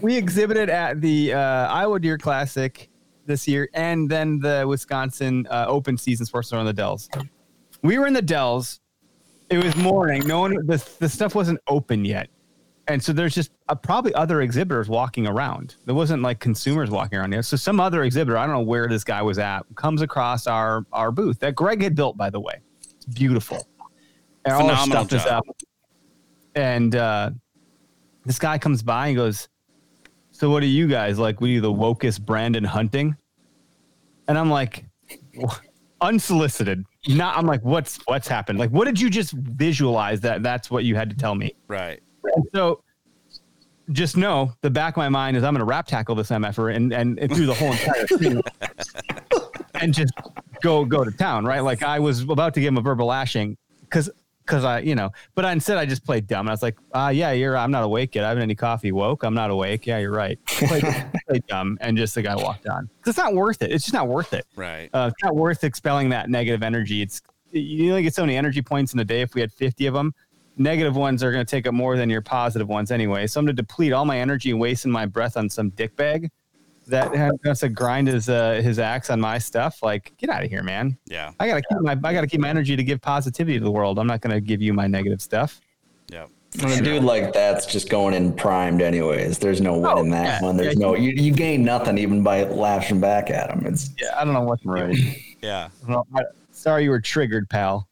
we 0.00 0.16
exhibited 0.16 0.70
at 0.70 1.00
the 1.00 1.32
uh, 1.32 1.38
Iowa 1.68 1.98
Deer 1.98 2.18
Classic 2.18 2.88
this 3.24 3.48
year, 3.48 3.68
and 3.74 4.08
then 4.08 4.38
the 4.38 4.64
Wisconsin 4.68 5.46
uh, 5.50 5.66
Open 5.68 5.96
Season 5.96 6.26
Sports 6.26 6.48
Store 6.48 6.60
in 6.60 6.66
the 6.66 6.72
Dells. 6.72 7.08
We 7.82 7.98
were 7.98 8.06
in 8.06 8.12
the 8.12 8.22
Dells. 8.22 8.80
It 9.50 9.62
was 9.62 9.74
morning. 9.76 10.26
No 10.26 10.40
one. 10.40 10.54
The 10.66 10.88
the 11.00 11.08
stuff 11.08 11.34
wasn't 11.34 11.60
open 11.66 12.04
yet, 12.04 12.28
and 12.86 13.02
so 13.02 13.12
there's 13.12 13.34
just 13.34 13.50
uh, 13.68 13.74
probably 13.74 14.14
other 14.14 14.42
exhibitors 14.42 14.88
walking 14.88 15.26
around. 15.26 15.76
There 15.86 15.94
wasn't 15.94 16.22
like 16.22 16.40
consumers 16.40 16.90
walking 16.90 17.18
around 17.18 17.32
here. 17.32 17.42
So 17.42 17.56
some 17.56 17.80
other 17.80 18.04
exhibitor, 18.04 18.38
I 18.38 18.46
don't 18.46 18.54
know 18.54 18.60
where 18.60 18.88
this 18.88 19.02
guy 19.02 19.22
was 19.22 19.38
at, 19.38 19.62
comes 19.74 20.02
across 20.02 20.46
our 20.46 20.84
our 20.92 21.10
booth 21.10 21.40
that 21.40 21.54
Greg 21.54 21.82
had 21.82 21.94
built, 21.94 22.16
by 22.16 22.30
the 22.30 22.40
way 22.40 22.60
beautiful. 23.12 23.66
And 24.44 24.54
all 24.54 24.70
our 24.70 24.86
stuff 24.86 25.08
job. 25.08 25.20
is 25.20 25.26
up. 25.26 25.44
And 26.54 26.94
uh, 26.94 27.30
this 28.24 28.38
guy 28.38 28.58
comes 28.58 28.82
by 28.82 29.08
and 29.08 29.16
goes, 29.16 29.48
So 30.30 30.50
what 30.50 30.62
are 30.62 30.66
you 30.66 30.86
guys 30.86 31.18
like? 31.18 31.40
We 31.40 31.58
the 31.58 31.72
wokest 31.72 32.24
Brandon 32.24 32.64
hunting? 32.64 33.16
And 34.28 34.38
I'm 34.38 34.50
like, 34.50 34.84
unsolicited. 36.00 36.84
Not 37.08 37.36
I'm 37.36 37.46
like, 37.46 37.62
what's 37.62 37.98
what's 38.06 38.28
happened? 38.28 38.58
Like, 38.58 38.70
what 38.70 38.86
did 38.86 39.00
you 39.00 39.10
just 39.10 39.32
visualize 39.32 40.20
that 40.20 40.42
that's 40.42 40.70
what 40.70 40.84
you 40.84 40.96
had 40.96 41.10
to 41.10 41.16
tell 41.16 41.34
me? 41.34 41.54
Right. 41.68 42.00
And 42.24 42.44
so 42.54 42.82
just 43.92 44.16
know 44.16 44.52
the 44.62 44.70
back 44.70 44.94
of 44.94 44.98
my 44.98 45.08
mind 45.08 45.36
is 45.36 45.44
I'm 45.44 45.54
to 45.54 45.64
wrap 45.64 45.86
tackle 45.86 46.16
this 46.16 46.30
MFer 46.30 46.74
and, 46.74 46.92
and, 46.92 47.18
and 47.20 47.32
through 47.34 47.46
the 47.46 47.54
whole 47.54 47.70
entire 47.70 48.06
thing 48.06 48.42
and 49.80 49.94
just 49.94 50.12
go 50.62 50.84
go 50.84 51.04
to 51.04 51.10
town, 51.10 51.44
right? 51.44 51.60
Like 51.60 51.82
I 51.82 51.98
was 51.98 52.22
about 52.22 52.54
to 52.54 52.60
give 52.60 52.68
him 52.68 52.78
a 52.78 52.82
verbal 52.82 53.06
lashing 53.06 53.56
because 53.80 54.10
because 54.46 54.64
I, 54.64 54.78
you 54.78 54.94
know, 54.94 55.10
but 55.34 55.44
I, 55.44 55.52
instead 55.52 55.76
I 55.76 55.86
just 55.86 56.04
played 56.04 56.26
dumb. 56.26 56.48
I 56.48 56.52
was 56.52 56.62
like, 56.62 56.78
ah, 56.94 57.06
uh, 57.06 57.08
yeah, 57.08 57.32
you're, 57.32 57.56
I'm 57.56 57.72
not 57.72 57.82
awake 57.82 58.14
yet. 58.14 58.24
I 58.24 58.28
haven't 58.28 58.44
any 58.44 58.54
coffee. 58.54 58.92
Woke. 58.92 59.24
I'm 59.24 59.34
not 59.34 59.50
awake. 59.50 59.86
Yeah, 59.86 59.98
you're 59.98 60.12
right. 60.12 60.38
Played, 60.46 60.84
played 61.28 61.46
dumb. 61.48 61.76
And 61.80 61.96
just 61.96 62.14
the 62.14 62.22
guy 62.22 62.36
walked 62.36 62.68
on. 62.68 62.88
It's 63.04 63.18
not 63.18 63.34
worth 63.34 63.60
it. 63.62 63.72
It's 63.72 63.84
just 63.84 63.92
not 63.92 64.06
worth 64.06 64.32
it. 64.32 64.46
Right. 64.54 64.88
Uh, 64.92 65.10
it's 65.12 65.24
not 65.24 65.34
worth 65.34 65.64
expelling 65.64 66.10
that 66.10 66.30
negative 66.30 66.62
energy. 66.62 67.02
It's, 67.02 67.22
you 67.50 67.90
only 67.90 68.04
get 68.04 68.14
so 68.14 68.22
many 68.22 68.36
energy 68.36 68.62
points 68.62 68.94
in 68.94 69.00
a 69.00 69.04
day. 69.04 69.20
If 69.20 69.34
we 69.34 69.40
had 69.40 69.52
50 69.52 69.86
of 69.86 69.94
them, 69.94 70.14
negative 70.56 70.94
ones 70.94 71.24
are 71.24 71.32
going 71.32 71.44
to 71.44 71.50
take 71.50 71.66
up 71.66 71.74
more 71.74 71.96
than 71.96 72.08
your 72.08 72.22
positive 72.22 72.68
ones 72.68 72.92
anyway. 72.92 73.26
So 73.26 73.40
I'm 73.40 73.46
going 73.46 73.56
to 73.56 73.62
deplete 73.62 73.92
all 73.92 74.04
my 74.04 74.18
energy 74.18 74.52
and 74.52 74.60
wasting 74.60 74.92
my 74.92 75.06
breath 75.06 75.36
on 75.36 75.50
some 75.50 75.70
dick 75.70 75.96
bag 75.96 76.30
that 76.86 77.14
has 77.44 77.60
to 77.60 77.68
grind 77.68 78.08
his 78.08 78.28
uh, 78.28 78.60
his 78.62 78.78
axe 78.78 79.10
on 79.10 79.20
my 79.20 79.38
stuff. 79.38 79.82
Like, 79.82 80.16
get 80.18 80.30
out 80.30 80.44
of 80.44 80.50
here, 80.50 80.62
man. 80.62 80.96
Yeah. 81.06 81.32
I 81.40 81.48
gotta 81.48 81.62
keep 81.62 81.80
my 81.80 81.92
I 81.92 82.12
gotta 82.12 82.26
keep 82.26 82.40
my 82.40 82.48
energy 82.48 82.76
to 82.76 82.84
give 82.84 83.00
positivity 83.00 83.58
to 83.58 83.64
the 83.64 83.70
world. 83.70 83.98
I'm 83.98 84.06
not 84.06 84.20
gonna 84.20 84.40
give 84.40 84.62
you 84.62 84.72
my 84.72 84.86
negative 84.86 85.20
stuff. 85.20 85.60
Yeah. 86.10 86.26
And 86.62 86.72
a 86.72 86.82
dude 86.82 87.02
like 87.02 87.32
that's 87.32 87.66
just 87.66 87.90
going 87.90 88.14
in 88.14 88.32
primed 88.32 88.80
anyways. 88.80 89.38
There's 89.38 89.60
no 89.60 89.74
winning 89.74 90.12
oh, 90.12 90.16
that 90.16 90.24
yeah, 90.24 90.42
one. 90.42 90.56
There's 90.56 90.74
yeah, 90.74 90.86
no 90.86 90.94
you, 90.94 91.10
you 91.10 91.32
gain 91.32 91.64
nothing 91.64 91.98
even 91.98 92.22
by 92.22 92.44
lashing 92.44 93.00
back 93.00 93.30
at 93.30 93.50
him. 93.50 93.66
It's 93.66 93.90
yeah, 94.00 94.18
I 94.18 94.24
don't 94.24 94.32
know 94.32 94.42
what's 94.42 94.64
right. 94.64 94.96
yeah. 95.42 95.68
Well, 95.86 96.06
I, 96.14 96.22
sorry 96.52 96.84
you 96.84 96.90
were 96.90 97.00
triggered, 97.00 97.50
pal. 97.50 97.88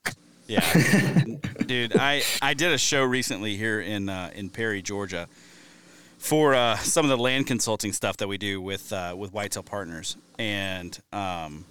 Yeah. 0.47 0.61
dude, 1.67 1.97
I 1.97 2.23
I 2.41 2.55
did 2.55 2.73
a 2.73 2.79
show 2.79 3.03
recently 3.03 3.57
here 3.57 3.81
in 3.81 4.09
uh, 4.09 4.31
in 4.35 4.49
Perry, 4.51 4.83
Georgia 4.83 5.29
for 6.25 6.55
uh, 6.55 6.75
some 6.79 7.05
of 7.05 7.11
the 7.11 7.19
land 7.19 7.47
consulting 7.47 7.93
stuff 7.93 8.17
that 8.17 8.27
we 8.27 8.39
do 8.39 8.59
with 8.59 8.93
uh, 8.95 9.15
with 9.17 9.31
Whitetail 9.35 9.63
Partners, 9.63 10.17
and 10.39 10.99
um, 11.13 11.67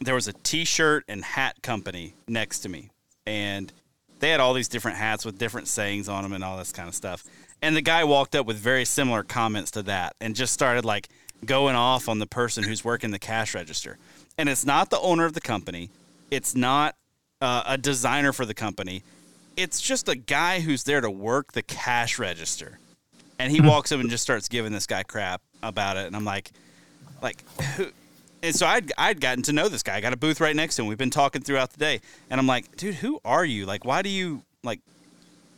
there 0.00 0.14
was 0.14 0.28
a 0.28 0.32
T-shirt 0.32 1.04
and 1.08 1.22
hat 1.22 1.60
company 1.62 2.14
next 2.26 2.60
to 2.60 2.70
me, 2.70 2.88
and 3.26 3.70
they 4.18 4.30
had 4.30 4.40
all 4.40 4.54
these 4.54 4.68
different 4.68 4.96
hats 4.96 5.26
with 5.26 5.38
different 5.38 5.68
sayings 5.68 6.08
on 6.08 6.22
them 6.22 6.32
and 6.32 6.42
all 6.42 6.56
this 6.56 6.72
kind 6.72 6.88
of 6.88 6.94
stuff. 6.94 7.22
And 7.60 7.76
the 7.76 7.82
guy 7.82 8.02
walked 8.04 8.34
up 8.34 8.46
with 8.46 8.56
very 8.56 8.86
similar 8.86 9.22
comments 9.22 9.70
to 9.72 9.82
that, 9.82 10.16
and 10.22 10.34
just 10.34 10.54
started 10.54 10.86
like 10.86 11.10
going 11.44 11.76
off 11.76 12.08
on 12.08 12.18
the 12.18 12.26
person 12.26 12.64
who's 12.64 12.82
working 12.82 13.10
the 13.10 13.18
cash 13.18 13.54
register. 13.54 13.98
And 14.38 14.48
it's 14.48 14.64
not 14.64 14.88
the 14.88 15.00
owner 15.00 15.26
of 15.26 15.34
the 15.34 15.42
company, 15.42 15.90
it's 16.30 16.54
not 16.54 16.94
uh, 17.42 17.64
a 17.66 17.76
designer 17.76 18.32
for 18.32 18.46
the 18.46 18.54
company, 18.54 19.02
it's 19.54 19.82
just 19.82 20.08
a 20.08 20.14
guy 20.14 20.60
who's 20.60 20.84
there 20.84 21.02
to 21.02 21.10
work 21.10 21.52
the 21.52 21.62
cash 21.62 22.18
register 22.18 22.78
and 23.38 23.50
he 23.50 23.60
walks 23.60 23.92
up 23.92 24.00
and 24.00 24.10
just 24.10 24.22
starts 24.22 24.48
giving 24.48 24.72
this 24.72 24.86
guy 24.86 25.02
crap 25.02 25.42
about 25.62 25.96
it, 25.96 26.06
and 26.06 26.16
I'm 26.16 26.24
like, 26.24 26.50
like 27.20 27.42
who? 27.76 27.86
And 28.42 28.54
so 28.54 28.66
I'd 28.66 28.92
I'd 28.98 29.20
gotten 29.20 29.42
to 29.44 29.52
know 29.52 29.68
this 29.68 29.82
guy. 29.82 29.96
I 29.96 30.00
got 30.00 30.12
a 30.12 30.16
booth 30.16 30.40
right 30.40 30.54
next 30.54 30.76
to 30.76 30.82
him. 30.82 30.88
We've 30.88 30.98
been 30.98 31.10
talking 31.10 31.42
throughout 31.42 31.72
the 31.72 31.78
day, 31.78 32.00
and 32.28 32.40
I'm 32.40 32.46
like, 32.46 32.76
dude, 32.76 32.96
who 32.96 33.20
are 33.24 33.44
you? 33.44 33.66
Like, 33.66 33.84
why 33.84 34.02
do 34.02 34.08
you 34.08 34.42
like? 34.64 34.80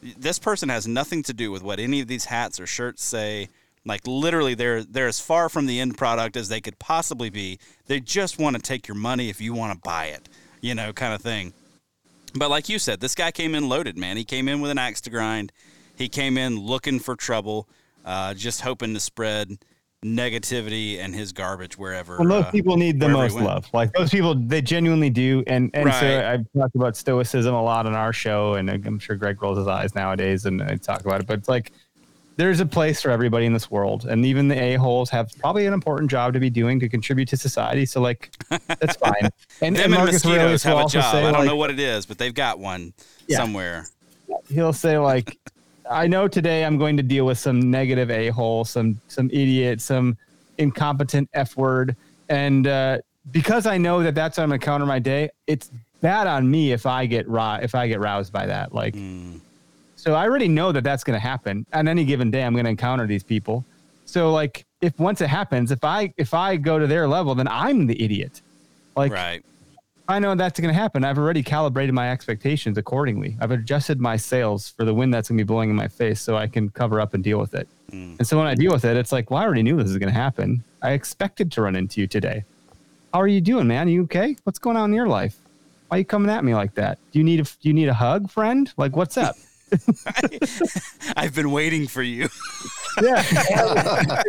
This 0.03 0.39
person 0.39 0.69
has 0.69 0.87
nothing 0.87 1.23
to 1.25 1.33
do 1.33 1.51
with 1.51 1.63
what 1.63 1.81
any 1.81 2.01
of 2.01 2.09
these 2.09 2.27
hats 2.27 2.61
or 2.61 2.67
shirts 2.67 3.03
say. 3.03 3.49
Like 3.87 4.07
literally, 4.07 4.55
they're 4.55 4.83
they're 4.83 5.09
as 5.09 5.21
far 5.21 5.49
from 5.49 5.67
the 5.67 5.81
end 5.81 5.97
product 5.97 6.37
as 6.37 6.49
they 6.49 6.61
could 6.61 6.79
possibly 6.79 7.31
be. 7.31 7.59
They 7.87 8.01
just 8.01 8.39
want 8.39 8.57
to 8.57 8.63
take 8.63 8.89
your 8.89 8.97
money 8.97 9.29
if 9.29 9.41
you 9.41 9.53
want 9.55 9.75
to 9.75 9.81
buy 9.83 10.07
it, 10.07 10.29
you 10.61 10.75
know, 10.75 10.93
kind 10.93 11.15
of 11.15 11.21
thing. 11.21 11.53
But 12.35 12.51
like 12.51 12.69
you 12.69 12.79
said, 12.79 13.01
this 13.01 13.15
guy 13.15 13.31
came 13.31 13.55
in 13.55 13.69
loaded, 13.69 13.97
man. 13.97 14.17
He 14.17 14.25
came 14.25 14.49
in 14.49 14.61
with 14.61 14.71
an 14.71 14.79
axe 14.79 15.01
to 15.03 15.11
grind. 15.11 15.53
He 15.97 16.09
came 16.09 16.39
in 16.39 16.59
looking 16.59 16.99
for 16.99 17.17
trouble, 17.17 17.69
uh, 18.05 18.35
just 18.35 18.61
hoping 18.61 18.95
to 18.95 19.01
spread 19.01 19.59
negativity 20.05 20.99
and 20.99 21.15
his 21.15 21.33
garbage 21.33 21.79
wherever. 21.79 22.19
Well, 22.19 22.29
those 22.29 22.45
uh, 22.45 22.51
people 22.51 22.77
need 22.77 23.01
the 23.01 23.09
most 23.09 23.37
love. 23.37 23.67
Like 23.73 23.93
those 23.93 24.11
people, 24.11 24.35
they 24.35 24.61
genuinely 24.61 25.11
do. 25.11 25.43
And 25.47 25.71
and 25.75 25.87
right. 25.87 26.01
so 26.01 26.29
I've 26.29 26.47
talked 26.57 26.75
about 26.75 26.97
stoicism 26.97 27.55
a 27.55 27.63
lot 27.63 27.87
on 27.87 27.95
our 27.95 28.13
show, 28.13 28.55
and 28.55 28.71
I'm 28.71 28.99
sure 28.99 29.17
Greg 29.17 29.41
rolls 29.43 29.59
his 29.59 29.67
eyes 29.67 29.95
nowadays 29.95 30.45
and 30.45 30.63
I 30.63 30.77
talk 30.77 31.01
about 31.05 31.21
it. 31.21 31.27
But 31.27 31.39
it's 31.39 31.49
like 31.49 31.73
there's 32.37 32.61
a 32.61 32.67
place 32.67 33.01
for 33.01 33.11
everybody 33.11 33.47
in 33.47 33.53
this 33.53 33.71
world, 33.71 34.05
and 34.05 34.27
even 34.27 34.49
the 34.49 34.61
a 34.61 34.75
holes 34.75 35.09
have 35.11 35.31
probably 35.39 35.67
an 35.67 35.73
important 35.73 36.11
job 36.11 36.35
to 36.35 36.41
be 36.41 36.51
doing 36.51 36.79
to 36.81 36.89
contribute 36.89 37.29
to 37.29 37.37
society. 37.37 37.87
So 37.87 38.01
like 38.01 38.31
that's 38.49 38.97
fine. 38.97 39.31
And, 39.61 39.77
Them 39.77 39.85
and 39.85 39.95
Marcus 39.95 40.27
Aurelius 40.27 40.65
have 40.65 40.79
a 40.79 40.89
job. 40.89 41.13
Say, 41.13 41.19
I 41.19 41.31
don't 41.31 41.33
like, 41.33 41.47
know 41.47 41.57
what 41.57 41.71
it 41.71 41.79
is, 41.79 42.07
but 42.07 42.19
they've 42.19 42.35
got 42.35 42.59
one 42.59 42.93
yeah. 43.29 43.37
somewhere. 43.37 43.87
He'll 44.49 44.73
say 44.73 44.99
like 44.99 45.39
I 45.91 46.07
know 46.07 46.29
today 46.29 46.65
I'm 46.65 46.79
going 46.79 46.97
to 46.97 47.03
deal 47.03 47.27
with 47.27 47.39
some 47.39 47.71
negative 47.71 48.11
a 48.11 48.29
hole, 48.29 48.65
some 48.65 49.01
some 49.09 49.29
idiot, 49.31 49.81
some 49.81 50.17
incompetent 50.59 51.29
f 51.35 51.57
word, 51.57 51.97
and 52.29 52.67
uh, 52.67 52.99
because 53.31 53.67
I 53.67 53.79
know 53.79 54.03
that 54.03 54.15
that's 54.15 54.37
how 54.37 54.43
I'm 54.43 54.51
gonna 54.51 54.59
counter 54.59 54.87
my 54.87 54.99
day. 54.99 55.31
It's 55.47 55.71
bad 56.01 56.27
on 56.27 56.51
me 56.51 56.73
if 56.73 56.87
I 56.87 57.07
get 57.07 57.29
raw 57.29 57.59
if 57.61 57.75
I 57.75 57.89
get 57.89 58.01
roused 58.01 58.33
by 58.33 58.47
that. 58.47 58.75
Like, 58.75 58.95
mm. 58.95 59.41
so 59.97 60.15
I 60.15 60.25
already 60.25 60.49
know 60.49 60.73
that 60.73 60.85
that's 60.85 61.05
gonna 61.05 61.19
happen 61.19 61.67
on 61.73 61.89
any 61.89 62.05
given 62.05 62.31
day. 62.31 62.45
I'm 62.45 62.55
gonna 62.55 62.71
encounter 62.71 63.07
these 63.07 63.23
people. 63.23 63.65
So 64.07 64.33
like, 64.33 64.65
if 64.81 64.99
once 64.99 65.21
it 65.21 65.29
happens, 65.29 65.71
if 65.71 65.85
I 65.85 66.13
if 66.17 66.35
I 66.35 66.57
go 66.57 66.79
to 66.79 66.87
their 66.87 67.09
level, 67.09 67.35
then 67.35 67.49
I'm 67.49 67.87
the 67.87 68.03
idiot. 68.03 68.43
Like, 68.97 69.13
right. 69.13 69.45
I 70.07 70.19
know 70.19 70.35
that's 70.35 70.61
going 70.61 70.73
to 70.73 70.79
happen. 70.79 71.03
I've 71.03 71.17
already 71.17 71.43
calibrated 71.43 71.95
my 71.95 72.11
expectations 72.11 72.77
accordingly. 72.77 73.37
I've 73.41 73.51
adjusted 73.51 74.01
my 74.01 74.17
sails 74.17 74.69
for 74.69 74.85
the 74.85 74.93
wind 74.93 75.15
that's 75.15 75.31
going 75.31 75.39
to 75.39 75.45
be 75.45 75.47
blowing 75.47 75.71
in 75.71 75.77
my 75.77 75.89
face 75.89 76.21
so 76.21 76.37
I 76.37 76.47
can 76.47 76.69
cover 76.69 77.01
up 77.01 77.15
and 77.15 77.25
deal 77.25 77.39
with 77.39 77.55
it. 77.55 77.67
Mm. 77.91 78.19
And 78.19 78.27
so 78.27 78.37
when 78.37 78.47
I 78.47 78.55
deal 78.55 78.71
with 78.71 78.85
it, 78.85 78.99
it's 78.99 79.13
like, 79.13 79.31
well, 79.31 79.41
I 79.41 79.45
already 79.45 79.63
knew 79.63 79.77
this 79.77 79.89
was 79.89 79.97
going 79.97 80.13
to 80.13 80.19
happen. 80.19 80.63
I 80.83 80.91
expected 80.91 81.51
to 81.53 81.63
run 81.63 81.75
into 81.75 82.03
you 82.03 82.07
today. 82.07 82.45
How 83.15 83.21
are 83.23 83.29
you 83.29 83.41
doing, 83.41 83.67
man? 83.67 83.87
Are 83.87 83.91
you 83.91 84.03
okay? 84.05 84.37
What's 84.45 84.59
going 84.59 84.77
on 84.77 84.91
in 84.91 84.97
your 84.97 85.09
life? 85.09 85.39
Why 85.89 85.97
are 85.97 85.99
you 86.01 86.05
coming 86.05 86.31
at 86.31 86.45
me 86.45 86.55
like 86.55 86.75
that? 86.75 86.99
Do 87.13 87.19
you 87.19 87.25
need 87.25 87.41
a, 87.41 87.45
do 87.45 87.51
you 87.63 87.73
need 87.73 87.89
a 87.89 87.95
hug, 87.95 88.31
friend? 88.31 88.71
Like, 88.77 88.97
what's 88.97 89.17
up? 89.17 89.37
I, 91.17 91.23
have 91.23 91.35
been 91.35 91.51
waiting 91.51 91.87
for 91.87 92.03
you. 92.03 92.29
yeah. 93.01 93.25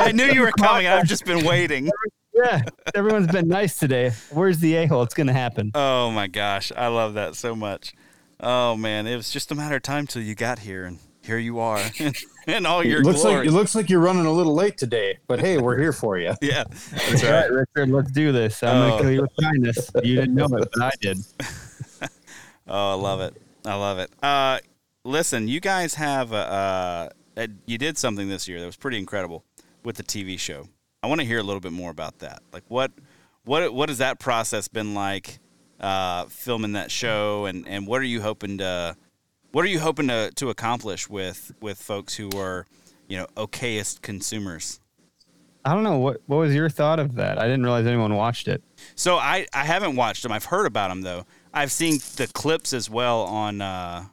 I 0.00 0.12
knew 0.12 0.26
you 0.26 0.40
were 0.40 0.52
coming. 0.52 0.88
I've 0.88 1.06
just 1.06 1.24
been 1.24 1.44
waiting 1.44 1.90
yeah, 2.36 2.62
everyone's 2.94 3.28
been 3.28 3.48
nice 3.48 3.78
today. 3.78 4.12
Where's 4.30 4.58
the 4.58 4.74
a 4.76 4.86
hole? 4.86 5.02
It's 5.02 5.14
going 5.14 5.26
to 5.28 5.32
happen. 5.32 5.70
Oh 5.74 6.10
my 6.10 6.26
gosh, 6.26 6.70
I 6.76 6.88
love 6.88 7.14
that 7.14 7.34
so 7.34 7.56
much. 7.56 7.94
Oh 8.40 8.76
man, 8.76 9.06
it 9.06 9.16
was 9.16 9.30
just 9.30 9.50
a 9.50 9.54
matter 9.54 9.76
of 9.76 9.82
time 9.82 10.06
till 10.06 10.22
you 10.22 10.34
got 10.34 10.58
here, 10.58 10.84
and 10.84 10.98
here 11.22 11.38
you 11.38 11.58
are, 11.58 11.82
and 12.46 12.66
all 12.66 12.84
your 12.84 13.00
it 13.00 13.04
looks 13.04 13.22
glory. 13.22 13.38
like 13.38 13.46
it 13.48 13.52
looks 13.52 13.74
like 13.74 13.88
you're 13.88 14.00
running 14.00 14.26
a 14.26 14.32
little 14.32 14.54
late 14.54 14.76
today, 14.76 15.18
but 15.26 15.40
hey, 15.40 15.56
we're 15.56 15.78
here 15.78 15.92
for 15.92 16.18
you. 16.18 16.34
yeah, 16.42 16.64
that's 16.92 17.24
right, 17.24 17.50
Richard. 17.50 17.88
Let's 17.88 18.12
do 18.12 18.32
this. 18.32 18.62
I'm 18.62 18.76
oh. 18.76 18.80
going 18.80 18.92
to 18.92 19.02
kill 19.02 19.12
you 19.12 19.22
with 19.22 19.32
kindness. 19.40 19.90
You 20.04 20.16
didn't 20.16 20.34
know 20.34 20.48
it, 20.58 20.68
but 20.74 20.82
I 20.82 20.90
did. 21.00 21.18
oh, 22.68 22.90
I 22.90 22.94
love 22.94 23.20
it. 23.20 23.34
I 23.64 23.74
love 23.74 23.98
it. 23.98 24.10
Uh, 24.22 24.58
listen, 25.04 25.48
you 25.48 25.60
guys 25.60 25.94
have 25.94 26.34
uh, 26.34 27.08
uh, 27.36 27.46
you 27.64 27.78
did 27.78 27.96
something 27.96 28.28
this 28.28 28.46
year 28.46 28.60
that 28.60 28.66
was 28.66 28.76
pretty 28.76 28.98
incredible 28.98 29.44
with 29.82 29.96
the 29.96 30.02
TV 30.02 30.38
show. 30.38 30.68
I 31.06 31.08
want 31.08 31.20
to 31.20 31.26
hear 31.26 31.38
a 31.38 31.42
little 31.44 31.60
bit 31.60 31.70
more 31.70 31.92
about 31.92 32.18
that. 32.18 32.42
Like 32.52 32.64
what 32.66 32.90
what 33.44 33.72
what 33.72 33.90
has 33.90 33.98
that 33.98 34.18
process 34.18 34.66
been 34.66 34.92
like 34.92 35.38
uh, 35.78 36.24
filming 36.24 36.72
that 36.72 36.90
show 36.90 37.44
and, 37.44 37.66
and 37.68 37.86
what 37.86 38.00
are 38.00 38.06
you 38.06 38.20
hoping 38.22 38.58
to 38.58 38.96
what 39.52 39.64
are 39.64 39.68
you 39.68 39.78
hoping 39.78 40.08
to, 40.08 40.32
to 40.32 40.50
accomplish 40.50 41.08
with 41.08 41.52
with 41.60 41.78
folks 41.78 42.16
who 42.16 42.28
are, 42.36 42.66
you 43.06 43.16
know, 43.18 43.26
okayest 43.36 44.02
consumers? 44.02 44.80
I 45.64 45.74
don't 45.74 45.84
know 45.84 45.98
what 45.98 46.22
what 46.26 46.38
was 46.38 46.52
your 46.52 46.68
thought 46.68 46.98
of 46.98 47.14
that. 47.14 47.38
I 47.38 47.44
didn't 47.44 47.62
realize 47.62 47.86
anyone 47.86 48.16
watched 48.16 48.48
it. 48.48 48.64
So 48.96 49.16
I 49.16 49.46
I 49.52 49.64
haven't 49.64 49.94
watched 49.94 50.24
them. 50.24 50.32
I've 50.32 50.46
heard 50.46 50.66
about 50.66 50.88
them 50.88 51.02
though. 51.02 51.24
I've 51.54 51.70
seen 51.70 52.00
the 52.16 52.28
clips 52.34 52.72
as 52.72 52.90
well 52.90 53.20
on 53.20 53.60
uh, 53.60 54.06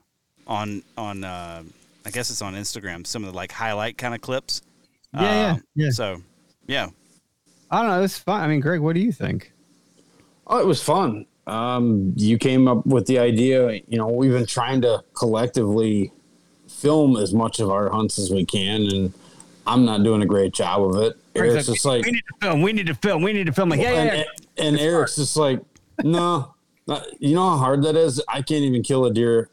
on 0.45 0.83
on 0.95 1.23
uh, 1.23 1.63
I 2.05 2.11
guess 2.11 2.29
it's 2.29 2.43
on 2.43 2.53
Instagram. 2.53 3.07
Some 3.07 3.23
of 3.23 3.31
the 3.31 3.35
like 3.35 3.51
highlight 3.51 3.97
kind 3.97 4.13
of 4.13 4.21
clips. 4.21 4.61
Yeah, 5.11 5.19
uh, 5.19 5.23
yeah, 5.23 5.57
yeah. 5.73 5.89
So 5.89 6.21
yeah. 6.67 6.89
I 7.69 7.81
don't 7.81 7.91
know. 7.91 8.03
It's 8.03 8.17
fun. 8.17 8.41
I 8.41 8.47
mean, 8.47 8.59
Greg, 8.59 8.79
what 8.79 8.93
do 8.93 9.01
you 9.01 9.11
think? 9.11 9.51
Oh, 10.45 10.59
it 10.59 10.65
was 10.65 10.81
fun. 10.81 11.25
Um, 11.47 12.13
you 12.15 12.37
came 12.37 12.67
up 12.67 12.85
with 12.85 13.07
the 13.07 13.19
idea. 13.19 13.81
You 13.87 13.97
know, 13.97 14.07
we've 14.07 14.31
been 14.31 14.45
trying 14.45 14.81
to 14.81 15.03
collectively 15.13 16.11
film 16.67 17.17
as 17.17 17.33
much 17.33 17.59
of 17.59 17.69
our 17.69 17.89
hunts 17.89 18.19
as 18.19 18.31
we 18.31 18.45
can, 18.45 18.81
and 18.83 19.13
I'm 19.65 19.85
not 19.85 20.03
doing 20.03 20.21
a 20.21 20.25
great 20.25 20.53
job 20.53 20.83
of 20.83 21.01
it. 21.01 21.17
Eric's 21.35 21.65
just 21.65 21.85
like, 21.85 22.05
we 22.05 22.11
need 22.11 22.23
to 22.27 22.47
film. 22.47 22.61
We 22.61 22.73
need 22.73 22.87
to 22.87 22.95
film. 22.95 23.23
We 23.23 23.33
need 23.33 23.47
to 23.47 23.53
film. 23.53 23.69
Like, 23.69 23.79
yeah, 23.79 23.91
yeah, 23.91 24.03
yeah. 24.03 24.23
And, 24.57 24.67
and 24.67 24.79
Eric's 24.79 25.15
hard. 25.15 25.25
just 25.25 25.37
like, 25.37 25.59
no. 26.03 26.53
you 27.19 27.33
know 27.33 27.49
how 27.49 27.57
hard 27.57 27.83
that 27.83 27.95
is. 27.95 28.21
I 28.27 28.41
can't 28.41 28.63
even 28.63 28.83
kill 28.83 29.05
a 29.05 29.13
deer 29.13 29.49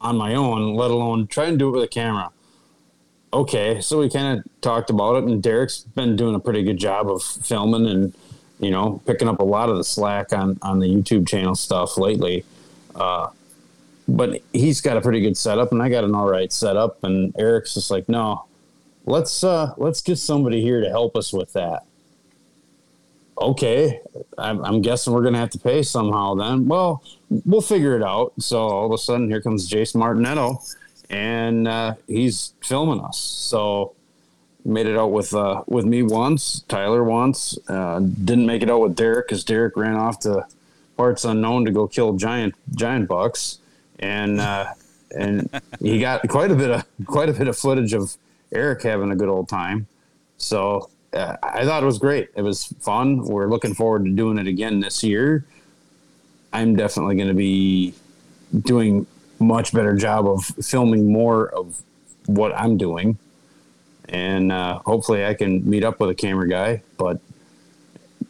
on 0.00 0.16
my 0.16 0.34
own, 0.34 0.74
let 0.74 0.90
alone 0.90 1.26
try 1.26 1.46
and 1.46 1.58
do 1.58 1.68
it 1.68 1.72
with 1.72 1.84
a 1.84 1.88
camera 1.88 2.30
okay, 3.32 3.80
so 3.80 3.98
we 3.98 4.10
kind 4.10 4.38
of 4.38 4.44
talked 4.60 4.90
about 4.90 5.16
it, 5.16 5.24
and 5.24 5.42
Derek's 5.42 5.80
been 5.80 6.16
doing 6.16 6.34
a 6.34 6.40
pretty 6.40 6.62
good 6.62 6.78
job 6.78 7.10
of 7.10 7.22
filming 7.22 7.86
and 7.86 8.14
you 8.60 8.70
know 8.70 9.00
picking 9.06 9.28
up 9.28 9.40
a 9.40 9.44
lot 9.44 9.68
of 9.68 9.76
the 9.76 9.84
slack 9.84 10.32
on 10.32 10.58
on 10.62 10.78
the 10.78 10.86
YouTube 10.86 11.26
channel 11.26 11.54
stuff 11.54 11.96
lately. 11.96 12.44
Uh, 12.94 13.30
but 14.08 14.42
he's 14.52 14.80
got 14.80 14.96
a 14.96 15.00
pretty 15.00 15.20
good 15.20 15.36
setup, 15.36 15.72
and 15.72 15.82
I 15.82 15.88
got 15.88 16.04
an 16.04 16.14
all 16.14 16.28
right 16.28 16.52
setup. 16.52 17.02
And 17.04 17.34
Eric's 17.38 17.74
just 17.74 17.90
like, 17.90 18.08
no, 18.08 18.44
let's 19.06 19.42
uh, 19.42 19.72
let's 19.76 20.00
get 20.00 20.16
somebody 20.16 20.60
here 20.60 20.80
to 20.80 20.88
help 20.88 21.16
us 21.16 21.32
with 21.32 21.52
that. 21.54 21.84
Okay, 23.40 24.00
I'm, 24.36 24.64
I'm 24.64 24.82
guessing 24.82 25.12
we're 25.12 25.22
gonna 25.22 25.38
have 25.38 25.50
to 25.50 25.58
pay 25.58 25.82
somehow. 25.82 26.34
Then, 26.34 26.68
well, 26.68 27.02
we'll 27.46 27.62
figure 27.62 27.96
it 27.96 28.02
out. 28.02 28.34
So 28.38 28.58
all 28.58 28.86
of 28.86 28.92
a 28.92 28.98
sudden, 28.98 29.28
here 29.28 29.40
comes 29.40 29.66
Jason 29.66 30.00
Martinetto 30.00 30.60
and 31.12 31.68
uh, 31.68 31.94
he's 32.08 32.54
filming 32.62 33.00
us. 33.00 33.18
So 33.18 33.94
made 34.64 34.86
it 34.86 34.96
out 34.96 35.12
with 35.12 35.34
uh, 35.34 35.62
with 35.66 35.84
me 35.84 36.02
once, 36.02 36.62
Tyler 36.62 37.04
once. 37.04 37.58
Uh, 37.68 38.00
didn't 38.00 38.46
make 38.46 38.62
it 38.62 38.70
out 38.70 38.80
with 38.80 38.96
Derek 38.96 39.28
because 39.28 39.44
Derek 39.44 39.76
ran 39.76 39.94
off 39.94 40.20
to 40.20 40.46
parts 40.96 41.24
unknown 41.24 41.66
to 41.66 41.70
go 41.70 41.86
kill 41.86 42.14
giant 42.14 42.54
giant 42.74 43.08
bucks, 43.08 43.58
and 43.98 44.40
uh, 44.40 44.72
and 45.16 45.48
he 45.80 46.00
got 46.00 46.26
quite 46.28 46.50
a 46.50 46.56
bit 46.56 46.70
of 46.70 46.86
quite 47.06 47.28
a 47.28 47.32
bit 47.32 47.46
of 47.46 47.56
footage 47.56 47.92
of 47.92 48.16
Eric 48.50 48.82
having 48.82 49.10
a 49.10 49.16
good 49.16 49.28
old 49.28 49.48
time. 49.48 49.86
So 50.38 50.90
uh, 51.12 51.36
I 51.42 51.64
thought 51.64 51.82
it 51.82 51.86
was 51.86 51.98
great. 51.98 52.30
It 52.34 52.42
was 52.42 52.66
fun. 52.80 53.24
We're 53.24 53.48
looking 53.48 53.74
forward 53.74 54.04
to 54.06 54.10
doing 54.10 54.38
it 54.38 54.46
again 54.46 54.80
this 54.80 55.04
year. 55.04 55.44
I'm 56.54 56.74
definitely 56.76 57.16
going 57.16 57.28
to 57.28 57.34
be 57.34 57.94
doing 58.60 59.06
much 59.42 59.72
better 59.72 59.94
job 59.96 60.26
of 60.26 60.44
filming 60.44 61.12
more 61.12 61.48
of 61.48 61.82
what 62.26 62.52
I'm 62.54 62.76
doing. 62.76 63.18
And 64.08 64.52
uh, 64.52 64.80
hopefully 64.84 65.24
I 65.24 65.34
can 65.34 65.68
meet 65.68 65.84
up 65.84 66.00
with 66.00 66.10
a 66.10 66.14
camera 66.14 66.48
guy, 66.48 66.82
but 66.98 67.20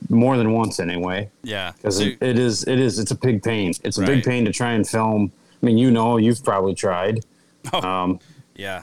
more 0.09 0.37
than 0.37 0.53
once 0.53 0.79
anyway. 0.79 1.31
Yeah. 1.43 1.73
Because 1.73 1.99
so, 1.99 2.05
it, 2.05 2.19
it 2.21 2.39
is, 2.39 2.65
it 2.65 2.79
is, 2.79 2.99
it's 2.99 3.11
a 3.11 3.17
big 3.17 3.43
pain. 3.43 3.73
It's 3.83 3.99
a 3.99 4.03
right. 4.03 4.09
big 4.09 4.25
pain 4.25 4.45
to 4.45 4.53
try 4.53 4.73
and 4.73 4.89
film. 4.89 5.33
I 5.63 5.67
mean, 5.67 5.79
you 5.79 5.91
know, 5.91 6.17
you've 6.17 6.45
probably 6.45 6.75
tried. 6.75 7.25
Oh, 7.73 7.89
um, 7.89 8.19
yeah. 8.57 8.83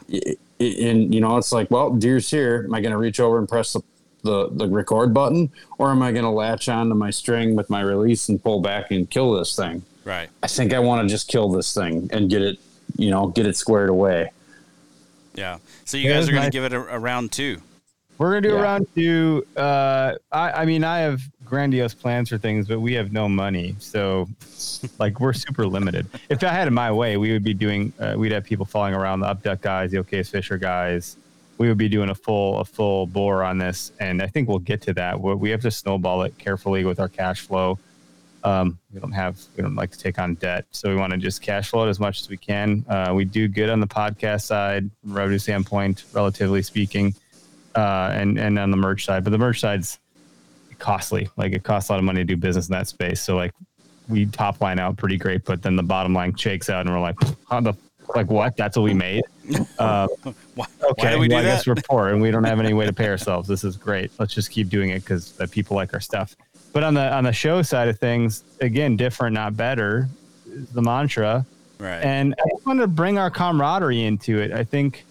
And, 0.62 1.14
you 1.14 1.20
know, 1.20 1.36
it's 1.36 1.52
like, 1.52 1.70
well, 1.70 1.90
deer's 1.90 2.32
here. 2.32 2.64
Am 2.66 2.74
I 2.74 2.80
going 2.80 2.94
to 2.94 2.98
reach 2.98 3.20
over 3.20 3.38
and 3.38 3.48
press 3.48 3.74
the, 3.74 3.82
the, 4.24 4.48
the 4.52 4.70
record 4.70 5.14
button? 5.14 5.52
Or 5.78 5.92
am 5.92 6.02
I 6.02 6.14
going 6.14 6.24
to 6.24 6.30
latch 6.30 6.70
onto 6.70 6.96
my 6.96 7.10
string 7.10 7.58
with 7.58 7.70
my 7.70 7.82
release 7.82 8.30
and 8.30 8.42
pull 8.42 8.62
back 8.62 8.92
and 8.92 9.10
kill 9.10 9.34
this 9.34 9.54
thing? 9.54 9.84
Right. 10.06 10.30
I 10.42 10.48
think 10.48 10.74
I 10.74 10.80
want 10.80 11.08
to 11.08 11.14
just 11.14 11.28
kill 11.28 11.50
this 11.50 11.74
thing 11.74 12.10
and 12.12 12.30
get 12.30 12.42
it, 12.42 12.58
you 12.98 13.10
know, 13.10 13.28
get 13.28 13.46
it 13.46 13.56
squared 13.56 13.90
away. 13.90 14.32
Yeah. 15.36 15.60
So 15.86 15.98
you 15.98 16.10
guys 16.10 16.28
are 16.28 16.32
going 16.32 16.44
to 16.44 16.50
give 16.50 16.64
it 16.64 16.74
a, 16.74 16.96
a, 16.96 17.00
round 17.00 17.32
two. 17.32 17.62
We're 18.18 18.32
going 18.32 18.44
to 18.44 18.50
do 18.50 18.56
yeah. 18.56 18.60
a 18.60 18.64
round 18.64 18.88
two. 18.96 19.46
Uh, 19.56 20.16
I, 20.32 20.52
I 20.52 20.66
mean, 20.66 20.84
I 20.84 21.00
have 21.00 21.22
grandiose 21.46 21.94
plans 21.94 22.30
for 22.30 22.38
things, 22.38 22.68
but 22.68 22.80
we 22.80 22.94
have 22.94 23.14
no 23.14 23.30
money. 23.30 23.76
So, 23.80 24.28
like, 25.00 25.20
we're 25.20 25.34
super 25.34 25.66
limited. 25.66 26.08
If 26.30 26.44
I 26.44 26.50
had 26.50 26.68
it 26.68 26.72
my 26.72 26.92
way, 26.92 27.18
we 27.18 27.32
would 27.32 27.44
be 27.44 27.54
doing, 27.54 27.94
uh, 28.00 28.16
we'd 28.18 28.32
have 28.32 28.44
people 28.44 28.66
following 28.66 28.94
around 28.94 29.22
the 29.22 29.28
Upduck 29.28 29.62
guys, 29.62 29.92
the 29.92 29.98
Okayest 29.98 30.32
Fisher 30.32 30.58
guys. 30.58 31.18
We 31.58 31.68
would 31.68 31.78
be 31.78 31.90
doing 31.90 32.10
a 32.10 32.16
full, 32.16 32.60
a 32.60 32.66
full 32.66 33.06
bore 33.06 33.44
on 33.44 33.58
this. 33.58 33.92
And 34.00 34.22
I 34.22 34.28
think 34.28 34.50
we'll 34.50 34.60
get 34.60 34.82
to 34.84 34.94
that. 34.94 35.20
We 35.20 35.50
have 35.50 35.62
to 35.62 35.72
snowball 35.72 36.24
it 36.24 36.38
carefully 36.38 36.86
with 36.86 37.00
our 37.00 37.10
cash 37.10 37.42
flow 37.42 37.80
um, 38.44 38.80
we 38.94 39.00
don't 39.00 39.12
have 39.12 39.40
we 39.56 39.64
don't 39.64 39.76
like 39.76 39.92
to 39.92 39.98
take 39.98 40.20
on 40.20 40.36
debt, 40.36 40.66
so 40.72 40.90
we 40.90 40.96
want 40.96 41.12
to 41.12 41.18
just 41.18 41.42
cash 41.42 41.70
flow 41.70 41.86
it 41.86 41.90
as 41.90 42.00
much 42.00 42.22
as 42.22 42.30
we 42.30 42.38
can. 42.38 42.86
Uh, 42.88 43.12
we 43.14 43.26
do 43.26 43.48
good 43.48 43.70
on 43.70 43.80
the 43.80 43.88
podcast 43.88 44.44
side, 44.44 44.90
from 45.02 45.14
revenue 45.14 45.40
standpoint, 45.40 46.06
relatively 46.14 46.62
speaking, 46.62 47.14
uh, 47.76 48.10
and 48.14 48.40
and 48.40 48.58
on 48.58 48.72
the 48.72 48.78
merch 48.78 49.06
side. 49.06 49.24
But 49.24 49.32
the 49.32 49.38
merch 49.38 49.60
side's 49.60 50.00
costly. 50.80 51.30
Like 51.38 51.54
it 51.54 51.64
costs 51.64 51.90
a 51.90 51.94
lot 51.94 52.00
of 52.00 52.06
money 52.06 52.22
to 52.22 52.26
do 52.26 52.38
business 52.38 52.68
in 52.68 52.74
that 52.74 52.88
space. 52.88 53.22
So 53.22 53.36
like 53.36 53.54
we 54.08 54.26
top 54.26 54.62
line 54.62 54.80
out 54.80 54.98
pretty 54.98 55.18
great, 55.18 55.44
but 55.46 55.62
then 55.62 55.76
the 55.76 55.84
bottom 55.84 56.14
line 56.14 56.36
shakes 56.36 56.70
out, 56.70 56.86
and 56.86 56.96
we're 56.96 57.02
like, 57.02 57.18
how 57.50 57.60
the 57.60 57.74
like 58.16 58.28
what? 58.28 58.56
That's 58.58 58.78
what 58.78 58.84
we 58.84 58.94
made. 58.94 59.24
Uh, 59.80 60.08
why, 60.54 60.68
okay, 60.92 61.16
why 61.16 61.18
we 61.18 61.28
do 61.28 61.34
well, 61.34 61.44
I 61.44 61.48
guess 61.48 61.66
we're 61.66 61.74
poor 61.74 62.10
and 62.10 62.22
we 62.22 62.30
don't 62.30 62.44
have 62.44 62.60
any 62.60 62.74
way 62.74 62.86
to 62.86 62.94
pay 62.94 63.08
ourselves. 63.08 63.48
This 63.48 63.64
is 63.64 63.78
great. 63.78 64.12
Let's 64.20 64.32
just 64.32 64.52
keep 64.52 64.70
doing 64.70 64.92
it 64.92 65.00
because 65.00 65.34
people 65.50 65.76
like 65.76 65.92
our 65.96 66.00
stuff. 66.00 66.36
But 66.74 66.84
on 66.84 66.94
the 66.94 67.12
on 67.14 67.24
the 67.24 67.32
show 67.34 67.62
side 67.62 67.88
of 67.88 67.98
things, 68.00 68.44
again, 68.62 68.96
different, 68.96 69.34
not 69.34 69.58
better, 69.58 70.08
is 70.48 70.70
the 70.70 70.82
mantra. 70.82 71.46
Right. 71.80 72.02
And 72.04 72.36
I 72.38 72.50
just 72.54 72.66
want 72.66 72.80
to 72.82 72.88
bring 72.88 73.18
our 73.18 73.32
camaraderie 73.32 74.04
into 74.04 74.40
it. 74.40 74.52
I 74.52 74.64
think 74.64 75.06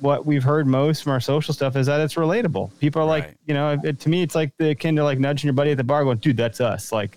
what 0.00 0.26
we've 0.26 0.42
heard 0.44 0.66
most 0.66 1.02
from 1.02 1.12
our 1.12 1.20
social 1.20 1.54
stuff 1.54 1.76
is 1.76 1.86
that 1.86 2.00
it's 2.00 2.14
relatable. 2.14 2.70
People 2.78 3.00
are 3.00 3.06
like, 3.06 3.24
Right. 3.24 3.36
you 3.46 3.54
know, 3.54 3.78
it, 3.82 3.98
to 4.00 4.08
me, 4.10 4.22
it's 4.22 4.34
like 4.34 4.52
the 4.58 4.70
akin 4.70 4.96
to 4.96 5.04
like 5.04 5.18
nudging 5.18 5.48
your 5.48 5.54
buddy 5.54 5.70
at 5.70 5.78
the 5.78 5.84
bar, 5.84 6.04
going, 6.04 6.18
"Dude, 6.18 6.36
that's 6.36 6.60
us." 6.60 6.92
Like, 6.92 7.16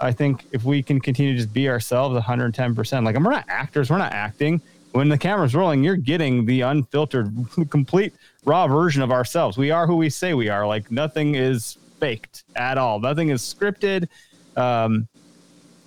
I 0.00 0.12
think 0.12 0.44
if 0.52 0.64
we 0.64 0.82
can 0.82 1.00
continue 1.00 1.32
to 1.32 1.38
just 1.38 1.52
be 1.52 1.68
ourselves, 1.68 2.14
110. 2.14 2.74
percent 2.74 3.04
Like, 3.04 3.16
and 3.16 3.24
we're 3.24 3.32
not 3.32 3.46
actors. 3.48 3.90
We're 3.90 3.98
not 3.98 4.12
acting. 4.12 4.60
When 4.92 5.08
the 5.08 5.18
camera's 5.18 5.54
rolling, 5.54 5.82
you're 5.84 5.96
getting 5.96 6.46
the 6.46 6.60
unfiltered, 6.62 7.34
complete, 7.70 8.14
raw 8.44 8.66
version 8.68 9.02
of 9.02 9.10
ourselves. 9.10 9.58
We 9.58 9.70
are 9.70 9.86
who 9.86 9.96
we 9.96 10.08
say 10.08 10.32
we 10.34 10.48
are. 10.48 10.66
Like, 10.66 10.90
nothing 10.92 11.34
is 11.34 11.77
faked 12.00 12.44
at 12.56 12.78
all. 12.78 13.00
Nothing 13.00 13.30
is 13.30 13.42
scripted. 13.42 14.08
Um, 14.56 15.08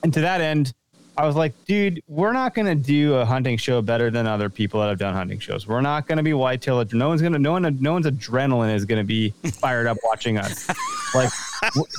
and 0.04 0.14
to 0.14 0.22
that 0.22 0.42
end, 0.42 0.74
I 1.18 1.26
was 1.26 1.36
like, 1.36 1.54
dude, 1.66 2.02
we're 2.08 2.32
not 2.32 2.56
gonna 2.56 2.74
do 2.74 3.16
a 3.16 3.26
hunting 3.26 3.58
show 3.58 3.82
better 3.82 4.10
than 4.10 4.26
other 4.26 4.50
people 4.50 4.80
that 4.80 4.88
have 4.88 4.98
done 4.98 5.14
hunting 5.14 5.40
shows. 5.40 5.68
We're 5.68 5.82
not 5.82 6.08
gonna 6.08 6.24
be 6.24 6.34
whitetail. 6.34 6.84
No 6.94 7.10
one's 7.10 7.22
gonna. 7.22 7.38
No 7.38 7.52
one. 7.52 7.78
No 7.82 7.94
one's 7.94 8.06
adrenaline 8.06 8.74
is 8.74 8.86
gonna 8.86 9.04
be 9.04 9.32
fired 9.60 9.88
up 9.88 9.98
watching 10.04 10.38
us. 10.38 10.68
Like 11.14 11.30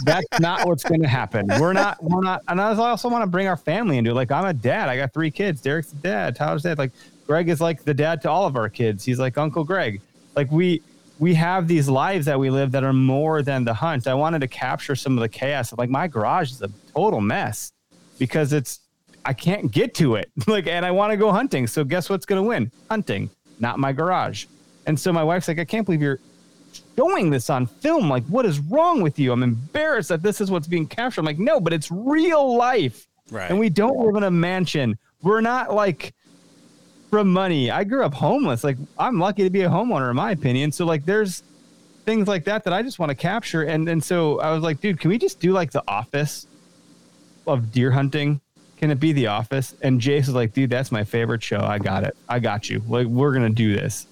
that's 0.06 0.40
not 0.40 0.66
what's 0.66 0.82
gonna 0.82 1.06
happen. 1.06 1.46
We're 1.60 1.74
not. 1.74 2.02
We're 2.02 2.22
not. 2.22 2.40
And 2.48 2.58
I 2.58 2.74
also 2.74 3.10
want 3.10 3.24
to 3.24 3.26
bring 3.26 3.46
our 3.46 3.58
family 3.58 3.98
into 3.98 4.10
it. 4.10 4.14
Like 4.14 4.32
I'm 4.32 4.46
a 4.46 4.54
dad. 4.54 4.88
I 4.88 4.96
got 4.96 5.12
three 5.12 5.30
kids. 5.30 5.60
Derek's 5.60 5.90
the 5.90 5.98
dad. 5.98 6.34
Tyler's 6.34 6.62
dad. 6.62 6.78
Like 6.78 6.92
Greg 7.26 7.50
is 7.50 7.60
like 7.60 7.84
the 7.84 7.92
dad 7.92 8.22
to 8.22 8.30
all 8.30 8.46
of 8.46 8.56
our 8.56 8.70
kids. 8.70 9.04
He's 9.04 9.18
like 9.18 9.36
Uncle 9.36 9.64
Greg. 9.64 10.00
Like 10.34 10.50
we 10.50 10.80
we 11.22 11.34
have 11.34 11.68
these 11.68 11.88
lives 11.88 12.26
that 12.26 12.36
we 12.36 12.50
live 12.50 12.72
that 12.72 12.82
are 12.82 12.92
more 12.92 13.42
than 13.42 13.64
the 13.64 13.72
hunt. 13.72 14.08
I 14.08 14.14
wanted 14.14 14.40
to 14.40 14.48
capture 14.48 14.96
some 14.96 15.16
of 15.16 15.20
the 15.20 15.28
chaos. 15.28 15.72
Like 15.78 15.88
my 15.88 16.08
garage 16.08 16.50
is 16.50 16.62
a 16.62 16.70
total 16.92 17.20
mess 17.20 17.72
because 18.18 18.52
it's 18.52 18.80
I 19.24 19.32
can't 19.32 19.70
get 19.70 19.94
to 19.94 20.16
it. 20.16 20.32
Like, 20.48 20.66
and 20.66 20.84
I 20.84 20.90
want 20.90 21.12
to 21.12 21.16
go 21.16 21.30
hunting. 21.30 21.68
So 21.68 21.84
guess 21.84 22.10
what's 22.10 22.26
going 22.26 22.42
to 22.42 22.48
win? 22.48 22.72
Hunting, 22.90 23.30
not 23.60 23.78
my 23.78 23.92
garage. 23.92 24.46
And 24.86 24.98
so 24.98 25.12
my 25.12 25.22
wife's 25.22 25.46
like, 25.46 25.60
I 25.60 25.64
can't 25.64 25.86
believe 25.86 26.02
you're 26.02 26.18
showing 26.96 27.30
this 27.30 27.48
on 27.50 27.66
film. 27.66 28.10
Like, 28.10 28.24
what 28.24 28.44
is 28.44 28.58
wrong 28.58 29.00
with 29.00 29.16
you? 29.20 29.30
I'm 29.30 29.44
embarrassed 29.44 30.08
that 30.08 30.24
this 30.24 30.40
is 30.40 30.50
what's 30.50 30.66
being 30.66 30.88
captured. 30.88 31.20
I'm 31.20 31.26
like, 31.26 31.38
no, 31.38 31.60
but 31.60 31.72
it's 31.72 31.88
real 31.92 32.56
life. 32.56 33.06
Right. 33.30 33.48
And 33.48 33.60
we 33.60 33.70
don't 33.70 33.96
live 33.96 34.16
in 34.16 34.24
a 34.24 34.30
mansion. 34.32 34.98
We're 35.22 35.40
not 35.40 35.72
like 35.72 36.14
from 37.12 37.30
money. 37.30 37.70
I 37.70 37.84
grew 37.84 38.02
up 38.02 38.14
homeless. 38.14 38.64
Like, 38.64 38.78
I'm 38.98 39.18
lucky 39.18 39.42
to 39.44 39.50
be 39.50 39.60
a 39.60 39.68
homeowner, 39.68 40.08
in 40.08 40.16
my 40.16 40.30
opinion. 40.30 40.72
So, 40.72 40.86
like, 40.86 41.04
there's 41.04 41.42
things 42.06 42.26
like 42.26 42.44
that 42.44 42.64
that 42.64 42.72
I 42.72 42.80
just 42.80 42.98
want 42.98 43.10
to 43.10 43.14
capture. 43.14 43.64
And 43.64 43.86
and 43.86 44.02
so 44.02 44.40
I 44.40 44.50
was 44.50 44.62
like, 44.62 44.80
dude, 44.80 44.98
can 44.98 45.10
we 45.10 45.18
just 45.18 45.38
do 45.38 45.52
like 45.52 45.70
the 45.70 45.84
office 45.86 46.46
of 47.46 47.70
deer 47.70 47.90
hunting? 47.90 48.40
Can 48.78 48.90
it 48.90 48.98
be 48.98 49.12
the 49.12 49.26
office? 49.26 49.74
And 49.82 50.00
Jace 50.00 50.20
was 50.20 50.30
like, 50.30 50.54
dude, 50.54 50.70
that's 50.70 50.90
my 50.90 51.04
favorite 51.04 51.42
show. 51.42 51.60
I 51.60 51.78
got 51.78 52.02
it. 52.02 52.16
I 52.30 52.38
got 52.38 52.70
you. 52.70 52.82
Like, 52.88 53.06
we're 53.06 53.34
gonna 53.34 53.50
do 53.50 53.76
this. 53.76 54.06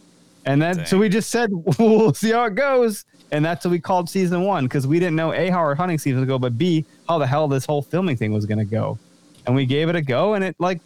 And 0.44 0.60
then 0.60 0.85
so 0.85 0.98
we 0.98 1.09
just 1.09 1.31
said 1.31 1.51
we'll 1.78 2.12
see 2.12 2.32
how 2.32 2.44
it 2.44 2.55
goes. 2.55 3.06
And 3.32 3.43
that's 3.43 3.64
what 3.64 3.70
we 3.70 3.81
called 3.81 4.10
season 4.10 4.43
one 4.43 4.66
because 4.66 4.86
we 4.86 4.98
didn't 4.98 5.16
know 5.16 5.32
A 5.32 5.48
how 5.48 5.60
our 5.60 5.74
hunting 5.74 5.97
season 5.97 6.20
would 6.20 6.28
go, 6.28 6.39
but 6.39 6.59
B, 6.59 6.85
how 7.09 7.16
the 7.16 7.27
hell 7.27 7.48
this 7.48 7.64
whole 7.64 7.81
filming 7.81 8.18
thing 8.18 8.35
was 8.35 8.44
gonna 8.44 8.66
go. 8.66 8.98
And 9.47 9.56
we 9.56 9.64
gave 9.64 9.89
it 9.89 9.97
a 9.97 10.02
go 10.02 10.35
and 10.35 10.44
it 10.44 10.55
like 10.59 10.82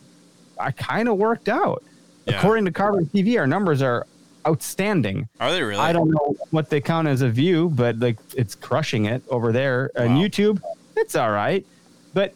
I 0.61 0.71
kind 0.71 1.09
of 1.09 1.17
worked 1.17 1.49
out. 1.49 1.83
Yeah. 2.27 2.39
According 2.39 2.65
to 2.67 2.73
Carbon 2.73 3.07
TV, 3.07 3.39
our 3.39 3.47
numbers 3.47 3.83
are 3.83 4.07
outstanding. 4.47 5.29
Are 5.41 5.51
they 5.53 5.63
really? 5.63 5.81
I 5.81 5.93
don't 5.93 6.11
know 6.11 6.35
what 6.51 6.71
they 6.71 6.81
count 6.81 7.09
as 7.09 7.23
a 7.23 7.29
view, 7.29 7.71
but 7.71 7.99
like 7.99 8.19
it's 8.37 8.55
crushing 8.55 9.07
it 9.07 9.23
over 9.29 9.53
there. 9.53 9.91
On 9.99 10.15
Wow. 10.15 10.21
YouTube, 10.23 10.61
it's 10.97 11.15
all 11.17 11.31
right. 11.31 11.65
But 12.15 12.35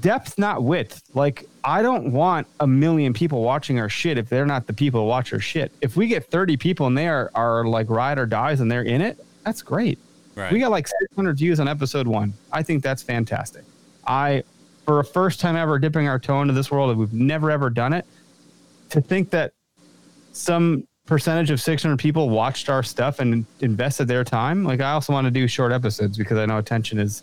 depth, 0.00 0.38
not 0.38 0.62
width. 0.62 1.02
Like 1.14 1.44
I 1.62 1.82
don't 1.82 2.12
want 2.12 2.46
a 2.60 2.66
million 2.66 3.12
people 3.12 3.42
watching 3.42 3.78
our 3.78 3.88
shit 3.88 4.18
if 4.18 4.28
they're 4.28 4.46
not 4.46 4.66
the 4.66 4.72
people 4.72 5.00
who 5.02 5.06
watch 5.06 5.32
our 5.32 5.40
shit. 5.40 5.72
If 5.80 5.96
we 5.96 6.06
get 6.06 6.30
30 6.30 6.56
people 6.56 6.86
and 6.86 6.96
they 6.96 7.08
are, 7.08 7.30
are 7.34 7.64
like 7.66 7.88
ride 7.90 8.18
or 8.18 8.26
dies 8.26 8.60
and 8.60 8.70
they're 8.70 8.82
in 8.82 9.00
it, 9.00 9.18
that's 9.44 9.62
great. 9.62 9.98
Right. 10.34 10.52
We 10.52 10.58
got 10.58 10.70
like 10.72 10.88
600 10.88 11.38
views 11.38 11.60
on 11.60 11.68
episode 11.68 12.06
one. 12.08 12.34
I 12.52 12.62
think 12.62 12.82
that's 12.82 13.02
fantastic. 13.02 13.64
I, 14.06 14.42
for 14.84 14.98
a 15.00 15.04
first 15.04 15.38
time 15.40 15.56
ever 15.56 15.78
dipping 15.78 16.08
our 16.08 16.18
toe 16.18 16.42
into 16.42 16.52
this 16.52 16.70
world, 16.70 16.90
and 16.90 16.98
we've 16.98 17.12
never 17.12 17.50
ever 17.50 17.70
done 17.70 17.92
it, 17.92 18.04
to 18.90 19.00
think 19.00 19.30
that 19.30 19.52
some 20.32 20.86
percentage 21.06 21.50
of 21.50 21.60
600 21.60 21.98
people 21.98 22.30
watched 22.30 22.68
our 22.68 22.82
stuff 22.82 23.18
and 23.20 23.44
invested 23.60 24.08
their 24.08 24.24
time. 24.24 24.64
Like 24.64 24.80
I 24.80 24.92
also 24.92 25.12
want 25.12 25.26
to 25.26 25.30
do 25.30 25.46
short 25.46 25.72
episodes 25.72 26.16
because 26.16 26.38
I 26.38 26.46
know 26.46 26.58
attention 26.58 26.98
is 26.98 27.22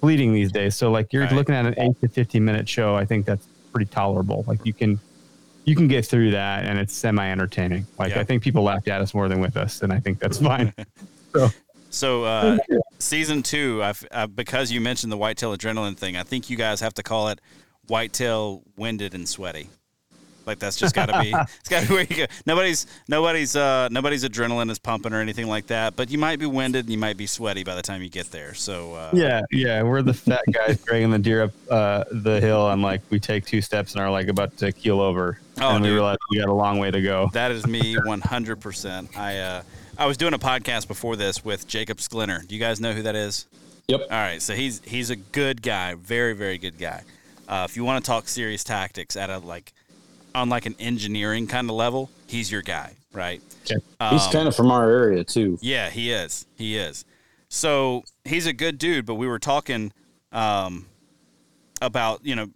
fleeting 0.00 0.32
these 0.32 0.50
days. 0.50 0.74
So 0.74 0.90
like 0.90 1.12
you're 1.12 1.24
Right. 1.24 1.32
looking 1.32 1.54
at 1.54 1.66
an 1.66 1.74
eight 1.78 2.00
to 2.00 2.08
15 2.08 2.42
minute 2.44 2.68
show. 2.68 2.94
I 2.94 3.04
think 3.04 3.26
that's 3.26 3.46
pretty 3.72 3.90
tolerable. 3.90 4.44
Like 4.46 4.64
you 4.64 4.72
can, 4.72 4.98
you 5.66 5.76
can 5.76 5.86
get 5.86 6.06
through 6.06 6.30
that 6.30 6.64
and 6.64 6.78
it's 6.78 6.94
semi 6.94 7.28
entertaining. 7.30 7.86
Like 7.98 8.12
Yeah. 8.14 8.20
I 8.20 8.24
think 8.24 8.42
people 8.42 8.62
laughed 8.62 8.88
at 8.88 9.02
us 9.02 9.12
more 9.12 9.28
than 9.28 9.40
with 9.40 9.56
us. 9.58 9.82
And 9.82 9.92
I 9.92 10.00
think 10.00 10.18
that's 10.18 10.38
fine. 10.50 10.72
So 11.90 12.24
uh, 12.24 12.56
season 12.98 13.42
two, 13.42 13.82
I've, 13.82 14.06
uh, 14.12 14.26
because 14.28 14.70
you 14.72 14.80
mentioned 14.80 15.12
the 15.12 15.16
whitetail 15.16 15.54
adrenaline 15.56 15.96
thing, 15.96 16.16
I 16.16 16.22
think 16.22 16.48
you 16.48 16.56
guys 16.56 16.80
have 16.80 16.94
to 16.94 17.02
call 17.02 17.28
it 17.28 17.40
whitetail 17.86 18.62
winded 18.76 19.12
and 19.14 19.28
sweaty. 19.28 19.68
Like 20.50 20.58
that's 20.58 20.76
just 20.76 20.96
got 20.96 21.06
to 21.06 21.20
be 21.20 21.30
it's 21.60 21.68
got 21.68 21.82
to 21.82 21.88
be 21.88 21.94
where 21.94 22.02
you 22.02 22.16
go. 22.16 22.26
Nobody's 22.44 22.88
nobody's 23.06 23.54
uh, 23.54 23.88
nobody's 23.92 24.24
adrenaline 24.24 24.68
is 24.68 24.80
pumping 24.80 25.12
or 25.12 25.20
anything 25.20 25.46
like 25.46 25.68
that, 25.68 25.94
but 25.94 26.10
you 26.10 26.18
might 26.18 26.40
be 26.40 26.46
winded 26.46 26.86
and 26.86 26.92
you 26.92 26.98
might 26.98 27.16
be 27.16 27.28
sweaty 27.28 27.62
by 27.62 27.76
the 27.76 27.82
time 27.82 28.02
you 28.02 28.08
get 28.08 28.32
there. 28.32 28.52
So 28.54 28.94
uh, 28.94 29.10
yeah. 29.12 29.42
Yeah. 29.52 29.80
We're 29.84 30.02
the 30.02 30.12
fat 30.12 30.42
guys 30.50 30.82
dragging 30.84 31.12
the 31.12 31.20
deer 31.20 31.44
up 31.44 31.52
uh, 31.70 32.02
the 32.10 32.40
hill 32.40 32.68
and 32.68 32.82
like 32.82 33.00
we 33.10 33.20
take 33.20 33.46
two 33.46 33.62
steps 33.62 33.94
and 33.94 34.02
are 34.02 34.10
like 34.10 34.26
about 34.26 34.56
to 34.56 34.72
keel 34.72 35.00
over. 35.00 35.38
Oh, 35.60 35.76
and 35.76 35.84
we 35.84 35.90
realize 35.92 36.18
we 36.32 36.38
got 36.38 36.48
a 36.48 36.52
long 36.52 36.80
way 36.80 36.90
to 36.90 37.00
go. 37.00 37.30
That 37.32 37.52
is 37.52 37.64
me 37.64 37.94
100%. 38.06 39.16
I 39.16 39.38
uh, 39.38 39.62
I 39.96 40.06
was 40.06 40.16
doing 40.16 40.34
a 40.34 40.38
podcast 40.38 40.88
before 40.88 41.14
this 41.14 41.44
with 41.44 41.68
Jacob 41.68 41.98
Sklinner. 41.98 42.44
Do 42.44 42.56
you 42.56 42.60
guys 42.60 42.80
know 42.80 42.92
who 42.92 43.02
that 43.02 43.14
is? 43.14 43.46
Yep. 43.86 44.00
All 44.02 44.08
right, 44.18 44.42
so 44.42 44.54
he's 44.54 44.82
he's 44.84 45.10
a 45.10 45.16
good 45.16 45.62
guy, 45.62 45.94
very 45.94 46.32
very 46.32 46.58
good 46.58 46.76
guy. 46.76 47.04
Uh, 47.48 47.66
if 47.68 47.76
you 47.76 47.84
want 47.84 48.04
to 48.04 48.08
talk 48.08 48.28
serious 48.28 48.62
tactics 48.62 49.16
at 49.16 49.30
a 49.30 49.38
like 49.38 49.72
on 50.34 50.48
like 50.48 50.66
an 50.66 50.74
engineering 50.78 51.46
kind 51.46 51.68
of 51.68 51.76
level, 51.76 52.10
he's 52.26 52.50
your 52.50 52.62
guy, 52.62 52.94
right? 53.12 53.40
He's 53.64 53.80
Um, 54.00 54.18
kind 54.32 54.48
of 54.48 54.54
from 54.56 54.70
our 54.70 54.88
area 54.88 55.24
too. 55.24 55.58
Yeah, 55.60 55.90
he 55.90 56.10
is. 56.10 56.46
He 56.56 56.76
is. 56.76 57.04
So 57.48 58.04
he's 58.24 58.46
a 58.46 58.52
good 58.52 58.78
dude, 58.78 59.06
but 59.06 59.14
we 59.14 59.26
were 59.26 59.38
talking 59.38 59.92
um, 60.32 60.86
about, 61.82 62.24
you 62.24 62.36
know, 62.36 62.48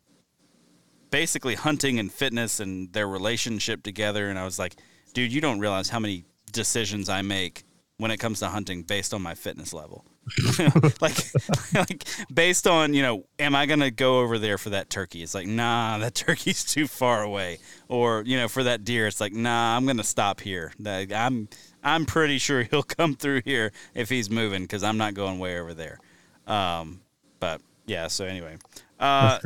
basically 1.10 1.54
hunting 1.54 1.98
and 1.98 2.12
fitness 2.12 2.60
and 2.60 2.92
their 2.92 3.08
relationship 3.08 3.82
together. 3.82 4.28
And 4.28 4.38
I 4.38 4.44
was 4.44 4.58
like, 4.58 4.76
dude, 5.12 5.32
you 5.32 5.40
don't 5.40 5.60
realize 5.60 5.88
how 5.88 5.98
many 5.98 6.24
decisions 6.52 7.08
I 7.08 7.22
make 7.22 7.64
when 7.98 8.10
it 8.10 8.18
comes 8.18 8.40
to 8.40 8.48
hunting 8.48 8.82
based 8.82 9.14
on 9.14 9.22
my 9.22 9.34
fitness 9.34 9.72
level. 9.72 10.04
like, 11.00 11.16
like 11.74 12.04
based 12.32 12.66
on 12.66 12.94
you 12.94 13.02
know, 13.02 13.24
am 13.38 13.54
I 13.54 13.66
gonna 13.66 13.90
go 13.90 14.20
over 14.20 14.38
there 14.38 14.58
for 14.58 14.70
that 14.70 14.90
turkey? 14.90 15.22
It's 15.22 15.34
like, 15.34 15.46
nah, 15.46 15.98
that 15.98 16.14
turkey's 16.14 16.64
too 16.64 16.86
far 16.86 17.22
away. 17.22 17.58
Or 17.88 18.22
you 18.24 18.36
know, 18.36 18.48
for 18.48 18.62
that 18.64 18.84
deer, 18.84 19.06
it's 19.06 19.20
like, 19.20 19.32
nah, 19.32 19.76
I'm 19.76 19.86
gonna 19.86 20.04
stop 20.04 20.40
here. 20.40 20.72
Like, 20.78 21.12
I'm 21.12 21.48
I'm 21.82 22.06
pretty 22.06 22.38
sure 22.38 22.62
he'll 22.62 22.82
come 22.82 23.14
through 23.14 23.42
here 23.44 23.72
if 23.94 24.08
he's 24.08 24.30
moving 24.30 24.62
because 24.62 24.82
I'm 24.82 24.96
not 24.96 25.14
going 25.14 25.38
way 25.38 25.58
over 25.58 25.74
there. 25.74 25.98
Um, 26.46 27.00
but 27.40 27.60
yeah, 27.86 28.08
so 28.08 28.24
anyway, 28.24 28.56
uh, 28.98 29.38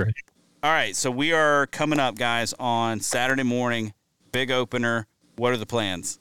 all 0.62 0.70
right, 0.72 0.94
so 0.94 1.10
we 1.10 1.32
are 1.32 1.66
coming 1.66 2.00
up, 2.00 2.16
guys, 2.16 2.54
on 2.58 3.00
Saturday 3.00 3.44
morning, 3.44 3.92
big 4.32 4.50
opener. 4.50 5.06
What 5.36 5.52
are 5.52 5.56
the 5.56 5.66
plans? 5.66 6.18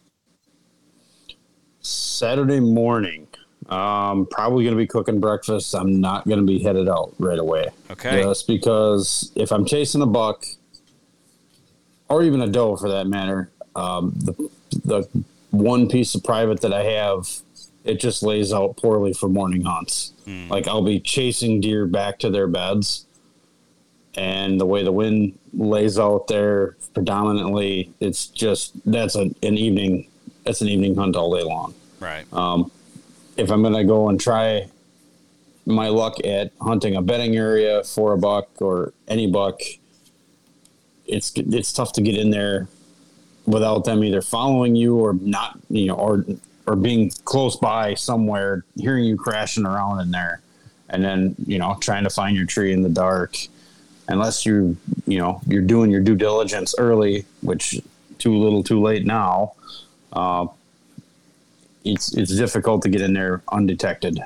Saturday 1.80 2.60
morning. 2.60 3.27
Um, 3.70 4.28
probably 4.28 4.64
going 4.64 4.76
to 4.76 4.82
be 4.82 4.88
cooking 4.88 5.20
breakfast. 5.20 5.74
I'm 5.76 6.00
not 6.00 6.26
going 6.26 6.40
to 6.40 6.46
be 6.46 6.60
headed 6.60 6.88
out 6.88 7.14
right 7.20 7.38
away. 7.38 7.70
Okay. 7.92 8.22
Just 8.22 8.48
because 8.48 9.32
if 9.36 9.52
I'm 9.52 9.66
chasing 9.66 10.02
a 10.02 10.06
buck, 10.06 10.46
or 12.10 12.24
even 12.24 12.42
a 12.42 12.48
doe 12.48 12.78
for 12.78 12.90
that 12.90 13.08
matter, 13.08 13.50
um, 13.76 14.14
the 14.16 14.50
the 14.86 15.24
one 15.52 15.90
piece 15.90 16.16
of 16.16 16.24
private 16.24 16.62
that 16.62 16.74
I 16.74 16.84
have, 16.84 17.30
it 17.84 18.00
just 18.00 18.24
lays 18.24 18.54
out 18.54 18.78
poorly 18.78 19.14
for 19.14 19.28
morning 19.28 19.64
hunts. 19.64 20.14
Like 20.50 20.68
I'll 20.68 20.84
be 20.84 21.00
chasing 21.00 21.60
deer 21.60 21.86
back 21.86 22.20
to 22.20 22.30
their 22.30 22.48
beds, 22.48 23.06
and 24.16 24.62
the 24.62 24.66
way 24.66 24.84
the 24.84 24.92
wind 24.94 25.38
lays 25.54 26.00
out 26.00 26.28
there, 26.28 26.78
predominantly, 26.94 27.92
it's 28.00 28.28
just 28.28 28.74
that's 28.90 29.16
a, 29.16 29.24
an 29.44 29.58
evening. 29.58 30.08
That's 30.46 30.62
an 30.62 30.70
evening 30.70 30.96
hunt 30.96 31.18
all 31.18 31.36
day 31.36 31.44
long 31.44 31.74
Right. 32.00 32.32
If 33.38 33.52
I'm 33.52 33.64
gonna 33.64 33.84
go 33.84 34.10
and 34.10 34.20
try 34.20 34.68
my 35.66 35.90
luck 35.90 36.16
at 36.26 36.52
hunting 36.62 36.96
a 36.96 37.02
bedding 37.02 37.36
area 37.36 37.84
for 37.84 38.14
a 38.14 38.18
buck 38.18 38.50
or 38.62 38.94
any 39.08 39.28
buck, 39.28 39.62
it's 41.06 41.32
it's 41.36 41.72
tough 41.72 41.94
to 41.94 42.02
get 42.02 42.16
in 42.18 42.32
there 42.32 42.68
without 43.46 43.86
them 43.86 44.04
either 44.04 44.22
following 44.22 44.76
you 44.76 44.98
or 44.98 45.14
not, 45.14 45.58
you 45.70 45.88
know, 45.88 45.96
or 45.96 46.26
or 46.66 46.76
being 46.76 47.10
close 47.24 47.56
by 47.56 47.94
somewhere, 47.94 48.66
hearing 48.76 49.06
you 49.06 49.16
crashing 49.16 49.66
around 49.66 50.02
in 50.02 50.12
there, 50.12 50.42
and 50.90 51.04
then 51.04 51.36
you 51.46 51.58
know 51.58 51.78
trying 51.80 52.04
to 52.04 52.10
find 52.10 52.36
your 52.36 52.46
tree 52.46 52.74
in 52.74 52.82
the 52.82 52.90
dark. 52.90 53.38
Unless 54.10 54.46
you 54.46 54.78
you 55.06 55.20
know 55.20 55.42
you're 55.48 55.62
doing 55.62 55.92
your 55.92 56.02
due 56.02 56.16
diligence 56.16 56.74
early, 56.78 57.26
which 57.42 57.82
too 58.20 58.38
little, 58.38 58.64
too 58.64 58.82
late 58.82 59.06
now. 59.06 59.54
Uh, 60.12 60.48
it's 61.88 62.14
it's 62.14 62.36
difficult 62.36 62.82
to 62.84 62.90
get 62.90 63.02
in 63.02 63.14
there 63.14 63.42
undetected. 63.52 64.20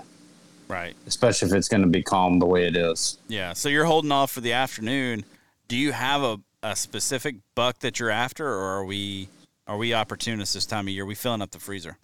Right. 0.67 0.95
Especially 1.05 1.49
if 1.49 1.53
it's 1.53 1.67
going 1.67 1.81
to 1.81 1.89
be 1.89 2.01
calm 2.01 2.39
the 2.39 2.45
way 2.45 2.65
it 2.65 2.77
is. 2.77 3.17
Yeah. 3.27 3.53
So 3.53 3.67
you're 3.67 3.85
holding 3.85 4.11
off 4.11 4.31
for 4.31 4.41
the 4.41 4.53
afternoon. 4.53 5.25
Do 5.67 5.75
you 5.75 5.91
have 5.91 6.23
a, 6.23 6.39
a 6.63 6.75
specific 6.75 7.35
buck 7.55 7.79
that 7.79 7.99
you're 7.99 8.09
after, 8.09 8.47
or 8.47 8.77
are 8.77 8.85
we 8.85 9.27
are 9.67 9.77
we 9.77 9.93
opportunists 9.93 10.53
this 10.53 10.65
time 10.65 10.88
of 10.88 10.93
year? 10.93 11.03
Are 11.03 11.05
we 11.05 11.15
filling 11.15 11.41
up 11.41 11.51
the 11.51 11.59
freezer? 11.59 11.97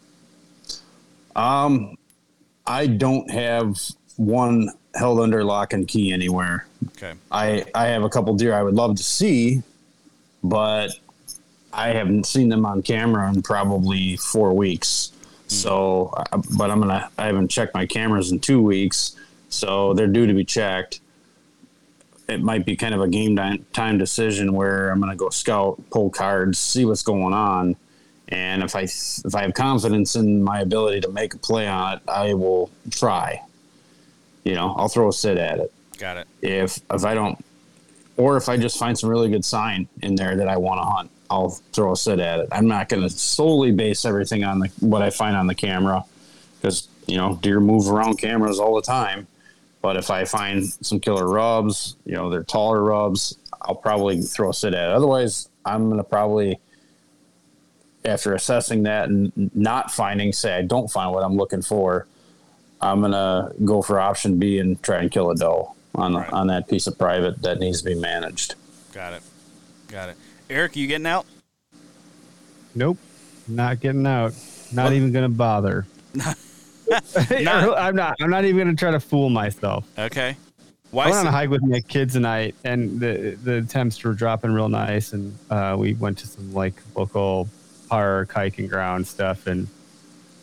Um, 1.36 1.98
I 2.66 2.88
don't 2.88 3.30
have 3.32 3.80
one 4.18 4.70
held 4.96 5.20
under 5.20 5.44
lock 5.44 5.74
and 5.74 5.88
key 5.88 6.12
anywhere. 6.12 6.66
Okay. 6.90 7.14
I 7.32 7.64
I 7.74 7.88
have 7.88 8.04
a 8.04 8.10
couple 8.10 8.34
deer 8.36 8.54
I 8.54 8.64
would 8.64 8.76
love 8.76 8.98
to 8.98 9.04
see, 9.04 9.64
but 10.44 10.90
I 11.72 11.90
haven't 11.90 12.26
seen 12.26 12.50
them 12.50 12.66
on 12.66 12.82
camera 12.82 13.32
in 13.32 13.44
probably 13.44 14.18
four 14.18 14.54
weeks. 14.54 15.12
So, 15.48 16.14
but 16.58 16.70
I'm 16.70 16.80
gonna 16.80 17.10
I 17.18 17.26
haven't 17.26 17.50
checked 17.50 17.74
my 17.74 17.86
cameras 17.86 18.32
in 18.32 18.40
two 18.40 18.62
weeks, 18.62 19.16
so 19.50 19.94
they're 19.94 20.08
due 20.08 20.28
to 20.28 20.34
be 20.34 20.44
checked. 20.44 21.00
It 22.28 22.42
might 22.42 22.66
be 22.66 22.76
kind 22.76 22.94
of 22.94 23.02
a 23.02 23.08
game 23.08 23.38
time 23.72 23.98
decision 23.98 24.54
where 24.54 24.90
I'm 24.90 25.00
gonna 25.00 25.16
go 25.16 25.30
scout, 25.30 25.82
pull 25.90 26.10
cards, 26.10 26.60
see 26.60 26.84
what's 26.86 27.04
going 27.04 27.34
on 27.34 27.76
and 28.30 28.62
if 28.62 28.76
I 28.76 28.82
if 28.82 29.36
I 29.36 29.44
have 29.44 29.54
confidence 29.54 30.16
in 30.16 30.44
my 30.44 30.60
ability 30.60 31.02
to 31.02 31.10
make 31.10 31.34
a 31.34 31.38
play 31.38 31.68
on 31.68 31.94
it, 31.94 32.02
I 32.08 32.34
will 32.34 32.70
try. 32.92 33.42
You 34.44 34.56
know, 34.56 34.74
I'll 34.78 34.90
throw 34.90 35.10
a 35.10 35.14
sit 35.14 35.38
at 35.38 35.60
it. 35.60 35.74
Got 35.98 36.18
it. 36.18 36.28
If 36.42 36.80
if 36.92 37.06
I 37.06 37.14
don't, 37.14 37.44
or 38.18 38.36
if 38.38 38.50
I 38.50 38.58
just 38.58 38.78
find 38.78 38.98
some 38.98 39.10
really 39.10 39.30
good 39.30 39.46
sign 39.46 39.88
in 40.02 40.16
there 40.16 40.36
that 40.36 40.48
I 40.48 40.58
want 40.58 40.80
to 40.82 40.86
hunt, 40.86 41.12
I'll 41.30 41.50
throw 41.74 41.94
a 41.94 41.98
sit 41.98 42.20
at 42.20 42.40
it. 42.40 42.50
I'm 42.52 42.68
not 42.68 42.90
going 42.90 43.04
to 43.04 43.10
solely 43.10 43.72
base 43.72 44.06
everything 44.06 44.44
on 44.44 44.60
the 44.60 44.68
what 44.80 45.02
I 45.02 45.10
find 45.10 45.36
on 45.36 45.48
the 45.48 45.56
camera, 45.56 46.04
because 46.60 46.88
you 47.08 47.18
know 47.18 47.40
deer 47.42 47.60
move 47.60 47.90
around 47.90 48.18
cameras 48.18 48.60
all 48.60 48.76
the 48.76 48.82
time. 48.82 49.28
But 49.82 49.98
if 49.98 50.10
I 50.10 50.26
find 50.26 50.66
some 50.66 51.00
killer 51.00 51.28
rubs, 51.28 51.96
you 52.06 52.14
know 52.14 52.30
they're 52.30 52.44
taller 52.44 52.84
rubs, 52.84 53.38
I'll 53.62 53.76
probably 53.76 54.22
throw 54.22 54.50
a 54.50 54.54
sit 54.54 54.74
at 54.74 54.90
it. 54.90 54.96
Otherwise, 54.96 55.50
I'm 55.66 55.86
going 55.86 55.98
to 55.98 56.04
probably 56.04 56.60
after 58.06 58.34
assessing 58.34 58.84
that 58.84 59.10
and 59.10 59.52
not 59.54 59.92
finding, 59.92 60.32
say, 60.32 60.56
I 60.56 60.62
don't 60.62 60.90
find 60.90 61.12
what 61.12 61.24
I'm 61.24 61.36
looking 61.36 61.62
for, 61.62 62.08
I'm 62.80 63.02
gonna 63.02 63.52
go 63.66 63.82
for 63.82 64.00
option 64.00 64.38
B 64.38 64.60
and 64.60 64.82
try 64.82 65.00
and 65.00 65.12
kill 65.12 65.32
a 65.32 65.36
doe 65.36 65.74
on 65.96 66.16
right. 66.16 66.32
on 66.32 66.48
that 66.48 66.68
piece 66.68 66.88
of 66.88 66.98
private 66.98 67.42
that 67.42 67.60
needs 67.60 67.80
to 67.80 67.86
be 67.86 67.96
managed. 67.96 68.56
Got 68.94 69.14
it. 69.14 69.22
Got 69.88 70.10
it. 70.10 70.18
Eric, 70.50 70.76
you 70.76 70.88
getting 70.88 71.06
out? 71.06 71.26
Nope, 72.74 72.98
not 73.48 73.80
getting 73.80 74.06
out. 74.06 74.34
Not 74.72 74.86
what? 74.86 74.94
even 74.94 75.12
gonna 75.12 75.30
bother. 75.30 75.86
not, 76.14 76.36
I'm 77.78 77.96
not. 77.96 78.16
I'm 78.22 78.30
not 78.30 78.46
even 78.46 78.58
gonna 78.58 78.76
try 78.76 78.92
to 78.92 79.00
fool 79.00 79.30
myself. 79.30 79.86
Okay. 79.98 80.38
Why 80.92 81.06
I 81.06 81.10
went 81.10 81.20
on 81.20 81.28
a 81.28 81.32
hike 81.32 81.50
with 81.50 81.64
my 81.64 81.82
kids 81.82 82.14
tonight, 82.14 82.56
and 82.64 83.00
the 83.00 83.38
the 83.44 83.62
temps 83.64 84.02
were 84.04 84.14
dropping 84.14 84.52
real 84.52 84.70
nice, 84.70 85.12
and 85.12 85.38
uh, 85.50 85.76
we 85.78 85.96
went 85.96 86.18
to 86.20 86.28
some 86.28 86.54
like 86.54 86.76
local 86.96 87.50
park 87.90 88.32
hiking 88.32 88.68
ground 88.68 89.06
stuff 89.06 89.48
and 89.48 89.68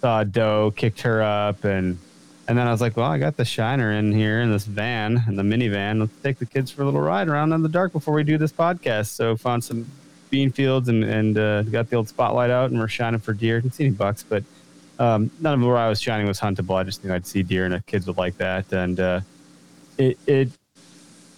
saw 0.01 0.21
a 0.21 0.25
doe, 0.25 0.73
kicked 0.77 1.01
her 1.03 1.23
up, 1.23 1.65
and 1.65 1.99
and 2.47 2.59
then 2.59 2.67
I 2.67 2.71
was 2.71 2.81
like, 2.81 2.97
well, 2.97 3.11
I 3.11 3.19
got 3.19 3.37
the 3.37 3.45
shiner 3.45 3.93
in 3.93 4.13
here 4.13 4.41
in 4.41 4.51
this 4.51 4.67
van, 4.67 5.25
in 5.27 5.37
the 5.37 5.43
minivan. 5.43 6.01
Let's 6.01 6.17
take 6.23 6.39
the 6.39 6.47
kids 6.47 6.71
for 6.71 6.83
a 6.83 6.85
little 6.85 7.01
ride 7.01 7.29
around 7.29 7.53
in 7.53 7.63
the 7.63 7.69
dark 7.69 7.93
before 7.93 8.15
we 8.15 8.25
do 8.25 8.37
this 8.37 8.53
podcast. 8.53 9.09
So 9.09 9.37
found 9.37 9.65
some 9.65 9.87
bean 10.31 10.51
fields 10.51 10.89
and 10.89 11.05
and 11.05 11.39
uh, 11.39 11.63
got 11.63 11.91
the 11.91 11.97
old 11.97 12.09
spotlight 12.09 12.51
out, 12.51 12.71
and 12.71 12.79
we're 12.79 12.89
shining 12.89 13.21
for 13.21 13.33
deer. 13.33 13.61
Didn't 13.61 13.75
see 13.75 13.85
any 13.85 13.95
bucks, 13.95 14.23
but 14.23 14.43
um, 14.99 15.31
none 15.41 15.55
of 15.55 15.67
where 15.67 15.77
I 15.77 15.89
was 15.89 16.01
shining 16.01 16.27
was 16.27 16.41
huntable. 16.41 16.75
I 16.77 16.85
just 16.85 17.05
knew 17.05 17.13
I'd 17.13 17.27
see 17.27 17.43
deer, 17.43 17.65
and 17.65 17.75
the 17.75 17.81
kids 17.81 18.07
would 18.07 18.19
like 18.19 18.37
that. 18.39 18.73
And 18.73 19.01
uh, 19.01 19.21
it 19.97 20.19
it 20.27 20.51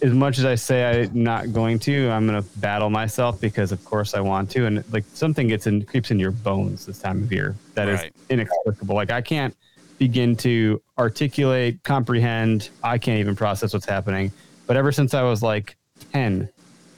as 0.01 0.13
much 0.13 0.37
as 0.37 0.45
I 0.45 0.55
say 0.55 1.01
I'm 1.01 1.23
not 1.23 1.53
going 1.53 1.79
to, 1.79 2.09
I'm 2.09 2.27
going 2.27 2.41
to 2.41 2.47
battle 2.59 2.89
myself 2.89 3.41
because, 3.41 3.71
of 3.71 3.83
course, 3.83 4.13
I 4.13 4.19
want 4.19 4.51
to. 4.51 4.65
And 4.65 4.83
like 4.91 5.05
something 5.13 5.47
gets 5.47 5.65
in, 5.67 5.85
creeps 5.85 6.11
in 6.11 6.19
your 6.19 6.31
bones 6.31 6.85
this 6.85 6.99
time 6.99 7.23
of 7.23 7.31
year 7.31 7.55
that 7.73 7.85
right. 7.85 8.05
is 8.05 8.11
inexplicable. 8.29 8.95
Like 8.95 9.11
I 9.11 9.21
can't 9.21 9.55
begin 9.97 10.35
to 10.37 10.81
articulate, 10.97 11.83
comprehend. 11.83 12.69
I 12.83 12.97
can't 12.97 13.19
even 13.19 13.35
process 13.35 13.73
what's 13.73 13.85
happening. 13.85 14.31
But 14.65 14.77
ever 14.77 14.91
since 14.91 15.13
I 15.13 15.23
was 15.23 15.41
like 15.41 15.75
10, 16.13 16.49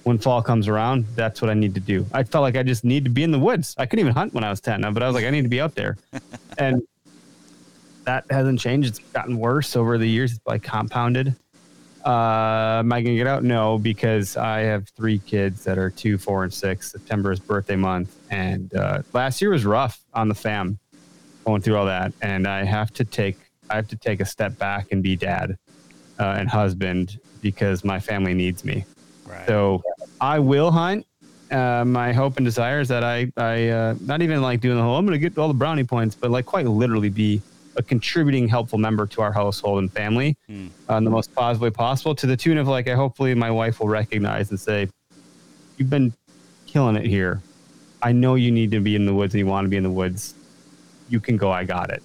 when 0.04 0.18
fall 0.18 0.42
comes 0.42 0.68
around, 0.68 1.06
that's 1.16 1.42
what 1.42 1.50
I 1.50 1.54
need 1.54 1.74
to 1.76 1.80
do. 1.80 2.06
I 2.14 2.24
felt 2.24 2.42
like 2.42 2.58
I 2.58 2.64
just 2.64 2.84
need 2.84 3.04
to 3.06 3.10
be 3.10 3.24
in 3.24 3.32
the 3.32 3.40
woods. 3.40 3.76
I 3.78 3.86
couldn't 3.86 4.02
even 4.02 4.14
hunt 4.14 4.34
when 4.34 4.44
I 4.44 4.50
was 4.50 4.62
10, 4.62 4.82
but 4.94 5.04
I 5.04 5.08
was 5.08 5.16
like, 5.16 5.26
I 5.26 5.30
need 5.30 5.44
to 5.44 5.50
be 5.50 5.62
out 5.62 5.76
there. 5.76 5.98
and 6.58 6.82
that 8.06 8.26
hasn't 8.30 8.60
changed. 8.60 8.90
It's 8.90 9.00
gotten 9.00 9.38
worse 9.38 9.76
over 9.76 9.98
the 9.98 10.08
years. 10.08 10.32
It's 10.34 10.48
like 10.48 10.64
compounded. 10.64 11.36
Uh, 12.06 12.80
am 12.80 12.92
I 12.94 13.02
going 13.02 13.16
to 13.16 13.18
get 13.18 13.28
out? 13.28 13.44
No, 13.44 13.78
because 13.78 14.38
I 14.38 14.60
have 14.62 14.88
three 14.90 15.20
kids 15.20 15.64
that 15.66 15.78
are 15.78 15.90
two, 15.90 16.18
four, 16.18 16.44
and 16.44 16.54
six. 16.54 16.92
September 16.92 17.32
is 17.32 17.40
birthday 17.40 17.76
month. 17.76 18.16
And 18.32 18.74
uh, 18.74 19.04
last 19.14 19.42
year 19.42 19.52
was 19.52 19.66
rough 19.66 20.00
on 20.14 20.30
the 20.30 20.36
fam 20.36 20.80
going 21.46 21.62
through 21.62 21.78
all 21.78 21.86
that. 21.86 22.14
And 22.22 22.48
I 22.48 22.64
have 22.64 22.92
to 22.94 23.04
take, 23.04 23.38
I 23.70 23.76
have 23.76 23.88
to 23.90 23.96
take 23.96 24.20
a 24.20 24.26
step 24.26 24.58
back 24.58 24.92
and 24.92 25.02
be 25.04 25.16
dad 25.16 25.58
uh, 26.20 26.36
and 26.38 26.50
husband 26.50 27.20
because 27.42 27.84
my 27.84 28.00
family 28.00 28.34
needs 28.34 28.64
me. 28.66 28.86
Right. 29.26 29.48
So 29.48 29.82
I 30.20 30.40
will 30.40 30.72
hunt. 30.72 31.06
Uh, 31.52 31.84
my 31.84 32.14
hope 32.14 32.38
and 32.38 32.46
desire 32.46 32.80
is 32.80 32.88
that 32.90 33.04
I, 33.04 33.32
I, 33.36 33.70
uh, 33.70 33.96
not 34.02 34.22
even 34.22 34.42
like 34.42 34.62
doing 34.62 34.78
the 34.78 34.84
whole, 34.84 34.98
I'm 34.98 35.06
going 35.06 35.20
to 35.20 35.30
get 35.30 35.36
all 35.40 35.48
the 35.48 35.54
brownie 35.54 35.84
points, 35.84 36.14
but 36.14 36.30
like 36.30 36.46
quite 36.46 36.68
literally 36.68 37.10
be 37.10 37.42
a 37.76 37.82
contributing, 37.82 38.48
helpful 38.48 38.78
member 38.78 39.08
to 39.08 39.22
our 39.22 39.32
household 39.32 39.80
and 39.80 39.92
family 39.92 40.38
mm. 40.48 40.70
uh, 40.90 40.96
in 40.96 41.04
the 41.04 41.10
most 41.10 41.34
positive 41.34 41.62
way 41.62 41.70
possible. 41.72 42.14
To 42.14 42.28
the 42.28 42.38
tune 42.38 42.58
of 42.58 42.68
like, 42.68 42.88
I 42.88 42.94
hopefully 42.94 43.34
my 43.34 43.50
wife 43.50 43.80
will 43.80 43.88
recognize 43.88 44.52
and 44.52 44.60
say, 44.60 44.90
"You've 45.78 45.90
been 45.90 46.14
killing 46.68 46.96
it 46.96 47.06
here. 47.06 47.42
I 48.02 48.12
know 48.12 48.36
you 48.36 48.52
need 48.52 48.72
to 48.72 48.80
be 48.80 48.96
in 48.96 49.06
the 49.06 49.14
woods 49.14 49.34
and 49.34 49.40
you 49.40 49.48
want 49.48 49.66
to 49.66 49.70
be 49.70 49.78
in 49.78 49.84
the 49.84 49.90
woods. 49.90 50.36
You 51.10 51.20
can 51.20 51.38
go. 51.38 51.52
I 51.52 51.64
got 51.64 51.90
it." 51.90 52.04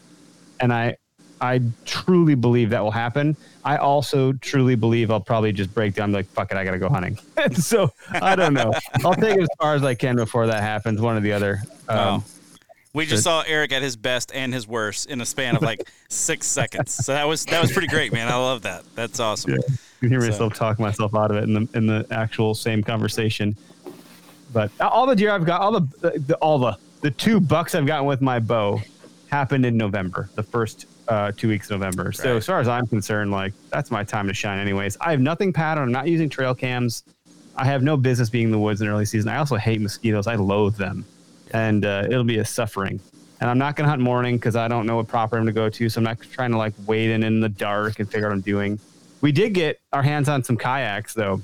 And 0.60 0.72
I, 0.72 0.96
I 1.40 1.60
truly 1.84 2.34
believe 2.34 2.70
that 2.70 2.82
will 2.82 2.90
happen. 2.90 3.36
I 3.64 3.76
also 3.76 4.32
truly 4.34 4.74
believe 4.74 5.10
I'll 5.10 5.20
probably 5.20 5.52
just 5.52 5.72
break 5.74 5.94
down 5.94 6.12
like, 6.12 6.26
fuck 6.26 6.50
it, 6.50 6.56
I 6.56 6.64
gotta 6.64 6.78
go 6.78 6.88
hunting. 6.88 7.18
so 7.52 7.90
I 8.12 8.36
don't 8.36 8.54
know. 8.54 8.72
I'll 9.04 9.14
take 9.14 9.36
it 9.36 9.42
as 9.42 9.48
far 9.60 9.74
as 9.74 9.82
I 9.82 9.94
can 9.94 10.16
before 10.16 10.46
that 10.46 10.62
happens, 10.62 11.00
one 11.00 11.16
or 11.16 11.20
the 11.20 11.32
other. 11.32 11.62
Um, 11.88 11.96
wow. 11.96 12.24
We 12.94 13.06
just 13.06 13.24
saw 13.24 13.42
Eric 13.44 13.72
at 13.72 13.82
his 13.82 13.96
best 13.96 14.30
and 14.32 14.54
his 14.54 14.68
worst 14.68 15.10
in 15.10 15.20
a 15.20 15.26
span 15.26 15.56
of 15.56 15.62
like 15.62 15.90
six 16.08 16.46
seconds. 16.46 16.92
So 16.92 17.12
that 17.12 17.24
was 17.24 17.44
that 17.46 17.60
was 17.60 17.72
pretty 17.72 17.88
great, 17.88 18.12
man. 18.12 18.28
I 18.28 18.36
love 18.36 18.62
that. 18.62 18.84
That's 18.94 19.18
awesome. 19.18 19.52
Yeah. 19.52 19.58
You 20.00 20.08
hear 20.08 20.20
so. 20.20 20.28
myself 20.28 20.54
talk 20.54 20.78
myself 20.78 21.14
out 21.14 21.32
of 21.32 21.38
it 21.38 21.44
in 21.44 21.54
the 21.54 21.68
in 21.74 21.86
the 21.86 22.06
actual 22.12 22.54
same 22.54 22.84
conversation. 22.84 23.56
But 24.52 24.70
all 24.80 25.06
the 25.06 25.16
deer 25.16 25.32
I've 25.32 25.44
got, 25.44 25.60
all 25.60 25.72
the, 25.72 26.20
the 26.26 26.36
all 26.36 26.58
the 26.60 26.78
the 27.00 27.10
two 27.10 27.40
bucks 27.40 27.74
I've 27.74 27.86
gotten 27.86 28.06
with 28.06 28.20
my 28.20 28.38
bow 28.38 28.80
happened 29.30 29.66
in 29.66 29.76
November, 29.76 30.28
the 30.34 30.42
first 30.42 30.86
uh, 31.08 31.32
two 31.36 31.48
weeks 31.48 31.70
of 31.70 31.80
November. 31.80 32.04
Right. 32.04 32.16
So 32.16 32.36
as 32.36 32.46
far 32.46 32.60
as 32.60 32.68
I'm 32.68 32.86
concerned, 32.86 33.30
like 33.30 33.52
that's 33.70 33.90
my 33.90 34.04
time 34.04 34.28
to 34.28 34.34
shine. 34.34 34.58
Anyways, 34.58 34.96
I 35.00 35.10
have 35.10 35.20
nothing 35.20 35.52
pattern. 35.52 35.84
I'm 35.84 35.92
not 35.92 36.08
using 36.08 36.28
trail 36.28 36.54
cams. 36.54 37.04
I 37.56 37.64
have 37.64 37.82
no 37.82 37.96
business 37.96 38.30
being 38.30 38.46
in 38.46 38.50
the 38.50 38.58
woods 38.58 38.80
in 38.80 38.88
early 38.88 39.04
season. 39.04 39.30
I 39.30 39.36
also 39.36 39.56
hate 39.56 39.80
mosquitoes. 39.80 40.26
I 40.26 40.34
loathe 40.34 40.76
them 40.76 41.04
and 41.52 41.84
uh, 41.84 42.04
it'll 42.06 42.24
be 42.24 42.38
a 42.38 42.44
suffering. 42.44 43.00
And 43.40 43.50
I'm 43.50 43.58
not 43.58 43.76
going 43.76 43.84
to 43.84 43.90
hunt 43.90 44.02
morning 44.02 44.36
because 44.36 44.56
I 44.56 44.68
don't 44.68 44.86
know 44.86 44.96
what 44.96 45.08
proper 45.08 45.38
I'm 45.38 45.46
to 45.46 45.52
go 45.52 45.68
to. 45.68 45.88
So 45.88 45.98
I'm 45.98 46.04
not 46.04 46.20
trying 46.20 46.50
to 46.50 46.58
like 46.58 46.72
wade 46.86 47.10
in 47.10 47.22
in 47.22 47.40
the 47.40 47.48
dark 47.48 47.98
and 47.98 48.10
figure 48.10 48.26
out 48.26 48.30
what 48.30 48.36
I'm 48.36 48.40
doing. 48.40 48.78
We 49.20 49.32
did 49.32 49.54
get 49.54 49.80
our 49.92 50.02
hands 50.02 50.28
on 50.28 50.44
some 50.44 50.56
kayaks 50.56 51.14
though. 51.14 51.40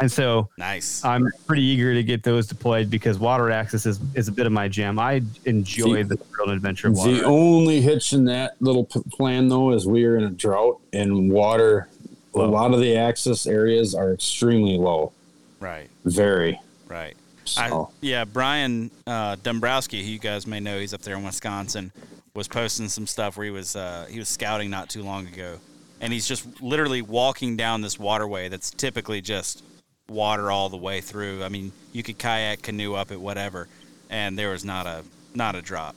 And 0.00 0.12
so 0.12 0.48
nice. 0.58 1.04
I'm 1.04 1.30
pretty 1.46 1.62
eager 1.62 1.94
to 1.94 2.02
get 2.02 2.22
those 2.22 2.46
deployed 2.46 2.90
because 2.90 3.18
water 3.18 3.50
access 3.50 3.86
is, 3.86 3.98
is 4.14 4.28
a 4.28 4.32
bit 4.32 4.46
of 4.46 4.52
my 4.52 4.68
jam. 4.68 4.98
I 4.98 5.22
enjoy 5.44 6.04
the 6.04 6.16
thrill 6.16 6.48
and 6.48 6.56
adventure 6.56 6.88
of 6.88 6.94
water. 6.94 7.12
The 7.12 7.24
only 7.24 7.80
hitch 7.80 8.12
in 8.12 8.24
that 8.26 8.60
little 8.60 8.84
p- 8.84 9.00
plan 9.10 9.48
though 9.48 9.72
is 9.72 9.86
we 9.86 10.04
are 10.04 10.16
in 10.16 10.24
a 10.24 10.30
drought 10.30 10.80
and 10.92 11.30
water. 11.30 11.88
Low. 12.34 12.44
A 12.44 12.50
lot 12.50 12.74
of 12.74 12.80
the 12.80 12.96
access 12.96 13.46
areas 13.46 13.94
are 13.94 14.12
extremely 14.12 14.76
low. 14.76 15.12
Right. 15.60 15.88
Very. 16.04 16.60
Right. 16.86 17.16
So. 17.46 17.90
I, 17.90 17.94
yeah, 18.00 18.24
Brian 18.24 18.90
uh, 19.06 19.36
Dombrowski, 19.42 20.02
who 20.02 20.10
you 20.10 20.18
guys 20.18 20.46
may 20.46 20.60
know, 20.60 20.78
he's 20.78 20.92
up 20.92 21.00
there 21.02 21.16
in 21.16 21.22
Wisconsin, 21.22 21.92
was 22.34 22.48
posting 22.48 22.88
some 22.88 23.06
stuff 23.06 23.36
where 23.36 23.44
he 23.44 23.50
was 23.50 23.76
uh, 23.76 24.06
he 24.10 24.18
was 24.18 24.28
scouting 24.28 24.68
not 24.68 24.90
too 24.90 25.02
long 25.02 25.26
ago, 25.26 25.58
and 26.00 26.12
he's 26.12 26.28
just 26.28 26.60
literally 26.60 27.02
walking 27.02 27.56
down 27.56 27.80
this 27.80 27.98
waterway 27.98 28.48
that's 28.48 28.70
typically 28.70 29.20
just 29.20 29.62
water 30.08 30.50
all 30.50 30.68
the 30.68 30.76
way 30.76 31.00
through. 31.00 31.42
I 31.42 31.48
mean, 31.48 31.72
you 31.92 32.02
could 32.02 32.18
kayak, 32.18 32.62
canoe 32.62 32.94
up 32.94 33.10
it, 33.10 33.20
whatever. 33.20 33.68
and 34.10 34.38
there 34.38 34.50
was 34.50 34.64
not 34.64 34.86
a 34.86 35.02
not 35.34 35.54
a 35.54 35.62
drop, 35.62 35.96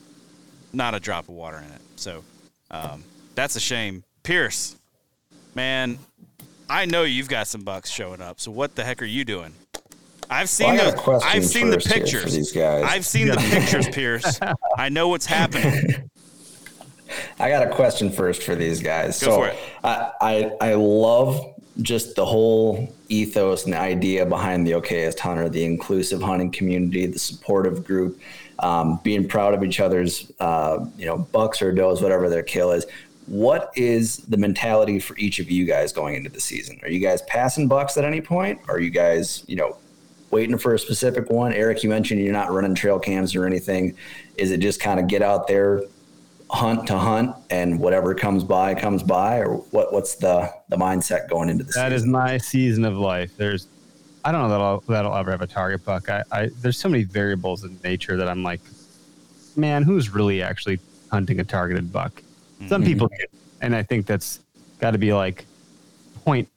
not 0.73 0.95
a 0.95 0.99
drop 0.99 1.29
of 1.29 1.35
water 1.35 1.57
in 1.57 1.71
it. 1.71 1.81
So 1.95 2.23
um, 2.71 3.03
that's 3.35 3.55
a 3.55 3.59
shame. 3.59 4.03
Pierce, 4.23 4.75
man, 5.55 5.97
I 6.69 6.85
know 6.85 7.03
you've 7.03 7.29
got 7.29 7.47
some 7.47 7.61
bucks 7.61 7.89
showing 7.89 8.21
up. 8.21 8.39
So 8.39 8.51
what 8.51 8.75
the 8.75 8.83
heck 8.83 9.01
are 9.01 9.05
you 9.05 9.25
doing? 9.25 9.53
I've 10.29 10.49
seen 10.49 10.75
well, 10.75 10.91
the 10.91 11.25
I've 11.25 11.45
seen 11.45 11.71
the 11.71 11.77
pictures. 11.79 12.35
these 12.35 12.51
guys. 12.51 12.83
I've 12.85 13.05
seen 13.05 13.29
the 13.29 13.37
pictures, 13.51 13.89
Pierce. 13.89 14.39
I 14.77 14.89
know 14.89 15.07
what's 15.07 15.25
happening. 15.25 16.09
I 17.39 17.49
got 17.49 17.63
a 17.65 17.71
question 17.71 18.11
first 18.11 18.43
for 18.43 18.53
these 18.53 18.81
guys. 18.81 19.19
Go 19.19 19.27
so 19.27 19.35
for 19.37 19.47
it. 19.47 19.57
I, 19.83 20.11
I 20.21 20.51
I 20.61 20.73
love 20.75 21.58
just 21.81 22.15
the 22.15 22.25
whole 22.25 22.93
ethos 23.09 23.63
and 23.63 23.73
the 23.73 23.79
idea 23.79 24.25
behind 24.25 24.67
the 24.67 24.71
okayest 24.71 25.19
hunter, 25.19 25.49
the 25.49 25.63
inclusive 25.63 26.21
hunting 26.21 26.51
community, 26.51 27.05
the 27.05 27.19
supportive 27.19 27.85
group, 27.85 28.19
um, 28.59 28.99
being 29.03 29.27
proud 29.27 29.53
of 29.53 29.63
each 29.63 29.79
other's 29.79 30.31
uh, 30.39 30.85
you 30.97 31.05
know 31.05 31.17
bucks 31.17 31.61
or 31.61 31.71
does, 31.71 32.01
whatever 32.01 32.29
their 32.29 32.43
kill 32.43 32.71
is. 32.71 32.85
What 33.27 33.71
is 33.75 34.17
the 34.17 34.37
mentality 34.37 34.99
for 34.99 35.15
each 35.17 35.39
of 35.39 35.51
you 35.51 35.65
guys 35.65 35.93
going 35.93 36.15
into 36.15 36.29
the 36.29 36.39
season? 36.39 36.79
Are 36.81 36.89
you 36.89 36.99
guys 36.99 37.21
passing 37.23 37.67
bucks 37.67 37.95
at 37.95 38.03
any 38.03 38.21
point? 38.21 38.59
Are 38.67 38.79
you 38.79 38.89
guys 38.89 39.43
you 39.47 39.55
know 39.55 39.77
waiting 40.31 40.57
for 40.57 40.73
a 40.73 40.79
specific 40.79 41.29
one? 41.29 41.53
Eric, 41.53 41.83
you 41.83 41.89
mentioned 41.89 42.21
you're 42.21 42.33
not 42.33 42.51
running 42.51 42.75
trail 42.75 42.99
cams 42.99 43.35
or 43.35 43.45
anything. 43.45 43.95
Is 44.37 44.51
it 44.51 44.59
just 44.59 44.79
kind 44.79 44.99
of 44.99 45.07
get 45.07 45.21
out 45.21 45.47
there, 45.47 45.83
hunt 46.49 46.87
to 46.87 46.97
hunt, 46.97 47.35
and 47.49 47.79
whatever 47.79 48.13
comes 48.15 48.43
by 48.43 48.73
comes 48.75 49.03
by, 49.03 49.37
or 49.39 49.57
what? 49.71 49.93
What's 49.93 50.15
the 50.15 50.49
the 50.69 50.77
mindset 50.77 51.29
going 51.29 51.49
into 51.49 51.63
the 51.63 51.71
That 51.73 51.91
is 51.93 52.01
season? 52.01 52.11
my 52.11 52.37
season 52.37 52.85
of 52.85 52.97
life. 52.97 53.35
There's, 53.37 53.67
I 54.25 54.31
don't 54.31 54.41
know 54.41 54.49
that 54.49 54.61
I'll 54.61 54.79
that 54.87 55.05
I'll 55.05 55.15
ever 55.17 55.31
have 55.31 55.41
a 55.41 55.47
target 55.47 55.83
buck. 55.85 56.09
I, 56.09 56.23
I 56.31 56.49
there's 56.61 56.77
so 56.77 56.89
many 56.89 57.03
variables 57.03 57.63
in 57.63 57.77
nature 57.83 58.17
that 58.17 58.27
I'm 58.27 58.43
like, 58.43 58.61
man, 59.55 59.83
who's 59.83 60.09
really 60.09 60.41
actually 60.41 60.79
hunting 61.11 61.39
a 61.39 61.43
targeted 61.43 61.91
buck? 61.93 62.21
Some 62.67 62.83
people 62.83 63.07
do, 63.07 63.25
and 63.61 63.75
I 63.75 63.83
think 63.83 64.05
that's 64.05 64.39
got 64.79 64.91
to 64.91 64.97
be 64.97 65.13
like 65.13 65.45
point. 66.25 66.47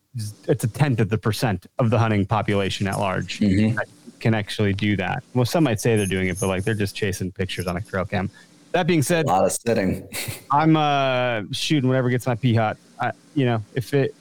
It's 0.47 0.63
a 0.65 0.69
tenth 0.69 1.01
of 1.01 1.09
the 1.09 1.17
percent 1.17 1.67
of 1.79 1.89
the 1.89 1.99
hunting 1.99 2.27
population 2.27 2.87
at 2.87 2.99
large 2.99 3.41
Mhm. 3.41 3.79
can 4.21 4.35
actually 4.35 4.75
do 4.75 4.95
that. 4.97 5.25
Well, 5.33 5.47
some 5.47 5.65
might 5.65 5.81
say 5.81 5.97
they're 5.97 6.05
doing 6.07 6.29
it, 6.29 6.39
but 6.39 6.49
like 6.49 6.65
they're 6.65 6.75
just 6.75 6.95
chasing 6.95 7.33
pictures 7.33 7.67
on 7.67 7.77
a 7.79 7.81
trail 7.81 8.05
cam. 8.05 8.31
That 8.73 8.87
being 8.87 9.03
said, 9.03 9.27
A 9.27 9.29
lot 9.29 9.45
of 9.45 9.53
sitting. 9.53 10.09
I'm 10.51 10.77
uh, 10.77 11.43
shooting 11.53 11.89
whatever 11.89 12.09
gets 12.11 12.27
my 12.27 12.35
pee 12.35 12.55
hot. 12.55 12.77
I, 13.01 13.13
you 13.35 13.45
know, 13.45 13.63
if 13.75 13.93
it 13.95 14.15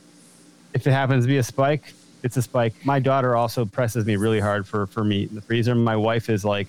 if 0.73 0.85
it 0.87 0.91
happens 0.91 1.23
to 1.25 1.27
be 1.27 1.37
a 1.37 1.43
spike, 1.43 1.93
it's 2.23 2.37
a 2.37 2.41
spike. 2.41 2.73
My 2.85 2.99
daughter 2.99 3.35
also 3.35 3.65
presses 3.65 4.05
me 4.05 4.15
really 4.17 4.39
hard 4.39 4.67
for 4.67 4.87
for 4.87 5.03
meat 5.03 5.29
in 5.29 5.35
the 5.35 5.41
freezer. 5.41 5.73
My 5.75 5.95
wife 5.95 6.29
is 6.29 6.43
like 6.43 6.67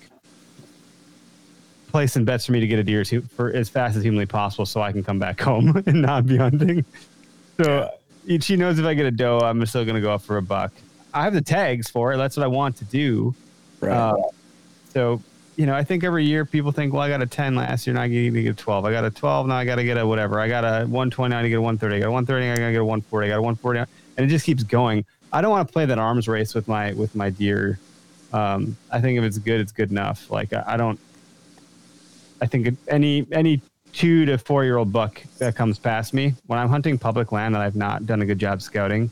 placing 1.91 2.25
bets 2.25 2.45
for 2.45 2.53
me 2.53 2.59
to 2.59 2.67
get 2.67 2.79
a 2.79 2.83
deer 2.83 3.01
as- 3.01 3.13
for 3.35 3.51
as 3.51 3.69
fast 3.69 3.95
as 3.95 4.03
humanly 4.03 4.25
possible, 4.25 4.65
so 4.65 4.81
I 4.81 4.91
can 4.91 5.03
come 5.03 5.19
back 5.19 5.39
home 5.49 5.81
and 5.85 6.01
not 6.01 6.25
be 6.25 6.37
hunting. 6.37 6.85
So 7.61 7.89
she 8.39 8.55
knows 8.55 8.79
if 8.79 8.85
I 8.85 8.93
get 8.93 9.05
a 9.05 9.11
doe, 9.11 9.39
I'm 9.39 9.63
still 9.65 9.83
going 9.85 9.95
to 9.95 10.01
go 10.01 10.11
up 10.13 10.21
for 10.21 10.37
a 10.37 10.41
buck. 10.41 10.71
I 11.13 11.23
have 11.23 11.33
the 11.33 11.41
tags 11.41 11.89
for 11.89 12.13
it. 12.13 12.17
That's 12.17 12.35
what 12.35 12.43
I 12.43 12.47
want 12.47 12.77
to 12.77 12.85
do. 12.85 13.35
Right. 13.79 13.91
Uh, 13.95 14.15
so, 14.91 15.21
you 15.55 15.65
know, 15.65 15.75
I 15.75 15.83
think 15.83 16.03
every 16.03 16.25
year 16.25 16.45
people 16.45 16.71
think, 16.71 16.93
well, 16.93 17.01
I 17.01 17.09
got 17.09 17.21
a 17.21 17.27
10 17.27 17.55
last 17.55 17.85
year, 17.85 17.93
now 17.93 18.01
I 18.01 18.07
need 18.07 18.33
to 18.33 18.43
get 18.43 18.59
a 18.59 18.63
12. 18.63 18.85
I 18.85 18.91
got 18.91 19.05
a 19.05 19.11
12, 19.11 19.47
now 19.47 19.55
I 19.55 19.65
got 19.65 19.75
to 19.75 19.83
get 19.83 19.97
a 19.97 20.05
whatever. 20.05 20.39
I 20.39 20.47
got 20.47 20.63
a 20.63 20.85
120, 20.85 21.35
I 21.35 21.41
to 21.41 21.49
get 21.49 21.55
a 21.55 21.61
130. 21.61 21.95
I 21.95 21.99
got 21.99 22.07
a 22.07 22.11
130, 22.11 22.45
I 22.45 22.55
got 22.55 22.65
to 22.65 22.71
get 22.71 22.81
a 22.81 22.85
140. 22.85 23.25
I 23.25 23.29
got 23.29 23.37
a 23.37 23.41
140, 23.41 23.79
and 24.17 24.25
it 24.25 24.29
just 24.29 24.45
keeps 24.45 24.63
going. 24.63 25.05
I 25.31 25.41
don't 25.41 25.51
want 25.51 25.67
to 25.67 25.71
play 25.71 25.85
that 25.85 25.99
arms 25.99 26.27
race 26.27 26.53
with 26.53 26.67
my 26.67 26.93
with 26.93 27.15
my 27.15 27.29
deer. 27.29 27.79
Um, 28.31 28.77
I 28.91 29.01
think 29.01 29.17
if 29.17 29.23
it's 29.23 29.37
good, 29.37 29.59
it's 29.59 29.71
good 29.71 29.91
enough. 29.91 30.29
Like 30.29 30.53
I, 30.53 30.63
I 30.67 30.77
don't. 30.77 30.99
I 32.41 32.45
think 32.45 32.77
any 32.87 33.25
any 33.31 33.61
two 33.93 34.25
to 34.25 34.37
four 34.37 34.63
year 34.63 34.77
old 34.77 34.91
buck 34.91 35.21
that 35.37 35.55
comes 35.55 35.79
past 35.79 36.13
me 36.13 36.33
when 36.47 36.59
I'm 36.59 36.69
hunting 36.69 36.97
public 36.97 37.31
land 37.31 37.55
that 37.55 37.61
I've 37.61 37.75
not 37.75 38.05
done 38.05 38.21
a 38.21 38.25
good 38.25 38.39
job 38.39 38.61
scouting 38.61 39.09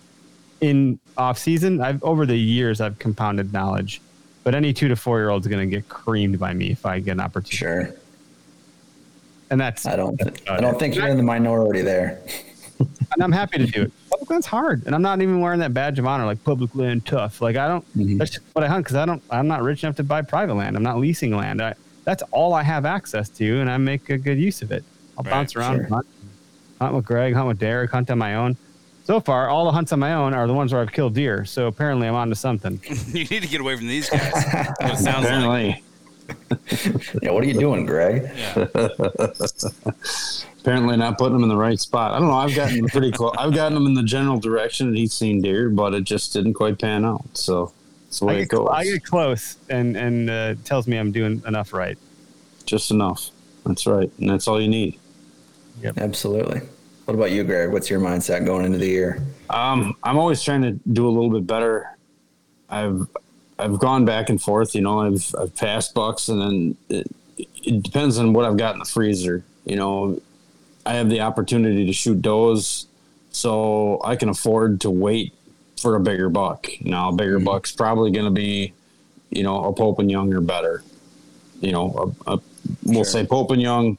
in 0.59 0.99
off 1.17 1.37
season, 1.37 1.81
I've 1.81 2.03
over 2.03 2.25
the 2.25 2.37
years 2.37 2.81
I've 2.81 2.99
compounded 2.99 3.51
knowledge. 3.51 3.99
But 4.43 4.55
any 4.55 4.73
two 4.73 4.87
to 4.87 4.95
four 4.95 5.19
year 5.19 5.29
old 5.29 5.43
is 5.43 5.47
going 5.47 5.69
to 5.69 5.75
get 5.75 5.87
creamed 5.87 6.39
by 6.39 6.53
me 6.53 6.71
if 6.71 6.85
I 6.85 6.99
get 6.99 7.11
an 7.11 7.19
opportunity. 7.19 7.57
sure. 7.57 7.95
And 9.49 9.59
that's 9.59 9.85
I 9.85 9.95
don't. 9.95 10.17
that's 10.17 10.41
I 10.49 10.59
don't 10.61 10.75
it. 10.75 10.79
think 10.79 10.95
you're 10.95 11.07
in 11.07 11.17
the 11.17 11.23
minority 11.23 11.81
there. 11.81 12.21
and 12.79 13.21
I'm 13.21 13.31
happy 13.33 13.57
to 13.59 13.65
do 13.65 13.81
it. 13.83 13.91
Public 14.09 14.29
land's 14.29 14.47
hard, 14.47 14.83
and 14.85 14.95
I'm 14.95 15.01
not 15.01 15.21
even 15.21 15.41
wearing 15.41 15.59
that 15.59 15.73
badge 15.73 15.99
of 15.99 16.05
honor 16.05 16.25
like 16.25 16.41
public 16.43 16.73
land 16.73 17.05
tough. 17.05 17.41
Like 17.41 17.57
I 17.57 17.67
don't. 17.67 17.85
Mhm. 17.97 18.17
That's 18.17 18.31
just 18.31 18.45
what 18.53 18.63
I 18.63 18.67
hunt 18.67 18.85
because 18.85 18.95
I 18.95 19.05
don't. 19.05 19.21
I'm 19.29 19.47
not 19.47 19.61
rich 19.61 19.83
enough 19.83 19.97
to 19.97 20.03
buy 20.03 20.21
private 20.21 20.53
land. 20.55 20.75
I'm 20.77 20.83
not 20.83 20.97
leasing 20.99 21.35
land. 21.35 21.61
I, 21.61 21.75
that's 22.05 22.23
all 22.31 22.53
I 22.53 22.63
have 22.63 22.85
access 22.85 23.29
to, 23.29 23.59
and 23.59 23.69
I 23.69 23.77
make 23.77 24.09
a 24.09 24.17
good 24.17 24.39
use 24.39 24.61
of 24.61 24.71
it. 24.71 24.83
I'll 25.17 25.23
Right, 25.25 25.31
bounce 25.31 25.55
around, 25.57 25.75
sure. 25.75 25.83
hunt, 25.87 26.07
hunt 26.79 26.95
with 26.95 27.05
Greg, 27.05 27.33
hunt 27.35 27.47
with 27.49 27.59
Derek, 27.59 27.91
hunt 27.91 28.09
on 28.09 28.17
my 28.17 28.35
own. 28.35 28.55
So 29.03 29.19
far, 29.19 29.49
all 29.49 29.65
the 29.65 29.71
hunts 29.71 29.91
on 29.91 29.99
my 29.99 30.13
own 30.13 30.33
are 30.33 30.47
the 30.47 30.53
ones 30.53 30.73
where 30.73 30.81
I've 30.81 30.91
killed 30.91 31.15
deer. 31.15 31.43
So 31.45 31.67
apparently, 31.67 32.07
I'm 32.07 32.15
onto 32.15 32.35
something. 32.35 32.79
you 33.07 33.25
need 33.25 33.41
to 33.41 33.47
get 33.47 33.61
away 33.61 33.75
from 33.75 33.87
these 33.87 34.09
guys. 34.09 34.31
What 34.79 34.93
it 34.93 34.97
sounds 34.97 35.05
like. 35.05 35.25
Apparently, 35.25 35.83
Yeah. 37.21 37.31
What 37.31 37.43
are 37.43 37.47
you 37.47 37.59
doing, 37.59 37.85
Greg? 37.85 38.29
Yeah. 38.35 38.67
apparently 40.59 40.97
not 40.97 41.17
putting 41.17 41.33
them 41.33 41.43
in 41.43 41.49
the 41.49 41.57
right 41.57 41.79
spot. 41.79 42.13
I 42.13 42.19
don't 42.19 42.27
know. 42.27 42.35
I've 42.35 42.55
gotten 42.55 42.77
him 42.77 42.85
pretty 42.87 43.11
close. 43.11 43.35
I've 43.37 43.53
gotten 43.53 43.73
them 43.73 43.85
in 43.85 43.93
the 43.93 44.03
general 44.03 44.39
direction 44.39 44.91
that 44.91 44.97
he's 44.97 45.13
seen 45.13 45.41
deer, 45.41 45.69
but 45.69 45.93
it 45.93 46.03
just 46.03 46.33
didn't 46.33 46.53
quite 46.53 46.79
pan 46.79 47.05
out. 47.05 47.25
So 47.33 47.73
that's 48.05 48.19
the 48.19 48.25
way 48.25 48.33
I 48.33 48.37
it 48.37 48.41
get, 48.41 48.49
goes. 48.49 48.69
I 48.71 48.83
get 48.83 49.03
close, 49.03 49.57
and 49.69 49.97
and 49.97 50.29
uh, 50.29 50.55
tells 50.63 50.87
me 50.87 50.97
I'm 50.97 51.11
doing 51.11 51.41
enough 51.47 51.73
right. 51.73 51.97
just 52.65 52.91
enough. 52.91 53.29
That's 53.65 53.85
right, 53.85 54.11
and 54.19 54.29
that's 54.29 54.47
all 54.47 54.61
you 54.61 54.67
need. 54.67 54.99
Absolutely. 55.97 56.61
What 57.05 57.15
about 57.15 57.31
you, 57.31 57.43
Greg? 57.43 57.71
What's 57.71 57.89
your 57.89 57.99
mindset 57.99 58.45
going 58.45 58.65
into 58.65 58.77
the 58.77 58.87
year? 58.87 59.21
Um, 59.49 59.95
I'm 60.03 60.17
always 60.17 60.41
trying 60.41 60.61
to 60.61 60.71
do 60.93 61.07
a 61.07 61.09
little 61.11 61.29
bit 61.31 61.45
better. 61.47 61.97
I've 62.69 63.07
I've 63.59 63.79
gone 63.79 64.05
back 64.05 64.29
and 64.29 64.41
forth. 64.41 64.75
You 64.75 64.81
know, 64.81 64.99
I've 65.01 65.33
I've 65.37 65.55
passed 65.55 65.93
bucks, 65.93 66.29
and 66.29 66.41
then 66.41 66.77
it, 66.89 67.07
it 67.63 67.83
depends 67.83 68.17
on 68.17 68.33
what 68.33 68.45
I've 68.45 68.57
got 68.57 68.73
in 68.73 68.79
the 68.79 68.85
freezer. 68.85 69.43
You 69.65 69.75
know, 69.75 70.21
I 70.85 70.93
have 70.93 71.09
the 71.09 71.21
opportunity 71.21 71.85
to 71.85 71.93
shoot 71.93 72.21
does, 72.21 72.87
so 73.31 73.99
I 74.03 74.15
can 74.15 74.29
afford 74.29 74.81
to 74.81 74.89
wait 74.89 75.33
for 75.81 75.95
a 75.95 75.99
bigger 75.99 76.29
buck. 76.29 76.67
Now, 76.81 77.09
a 77.09 77.13
bigger 77.13 77.39
buck's 77.39 77.71
probably 77.71 78.11
going 78.11 78.25
to 78.25 78.31
be, 78.31 78.71
you 79.31 79.41
know, 79.43 79.65
a 79.65 79.73
Pope 79.73 79.99
and 79.99 80.09
Young 80.09 80.31
or 80.33 80.39
better. 80.41 80.83
You 81.59 81.71
know, 81.71 82.13
a, 82.27 82.33
a, 82.33 82.39
we'll 82.83 83.03
Sure. 83.03 83.05
say 83.05 83.25
Pope 83.25 83.51
and 83.51 83.61
Young. 83.61 83.97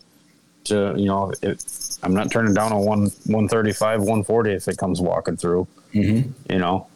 To 0.66 0.94
you 0.96 1.06
know, 1.06 1.32
it, 1.42 1.81
I'm 2.02 2.14
not 2.14 2.30
turning 2.30 2.54
down 2.54 2.72
a 2.72 2.80
one 2.80 3.02
135, 3.26 4.00
140 4.00 4.50
if 4.52 4.68
it 4.68 4.76
comes 4.76 5.00
walking 5.00 5.36
through. 5.36 5.66
Mm-hmm. 5.94 6.52
You 6.52 6.58
know, 6.58 6.86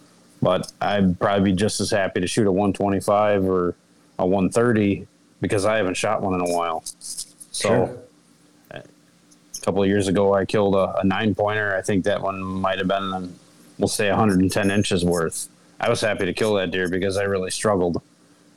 but 0.43 0.73
I'd 0.81 1.19
probably 1.21 1.53
be 1.53 1.57
just 1.57 1.81
as 1.81 1.91
happy 1.91 2.21
to 2.21 2.27
shoot 2.27 2.47
a 2.47 2.53
125 2.53 3.45
or 3.45 3.75
a 4.19 4.27
130 4.27 5.07
because 5.41 5.65
I 5.65 5.77
haven't 5.77 5.97
shot 5.97 6.23
one 6.23 6.35
in 6.35 6.41
a 6.41 6.53
while. 6.53 6.83
So 6.99 7.69
Sure. 7.69 7.99
a 8.71 8.83
couple 9.63 9.83
of 9.83 9.89
years 9.89 10.09
ago, 10.09 10.35
I 10.35 10.45
killed 10.45 10.75
a, 10.75 10.99
a 10.99 11.05
nine 11.05 11.35
pointer. 11.35 11.75
I 11.77 11.83
think 11.83 12.05
that 12.05 12.23
one 12.23 12.41
might 12.43 12.79
have 12.79 12.89
been, 12.89 13.13
um, 13.13 13.35
we'll 13.79 13.89
say, 13.89 14.09
110 14.09 14.71
inches 14.71 15.05
worth. 15.05 15.49
I 15.79 15.89
was 15.91 16.01
happy 16.01 16.25
to 16.27 16.33
kill 16.33 16.55
that 16.55 16.71
deer 16.71 16.89
because 16.89 17.17
I 17.17 17.25
really 17.25 17.51
struggled. 17.51 18.01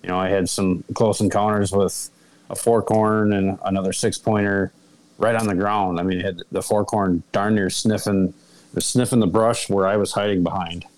You 0.03 0.09
know, 0.09 0.17
I 0.19 0.29
had 0.29 0.47
some 0.49 0.83
close 0.93 1.19
encounters 1.19 1.71
with 1.73 2.09
a 2.49 2.55
fork 2.55 2.87
horn 2.87 3.33
and 3.33 3.59
another 3.65 3.91
six 3.93 4.17
pointer 4.17 4.71
right 5.19 5.35
on 5.35 5.45
the 5.45 5.53
ground. 5.53 5.99
I 5.99 6.03
mean, 6.03 6.19
it 6.19 6.25
had 6.25 6.41
the 6.51 6.63
fork 6.63 6.89
horn 6.89 7.21
darn 7.31 7.53
near 7.55 7.69
sniffing, 7.69 8.33
sniffing 8.79 9.19
the 9.19 9.27
brush 9.27 9.69
where 9.69 9.87
I 9.87 9.97
was 9.97 10.13
hiding 10.13 10.43
behind. 10.43 10.85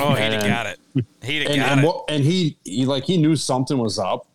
Oh, 0.00 0.14
he'd 0.14 0.32
have 0.32 0.42
uh, 0.42 0.48
got 0.48 0.66
it. 0.66 0.80
He'd 1.22 1.42
have 1.42 1.50
And, 1.52 1.60
got 1.60 1.70
and, 1.70 1.80
it. 1.80 1.86
what- 1.86 2.04
and 2.08 2.24
he, 2.24 2.56
he 2.64 2.86
like 2.86 3.04
he 3.04 3.16
knew 3.16 3.36
something 3.36 3.78
was 3.78 4.00
up, 4.00 4.26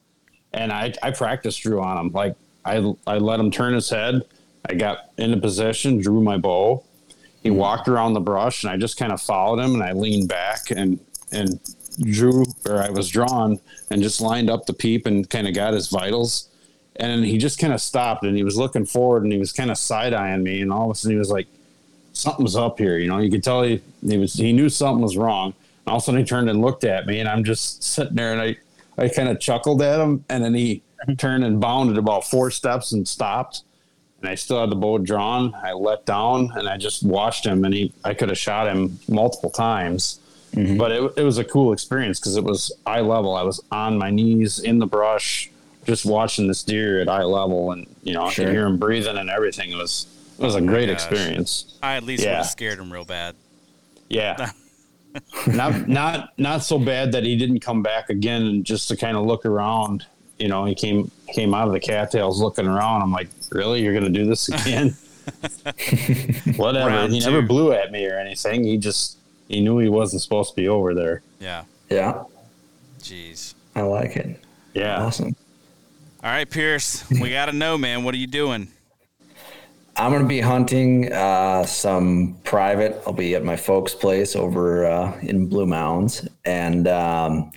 and 0.53 0.72
I 0.72 0.94
I 1.03 1.11
practiced 1.11 1.61
drew 1.61 1.81
on 1.81 1.98
him. 1.98 2.14
Like 2.14 2.36
I 2.64 2.94
I 3.06 3.18
let 3.18 3.40
him 3.40 3.52
turn 3.52 3.73
his 3.73 3.90
head. 3.90 4.23
I 4.69 4.76
got 4.76 5.10
into 5.18 5.38
position, 5.38 5.99
drew 5.99 6.22
my 6.22 6.38
bow. 6.38 6.86
He 7.44 7.49
mm-hmm. 7.49 7.57
walked 7.57 7.88
around 7.90 8.14
the 8.14 8.22
brush, 8.22 8.64
and 8.64 8.72
I 8.72 8.77
just 8.77 8.98
kind 8.98 9.11
of 9.11 9.22
followed 9.22 9.60
him, 9.60 9.73
and 9.73 9.84
I 9.84 9.91
leaned 9.91 10.30
back 10.30 10.72
and 10.72 10.99
and 11.31 11.60
drew, 12.02 12.45
where 12.64 12.81
I 12.81 12.90
was 12.90 13.10
drawn, 13.10 13.60
and 13.90 14.02
just 14.02 14.22
lined 14.22 14.49
up 14.49 14.65
the 14.65 14.73
peep 14.73 15.06
and 15.06 15.30
kind 15.30 15.48
of 15.48 15.53
got 15.53 15.73
his 15.73 15.90
vitals. 15.90 16.48
And 16.99 17.23
he 17.23 17.38
just 17.38 17.59
kind 17.59 17.73
of 17.73 17.81
stopped, 17.81 18.23
and 18.23 18.35
he 18.35 18.43
was 18.43 18.57
looking 18.57 18.85
forward, 18.85 19.23
and 19.23 19.31
he 19.31 19.39
was 19.39 19.53
kind 19.53 19.71
of 19.71 19.77
side 19.77 20.13
eyeing 20.13 20.43
me, 20.43 20.61
and 20.61 20.71
all 20.71 20.89
of 20.89 20.91
a 20.91 20.99
sudden 20.99 21.15
he 21.15 21.17
was 21.17 21.31
like, 21.31 21.47
"Something's 22.13 22.55
up 22.55 22.77
here," 22.77 22.97
you 22.97 23.07
know. 23.07 23.19
You 23.19 23.31
could 23.31 23.43
tell 23.43 23.63
he 23.63 23.81
he 24.05 24.17
was 24.17 24.34
he 24.34 24.51
knew 24.51 24.69
something 24.69 25.01
was 25.01 25.17
wrong. 25.17 25.53
And 25.85 25.91
all 25.91 25.97
of 25.97 26.03
a 26.03 26.05
sudden 26.05 26.19
he 26.19 26.26
turned 26.26 26.49
and 26.49 26.61
looked 26.61 26.84
at 26.84 27.07
me, 27.07 27.19
and 27.19 27.30
I'm 27.30 27.43
just 27.43 27.84
sitting 27.84 28.15
there, 28.15 28.34
and 28.34 28.41
I 28.41 28.57
I 28.97 29.07
kind 29.07 29.30
of 29.30 29.39
chuckled 29.39 29.81
at 29.81 29.99
him, 29.99 30.26
and 30.30 30.43
then 30.43 30.53
he 30.53 30.81
mhm. 31.07 31.17
turned 31.17 31.45
and 31.45 31.61
bounded 31.61 31.97
about 31.97 32.26
four 32.26 32.51
steps 32.51 32.91
and 32.91 33.07
stopped 33.07 33.63
and 34.21 34.30
I 34.30 34.35
still 34.35 34.59
had 34.59 34.69
the 34.69 34.76
bow 34.76 34.97
drawn. 34.97 35.53
I 35.55 35.73
let 35.73 36.05
down 36.05 36.51
and 36.55 36.67
I 36.67 36.77
just 36.77 37.03
watched 37.03 37.45
him, 37.45 37.63
and 37.65 37.73
he 37.73 37.93
I 38.03 38.13
could 38.13 38.30
have 38.30 38.38
shot 38.38 38.67
him 38.67 38.99
multiple 39.07 39.49
times, 39.49 40.19
mm-hmm. 40.53 40.77
but 40.77 40.91
it, 40.91 41.13
it 41.17 41.23
was 41.23 41.38
a 41.38 41.43
cool 41.43 41.73
experience 41.73 42.19
because 42.19 42.35
it 42.35 42.43
was 42.43 42.71
eye 42.85 43.01
level. 43.01 43.35
I 43.35 43.43
was 43.43 43.61
on 43.71 43.97
my 43.97 44.09
knees 44.09 44.59
in 44.59 44.80
the 44.80 44.88
brush, 44.88 45.49
just 45.90 46.06
watching 46.06 46.48
this 46.48 46.64
deer 46.64 47.02
at 47.02 47.10
eye 47.10 47.24
level, 47.24 47.72
and 47.72 47.88
you 48.03 48.14
know, 48.14 48.30
sure. 48.30 48.45
I 48.45 48.48
could 48.48 48.53
hear 48.53 48.66
him 48.66 48.78
breathing 48.78 49.18
and 49.18 49.30
everything. 49.30 49.72
It 49.72 49.76
was 49.76 50.07
it 50.38 50.44
was 50.44 50.56
a 50.56 50.60
oh 50.60 50.66
great 50.66 50.90
experience. 50.90 51.78
I 51.82 51.95
at 51.95 52.03
least 52.03 52.24
yeah. 52.24 52.30
would 52.30 52.38
have 52.38 52.45
scared 52.45 52.80
him 52.80 52.94
real 52.94 53.06
bad. 53.06 53.36
Yeah. 54.07 54.52
not 55.48 55.88
not 55.88 56.30
not 56.38 56.64
so 56.64 56.78
bad 56.78 57.11
that 57.11 57.24
he 57.24 57.36
didn't 57.36 57.60
come 57.60 57.82
back 57.82 58.10
again 58.10 58.44
and 58.44 58.66
just 58.66 58.88
to 58.90 58.95
kind 58.95 59.18
of 59.18 59.26
look 59.26 59.45
around. 59.45 60.06
You 60.38 60.48
know, 60.48 60.66
he 60.66 60.76
came 60.76 61.11
came 61.34 61.53
out 61.53 61.68
of 61.68 61.74
the 61.74 61.80
cattails 61.80 62.40
looking 62.40 62.68
around. 62.68 63.02
I'm 63.02 63.11
like, 63.11 63.30
really? 63.52 63.82
You're 63.82 63.94
gonna 63.94 64.10
do 64.10 64.26
this 64.26 64.48
again? 64.48 64.90
Whatever. 66.56 66.90
Round 66.90 67.11
he 67.11 67.20
two. 67.20 67.32
never 67.32 67.41
blew 67.41 67.74
at 67.74 67.91
me 67.91 68.06
or 68.06 68.18
anything. 68.18 68.64
He 68.64 68.78
just 68.78 69.18
he 69.48 69.61
knew 69.61 69.80
he 69.80 69.90
wasn't 69.90 70.22
supposed 70.22 70.52
to 70.52 70.56
be 70.56 70.68
over 70.68 70.94
there. 70.94 71.24
Yeah. 71.40 71.64
Yeah. 71.90 72.24
Jeez. 72.99 73.56
I 73.76 73.82
like 73.82 74.16
it. 74.16 74.40
Yeah. 74.74 75.03
Awesome. 75.03 75.36
All 76.22 76.30
right, 76.30 76.50
Pierce. 76.50 77.10
We 77.10 77.30
got 77.32 77.46
to 77.46 77.54
know, 77.54 77.78
man. 77.78 78.04
What 78.04 78.14
are 78.14 78.18
you 78.18 78.28
doing? 78.28 78.68
I'm 79.96 80.12
going 80.12 80.24
to 80.24 80.28
be 80.28 80.41
hunting 80.41 81.12
uh, 81.14 81.66
some 81.66 82.36
private. 82.44 83.02
I'll 83.08 83.14
be 83.14 83.36
at 83.36 83.44
my 83.46 83.56
folks' 83.56 83.96
place 83.96 84.36
over 84.36 84.86
uh, 84.86 85.18
in 85.22 85.48
Blue 85.48 85.66
Mounds. 85.66 86.28
And 86.44 86.90
um, 86.90 87.52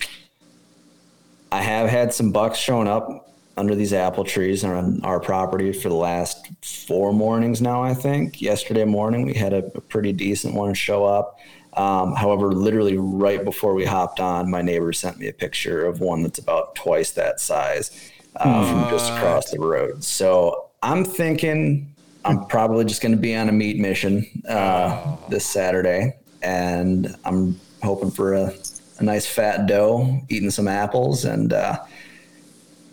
I 1.51 1.61
have 1.61 1.89
had 1.89 2.13
some 2.13 2.31
bucks 2.31 2.57
showing 2.57 2.87
up 2.87 3.33
under 3.57 3.75
these 3.75 3.91
apple 3.91 4.23
trees 4.23 4.63
on 4.63 5.03
our 5.03 5.19
property 5.19 5.73
for 5.73 5.89
the 5.89 5.95
last 5.95 6.47
four 6.63 7.11
mornings 7.11 7.61
now, 7.61 7.83
I 7.83 7.93
think. 7.93 8.41
Yesterday 8.41 8.85
morning, 8.85 9.25
we 9.25 9.33
had 9.33 9.51
a, 9.51 9.65
a 9.75 9.81
pretty 9.81 10.13
decent 10.13 10.53
one 10.53 10.73
show 10.73 11.03
up. 11.03 11.37
Um, 11.73 12.15
however, 12.15 12.53
literally 12.53 12.97
right 12.97 13.43
before 13.43 13.73
we 13.73 13.83
hopped 13.83 14.21
on, 14.21 14.49
my 14.49 14.61
neighbor 14.61 14.93
sent 14.93 15.19
me 15.19 15.27
a 15.27 15.33
picture 15.33 15.85
of 15.85 15.99
one 15.99 16.23
that's 16.23 16.39
about 16.39 16.75
twice 16.75 17.11
that 17.11 17.41
size 17.41 18.11
uh, 18.35 18.69
from 18.69 18.89
just 18.89 19.11
across 19.11 19.51
the 19.51 19.59
road. 19.59 20.03
So 20.03 20.69
I'm 20.81 21.05
thinking 21.05 21.93
I'm 22.25 22.45
probably 22.45 22.85
just 22.85 23.01
going 23.01 23.11
to 23.11 23.17
be 23.17 23.35
on 23.35 23.49
a 23.49 23.51
meat 23.51 23.77
mission 23.77 24.25
uh, 24.47 25.17
this 25.29 25.45
Saturday, 25.45 26.15
and 26.41 27.15
I'm 27.25 27.59
hoping 27.81 28.11
for 28.11 28.33
a, 28.33 28.53
a, 28.99 29.03
nice 29.03 29.27
fat 29.27 29.67
doe, 29.67 30.21
eating 30.29 30.49
some 30.49 30.67
apples, 30.67 31.25
and 31.25 31.51
uh, 31.51 31.79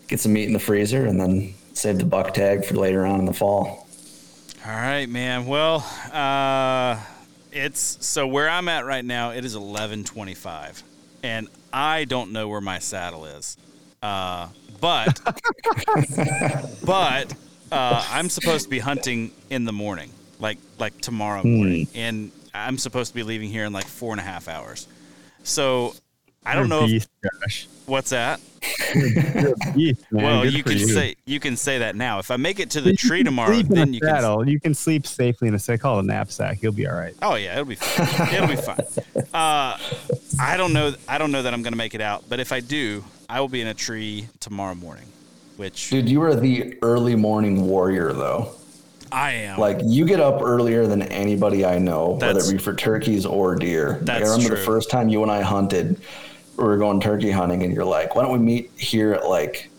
get 0.07 0.19
some 0.19 0.33
meat 0.33 0.45
in 0.45 0.53
the 0.53 0.59
freezer, 0.59 1.05
and 1.05 1.19
then 1.19 1.53
save 1.73 1.97
the 1.97 2.05
buck 2.05 2.33
tag 2.33 2.65
for 2.65 2.75
later 2.75 3.05
on 3.05 3.19
in 3.19 3.25
the 3.25 3.33
fall. 3.33 3.87
All 4.65 4.71
right, 4.71 5.07
man. 5.07 5.45
Well, 5.45 5.77
uh, 6.11 6.99
it's 7.51 8.05
so 8.05 8.27
where 8.27 8.49
I'm 8.49 8.67
at 8.67 8.85
right 8.85 9.03
now. 9.03 9.31
It 9.31 9.45
is 9.45 9.55
11:25, 9.55 10.83
and 11.23 11.47
I 11.71 12.03
don't 12.03 12.31
know 12.31 12.49
where 12.49 12.61
my 12.61 12.79
saddle 12.79 13.25
is. 13.25 13.57
Uh, 14.03 14.49
but 14.81 15.21
but 16.85 17.33
uh, 17.71 18.05
I'm 18.09 18.29
supposed 18.29 18.65
to 18.65 18.69
be 18.69 18.79
hunting 18.79 19.31
in 19.49 19.63
the 19.63 19.71
morning, 19.71 20.11
like 20.39 20.57
like 20.79 20.99
tomorrow 20.99 21.43
morning, 21.43 21.85
mm. 21.85 21.95
and 21.95 22.31
I'm 22.53 22.77
supposed 22.77 23.11
to 23.11 23.15
be 23.15 23.23
leaving 23.23 23.49
here 23.49 23.63
in 23.63 23.71
like 23.71 23.85
four 23.85 24.11
and 24.11 24.19
a 24.19 24.23
half 24.23 24.49
hours. 24.49 24.87
So 25.43 25.93
I 26.45 26.55
don't 26.55 26.69
know. 26.69 26.87
Beast, 26.87 27.09
if, 27.21 27.67
what's 27.85 28.09
that? 28.09 28.39
beast, 29.75 30.03
well, 30.11 30.43
Good 30.43 30.53
you 30.53 30.63
can 30.63 30.77
you. 30.77 30.87
say 30.87 31.15
you 31.25 31.39
can 31.39 31.55
say 31.55 31.77
that 31.79 31.95
now. 31.95 32.19
If 32.19 32.31
I 32.31 32.37
make 32.37 32.59
it 32.59 32.71
to 32.71 32.81
the 32.81 32.93
tree 32.93 33.23
tomorrow, 33.23 33.61
then 33.61 33.93
you 33.93 33.99
saddle. 34.03 34.39
can. 34.39 34.47
You 34.47 34.59
can 34.59 34.73
sleep 34.73 35.05
safely 35.05 35.47
in 35.47 35.53
a 35.53 35.59
say 35.59 35.77
call 35.77 35.99
a 35.99 36.03
knapsack. 36.03 36.63
You'll 36.63 36.73
be 36.73 36.87
all 36.87 36.95
right. 36.95 37.15
Oh 37.21 37.35
yeah, 37.35 37.53
it'll 37.53 37.65
be 37.65 37.75
fine. 37.75 38.33
it'll 38.33 38.47
be 38.47 38.55
fine. 38.55 38.79
Uh, 39.33 39.77
I 40.41 40.57
don't 40.57 40.73
know. 40.73 40.93
I 41.07 41.17
don't 41.17 41.31
know 41.31 41.41
that 41.43 41.53
I'm 41.53 41.61
going 41.61 41.71
to 41.71 41.77
make 41.77 41.95
it 41.95 42.01
out, 42.01 42.25
but 42.27 42.41
if 42.41 42.51
I 42.51 42.59
do, 42.59 43.01
I 43.31 43.39
will 43.39 43.47
be 43.47 43.61
in 43.61 43.67
a 43.67 43.73
tree 43.73 44.27
tomorrow 44.41 44.75
morning. 44.75 45.07
Which 45.55 45.89
dude, 45.89 46.09
you 46.09 46.21
are 46.21 46.35
the 46.35 46.77
early 46.81 47.15
morning 47.15 47.65
warrior, 47.65 48.11
though. 48.11 48.51
I 49.09 49.31
am. 49.31 49.57
Like 49.57 49.79
you 49.83 50.05
get 50.05 50.19
up 50.19 50.41
earlier 50.41 50.85
than 50.85 51.01
anybody 51.01 51.65
I 51.65 51.79
know, 51.79 52.17
that's, 52.19 52.35
whether 52.35 52.49
it 52.49 52.57
be 52.57 52.57
for 52.57 52.75
turkeys 52.75 53.25
or 53.25 53.55
deer. 53.55 53.99
That's 54.01 54.21
like, 54.21 54.29
I 54.29 54.31
remember 54.33 54.49
true. 54.49 54.57
the 54.57 54.63
first 54.63 54.89
time 54.89 55.07
you 55.07 55.23
and 55.23 55.31
I 55.31 55.41
hunted 55.41 56.01
we 56.57 56.65
were 56.65 56.77
going 56.77 56.99
turkey 56.99 57.31
hunting 57.31 57.63
and 57.63 57.73
you're 57.73 57.85
like, 57.85 58.15
why 58.15 58.23
don't 58.23 58.33
we 58.33 58.39
meet 58.39 58.71
here 58.77 59.13
at 59.13 59.25
like 59.25 59.69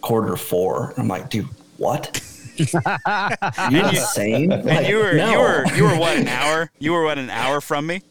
quarter 0.00 0.36
four? 0.36 0.94
I'm 0.96 1.06
like, 1.06 1.28
dude, 1.28 1.48
what? 1.76 2.20
you 2.58 2.64
insane? 3.78 4.50
Like, 4.50 4.66
and 4.66 4.86
you 4.86 4.96
were 4.96 5.12
no. 5.12 5.32
you 5.32 5.38
were 5.38 5.76
you 5.76 5.84
were 5.84 5.98
what 5.98 6.16
an 6.16 6.28
hour? 6.28 6.70
You 6.78 6.92
were 6.92 7.04
what 7.04 7.18
an 7.18 7.28
hour 7.28 7.60
from 7.60 7.86
me? 7.86 8.02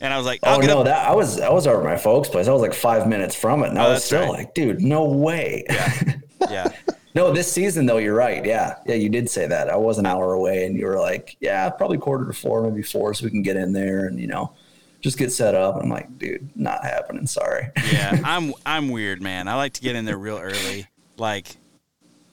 And 0.00 0.14
I 0.14 0.16
was 0.16 0.24
like, 0.24 0.40
oh 0.44 0.58
no, 0.60 0.82
that 0.82 1.08
I 1.08 1.14
was 1.14 1.38
I 1.40 1.50
was 1.50 1.66
over 1.66 1.80
at 1.80 1.84
my 1.84 1.96
folks' 1.96 2.28
place. 2.28 2.48
I 2.48 2.52
was 2.52 2.62
like 2.62 2.72
five 2.72 3.06
minutes 3.06 3.34
from 3.34 3.62
it, 3.62 3.68
and 3.68 3.78
oh, 3.78 3.82
I 3.82 3.88
was 3.90 4.04
still 4.04 4.20
right. 4.22 4.30
like, 4.30 4.54
dude, 4.54 4.80
no 4.80 5.04
way. 5.04 5.64
Yeah, 5.68 6.14
yeah. 6.50 6.68
no, 7.14 7.32
this 7.32 7.52
season 7.52 7.84
though, 7.84 7.98
you're 7.98 8.14
right. 8.14 8.42
Yeah, 8.42 8.76
yeah, 8.86 8.94
you 8.94 9.10
did 9.10 9.28
say 9.28 9.46
that. 9.46 9.68
I 9.68 9.76
was 9.76 9.98
an 9.98 10.06
hour 10.06 10.32
away, 10.32 10.64
and 10.64 10.74
you 10.74 10.86
were 10.86 10.98
like, 10.98 11.36
yeah, 11.40 11.68
probably 11.68 11.98
quarter 11.98 12.26
to 12.26 12.32
four, 12.32 12.62
maybe 12.62 12.82
four, 12.82 13.12
so 13.12 13.26
we 13.26 13.30
can 13.30 13.42
get 13.42 13.56
in 13.58 13.74
there, 13.74 14.06
and 14.06 14.18
you 14.18 14.26
know, 14.26 14.54
just 15.02 15.18
get 15.18 15.32
set 15.32 15.54
up. 15.54 15.76
I'm 15.76 15.90
like, 15.90 16.16
dude, 16.16 16.48
not 16.56 16.82
happening. 16.82 17.26
Sorry. 17.26 17.68
yeah, 17.92 18.18
I'm 18.24 18.54
I'm 18.64 18.88
weird, 18.88 19.20
man. 19.20 19.48
I 19.48 19.56
like 19.56 19.74
to 19.74 19.82
get 19.82 19.96
in 19.96 20.06
there 20.06 20.18
real 20.18 20.38
early. 20.38 20.86
Like, 21.18 21.56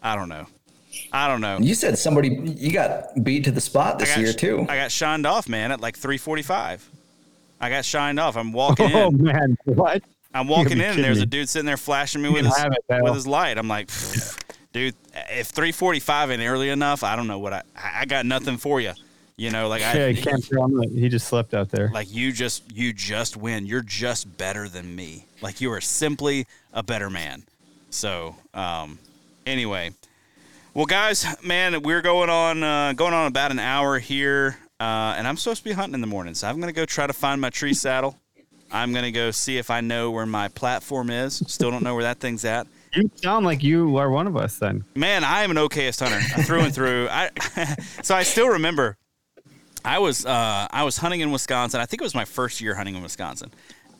I 0.01 0.15
don't 0.15 0.29
know. 0.29 0.47
I 1.11 1.27
don't 1.27 1.41
know. 1.41 1.57
You 1.59 1.75
said 1.75 1.97
somebody 1.97 2.29
you 2.29 2.71
got 2.71 3.21
beat 3.23 3.43
to 3.43 3.51
the 3.51 3.61
spot 3.61 3.99
this 3.99 4.15
year 4.17 4.31
too. 4.31 4.65
I 4.69 4.77
got 4.77 4.91
shined 4.91 5.25
off, 5.25 5.49
man, 5.49 5.73
at 5.73 5.81
like 5.81 5.97
3:45. 5.97 6.79
I 7.59 7.69
got 7.69 7.85
shined 7.85 8.19
off. 8.19 8.37
I'm 8.37 8.51
walking 8.53 8.93
oh, 8.93 9.07
in. 9.09 9.15
Oh 9.15 9.23
man, 9.23 9.57
what? 9.65 10.03
I'm 10.33 10.47
walking 10.47 10.73
in, 10.73 10.81
and 10.81 11.03
there's 11.03 11.17
me. 11.17 11.23
a 11.23 11.25
dude 11.25 11.49
sitting 11.49 11.65
there 11.65 11.77
flashing 11.77 12.21
me 12.21 12.29
with 12.29 12.45
his 12.45 12.55
it, 12.57 13.03
with 13.03 13.13
his 13.13 13.25
light. 13.25 13.57
I'm 13.57 13.67
like, 13.67 13.87
dude, 14.73 14.95
if 15.29 15.51
3:45 15.51 16.31
ain't 16.31 16.41
early 16.41 16.69
enough, 16.69 17.03
I 17.03 17.15
don't 17.15 17.27
know 17.27 17.39
what 17.39 17.53
I 17.53 17.63
I 17.75 18.05
got 18.05 18.25
nothing 18.25 18.57
for 18.57 18.79
you. 18.79 18.93
You 19.37 19.51
know, 19.51 19.67
like 19.67 19.81
yeah, 19.81 19.91
I 19.91 20.13
can't 20.13 20.91
he 20.91 21.09
just 21.09 21.27
slept 21.27 21.53
out 21.53 21.69
there. 21.69 21.89
Like 21.93 22.11
you 22.11 22.31
just 22.31 22.75
you 22.75 22.91
just 22.91 23.37
win. 23.37 23.67
You're 23.67 23.83
just 23.83 24.35
better 24.37 24.67
than 24.67 24.95
me. 24.95 25.27
Like 25.41 25.61
you 25.61 25.71
are 25.71 25.81
simply 25.81 26.47
a 26.73 26.81
better 26.81 27.09
man. 27.09 27.43
So, 27.91 28.35
um, 28.53 28.97
anyway, 29.45 29.91
well, 30.73 30.85
guys, 30.85 31.25
man, 31.43 31.81
we're 31.83 32.01
going 32.01 32.29
on 32.29 32.63
uh, 32.63 32.93
going 32.93 33.13
on 33.13 33.27
about 33.27 33.51
an 33.51 33.59
hour 33.59 33.99
here, 33.99 34.57
uh, 34.79 35.15
and 35.17 35.27
I'm 35.27 35.37
supposed 35.37 35.59
to 35.59 35.63
be 35.63 35.73
hunting 35.73 35.95
in 35.95 36.01
the 36.01 36.07
morning. 36.07 36.33
So 36.33 36.47
I'm 36.47 36.59
gonna 36.59 36.71
go 36.71 36.85
try 36.85 37.07
to 37.07 37.13
find 37.13 37.41
my 37.41 37.49
tree 37.49 37.73
saddle. 37.73 38.17
I'm 38.71 38.93
gonna 38.93 39.11
go 39.11 39.31
see 39.31 39.57
if 39.57 39.69
I 39.69 39.81
know 39.81 40.11
where 40.11 40.25
my 40.25 40.47
platform 40.49 41.09
is. 41.09 41.43
Still 41.47 41.71
don't 41.71 41.83
know 41.83 41.95
where 41.95 42.03
that 42.03 42.19
thing's 42.19 42.45
at. 42.45 42.67
You 42.93 43.09
sound 43.15 43.45
like 43.45 43.63
you 43.63 43.97
are 43.97 44.09
one 44.09 44.27
of 44.27 44.35
us 44.37 44.57
then. 44.57 44.83
Man, 44.95 45.23
I 45.23 45.43
am 45.43 45.51
an 45.51 45.57
okayest 45.57 45.99
hunter 45.99 46.43
through 46.43 46.61
and 46.61 46.73
through. 46.73 47.07
I 47.09 47.29
so 48.03 48.15
I 48.15 48.23
still 48.23 48.49
remember 48.49 48.97
I 49.87 49.99
was 49.99 50.25
uh, 50.25 50.67
I 50.69 50.83
was 50.83 50.97
hunting 50.97 51.21
in 51.21 51.31
Wisconsin. 51.31 51.79
I 51.79 51.85
think 51.85 52.01
it 52.01 52.05
was 52.05 52.15
my 52.15 52.25
first 52.25 52.59
year 52.59 52.75
hunting 52.75 52.95
in 52.95 53.03
Wisconsin, 53.03 53.51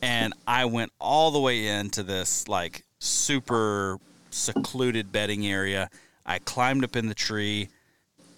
and 0.02 0.34
I 0.46 0.66
went 0.66 0.92
all 1.00 1.32
the 1.32 1.40
way 1.40 1.68
into 1.68 2.04
this 2.04 2.48
like 2.48 2.84
super 3.00 3.98
secluded 4.30 5.12
bedding 5.12 5.48
area. 5.48 5.90
I 6.26 6.40
climbed 6.40 6.84
up 6.84 6.96
in 6.98 7.08
the 7.08 7.16
tree. 7.16 7.70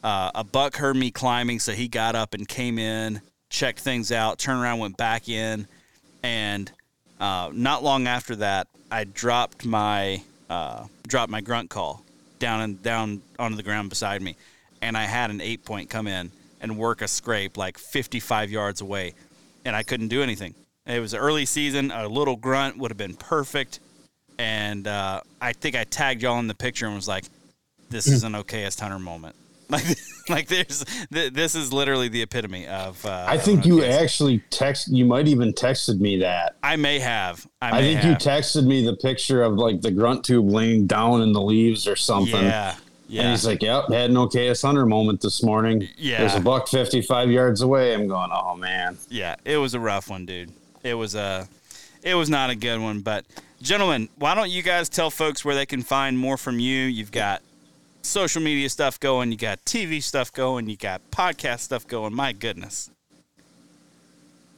Uh, 0.03 0.31
a 0.35 0.43
buck 0.43 0.77
heard 0.77 0.95
me 0.95 1.11
climbing, 1.11 1.59
so 1.59 1.73
he 1.73 1.87
got 1.87 2.15
up 2.15 2.33
and 2.33 2.47
came 2.47 2.79
in, 2.79 3.21
checked 3.49 3.79
things 3.79 4.11
out, 4.11 4.39
turned 4.39 4.61
around, 4.61 4.79
went 4.79 4.97
back 4.97 5.27
in, 5.27 5.67
and 6.23 6.71
uh, 7.19 7.49
not 7.53 7.83
long 7.83 8.07
after 8.07 8.35
that, 8.37 8.67
I 8.91 9.03
dropped 9.03 9.65
my 9.65 10.21
uh, 10.49 10.85
dropped 11.07 11.31
my 11.31 11.41
grunt 11.41 11.69
call 11.69 12.03
down 12.39 12.61
and 12.61 12.81
down 12.81 13.21
onto 13.37 13.57
the 13.57 13.63
ground 13.63 13.89
beside 13.89 14.21
me, 14.21 14.35
and 14.81 14.97
I 14.97 15.03
had 15.03 15.29
an 15.29 15.41
eight 15.41 15.65
point 15.65 15.89
come 15.89 16.07
in 16.07 16.31
and 16.61 16.77
work 16.77 17.01
a 17.01 17.07
scrape 17.07 17.57
like 17.57 17.77
55 17.77 18.51
yards 18.51 18.81
away, 18.81 19.13
and 19.65 19.75
I 19.75 19.83
couldn't 19.83 20.07
do 20.07 20.23
anything. 20.23 20.55
It 20.85 20.99
was 20.99 21.13
early 21.13 21.45
season. 21.45 21.91
A 21.91 22.07
little 22.07 22.35
grunt 22.35 22.77
would 22.77 22.89
have 22.89 22.97
been 22.97 23.15
perfect, 23.15 23.79
and 24.39 24.87
uh, 24.87 25.21
I 25.41 25.53
think 25.53 25.75
I 25.75 25.83
tagged 25.83 26.23
y'all 26.23 26.39
in 26.39 26.47
the 26.47 26.55
picture 26.55 26.85
and 26.85 26.95
was 26.95 27.07
like, 27.07 27.25
"This 27.89 28.07
is 28.07 28.23
an 28.23 28.33
okayest 28.33 28.79
hunter 28.79 28.97
moment." 28.97 29.35
Like, 29.71 29.85
like 30.27 30.47
there's 30.47 30.83
this 31.11 31.53
is 31.53 31.71
literally 31.71 32.07
the 32.07 32.23
epitome 32.23 32.67
of. 32.67 33.03
Uh, 33.05 33.25
I 33.27 33.37
think 33.37 33.65
you 33.65 33.83
actually 33.83 34.43
text. 34.49 34.87
You 34.87 35.05
might 35.05 35.27
even 35.27 35.53
texted 35.53 35.99
me 35.99 36.17
that. 36.19 36.55
I 36.63 36.75
may 36.75 36.97
have. 36.99 37.47
I, 37.61 37.71
may 37.71 37.77
I 37.77 37.81
think 37.81 37.99
have. 37.99 38.09
you 38.09 38.15
texted 38.31 38.65
me 38.65 38.83
the 38.83 38.95
picture 38.95 39.43
of 39.43 39.53
like 39.53 39.81
the 39.81 39.91
grunt 39.91 40.23
tube 40.23 40.49
laying 40.49 40.87
down 40.87 41.21
in 41.21 41.33
the 41.33 41.41
leaves 41.41 41.87
or 41.87 41.95
something. 41.95 42.43
Yeah, 42.43 42.75
yeah. 43.09 43.23
And 43.23 43.31
he's 43.31 43.45
like, 43.45 43.61
Yep, 43.61 43.89
had 43.89 44.11
an 44.11 44.15
okayest 44.15 44.61
hunter 44.61 44.85
moment 44.85 45.21
this 45.21 45.43
morning. 45.43 45.87
Yeah. 45.97 46.19
There's 46.19 46.35
a 46.35 46.39
buck 46.39 46.67
55 46.67 47.31
yards 47.31 47.61
away. 47.61 47.93
I'm 47.93 48.07
going, 48.07 48.29
Oh, 48.31 48.55
man. 48.55 48.97
Yeah, 49.09 49.35
it 49.43 49.57
was 49.57 49.73
a 49.73 49.79
rough 49.79 50.09
one, 50.09 50.25
dude. 50.25 50.51
It 50.83 50.93
was 50.93 51.15
a, 51.15 51.47
it 52.03 52.13
was 52.13 52.29
not 52.29 52.51
a 52.51 52.55
good 52.55 52.79
one. 52.79 53.01
But, 53.01 53.25
gentlemen, 53.61 54.09
why 54.17 54.35
don't 54.35 54.49
you 54.49 54.61
guys 54.61 54.89
tell 54.89 55.09
folks 55.09 55.43
where 55.43 55.55
they 55.55 55.65
can 55.65 55.81
find 55.81 56.17
more 56.17 56.37
from 56.37 56.59
you? 56.59 56.83
You've 56.83 57.11
got 57.11 57.41
social 58.09 58.41
media 58.41 58.69
stuff 58.69 58.99
going, 58.99 59.31
you 59.31 59.37
got 59.37 59.63
TV 59.65 60.01
stuff 60.01 60.33
going, 60.33 60.67
you 60.67 60.75
got 60.75 61.01
podcast 61.11 61.59
stuff 61.59 61.87
going. 61.87 62.13
My 62.13 62.33
goodness. 62.33 62.89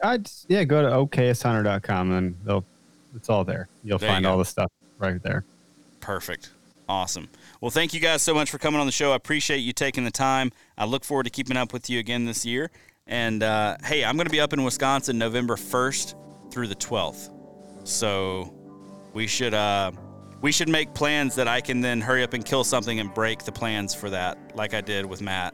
I'd, 0.03 0.29
yeah, 0.47 0.63
go 0.63 0.81
to 0.81 0.87
okayesthunter.com 0.89 2.11
and 2.11 2.35
they'll, 2.43 2.65
it's 3.15 3.29
all 3.29 3.43
there. 3.43 3.67
You'll 3.83 3.99
there 3.99 4.09
find 4.09 4.23
you 4.23 4.31
all 4.31 4.37
the 4.37 4.45
stuff 4.45 4.71
right 4.97 5.21
there. 5.21 5.43
Perfect. 5.99 6.49
Awesome. 6.89 7.29
Well, 7.59 7.71
thank 7.71 7.93
you 7.93 7.99
guys 7.99 8.21
so 8.21 8.33
much 8.33 8.49
for 8.49 8.57
coming 8.57 8.79
on 8.79 8.85
the 8.85 8.91
show. 8.91 9.11
I 9.11 9.15
appreciate 9.15 9.59
you 9.59 9.73
taking 9.73 10.03
the 10.03 10.11
time. 10.11 10.51
I 10.77 10.85
look 10.85 11.03
forward 11.03 11.23
to 11.23 11.29
keeping 11.29 11.57
up 11.57 11.73
with 11.73 11.89
you 11.89 11.99
again 11.99 12.25
this 12.25 12.45
year. 12.45 12.71
And 13.05 13.43
uh, 13.43 13.77
hey, 13.83 14.03
I'm 14.03 14.15
going 14.15 14.25
to 14.27 14.31
be 14.31 14.39
up 14.39 14.53
in 14.53 14.63
Wisconsin 14.63 15.17
November 15.17 15.55
1st 15.55 16.15
through 16.51 16.67
the 16.67 16.75
12th. 16.75 17.29
So 17.83 18.53
we 19.13 19.27
should 19.27 19.53
uh, 19.53 19.91
we 20.41 20.51
should 20.51 20.69
make 20.69 20.93
plans 20.93 21.35
that 21.35 21.47
I 21.47 21.61
can 21.61 21.81
then 21.81 22.01
hurry 22.01 22.23
up 22.23 22.34
and 22.34 22.43
kill 22.43 22.63
something 22.63 22.99
and 22.99 23.13
break 23.13 23.43
the 23.43 23.51
plans 23.51 23.93
for 23.93 24.09
that, 24.09 24.38
like 24.55 24.73
I 24.73 24.81
did 24.81 25.05
with 25.05 25.22
Matt. 25.22 25.53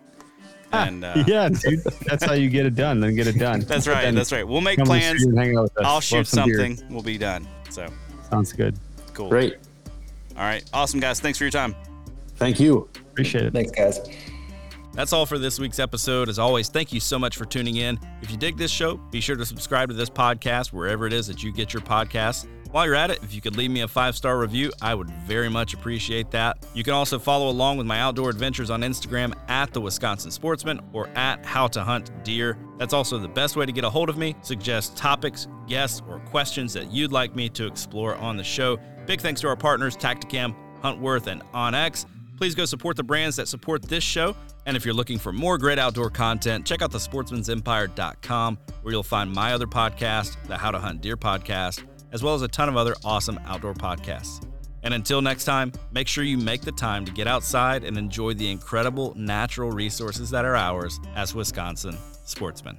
And 0.71 1.03
uh, 1.05 1.23
yeah, 1.27 1.49
dude, 1.49 1.83
that's 2.05 2.25
how 2.25 2.33
you 2.33 2.49
get 2.49 2.65
it 2.65 2.75
done. 2.75 2.99
Then 2.99 3.15
get 3.15 3.27
it 3.27 3.39
done. 3.39 3.59
That's 3.67 3.87
right. 3.87 4.13
That's 4.13 4.33
right. 4.33 4.45
We'll 4.45 4.59
make 4.59 4.77
plans. 4.79 5.25
I'll 5.77 6.01
shoot 6.01 6.27
something. 6.27 6.75
Beer. 6.75 6.87
We'll 6.89 7.03
be 7.03 7.17
done. 7.17 7.47
So 7.69 7.87
sounds 8.29 8.51
good. 8.51 8.77
Cool. 9.13 9.29
Great. 9.29 9.55
All 10.35 10.43
right. 10.43 10.63
Awesome, 10.73 10.99
guys. 10.99 11.21
Thanks 11.21 11.37
for 11.37 11.45
your 11.45 11.51
time. 11.51 11.73
Thank 12.35 12.59
you. 12.59 12.89
Appreciate 13.11 13.45
it. 13.45 13.53
Thanks, 13.53 13.71
guys. 13.71 14.01
That's 14.93 15.13
all 15.13 15.25
for 15.25 15.37
this 15.37 15.57
week's 15.57 15.79
episode. 15.79 16.27
As 16.27 16.37
always, 16.37 16.67
thank 16.69 16.91
you 16.91 16.99
so 16.99 17.17
much 17.17 17.37
for 17.37 17.45
tuning 17.45 17.77
in. 17.77 17.97
If 18.21 18.29
you 18.29 18.35
dig 18.35 18.57
this 18.57 18.71
show, 18.71 18.97
be 19.11 19.21
sure 19.21 19.35
to 19.35 19.45
subscribe 19.45 19.89
to 19.89 19.95
this 19.95 20.09
podcast 20.09 20.73
wherever 20.73 21.07
it 21.07 21.13
is 21.13 21.27
that 21.27 21.43
you 21.43 21.53
get 21.53 21.73
your 21.73 21.81
podcasts. 21.81 22.47
While 22.71 22.85
you're 22.85 22.95
at 22.95 23.11
it, 23.11 23.19
if 23.23 23.33
you 23.33 23.41
could 23.41 23.55
leave 23.55 23.71
me 23.71 23.81
a 23.81 23.87
five 23.87 24.15
star 24.15 24.37
review, 24.37 24.71
I 24.81 24.93
would 24.93 25.09
very 25.09 25.49
much 25.49 25.73
appreciate 25.73 26.31
that. 26.31 26.65
You 26.73 26.83
can 26.83 26.93
also 26.93 27.17
follow 27.17 27.49
along 27.49 27.77
with 27.77 27.87
my 27.87 27.99
outdoor 27.99 28.29
adventures 28.29 28.69
on 28.69 28.81
Instagram 28.81 29.33
at 29.47 29.71
the 29.73 29.79
Wisconsin 29.81 30.31
Sportsman 30.31 30.81
or 30.93 31.07
at 31.09 31.45
How 31.45 31.67
to 31.67 31.83
Hunt 31.83 32.11
Deer. 32.23 32.57
That's 32.77 32.93
also 32.93 33.17
the 33.17 33.27
best 33.27 33.55
way 33.55 33.65
to 33.65 33.71
get 33.71 33.83
a 33.83 33.89
hold 33.89 34.09
of 34.09 34.17
me. 34.17 34.35
Suggest 34.41 34.97
topics, 34.97 35.47
guests, 35.67 36.01
or 36.07 36.19
questions 36.19 36.73
that 36.73 36.91
you'd 36.91 37.11
like 37.11 37.35
me 37.35 37.49
to 37.49 37.65
explore 37.65 38.15
on 38.15 38.37
the 38.37 38.43
show. 38.43 38.77
Big 39.05 39.21
thanks 39.21 39.41
to 39.41 39.47
our 39.47 39.55
partners, 39.55 39.95
Tactacam, 39.95 40.55
Huntworth, 40.83 41.27
and 41.27 41.41
OnX. 41.53 42.05
Please 42.37 42.53
go 42.53 42.65
support 42.65 42.95
the 42.97 43.03
brands 43.03 43.35
that 43.37 43.47
support 43.47 43.81
this 43.81 44.03
show. 44.03 44.35
And 44.67 44.77
if 44.77 44.85
you're 44.85 44.93
looking 44.93 45.17
for 45.17 45.31
more 45.31 45.57
great 45.57 45.79
outdoor 45.79 46.09
content, 46.09 46.65
check 46.65 46.81
out 46.81 46.91
the 46.91 46.99
sportsman's 46.99 47.49
sportsmansempire.com 47.49 48.57
where 48.81 48.91
you'll 48.91 49.01
find 49.01 49.31
my 49.31 49.53
other 49.53 49.65
podcast, 49.65 50.35
the 50.45 50.57
How 50.57 50.69
to 50.69 50.77
Hunt 50.77 51.01
Deer 51.01 51.17
podcast 51.17 51.83
as 52.11 52.23
well 52.23 52.35
as 52.35 52.41
a 52.41 52.47
ton 52.47 52.69
of 52.69 52.77
other 52.77 52.95
awesome 53.03 53.39
outdoor 53.45 53.73
podcasts. 53.73 54.45
And 54.83 54.93
until 54.93 55.21
next 55.21 55.45
time, 55.45 55.71
make 55.91 56.07
sure 56.07 56.23
you 56.23 56.37
make 56.37 56.61
the 56.61 56.71
time 56.71 57.03
to 57.05 57.11
get 57.11 57.27
outside 57.27 57.83
and 57.83 57.97
enjoy 57.97 58.33
the 58.33 58.49
incredible 58.49 59.13
natural 59.15 59.71
resources 59.71 60.29
that 60.29 60.45
are 60.45 60.55
ours 60.55 60.99
as 61.15 61.35
Wisconsin 61.35 61.97
sportsmen. 62.25 62.77